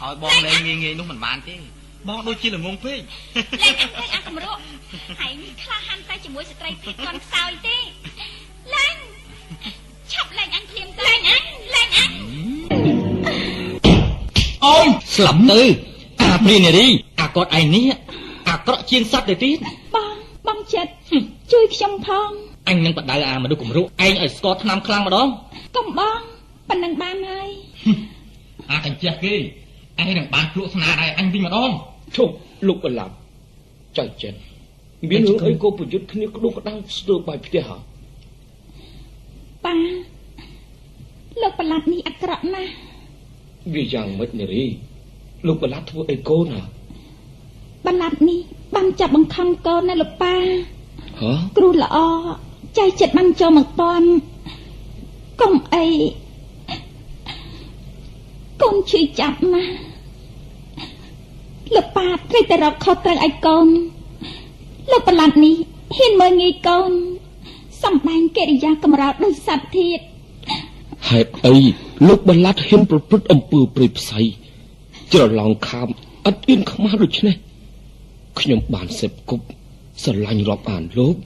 [0.00, 1.56] ហើយបងលែងងាយងាយនោះមិនបានទេ
[2.08, 3.00] បងដូចជាល្ងងពេក
[3.62, 4.60] លែងអញទៅអាកម្រក់
[5.20, 7.76] ហើយនេះខ្លះហាន់តែជាមួយស្ត្រីភេទគាត់ខ្សោយទេ
[8.74, 8.96] លែង
[10.12, 11.42] ឆាប់លែងអញភ្លាមទៅលែងអញ
[11.74, 12.10] លែងអញ
[14.64, 15.60] អូនស្លាប់ទៅ
[16.20, 16.86] អាព្រានារី
[17.20, 17.84] អាគាត់ឯនេះ
[18.48, 19.56] អាក្រក់ជាងសត្វទៅទៀត
[19.94, 20.14] បង
[20.46, 20.90] បងចិត្ត
[21.52, 22.28] ជួយខ្ញុំផង
[22.68, 25.28] អញនឹងបដៅអាមនុស្សគំរុឯងឲ្យស្គាល់ឆ្នាំខ្លាំងម្ដង
[25.76, 26.20] កុំបង
[26.68, 27.48] ប៉ុណ្ណឹងបានហើយ
[28.70, 29.34] អាកញ្ចេះគេ
[29.98, 31.70] ឯងនឹងបានភ្លក់ស្នាដៃអញវិញម្ដង
[32.16, 32.34] ឈប់
[32.66, 33.14] លោកបឡាប់
[33.98, 34.34] ចៅចិន
[35.10, 37.89] មានរឿងអីក៏ប្រយុទ្ធគ្នាក្តុកក្តៅស្ទើរបាយផ្ទះហ៎
[39.64, 39.76] ប៉ា
[41.40, 42.72] លោកបឡាត់នេះអាក្រក់ណាស់
[43.74, 44.64] វាយ៉ាងម៉េចនារី
[45.46, 46.62] លោកបឡាត់ធ្វើអីកូនហ៎
[47.86, 48.40] បឡាត់នេះ
[48.74, 50.34] បានចាប់បង្ខំកូនណាលោកប៉ា
[51.20, 51.96] ហ៎គ្រូល្អ
[52.78, 54.08] ចៃចិត្តបានចូលមកតន់
[55.40, 55.86] កុំអី
[58.62, 59.72] កូនឈឺចាប់ណាស់
[61.74, 63.68] លោកប៉ាត្រូវតែរកខុសត្រូវឲ្យកូន
[64.90, 65.54] លោកប្រឡាត់នេះ
[65.96, 66.92] ហ៊ានមើលងាយកូន
[67.82, 69.98] សំដែងកិរិយាកម្រោលដូចសត្វធាត
[71.08, 71.56] ហេតុអី
[72.08, 74.20] លោកបលាត់ហ៊ានប្រព្រឹត្តអំពើព្រៃផ្សៃ
[75.12, 75.88] ច្រឡំខាម
[76.26, 77.34] អត់អៀនខ្មាស់ដូច្នេះ
[78.40, 79.44] ខ្ញុំបានសេពគប់
[80.02, 81.16] ស្រឡាញ់រាប់អានលោក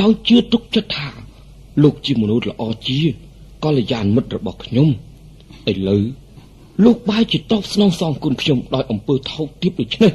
[0.00, 1.08] ដោយជឿទុកចិត្តថា
[1.82, 3.00] លោកជាមនុស្សល្អជា
[3.64, 4.88] កល្យានមិត្តរបស់ខ្ញុំ
[5.70, 6.04] ឥឡូវ
[6.84, 10.12] លោកបាយជាតបស្នងសងគុណខ្ញុំដោយអំពើថោកទាបដូច្នេះ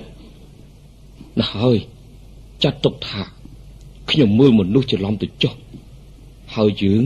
[1.40, 1.78] ណាស់ហើយ
[2.64, 3.22] ចាត់ទុកថា
[4.12, 5.54] ខ្ញុំមើលមនុស្សច្រឡំទៅចុះ
[6.56, 7.04] ហើយយើង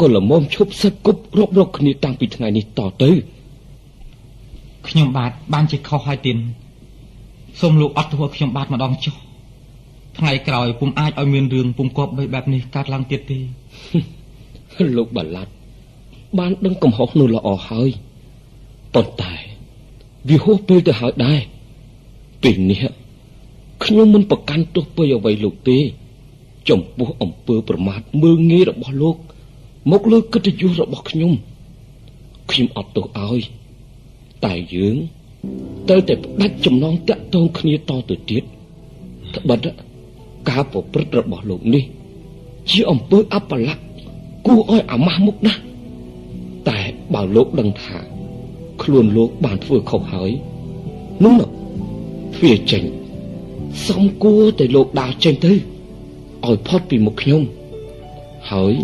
[0.00, 3.10] ក៏ល្មមឈប់សឹកគប់រាប់រកគ្នាតាំងពីថ្ងៃនេះតទៅ
[4.88, 6.38] ខ្ញុំបាទបានជាខុសហើយទៀន
[7.60, 9.14] សូមលោកអត់ធ្វើខ្ញុំបាទម្ដងចុះ
[10.18, 13.38] ថ្ងៃក្រោយពុំអាចឲ្យមានរឿងពុំគប់បីបែបនេះកើតឡើងទៀតទេ
[14.96, 15.52] លោកបាឡាត់
[16.38, 17.90] បានដឹងកំហុសនោះល្អហើយ
[18.94, 19.32] ប៉ុន្តែ
[20.28, 21.40] វាហួសពេលទៅហើយដែរ
[22.42, 22.82] ពេលនេះ
[23.84, 25.78] ខ្ញុំមិនប្រកាន់ទោសពើអ្វីលោកទេ
[26.68, 29.16] ចំពោះអំពើប្រមាថមើងងាយរបស់លោក
[29.90, 31.32] មកលើកិត្តិយសរបស់ខ្ញុំ
[32.50, 33.40] ខ្ញុំអត់ទោសឲ្យ
[34.44, 34.96] តែយើង
[35.88, 37.78] ត្រូវតែផ្ដាច់ចំណងតាក់ទងគ្នាត
[38.10, 38.42] ទៅទៀត
[39.36, 39.66] ត្បិត
[40.48, 41.84] ការប្រព្រឹត្តរបស់លោកនេះ
[42.70, 43.82] ជាអំពើអបល័ក្ខ
[44.46, 45.60] គួរឲ្យអាម៉ាស់មុខណាស់
[46.68, 46.80] តែ
[47.14, 47.98] បើលោកដឹងថា
[48.82, 50.30] ខ្លួនលោកបានធ្វើខុសហើយ
[51.24, 51.40] នោះ
[52.42, 52.82] វាចេញ
[53.88, 55.52] សំគួរតែលោកដើរចេញទៅ
[56.46, 57.42] ឲ្យផុតពីមុខខ្ញុំ
[58.50, 58.74] ហើយ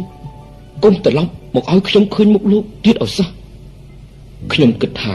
[0.85, 3.29] កុំត្រឡប់មកឲ្យខ្ញុំឃើញមុខលោកទៀតឲ្យសោះ
[4.53, 5.15] ខ្ញុំគិតថា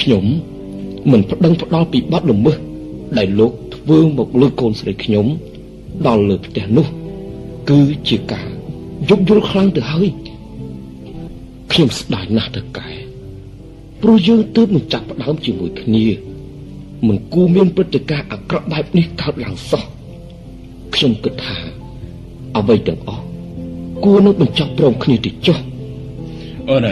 [0.00, 0.24] ខ្ញុំ
[1.10, 2.56] មិនប្តឹងផ្ដាល់ពីបាត់ល្មើស
[3.18, 5.26] ដែលលោកធ្វើមកលើកូនស្រីខ្ញុំ
[6.06, 6.86] ដល់លើផ្ទះនោះ
[7.70, 8.48] គឺជាការ
[9.08, 10.08] យុគយល់ខ្លាំងទៅហើយ
[11.72, 12.88] ខ្ញុំស្ដាយណាស់ទៅកែ
[14.02, 16.06] ព្រោះយើងទើបនឹងចាប់ផ្ដើមជាមួយគ្នា
[17.06, 19.84] មិនគួរមានព្រឹត្តិការណ៍អាក្រក់បែបនេះកើតឡើងសោះ
[20.94, 21.56] ខ្ញុំគិតថា
[22.56, 23.22] អ្វីទាំងអស់
[24.04, 25.58] គួរនឹងបញ្ចប់ព្រមគ្នាទៅចុះ
[26.70, 26.88] អូន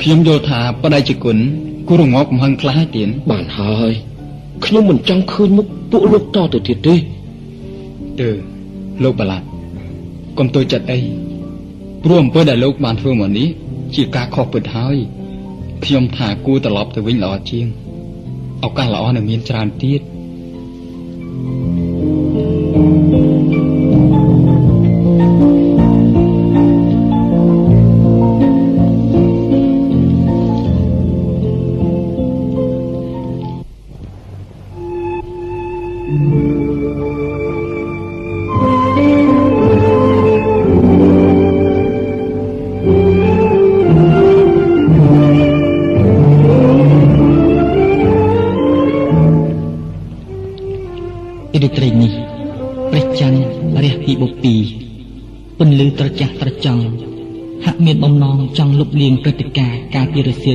[0.00, 1.36] ខ្ញុំយល់ថាបដិជគុណ
[1.88, 3.92] គួររងាប់កំហឹងខ្លះទៀតបានហើយ
[4.64, 6.94] ខ្ញុំមិនចង់ឃើញមុខពួកលោកតទៅទៀតទេ
[8.20, 8.30] អឺ
[9.02, 9.46] លោកបាឡាត់
[10.38, 10.98] កុំតូចចិត្តអី
[12.02, 13.48] ព្រោះអំពើដែលលោកបានធ្វើមកនេះ
[13.94, 14.96] ជាការខុសពិតហើយ
[15.84, 17.66] ខ្ញុំថាគួរត្រឡប់ទៅវិញល្អជាង
[18.64, 20.00] ឱកាសល្អនៅមានច្រើនទៀត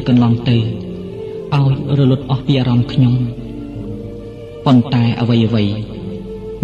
[0.08, 0.58] កន្លងទៅ
[1.56, 3.14] ឲ្យរលត់អស់ពីអារម្មណ៍ខ្ញុំ
[4.66, 5.64] ប៉ុន្តែអ្វីអ្វី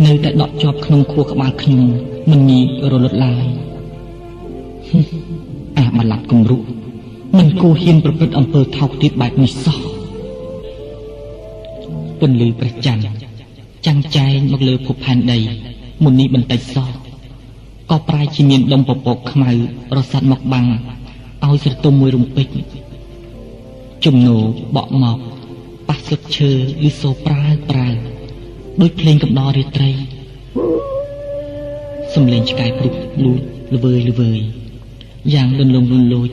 [0.06, 1.84] នៅតែដក់ជាប់ក្នុងខួរក្បាលខ្ញុំ
[2.32, 3.46] មិនងាយរលត់ឡើយ
[5.78, 6.58] អាបលាត់គំរុ
[7.38, 9.80] មិនគួរហ៊ានប្រព្រឹត្តអំពើថោកទាបបែបនេះសោះ
[12.20, 13.04] ពន្លឺព្រះច័ន្ទ
[13.86, 15.40] ចាំងចែងមកលើភពផែនដី
[16.04, 16.90] មុននេះបន្តិចសោះ
[17.90, 19.52] ក៏ប្រែជាមានដុំពពកខ្មៅ
[19.98, 20.68] រសាត់មកបាំង
[21.44, 22.48] ឲ្យស្រទុំមួយរំពេច
[24.08, 24.38] ជំនោ
[24.76, 25.18] បក់មក
[25.88, 26.52] ប៉ះស្លឹកឈើ
[26.88, 27.88] ឬសូប្រើប្រើ
[28.82, 29.92] ដូចភ្លេងកំដររាត្រី
[32.14, 33.40] សំលេងឆ្កែព្រុសលួច
[33.76, 34.40] ល្វើយល្វើយ
[35.34, 36.30] យ៉ាងលន់លងលន់លូច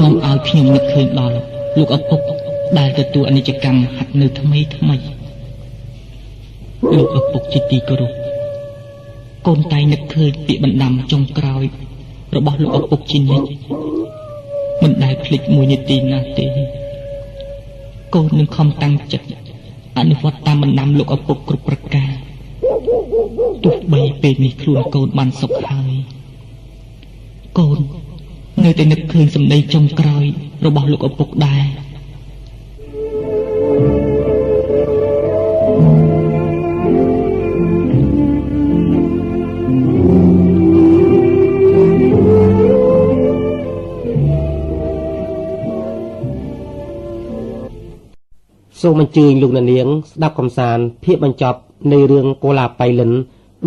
[0.00, 1.36] នាំឲ្យខ្ញុំនឹកឃើញដល់
[1.78, 2.20] លោកឪពុក
[2.78, 4.96] ដែលទទួលអនិច្ចកម្មហាត់នៅថ្មីថ្មី
[6.96, 8.12] លោកឪពុកជាទីគោរព
[9.46, 11.64] កូនតែងនឹកឃើញពាក្យបណ្ដាំចុងក្រោយ
[12.36, 13.97] របស់លោកឪពុកជានិច្ច
[14.82, 16.46] មិនដែលភ្លេចមួយនាទីណាទេ
[18.14, 19.26] កូននឹងខំតាំងចិត្ត
[19.98, 22.12] អនុវត្តតាមបណ្ដាំលោកឪពុកគ្រប់ប្រការ
[23.64, 25.92] ទោះបីពេលនេះខ្លួនកូនបានសុខហើយ
[27.58, 27.78] កូន
[28.64, 30.24] នៅតែនឹកឃើញសម្ដីចុងក្រោយ
[30.66, 31.64] របស់លោកឪពុកដែរ
[48.80, 51.58] សូមអញ្ជើញលោកអ្នកនាង ស្ដាប់កំសាន្តភាគបញ្ចប់
[51.92, 53.12] នៃរឿងកូឡាបៃលិន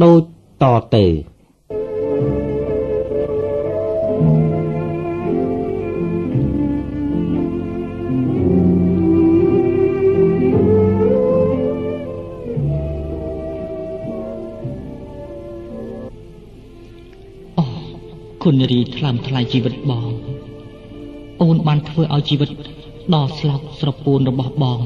[0.03, 0.21] ដូច
[0.61, 0.65] ត
[0.95, 1.05] ទៅ
[18.43, 20.09] គុណរីថ្លើមថ្លៃជីវិតបង
[21.41, 22.49] អូនបានធ្វើឲ្យជីវិត
[23.13, 24.79] ដ៏ស្លោកស្រពោនរបស់បង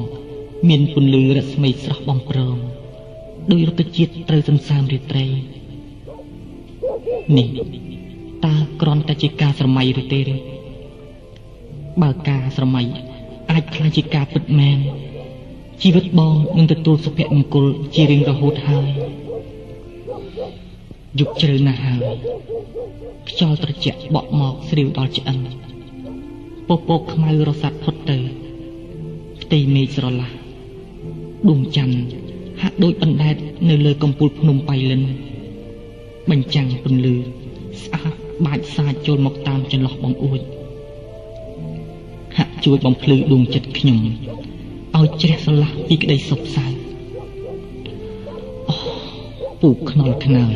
[0.69, 2.56] មានពន្លឺរស្មីស្រស់បំព្រង
[3.52, 5.26] ដោយរុក្ខជាតិត្រូវសន្សើមរាត្រី
[7.38, 7.48] នេះ
[8.45, 10.35] តើគ្រាន់តែជាការស្រមៃឬទេឬ
[12.02, 12.82] បើការស្រមៃ
[13.52, 14.77] អាចខ្លាចជាការពិតមែន
[15.82, 18.88] ជីវិតបងនឹងទទួលសុភមង្គលជារៀងរហូតហើយ
[21.19, 22.02] យប់ជ្រៅណាស់ហើយ
[23.30, 25.65] ខ្យល់ត្រជាក់បក់មកស្រីវដល់ឆ្អិន
[26.69, 28.18] ពពកខ្មៅរសាត់ផុតទៅ
[29.42, 30.30] ផ្ទៃមេឃស្រឡះ
[31.50, 31.98] ដួងច័ន្ទ
[32.61, 33.35] ហាក់ដូចអណ្ដែត
[33.69, 35.02] នៅលើកំពូលភ្នំបៃលិន
[36.30, 37.16] បញ្ចាំងពន្លឺ
[37.84, 38.14] ស្អាត
[38.45, 40.42] បាចសាចចូលមកតាមចន្លោះបងអួច
[42.38, 44.00] ហាក់ជួយបំភ្លឺដួងចិត្តខ្ញុំ
[44.98, 46.66] ឲ្យជ្រះស្រឡះពីក្តីសុខសៅ
[48.69, 48.76] អូ
[49.61, 50.56] ពូខ្នល់ខ្នើយ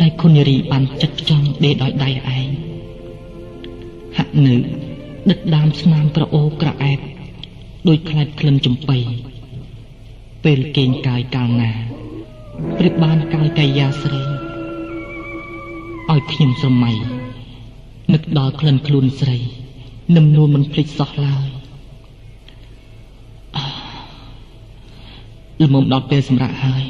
[0.00, 2.48] ដែលគុណរីបានចិត្តចង់ដេកដោយដៃឯង
[4.16, 4.54] ហាក់នៅ
[5.30, 7.00] ដិតដាមស្នាមក្រអូក្រអែប
[7.88, 8.98] ដោយខ្លាចក្លិនចំបៃ
[10.44, 11.72] ពេលគេងកាយកាលណា
[12.78, 14.22] ព្រៀបបានកាយកាយាស្រី
[16.10, 16.92] ឲ្យខ្ញុំស្រមៃ
[18.12, 19.36] នឹកដល់ក្លិនខ្លួនស្រី
[20.16, 21.46] នឹមនួនមិនភ្លេចសោះឡើយ
[25.62, 26.84] ល្មមដល់ពេលសម្រាប់ហើយ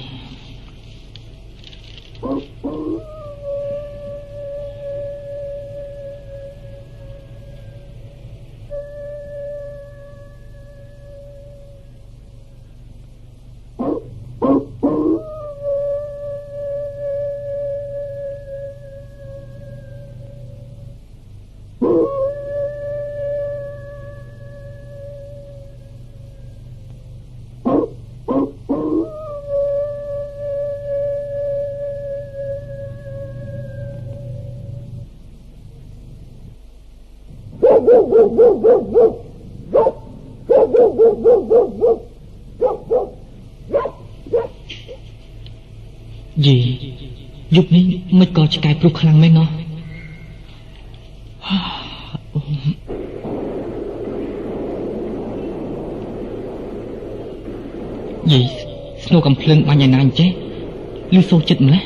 [46.43, 46.57] យី
[47.57, 47.85] យប់នេះ
[48.19, 49.49] មិនក៏ឆ្កែព្រុសខ្លាំងមែនណោះ
[58.33, 58.41] យី
[59.05, 60.31] ស្នូកំភ្លឹងបាញ់ឯណាអញ្ចេះ
[61.19, 61.83] ឬសូចិត្តម្លេះ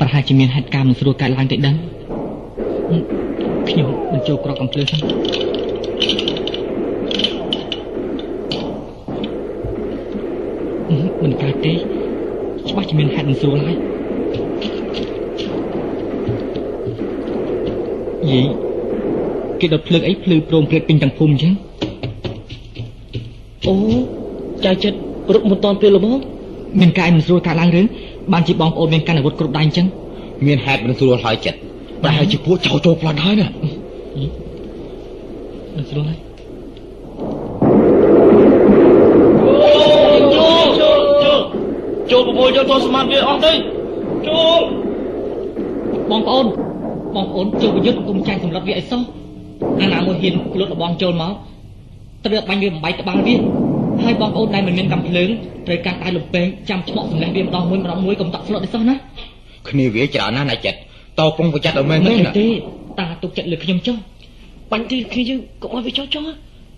[0.00, 1.76] ប្រហែលជាមានហេតុការណ៍មិនស្រួលកើតឡើងទៅដឹង
[3.68, 5.00] ខ្ញុំបញ្ចូលក្រកកំភ្លឺសិន
[11.22, 11.97] មិនកើតទេ
[12.70, 13.76] ច្បាស់ជាមានហេតុមិនស្រួលហើយ
[18.30, 18.40] យី
[19.60, 21.52] គេដុតភ្លើងអីភ្លឺព្រមព្រៀតពេញទាំងភូមិអញ្ចឹង
[23.68, 23.74] អូ
[24.64, 24.98] ចៅចិត្ត
[25.34, 26.16] រត់មិនតាន់ពេលល្មម
[26.80, 27.86] មានការមិនស្រួលកើតឡើងរឿង
[28.32, 29.86] បានជាបងប្អូនមានការអាវុធគ្រប់ដៃអញ្ចឹង
[30.46, 31.58] មានហេតុមិនស្រួលហើយចិត្ត
[32.02, 33.48] ប្រហែលជាពួកចោលចូលប្លន់ហើយណា
[35.76, 36.18] មិនស្រួលហើយ
[42.10, 43.52] ចូលប្រមូលយកទោះស ម្បត្តិវាអស់ទៅ
[44.26, 44.62] ចូល
[46.10, 46.46] បងប្អូន
[47.14, 49.02] បងប្អូនចូលប្រយុទ្ធគុំចាញ់សម្រាប់វាឲ្យសោះ
[49.80, 51.32] អាណាមួយហ៊ានលុតរបស់ចូលមក
[52.24, 53.36] ត្រូវបាញ់វាបំបីក្បាលវា
[54.04, 55.28] ហើយបងប្អូនដែលមិនមានកំភ្លើង
[55.66, 58.94] ត្រូវការដៃលំពេងចាំឆ្មក់សម្លេះវាម្ដងមួយម្ដងមួយកុំតក់ស្លុតទេសោះណា
[59.68, 60.78] គ្នាវាច្រើនណាស់ណាចិត្ត
[61.18, 62.48] តប្រុងប្រយ័ត្នឲ្យមែនទេទេ
[62.98, 63.96] តាទុកចិត្តលើខ្ញុំចុះ
[64.70, 66.24] បាញ់ទីគ្នាយើងកុំឲ្យវាចោះចោះ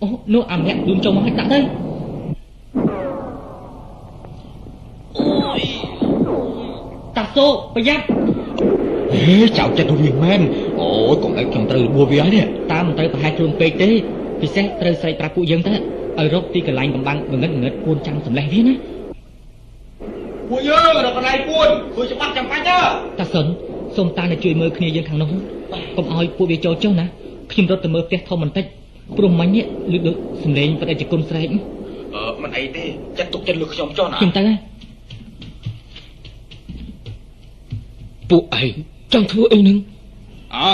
[0.01, 1.59] អូនោះអាម្នាក់ខ្លួនចូលមកឲ្យដាក់ទៅ
[5.17, 5.61] អូយ
[7.17, 8.05] តា សូប្រយ័ត្ន
[9.23, 10.41] ហេចៅចិត្តវាមែន
[10.81, 13.89] អូយកុំឲ្យខ្ញុំត្រូវរបួសវាហើយនេះតាមមិនត្រូវប្រហែលខ្លួនពេកទេ
[14.41, 15.73] ពិសេសត្រូវស្រែកប្រាប់ពួកយើងទៅ
[16.19, 18.73] ឲ្យរកទីកន្លែងកំបាំងងឹតងឹតពួនចាំសម្លេះវាណា
[20.49, 22.77] ពួកយើងរកកន្លែងពួនធ្វើច្បាប់ចាំបាច់ទៅ
[23.19, 23.45] តាសុន
[23.95, 25.29] សូមតានៅជួយមើលគ្នាយើងខាងនោះ
[25.97, 27.05] កុំឲ្យពួកវាចូលចុះណា
[27.51, 28.65] ខ្ញុំរត់ទៅមើលផ្ទះធំបន្តិច
[29.17, 31.47] ព្រោះមិញនេះលឺដូចសំឡេងប្រតិជាគុណស្រែក
[32.15, 32.83] អឺមិនអីទេ
[33.17, 34.70] ចាត់ទុកចិត្តលើខ្ញុំចុះណាខ្ញុំទៅហើ
[38.31, 38.75] ពួកឯង
[39.13, 39.77] ចង់ធ្វើអីនឹង
[40.55, 40.73] អើ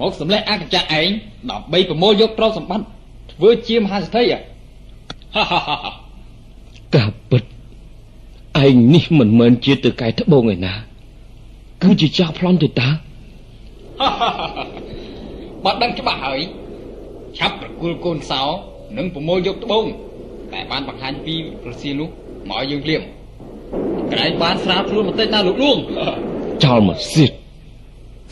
[0.00, 1.08] មកសម្លេះអកញ្ចៈឯង
[1.50, 2.86] ដើម្បីប្រមូលយកទ្រព្យសម្បត្តិ
[3.32, 4.24] ធ្វើជាមហាសេដ្ឋី
[6.94, 7.42] កាពិត
[8.64, 10.74] ឯងនេះមិនមែនជាទៅកែត្បូងឯណា
[11.82, 12.88] គឺជាចាស់ប្លន់ទៅតា
[15.64, 16.40] បើដឹងច្បាស់ហើយ
[17.38, 18.42] ឆាប់ប្រគល់កូនសោ
[18.96, 19.84] និងប្រមូលយកត្បូង
[20.52, 22.08] តែបានបង្ហាញពីប្រសៀនោះ
[22.48, 23.02] មកឲ្យយើងភ្លាម
[24.12, 25.78] ក្រែងបានស្រាវខ្លួនបន្តិចណាលោកលួង
[26.64, 27.32] ចោលមកសៀត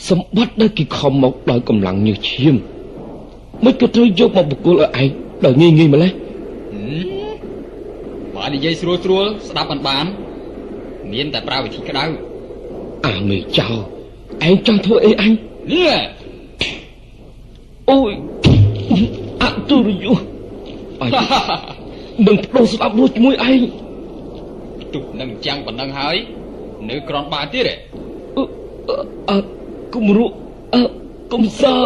[0.08, 2.54] សម្បត្តិដែលគេខំមកដោយកម្លាំងញើសឈាម
[3.64, 5.10] មិនក៏ត្រូវយកមកបកគលឲ្យឯង
[5.44, 6.12] ដោយងាយងាយម្លេះ
[8.36, 10.04] បើនិយាយស្រួលស្រួលស្ដាប់មិនបាន
[11.12, 12.04] មានតែប្រើវិធីក្តៅ
[13.06, 13.68] អាមេចោ
[14.48, 15.32] ឯងចង់ធ្វើអីអញ
[15.72, 15.94] នេះ
[17.90, 18.12] អូយ
[19.42, 20.12] អតុរយុ
[21.00, 21.10] អញ
[22.26, 23.60] នឹងបដូរស្ដាប់រួចជាមួយឯង
[24.94, 26.16] ទុកនឹងចាំងប៉ុណ្ណឹងហើយ
[26.90, 27.64] នៅក្រនបានទៀត
[29.30, 29.38] អឺ
[29.94, 30.26] គុំរុ
[30.74, 30.82] អឺ
[31.32, 31.76] គុំសើ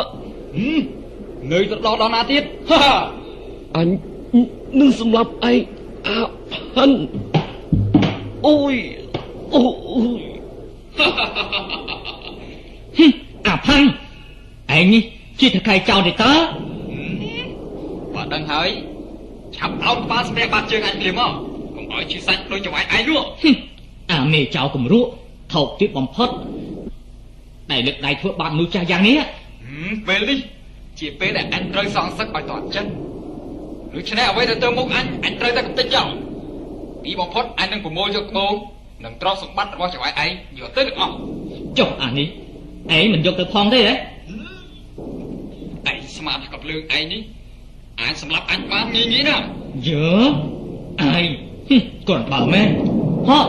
[1.51, 2.43] នៅទៅដល់ដល់ណាទៀត
[3.77, 3.89] អញ
[4.81, 5.59] នឹងសម្លាប់ឯង
[6.07, 6.19] អា
[6.75, 6.97] ផាន់
[8.47, 8.75] អូយ
[9.55, 9.63] អូ
[10.19, 10.23] យ
[13.47, 13.87] អាផាន់
[14.77, 15.03] ឯងនេះ
[15.41, 16.33] ជាតកែចោលទេតើ
[18.15, 18.69] បើដឹងហើយ
[19.57, 21.33] ឆាប់អោបក្បាលស្ទះបាត់ជើងអញភ្លាមមក
[21.77, 23.21] កុំឲ្យឈឺសាច់ដូចចង្វាយឯងនោះ
[24.13, 25.11] អាមេចៅគំរក់
[25.53, 26.29] ថោកទៀតបំផុត
[27.73, 29.19] ដែលលើកដៃធ្វើបាបមនុស្សចាស់យ៉ាងនេះ
[30.09, 30.39] ពេលនេះ
[30.99, 32.91] ជាពេលដែលអញត្រូវសងសឹកឲ្យតន់ចិត្ត
[33.95, 36.09] ដូច្នេះអ្វីទៅទៅមុខអញអញត្រូវតែកំទេចចោល
[37.05, 38.53] ទីបំផុតអញនឹងប្រមូលយកត្បូង
[39.05, 41.15] និងទ្រព្យសម្បត្តិរបស់ចង្វាយឯងយកទៅទាំងអស់
[41.79, 42.29] ចុះអានេះ
[42.97, 43.95] ឯងមិនយកទៅផងទេហ៎
[45.91, 47.23] ឯងស្មានថាកប្លើងឯងនេះ
[48.01, 49.45] អាចសម្លាប់អញបានងាយងាយណាស់
[49.89, 50.11] យើ
[51.03, 51.27] ឯង
[52.09, 52.69] គាត់បើមែន
[53.29, 53.47] ហោះ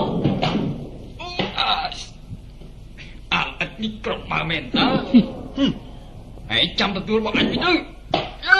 [3.33, 4.87] អើ អើអត់នេះក្រុមបើមែនតើ
[6.55, 7.73] ឯងចាំទទួលរបស់អញវិញទៅ
[8.47, 8.49] អ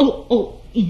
[0.00, 0.88] អូអូឯង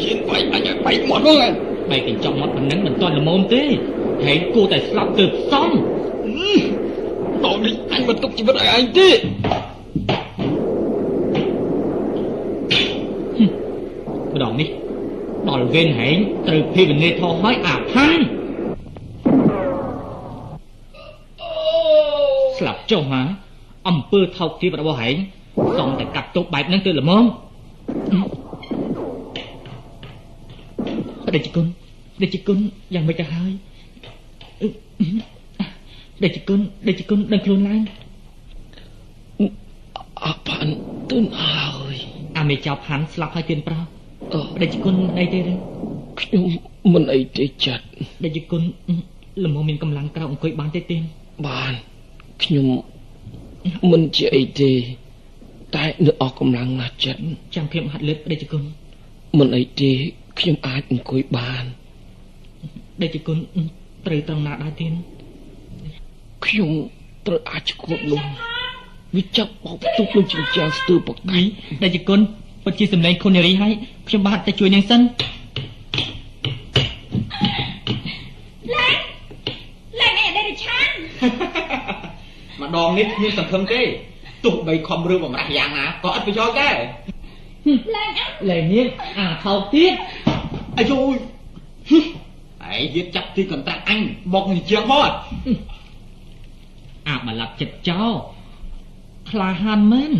[0.00, 1.52] ហ៊ានវាយអញឲ្យបែកមាត់មកឯង
[1.90, 3.62] បែកកញ្ចក់មាត់ប៉ុណ្ណឹងមិនទាន់ល្មមទេ
[4.24, 5.70] ហែងគួរតែស្លាប់ទើបសម
[7.44, 9.08] តោះនេះអញមិនទុកជីវិតឲ្យឯងទេ
[14.34, 14.68] ម្ដងនេះ
[15.48, 16.16] ដល់វេនហែង
[16.46, 18.24] ត្រូវភេវនាធោះឲ្យអាផាន់
[22.58, 23.22] ស្លាប់ចុះហា
[23.88, 25.16] អំពើថោកទាបរបស់ហែង
[25.78, 27.24] សំតែកាត់ទុកបែបហ្នឹងទៅល្មម
[31.36, 31.66] ដេចគុណ
[32.22, 32.58] ដេចគុណ
[32.94, 33.52] យ៉ាងមិនទៅហើយ
[36.24, 37.82] ដេចគុណដេចគុណដឹងខ្លួនឡើង
[40.24, 40.72] អាផាន់
[41.10, 41.96] ទៅហើយ
[42.38, 43.80] អាមេចៅផាន់ស្លាប់ហើយទៀនប្រោ
[44.62, 45.52] ដេចគុណអីទេឬ
[46.20, 46.44] ខ្ញុំ
[46.94, 47.84] មិនអីទេចិត្ត
[48.24, 48.62] ដេចគុណ
[49.44, 51.02] ល្មមមានកម្លាំងក្រោកអង្គុយបានទេទៀន
[51.46, 51.72] បាន
[52.42, 52.66] ខ្ញុំ
[53.90, 54.72] មិនជាអីទេ
[55.74, 57.20] តែនៅអស់កម្លាំងណាស់ចិត្ត
[57.54, 58.62] ចាំខ្ញុំហាត់លើកដេចគុណ
[59.38, 59.90] មិនអីទេ
[60.38, 61.64] ខ្ញុំអាចអង្គុយបាន
[63.02, 63.38] ដេចគុណ
[64.06, 64.92] ត្រូវត្រង់ណាដែរទៀន
[66.46, 66.70] ខ្ញុំ
[67.26, 68.22] ត្រូវអាចឈួបនោះ
[69.16, 71.40] វាចាប់បោកផ្ទុកនឹងចិញ្ចាំងស្ទើរបកៃ
[71.84, 72.20] ដេចគុណ
[72.66, 73.72] ពិតជាសម្លេងខុននារីហើយ
[74.08, 75.00] ខ្ញុំបាទទៅជួយនាងសិន
[78.74, 78.96] លែង
[80.00, 80.88] លែងអីដេរឆាន
[82.60, 83.80] ម្ដងនេះគ្មានសង្ឃឹមទេ
[84.44, 86.76] ទោះបីខំរឿងបំរាស់យ៉ាងណាក៏ឥតប្រយោជន៍ដែរ
[87.94, 88.86] លែងអើលែងនេះ
[89.18, 89.92] អាថោកទៀត
[90.78, 91.14] អាយូយ
[92.72, 94.00] ឯងទៀតចាប់ទីកន្ត្រាក់អញ
[94.34, 95.10] មកនិជាងមក
[97.08, 98.12] អាបលាប់ចិត្តចោល
[99.30, 100.12] ក្លាហានមែន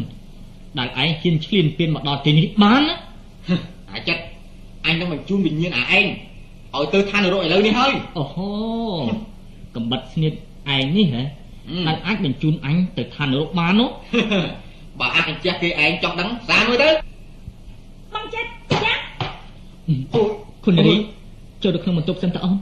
[0.78, 2.96] ដែលឯងហ៊ានឈ្លានពានមកដល់ទីនេះបានណា
[3.92, 4.22] អាចិត្ត
[4.86, 6.06] អញនឹងបញ្ជូនវិញ្ញាណអាឯង
[6.74, 8.48] ឲ្យទៅឋាននរកឥឡូវនេះហើយអូហូ
[9.76, 10.32] កំបិតស្នៀត
[10.74, 11.22] ឯងនេះហ៎
[11.86, 13.88] ដែលអាចបញ្ជូនអញទៅឋាននរកបាននោះ
[15.00, 16.88] បើអាចអញ្ចេះគេឯងចង់ដឹងសារមួយទៅ
[18.14, 18.48] បងចិត្ត
[18.84, 18.94] យ៉ា
[20.14, 20.22] អូ
[20.64, 20.94] គុណនារី
[21.62, 22.54] ចូលទៅក្នុងបន្ទប់សិនតើអូន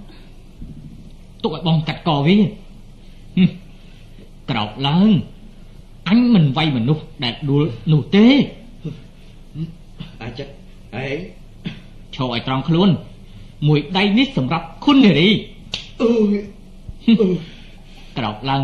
[1.43, 3.49] ទុកឲ្យបងកាត់កវាហឹម
[4.51, 5.11] ក្រោកឡើង
[6.09, 8.27] អញមិនវាយមនុស្សដែលដួលនោះទេ
[10.23, 10.53] អាចិត្ត
[11.05, 11.19] ឯង
[12.15, 12.89] ឈរឲ្យត្រង់ខ្លួន
[13.67, 15.29] មួយដៃនេះសម្រាប់គុណនារី
[16.03, 16.37] អើយ
[18.19, 18.63] ក្រោកឡើង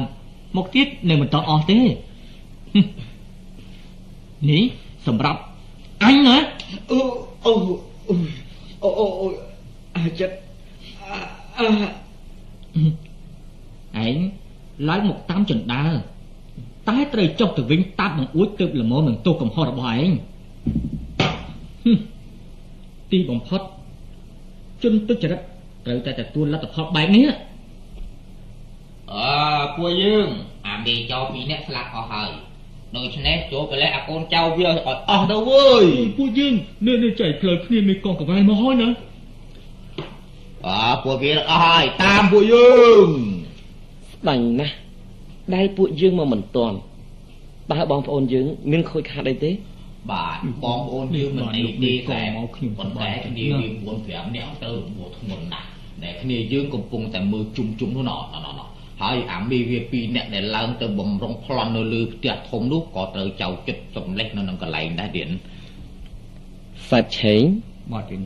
[0.56, 2.86] មកទៀតនៅមិនតអស់ទេហឹម
[4.50, 4.62] នេះ
[5.06, 5.40] សម្រាប់
[6.04, 6.36] អញណា
[6.90, 6.98] អូ
[7.44, 7.52] អូ
[8.08, 9.26] អូអូអូ
[9.96, 10.34] អាចិត្ត
[11.58, 14.16] អាឯង
[14.88, 15.92] ឡើងមកតាមចណ្ដើរ
[16.90, 20.10] តែត្រូវចុះទៅវិញតាប់បង្អួចទើបល្មមនឹងទោសកំហុសរបស់ឯង
[21.84, 21.98] ហឹម
[23.12, 23.60] ទីបំផុត
[24.82, 25.40] ជនទុច្ចរិត
[25.86, 27.26] ត្រូវតែទទួលលទ្ធផលបែបនេះ
[29.12, 29.32] អើ
[29.76, 30.28] ពួកយើង
[30.66, 32.30] អាមេចៅពីរនាក់ស្លាប់អស់ហើយ
[32.96, 35.84] ដូច្នេះចូលកលេសអាកូនចៅវាឲ្យអស់ទៅវើយ
[36.18, 36.54] ពួកយើង
[36.86, 38.88] នៅនៅចែកផ្លូវគ្នាមានកងកវ៉ែមកហើយណា
[40.66, 42.70] អើពួកវាអស់ហើយតាមពួកយើ
[43.04, 43.08] ង
[44.12, 44.74] ស្ដាញ់ណាស់
[45.54, 46.76] ដែលពួកយើងមកមិនទាន់
[47.72, 49.50] តើបងប្អូនយើងមានខូចខាតអីទេ
[50.12, 52.20] បាទបងប្អូនយើងមិនអីទេតែ
[52.78, 55.66] ប៉ុន្តែគ្នាយើង4 5នាក់ទៅមួធ្ងន់ណាស់
[56.04, 58.70] ដែលគ្នាយើងកំពុងតែមើលជុំជុំនោះណោះណោះ
[59.02, 65.28] ហើយអាមីវា2នាក់ដែលឡើងទៅបំរុងប្លន់នៅលើផ្ទះធំនោះក៏ត្រូវចៅចិត្តសម្លេះនៅនឹងកន្លែងដែរទៀត
[66.90, 67.42] សាច់ឆេង
[67.92, 68.20] បាទទៀត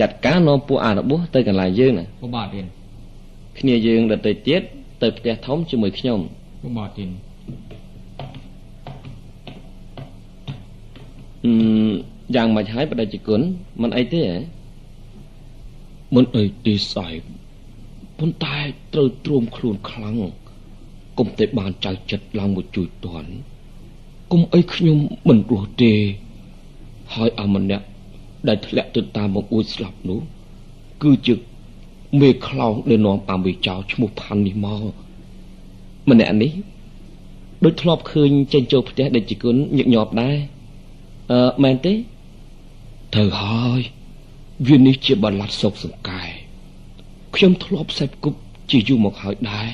[0.00, 2.04] ចាត់ការនាំពួកអារបួសទៅកន្លែងយើងណា
[2.36, 2.66] បាទទៀត
[3.58, 4.62] គ្នាយើងដទៃទៀត
[5.02, 6.20] ទៅផ្ទះធំជាមួយខ្ញុំ
[6.76, 7.10] បាទទៀត
[11.44, 11.52] អឺ
[12.34, 13.40] យ៉ាងម៉េចហើយបដិជគុណ
[13.82, 14.36] មិនអីទេហ៎
[16.14, 17.14] មិនអីទេសាយ
[18.18, 18.58] ប៉ុន្តែ
[18.92, 20.16] ត្រូវទ្រាំខ្លួនខ្លាំង
[21.18, 23.30] កុំតែបានចៅចិត្តឡើងមកជួយតន់
[24.32, 25.92] គុំអីខ្ញុំមិនរស់ទេ
[27.14, 27.86] ហើយអាម្នាក់
[28.48, 30.20] ដែលធ្លាក់ទៅតាមបង្អួចស្លាប់នោះ
[31.02, 31.34] គឺជា
[32.20, 35.05] មេខ្លោងដែលនាំអាមេចៅឈ្មោះផាន់នេះមក
[36.10, 36.52] ម្នាក់នេះ
[37.64, 40.36] ដូចធ្លាប់ឃើញចេញចូលផ្ទះដេចជគុណញឹកញាប់ដែរ
[41.32, 41.94] អឺមែនទេ
[43.14, 43.80] ត្រូវហើយ
[44.66, 46.22] វានេះជាបលាត់សុកសង្កែ
[47.34, 48.38] ខ្ញុំធ្លាប់សេពគប់
[48.70, 49.68] ជាយូរមកហើយដែរ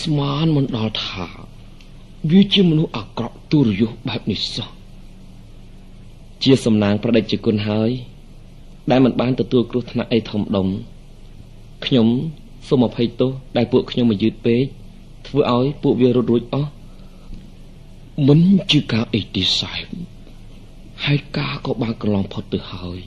[0.00, 1.26] ស្មានមិនដល់ថា
[2.30, 4.68] វាជាមនុស្សអាក្រក់ទុរយុះបែបនេះសោះ
[6.42, 7.90] ជាសំណាងប្រដេជគុណហើយ
[8.90, 10.68] ដែលមិនបានទទួលគ្រោះថ្នាក់អីធំដុំ
[11.84, 12.06] ខ្ញុំ
[12.68, 14.64] សូមអភ័យទោសដែលពួកខ្ញុំមកយឺតពេក
[15.32, 16.70] ធ្វើឲ្យពួកវារត់រួចអស់
[18.26, 19.88] មិនជាការអីទីសែម
[21.04, 23.00] ហើយការក៏បានកន្លងផុតទៅហើយ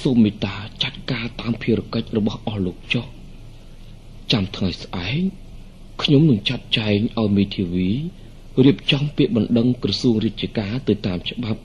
[0.00, 3.06] សូមមេត្តាចាត់ការតាមភារកិច្ចរបស់អស់លោកចុះ
[4.32, 5.22] ចាំថ្ងៃស្អែក
[6.02, 7.88] ខ្ញុំនឹងចាត់ចែងឲ្យមេធាវី
[8.64, 11.60] រៀបចំពាក្យបណ្ដឹងក្រសួងរាជការទៅតាមច្បាប់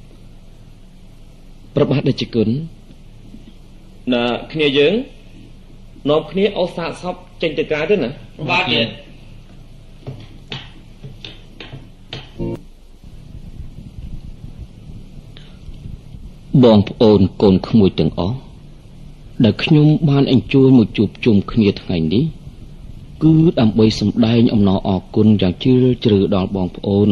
[1.76, 2.50] ប្របាទដេចគុណ
[4.14, 4.94] ណាគ្នាយើង
[6.10, 8.10] នាំគ្នាអូសាកសពចេញទៅក្រៅទៅណា
[8.52, 8.82] បាទយា
[16.66, 18.38] បងប្អូនកូនក្មួយទាំងអស់
[19.44, 22.24] ដែលខ្ញុំបានអញ្ជើញមកជួបជុំគ្នាថ្ងៃនេះ
[23.24, 27.10] គឺដើម្បីសម្ដែងអំណរអគុណយ៉ាងជ្រាលជ្រៅដល់បងប្អូន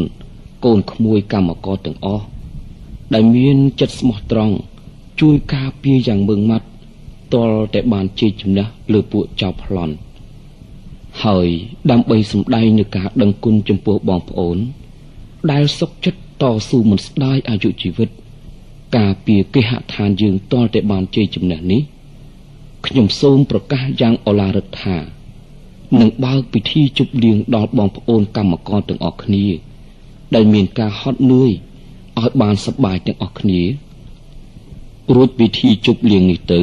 [0.65, 2.25] កូនក្មួយកម្មករទាំងអស់
[3.13, 4.55] ដែលមានចិត្តស្មោះត្រង់
[5.21, 6.67] ជួយការពារយ៉ាងម៉ឺងម៉ាត់
[7.33, 9.93] តលតែបានជ័យជំនះលើពួកចៅប្លន់
[11.23, 11.47] ហើយ
[11.91, 14.57] ដើម្បីសម្ដែងនូវការដឹងគុណចំពោះបងប្អូន
[15.51, 18.09] ដែលសុខចិត្តតស៊ូមិនស្ដាយអាយុជីវិត
[18.97, 21.81] ការពារគេហដ្ឋានយើងតលតែបានជ័យជំនះនេះ
[22.85, 24.97] ខ្ញុំសូមប្រកាសយ៉ាងអឡារឹកថា
[25.99, 29.45] នឹងបើកពិធីជប់លៀងដល់បងប្អូនកម្មករទាំងអស់គ្នា
[30.35, 31.51] ដែលមានការហត់នឿយ
[32.19, 33.61] ឲ្យបានសប្បាយទាំងអស់គ្នា
[35.15, 36.61] រួចពិធីជប់លៀងនេះទៅ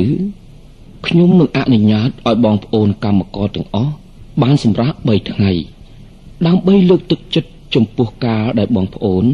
[1.07, 3.93] ខ្ញុំនឹងអនុញ្ញាតឲ្យបងប្អូនកម្មករទាំងអស់
[4.43, 5.51] បានសម្រាប់3ថ្ងៃ
[6.47, 9.25] ដើម្បីលើកទឹកចិត្តចំពោះការដែលបងប្អូន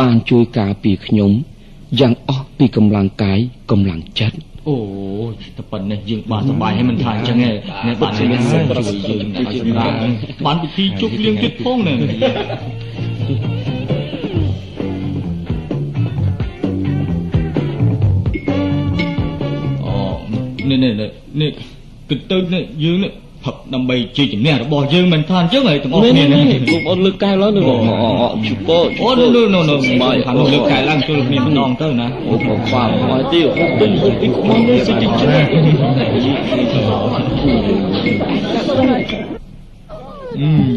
[0.00, 1.30] បានជួយការពារខ្ញុំ
[2.00, 3.38] យ៉ាងអស់ពីកម្លាំងកាយ
[3.70, 4.36] កម្លាំងចិត្ត
[4.68, 4.76] អូ
[5.56, 7.52] តែប៉ុណ្ណេះយើងបានសុបាយហើយមិនថាអញ្ចឹងទេ
[7.86, 9.74] អ្នកបានជួយយើងជួយយើង
[10.46, 21.10] បានពិធីជប់លៀងទៀតផងណានេះនេះ
[21.42, 21.50] នេះ
[22.08, 23.12] គិតទៅនេះយើងនេះ
[23.44, 33.90] ផឹកដើម្បីជាជំនះរបស់យើងមិនថាអញ្ចឹងហើយទាំងអស់គ្នានេះលោកអូនលើកកែឡើងនោះជប៉ុនអូនោះនោះនោះបាយខាងលើកកែឡើងជុលគ្នាម្ដងទៅណាអូបងប៉ាមកទីអូពេញ
[34.20, 35.44] ពីកុំនេះសិតិច្រើន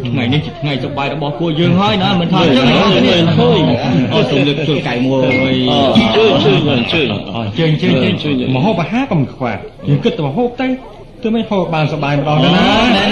[0.08, 2.82] ថ្ងៃនេះជាថ្ងៃសប្បាយរបស់ពួកយើងហើយណាមិនថាអញ្ចឹងណា
[3.38, 3.62] ឃើញ
[4.14, 5.20] អត់សូមលើកជួយកែមួយ
[6.18, 7.06] ជួយជួយជួយ
[7.58, 10.68] ជើញជើញជើញមហូបអាហារក៏មិនខ្វះយើងគិតទៅមហូបទៅ
[11.22, 13.04] ទើបមិនហូបបានសប្បាយម្ដងទៅណា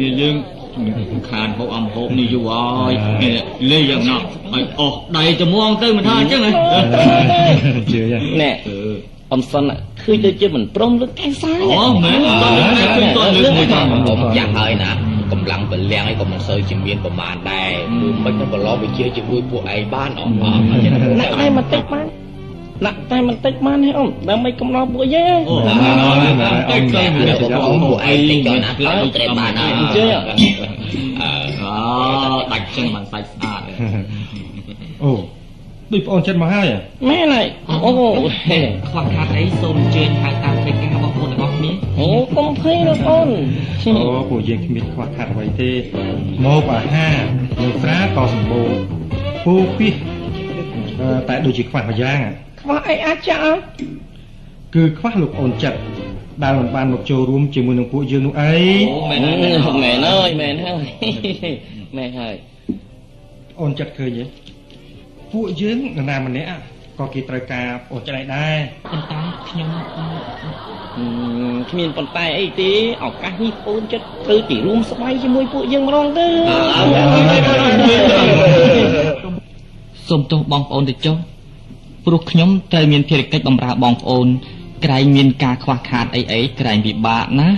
[0.00, 0.34] នេះយើង
[1.30, 2.92] ខានហូបអំហូបនេះយូរហើយ
[3.70, 6.52] លេយ៉ាងណាឲ្យអស់ដៃត្មងទៅមិនថាអញ្ចឹងហ៎
[7.92, 8.00] ជឿ
[8.42, 8.50] ណែ
[9.32, 9.62] អំសិន
[10.02, 12.48] ឃើញដូចជាមិនព្រមលើកកែសាយអូមែនតើ
[12.96, 14.90] ឃើញតើលើកមួយតាមខ្ញុំយ៉ាងហើយណា
[15.32, 20.32] កម្លាំងពលំឯងក៏មិនសូវជាមានប្រមាណដែរគឺមិនទៅប្រឡងវិជាជាមួយពួកឯងបានអត់
[21.20, 22.06] ណាក់តែបន្តិចបាន
[22.84, 30.06] ណាក់តែបន្តិចបានហ៎អ៊ំដើម្បីកំណត់ពួកយើងអូតិចទៅពួកឯងតិចទៅណាខ្លាំងត្រេបានហើយអញ្ចឹង
[31.20, 31.30] អឺ
[32.52, 33.60] ដាច់ចឹងបានសាច់ស្អាត
[35.04, 35.12] អូ
[35.92, 36.66] ដូចបងចិត្តមកហើយ
[37.10, 43.28] មែនហើយអូខ្វះខាតអីសូមអញ្ជើញហៅតាមផ្លូវការរបស់បងទាំងអស់គ្នាអូកុំភ័យលោកអូន
[43.86, 45.70] អូពួកយើងគ្មានខ្វះខាតអ្វីទេ
[46.44, 47.18] មកអាហារ
[47.60, 48.70] នៅត្រាក៏សម្បូរ
[49.44, 49.88] ពូពី
[51.28, 52.18] តែដូចជាខ្វះមួយយ៉ាង
[52.64, 53.38] ខ្វះអីអាចចា
[54.74, 55.78] គឺខ្វះលោកអូនចិត្ត
[56.42, 58.54] ដែលមិនបានមកចូលរួមជាមួយនឹងពួកយើងនោះអី
[58.92, 60.80] អូមែនមែនហើយមែនហើយ
[61.96, 62.34] មែនហើយ
[63.60, 64.24] អូនចិត្តឃើញទេ
[65.32, 66.48] ពួកយើងនរណាម្នាក់
[66.98, 68.56] ក៏គេត្រូវការអូនចិត្តឯដែរ
[68.90, 69.68] ប៉ុន្តែខ្ញុំ
[71.70, 72.70] គ្មានប៉ុន្តែអីទេ
[73.04, 76.26] ឱកាសនេះអូនចិត្តត្រូវទីរួមស្បៃជាមួយពួកយើងម្ដងទៅ
[80.08, 81.16] សូមទោសបងប្អូនទៅចុះ
[82.06, 84.28] ព្រោះខ្ញុំត្រូវមានភារកិច្ចបម្រើបងប្អូន
[84.84, 87.48] ក្រែងមានការខ្វះខាតអីអីក្រែងពិបាកណា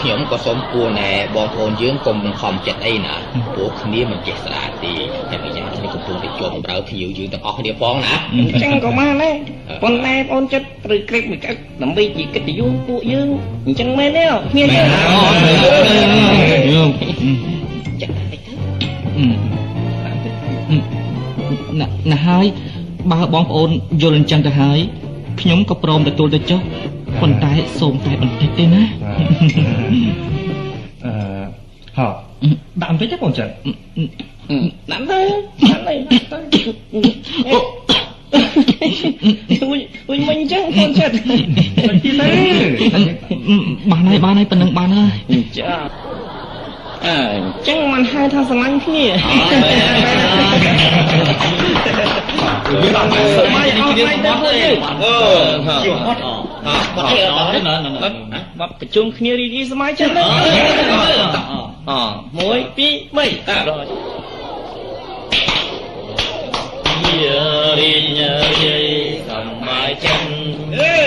[0.00, 3.14] ខ្ញុំក៏សូមគួរណែបងប្អូនយើងកុំបង្ខំចិត្តអីណា
[3.54, 4.92] ព្រោះគ្នាមិនចេះស្ដារទេ
[5.30, 9.34] តែម្យ៉ាងគ្នាកំពុងតែជាប់បម្រើភ្ញៀវយើងទាំងអស់គ្នាផងណាអញ្ចឹងក៏បានដែរ
[9.82, 13.28] ប៉ុន្តែបងចិត្តត្រូវក្រេបមួយកឹកដើម្បីជាកិត្តិយសពួកយើង
[13.66, 16.88] អញ្ចឹងមែនទេគ្នាយើង
[18.00, 19.55] ចាក់ទៅ
[21.80, 22.46] ណាស់ហើយ
[23.12, 23.70] បើបងប្អូន
[24.02, 24.78] យល់អញ្ចឹងទៅហើយ
[25.40, 26.60] ខ្ញុំក៏ព្រមទទួលទៅចុះ
[27.20, 28.82] ប៉ុន្តែសូមតែបន្តិចទេណា
[31.04, 31.12] អឺ
[31.98, 32.06] ហោ
[32.80, 33.48] ដាក់បន្តិចទេបងចិន
[34.90, 35.18] ដាក់ទៅ
[35.70, 36.60] ដាក់ទៅ
[39.70, 39.80] វិញ
[40.10, 42.26] វិញមិញអញ្ចឹងកូនចិត្តមិនទីទៅ
[43.92, 45.14] បានហើយបានហើយប៉ុណ្ណឹងបានហើយ
[45.58, 45.70] ចា
[47.06, 49.06] អើអញ្ចឹងមិនហៅថាស្រឡាញ់គ្នា
[52.70, 54.72] វាដល់សម័យអស់ថ្ងៃទៅធ្វើអឺ
[55.84, 58.16] ជាហត់អត់បាត់ទេអត់
[58.58, 60.22] បាត់ប្រជុំគ្នារីកសម័យចឹងអ
[61.88, 61.92] អ
[62.36, 63.70] 1 2 3តារ
[67.22, 67.40] យា
[67.78, 68.86] រីញយាយ
[69.28, 69.30] ស
[69.62, 70.22] ម័យចឹង
[70.80, 70.98] អេ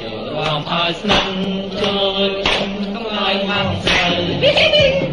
[0.00, 1.30] ចូលរំអើយស្និទ្ធ
[1.80, 1.94] ចូ
[2.28, 2.30] ល
[2.94, 5.05] កំឡៃមកស្រូវ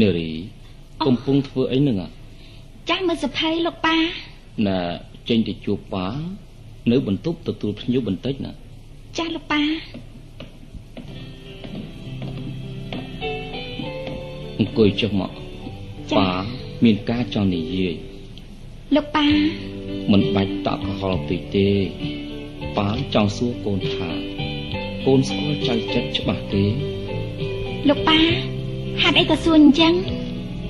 [0.00, 0.30] នារី
[1.06, 1.96] កំពុងធ្វើអីហ្នឹង
[2.88, 3.96] ចាស់មើលសភ័យលោកប៉ា
[4.66, 4.78] ណា
[5.28, 6.06] ចេញទៅជួបប៉ា
[6.90, 8.52] នៅបន្ទប់ទទួលភ្ញៀវបន្តិចណា
[9.18, 9.62] ចាស់លោកប៉ា
[14.58, 15.32] អង្គុយចុះមក
[16.16, 16.28] ប៉ា
[16.84, 17.94] មានការចង់និយាយ
[18.94, 19.26] លោកប៉ា
[20.12, 21.68] មិនបាច់តក់កុហលពេកទេ
[22.78, 24.10] ប៉ាចង់សួរកូនថា
[25.06, 26.64] កូនស្គាល់ចៅចិត្តច្បាស់ទេ
[27.88, 28.57] លោកប៉ា
[29.02, 29.94] ហេតុអីក៏សួរអញ្ចឹង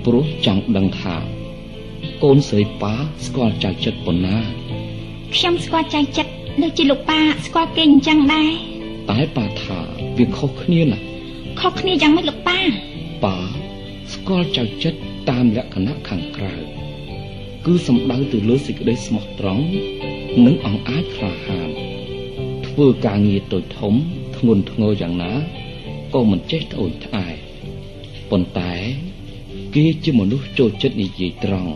[0.05, 1.16] ព្រោះចង់ដឹងថា
[2.23, 2.94] កូនស្រីប៉ា
[3.26, 4.36] ស្គាល់ចៅចិត្តប៉ុណ្ណា
[5.34, 6.32] ខ្ញុំស្គាល់ចៅចិត្ត
[6.62, 8.50] ដូចជាលោកប៉ាស្គាល់គេអញ្ចឹងដែរ
[9.10, 9.78] តែប៉ាថា
[10.18, 11.05] វាខុសគ្នាណាស់
[11.60, 12.58] ខុសគ្នាយ៉ាងម៉េចលោកប៉ា
[13.24, 13.36] ប៉ា
[14.12, 14.98] ស្គាល់ចៅចិត្ត
[15.31, 16.55] តាមលក្ខណៈខាងក្រៅ
[17.66, 19.65] គឺសំដៅទៅលើសេចក្តីស្មោះត្រង់
[20.44, 21.70] និងអង្អាចក្លាហាន
[22.66, 23.94] ធ្វើការងារតូចធំ
[24.36, 25.32] ធ្ងន់ធ្ងរយ៉ាងណា
[26.15, 27.26] ក៏មិនចេះត្អូញត្អែ
[28.31, 28.73] ប៉ុន្តែ
[29.74, 31.73] គេជាមនុស្សចូលចិត្តនិយាយត្រង់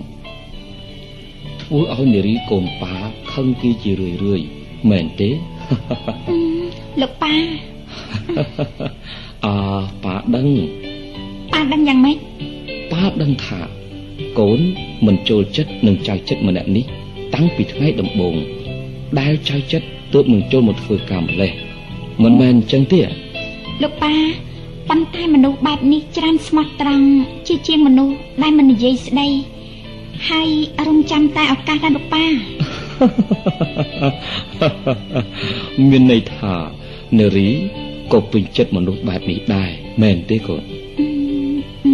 [1.63, 2.95] ធ្វើឲ្យនារីកូនប៉ា
[3.33, 4.47] ខឹងគេជារឿយរឿយៗ
[4.91, 5.31] មែនទេ
[7.01, 7.35] លោកប៉ា
[9.45, 9.55] អើ
[10.05, 10.49] ប៉ាដឹង
[11.53, 12.17] ប៉ាដឹងយ៉ាងម៉េច
[12.93, 13.61] ប៉ាដឹងថា
[14.39, 14.61] កូន
[15.07, 16.85] មិនចូលចិត្តនឹងចៅចិត្តម្នាក់នេះ
[17.35, 18.35] តាំងពីថ្ងៃដំបូង
[19.21, 21.53] ដែលចៅចិត្តទើបនឹងចូលមកធ្វើការម្លេះ
[22.23, 23.01] មិនមែនអញ្ចឹងទេ
[23.83, 24.13] លោកប៉ា
[24.89, 27.09] ប៉ុន្តែមនុស្សបែបនេះច្រើនស្មោះត្រង់
[27.47, 29.29] ជាជាងមនុស្សដែលមិននិយាយស្ដី
[30.31, 30.49] ហើយ
[30.87, 32.25] រងចាំតែឱកាសដែរលោកប៉ា
[35.91, 36.55] មានន័យថា
[37.19, 37.49] នារី
[38.13, 39.71] ក៏ពេញចិត្តមនុស្សបែបនេះដែរ
[40.03, 40.63] មែនទេកូន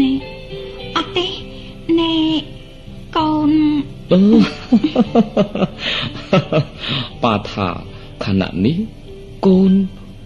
[0.01, 0.11] ណែ
[0.97, 1.27] អត់ទេ
[2.01, 2.15] ណែ
[3.17, 3.53] កូន
[4.13, 4.21] អឺ
[7.25, 7.69] ប៉ាថា
[8.25, 8.77] ខណៈនេះ
[9.47, 9.73] កូន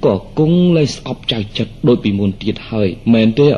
[0.05, 3.48] ក៏គង់លែងស្អប់ចៅចិត្តដូចពីមុនទៀតហើយមែនទេ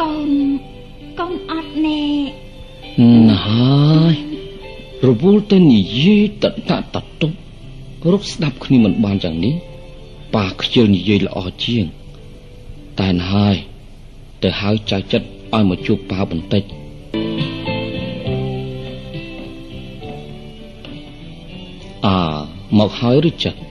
[0.00, 0.30] កូន
[1.20, 2.02] កូនអត់ណែ
[3.28, 4.14] ណាហើយ
[5.08, 7.32] រវល់តែនិយាយតតតតុប
[8.12, 9.54] រកស្ដាប់គ្នាមិនបានយ៉ាងនេះ
[10.34, 11.84] ប៉ាខ្ជិលនិយាយល្អជាង
[13.00, 13.56] តែណហើយ
[14.42, 16.62] ទៅហៅចៅចិត្តឲ្យមកជួបប៉ាបន្តិច
[22.06, 22.16] អើ
[22.78, 23.69] មកហើយឬចា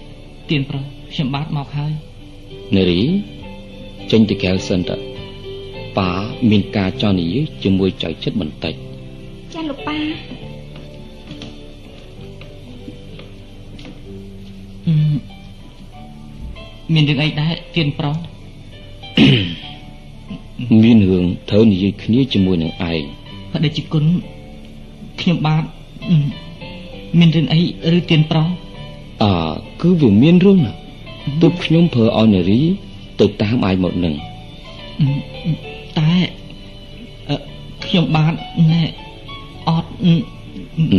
[0.50, 1.94] ទៀនប្រុសខ្ញុំបាទមកហើយ
[2.76, 3.02] នារី
[4.12, 4.98] ចេញទៅកែវសិនតើ
[5.98, 6.10] ប៉ា
[6.50, 8.74] មានការចង់និយាយជាមួយចៅចិត្តបន្តិច
[9.54, 9.98] ចាលោកប៉ា
[14.88, 14.94] អឺ
[16.94, 18.16] មានរឿងអីដែរទៀនប្រុស
[20.84, 23.04] មានរឿងត្រូវនិយាយគ្នាជាមួយនឹងឯង
[23.54, 24.06] បដិជគុណ
[25.22, 25.64] ខ្ញុំបាទ
[26.10, 26.18] អឺ
[27.20, 27.60] មានរឿងអី
[27.98, 28.48] ឬទៀនប្រុស
[29.24, 29.34] អើ
[29.82, 30.74] គឺវាមានរឿងណា
[31.42, 32.62] ទើបខ្ញុំប្រើឲ្យនារី
[33.20, 34.14] ទៅតាមឯងមកនឹង
[35.00, 35.10] អឺ
[36.00, 36.14] តែ
[37.30, 37.36] អឺ
[37.86, 38.34] ខ្ញុំបាទ
[38.72, 38.84] ណែ
[39.68, 40.14] អត់អឺ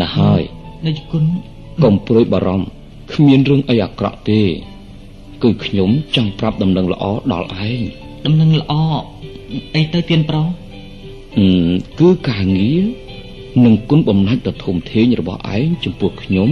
[0.01, 0.43] ណាស់ហើយ
[0.85, 1.25] បដិជគុណ
[1.85, 2.67] កុំព្រួយបារម្ភ
[3.15, 4.41] គ្មានរឿងអីអាក្រក់ទេ
[5.43, 7.83] គឺខ្ញុំចង់ប្រាប់ដំណឹងល្អដល់ឯង
[8.27, 8.73] ដំណឹងល្អ
[9.75, 10.47] អីទៅទៀនប្រុស
[11.39, 11.47] អឺ
[12.01, 12.83] គឺការងារ
[13.65, 16.51] និងគុណបំណាច់ដ៏ធំធេងរបស់ឯងចំពោះខ្ញុំ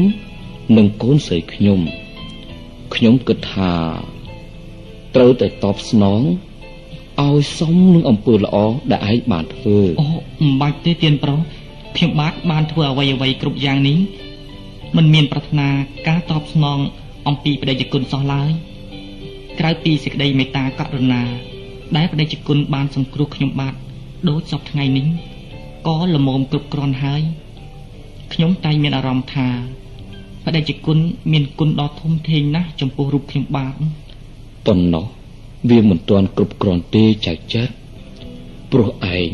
[0.77, 1.81] និងកូនស្រីខ្ញុំ
[2.95, 3.75] ខ្ញុំគិតថា
[5.15, 6.21] ត្រូវតែតបស្នង
[7.21, 8.57] ឲ្យសមនឹងអំពើល្អ
[8.93, 10.09] ដែលឯងបានធ្វើអូ
[10.41, 11.41] មិនបាច់ទេទៀនប្រុស
[11.97, 13.99] ខ្ញុំបាទបានធ្វើអ្វីអ្វីគ្រប់យ៉ាងនេះ
[14.97, 15.69] មិនមានប្រាថ្នា
[16.09, 16.79] ការតបស្នង
[17.29, 18.51] អំពីបដិជគុណសោះឡើយ
[19.59, 21.23] ក្រៅពីសេចក្តីមេត្តាករុណា
[21.97, 23.75] ដែលបដិជគុណបានសង្គ្រោះខ្ញុំបាទ
[24.29, 25.07] ដូចសពថ្ងៃនេះ
[25.87, 27.23] ក៏ល្មមគ្រប់គ្រាន់ហើយ
[28.33, 29.49] ខ្ញុំតែងមានអារម្មណ៍ថា
[30.49, 30.99] បដិជគុណ
[31.33, 33.75] មានគុណដ៏ធំធេងណាស់ចំពោះរូបខ្ញុំបាទ
[34.67, 35.07] ប៉ុណ្ណោះ
[35.71, 37.73] វាមិនទាន់គ្រប់គ្រាន់ទេចៅចិត្ត
[38.73, 39.31] ព្រោះឯង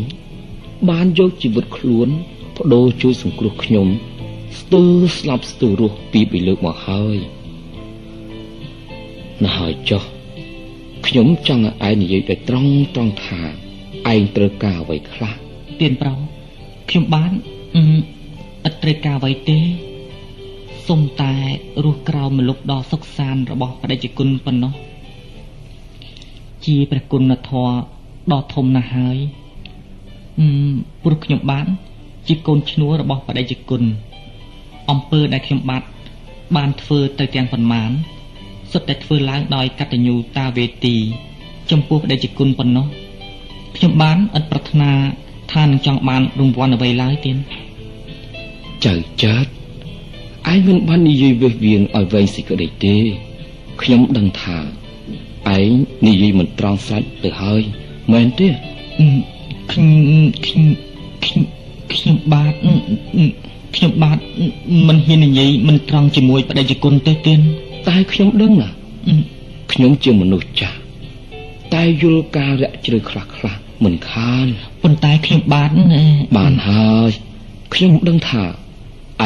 [0.90, 2.08] បានយកជីវិតខ្លួន
[2.54, 3.86] បដូរជួយសង្គ្រោះខ្ញុំ
[4.60, 7.16] ស្ទើរស្លាប់ស្ទើររស់ពីពីលើកមកហើយ
[9.42, 10.02] ណាស់ហើយចុះ
[11.06, 13.42] ខ្ញុំចង់ឲ្យឯងនិយាយដោយត្រង់ត្រង់ថា
[14.12, 15.34] ឯងត្រូវការអ្វីខ្លះ
[15.80, 16.14] ទៀនប្រោ
[16.88, 17.32] ខ្ញុំបាន
[18.64, 19.60] អត់ត្រូវការអ្វីទេ
[20.88, 21.34] សុំតែ
[21.84, 24.72] រស់ក្រោមមលុបដ៏សុខសាន្តរបស់បដិជគុណប៉ុណ្ណោះ
[26.66, 27.72] ជាព្រះគុណធម៌
[28.32, 29.18] ដ៏ធំណាស់ហើយ
[30.38, 30.46] អឺ
[31.02, 31.66] ព្រោះខ្ញុំបាន
[32.28, 33.82] ជាកូនឈ្នួលរបស់បដិជគុណ
[34.90, 35.82] អំពើដែលខ្ញុំបាទ
[36.56, 37.90] បានធ្វើទៅទាំងប៉ុន្មាន
[38.72, 40.96] សុទ្ធតែធ្វើឡើងដោយកតញ្ញូតាវេទី
[41.70, 42.86] ចំពោះបដិជគុណប៉ុណ្ណោះ
[43.76, 44.90] ខ្ញុំបានឥតប្រាថ្នា
[45.52, 47.36] ថានឹងចង់បានរង្វាន់អ្វីឡើយទៀត
[48.84, 49.50] ចៅចាត់
[50.52, 52.94] ឯងមិនបាននិយាយវេះវៀងឲ្យវែងសេចក្តីទេ
[53.82, 54.58] ខ្ញុំដឹងថា
[55.56, 55.70] ឯង
[56.06, 57.62] និយាយមិនត្រង់សាច់ទៅហើយ
[58.12, 58.48] មែនទេ
[59.72, 59.90] ខ្ញុំ
[60.44, 60.64] ខ្ញុំ
[61.92, 62.52] ខ្ញុំបាទ
[63.74, 64.18] ខ្ញុំបាទ
[64.88, 67.34] មិនហ៊ាននិយាយមិនត្រង់ជាមួយបដិជគុណទេទេ
[67.88, 68.68] តែខ្ញុំដឹងណា
[69.72, 70.76] ខ្ញុំជាមនុស្សចាស់
[71.74, 74.46] តែយល់ការរយៈជ្រៅខ្លះខ្លះមិនខាន
[74.82, 75.70] ប៉ុន្តែខ្ញុំបាទ
[76.36, 77.10] បានហើយ
[77.74, 78.44] ខ្ញុំដឹងថា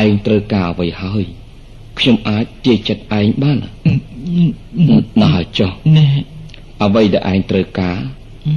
[0.02, 1.25] ឯងត្រូវការអ្វីហើយ
[1.99, 3.58] ខ្ញុំអាចទាយចិត្តឯងបាន
[5.20, 6.08] ណាស់ចុះណែ
[6.83, 7.99] អ្វីដែលឯងត្រូវការ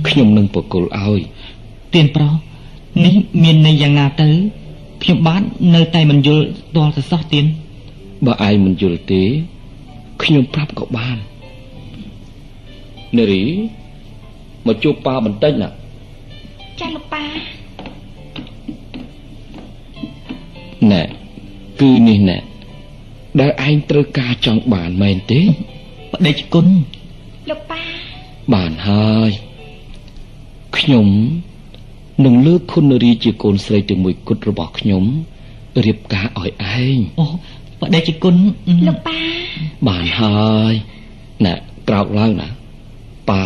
[0.07, 1.19] ខ្ញុំនឹងបកគលឲ្យ
[1.93, 2.33] ទៀនប្រុស
[3.05, 4.29] នេះមានន័យយ៉ាងណាទៅ
[5.03, 5.41] ខ្ញុំបាន
[5.75, 6.45] នៅតែមិនយល់
[6.75, 7.45] ទាល់ទៅសោះទៀន
[8.25, 9.21] បើឯងមិនយល់ទេ
[10.23, 11.17] ខ្ញុំប្រាប់ក៏បាន
[13.17, 13.43] នារី
[14.67, 15.69] មកជួបប៉ាបន្តិចណា
[16.79, 17.23] ចាលោកប៉ា
[20.91, 21.20] ណែ
[21.81, 22.37] គឺនេះណែ
[23.39, 25.41] ដែលឯងត្រូវការចង់បានមែនទេ
[26.11, 26.67] បដិជគុណ
[27.49, 27.81] លោកប៉ា
[28.53, 29.31] បានហើយ
[30.77, 31.07] ខ្ញុំ
[32.25, 35.03] នឹងលើកគុណរីជាកូនស្រីទីមួយគត់របស់ខ្ញុំ
[35.85, 37.25] រៀបការឲ្យឯងអូ
[37.81, 38.35] បដិជគុណ
[38.87, 39.17] លោកប៉ា
[39.87, 40.73] បានហើយ
[41.45, 41.53] ណែ
[41.89, 42.49] ក្រោកឡើងណា
[43.29, 43.45] ប៉ា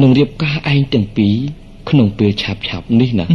[0.00, 1.34] នឹងរៀបការឯងទាំងពីរ
[1.90, 3.26] ក្នុងពេលឆាប់ឆាប់នេះណា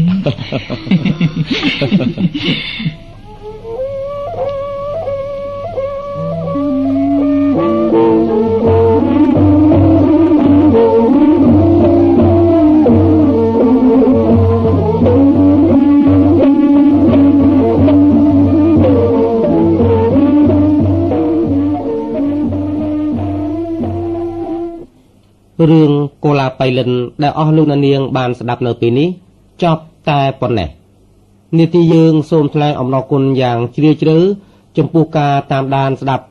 [25.69, 25.91] រឿង
[26.23, 26.91] កូឡាបៃលិន
[27.23, 29.07] ដែលអស់លោកនាងបានស្ដាប់នៅពេលនេះ
[29.63, 30.69] ចប់តែប៉ុណ្ណេះ
[31.59, 34.17] នាទីយើងសូមថ្លែងអំណរគុណយ៉ាងជ្រាលជ្រៅ
[34.77, 36.23] ចំពោះការតាមដានស្ដាប់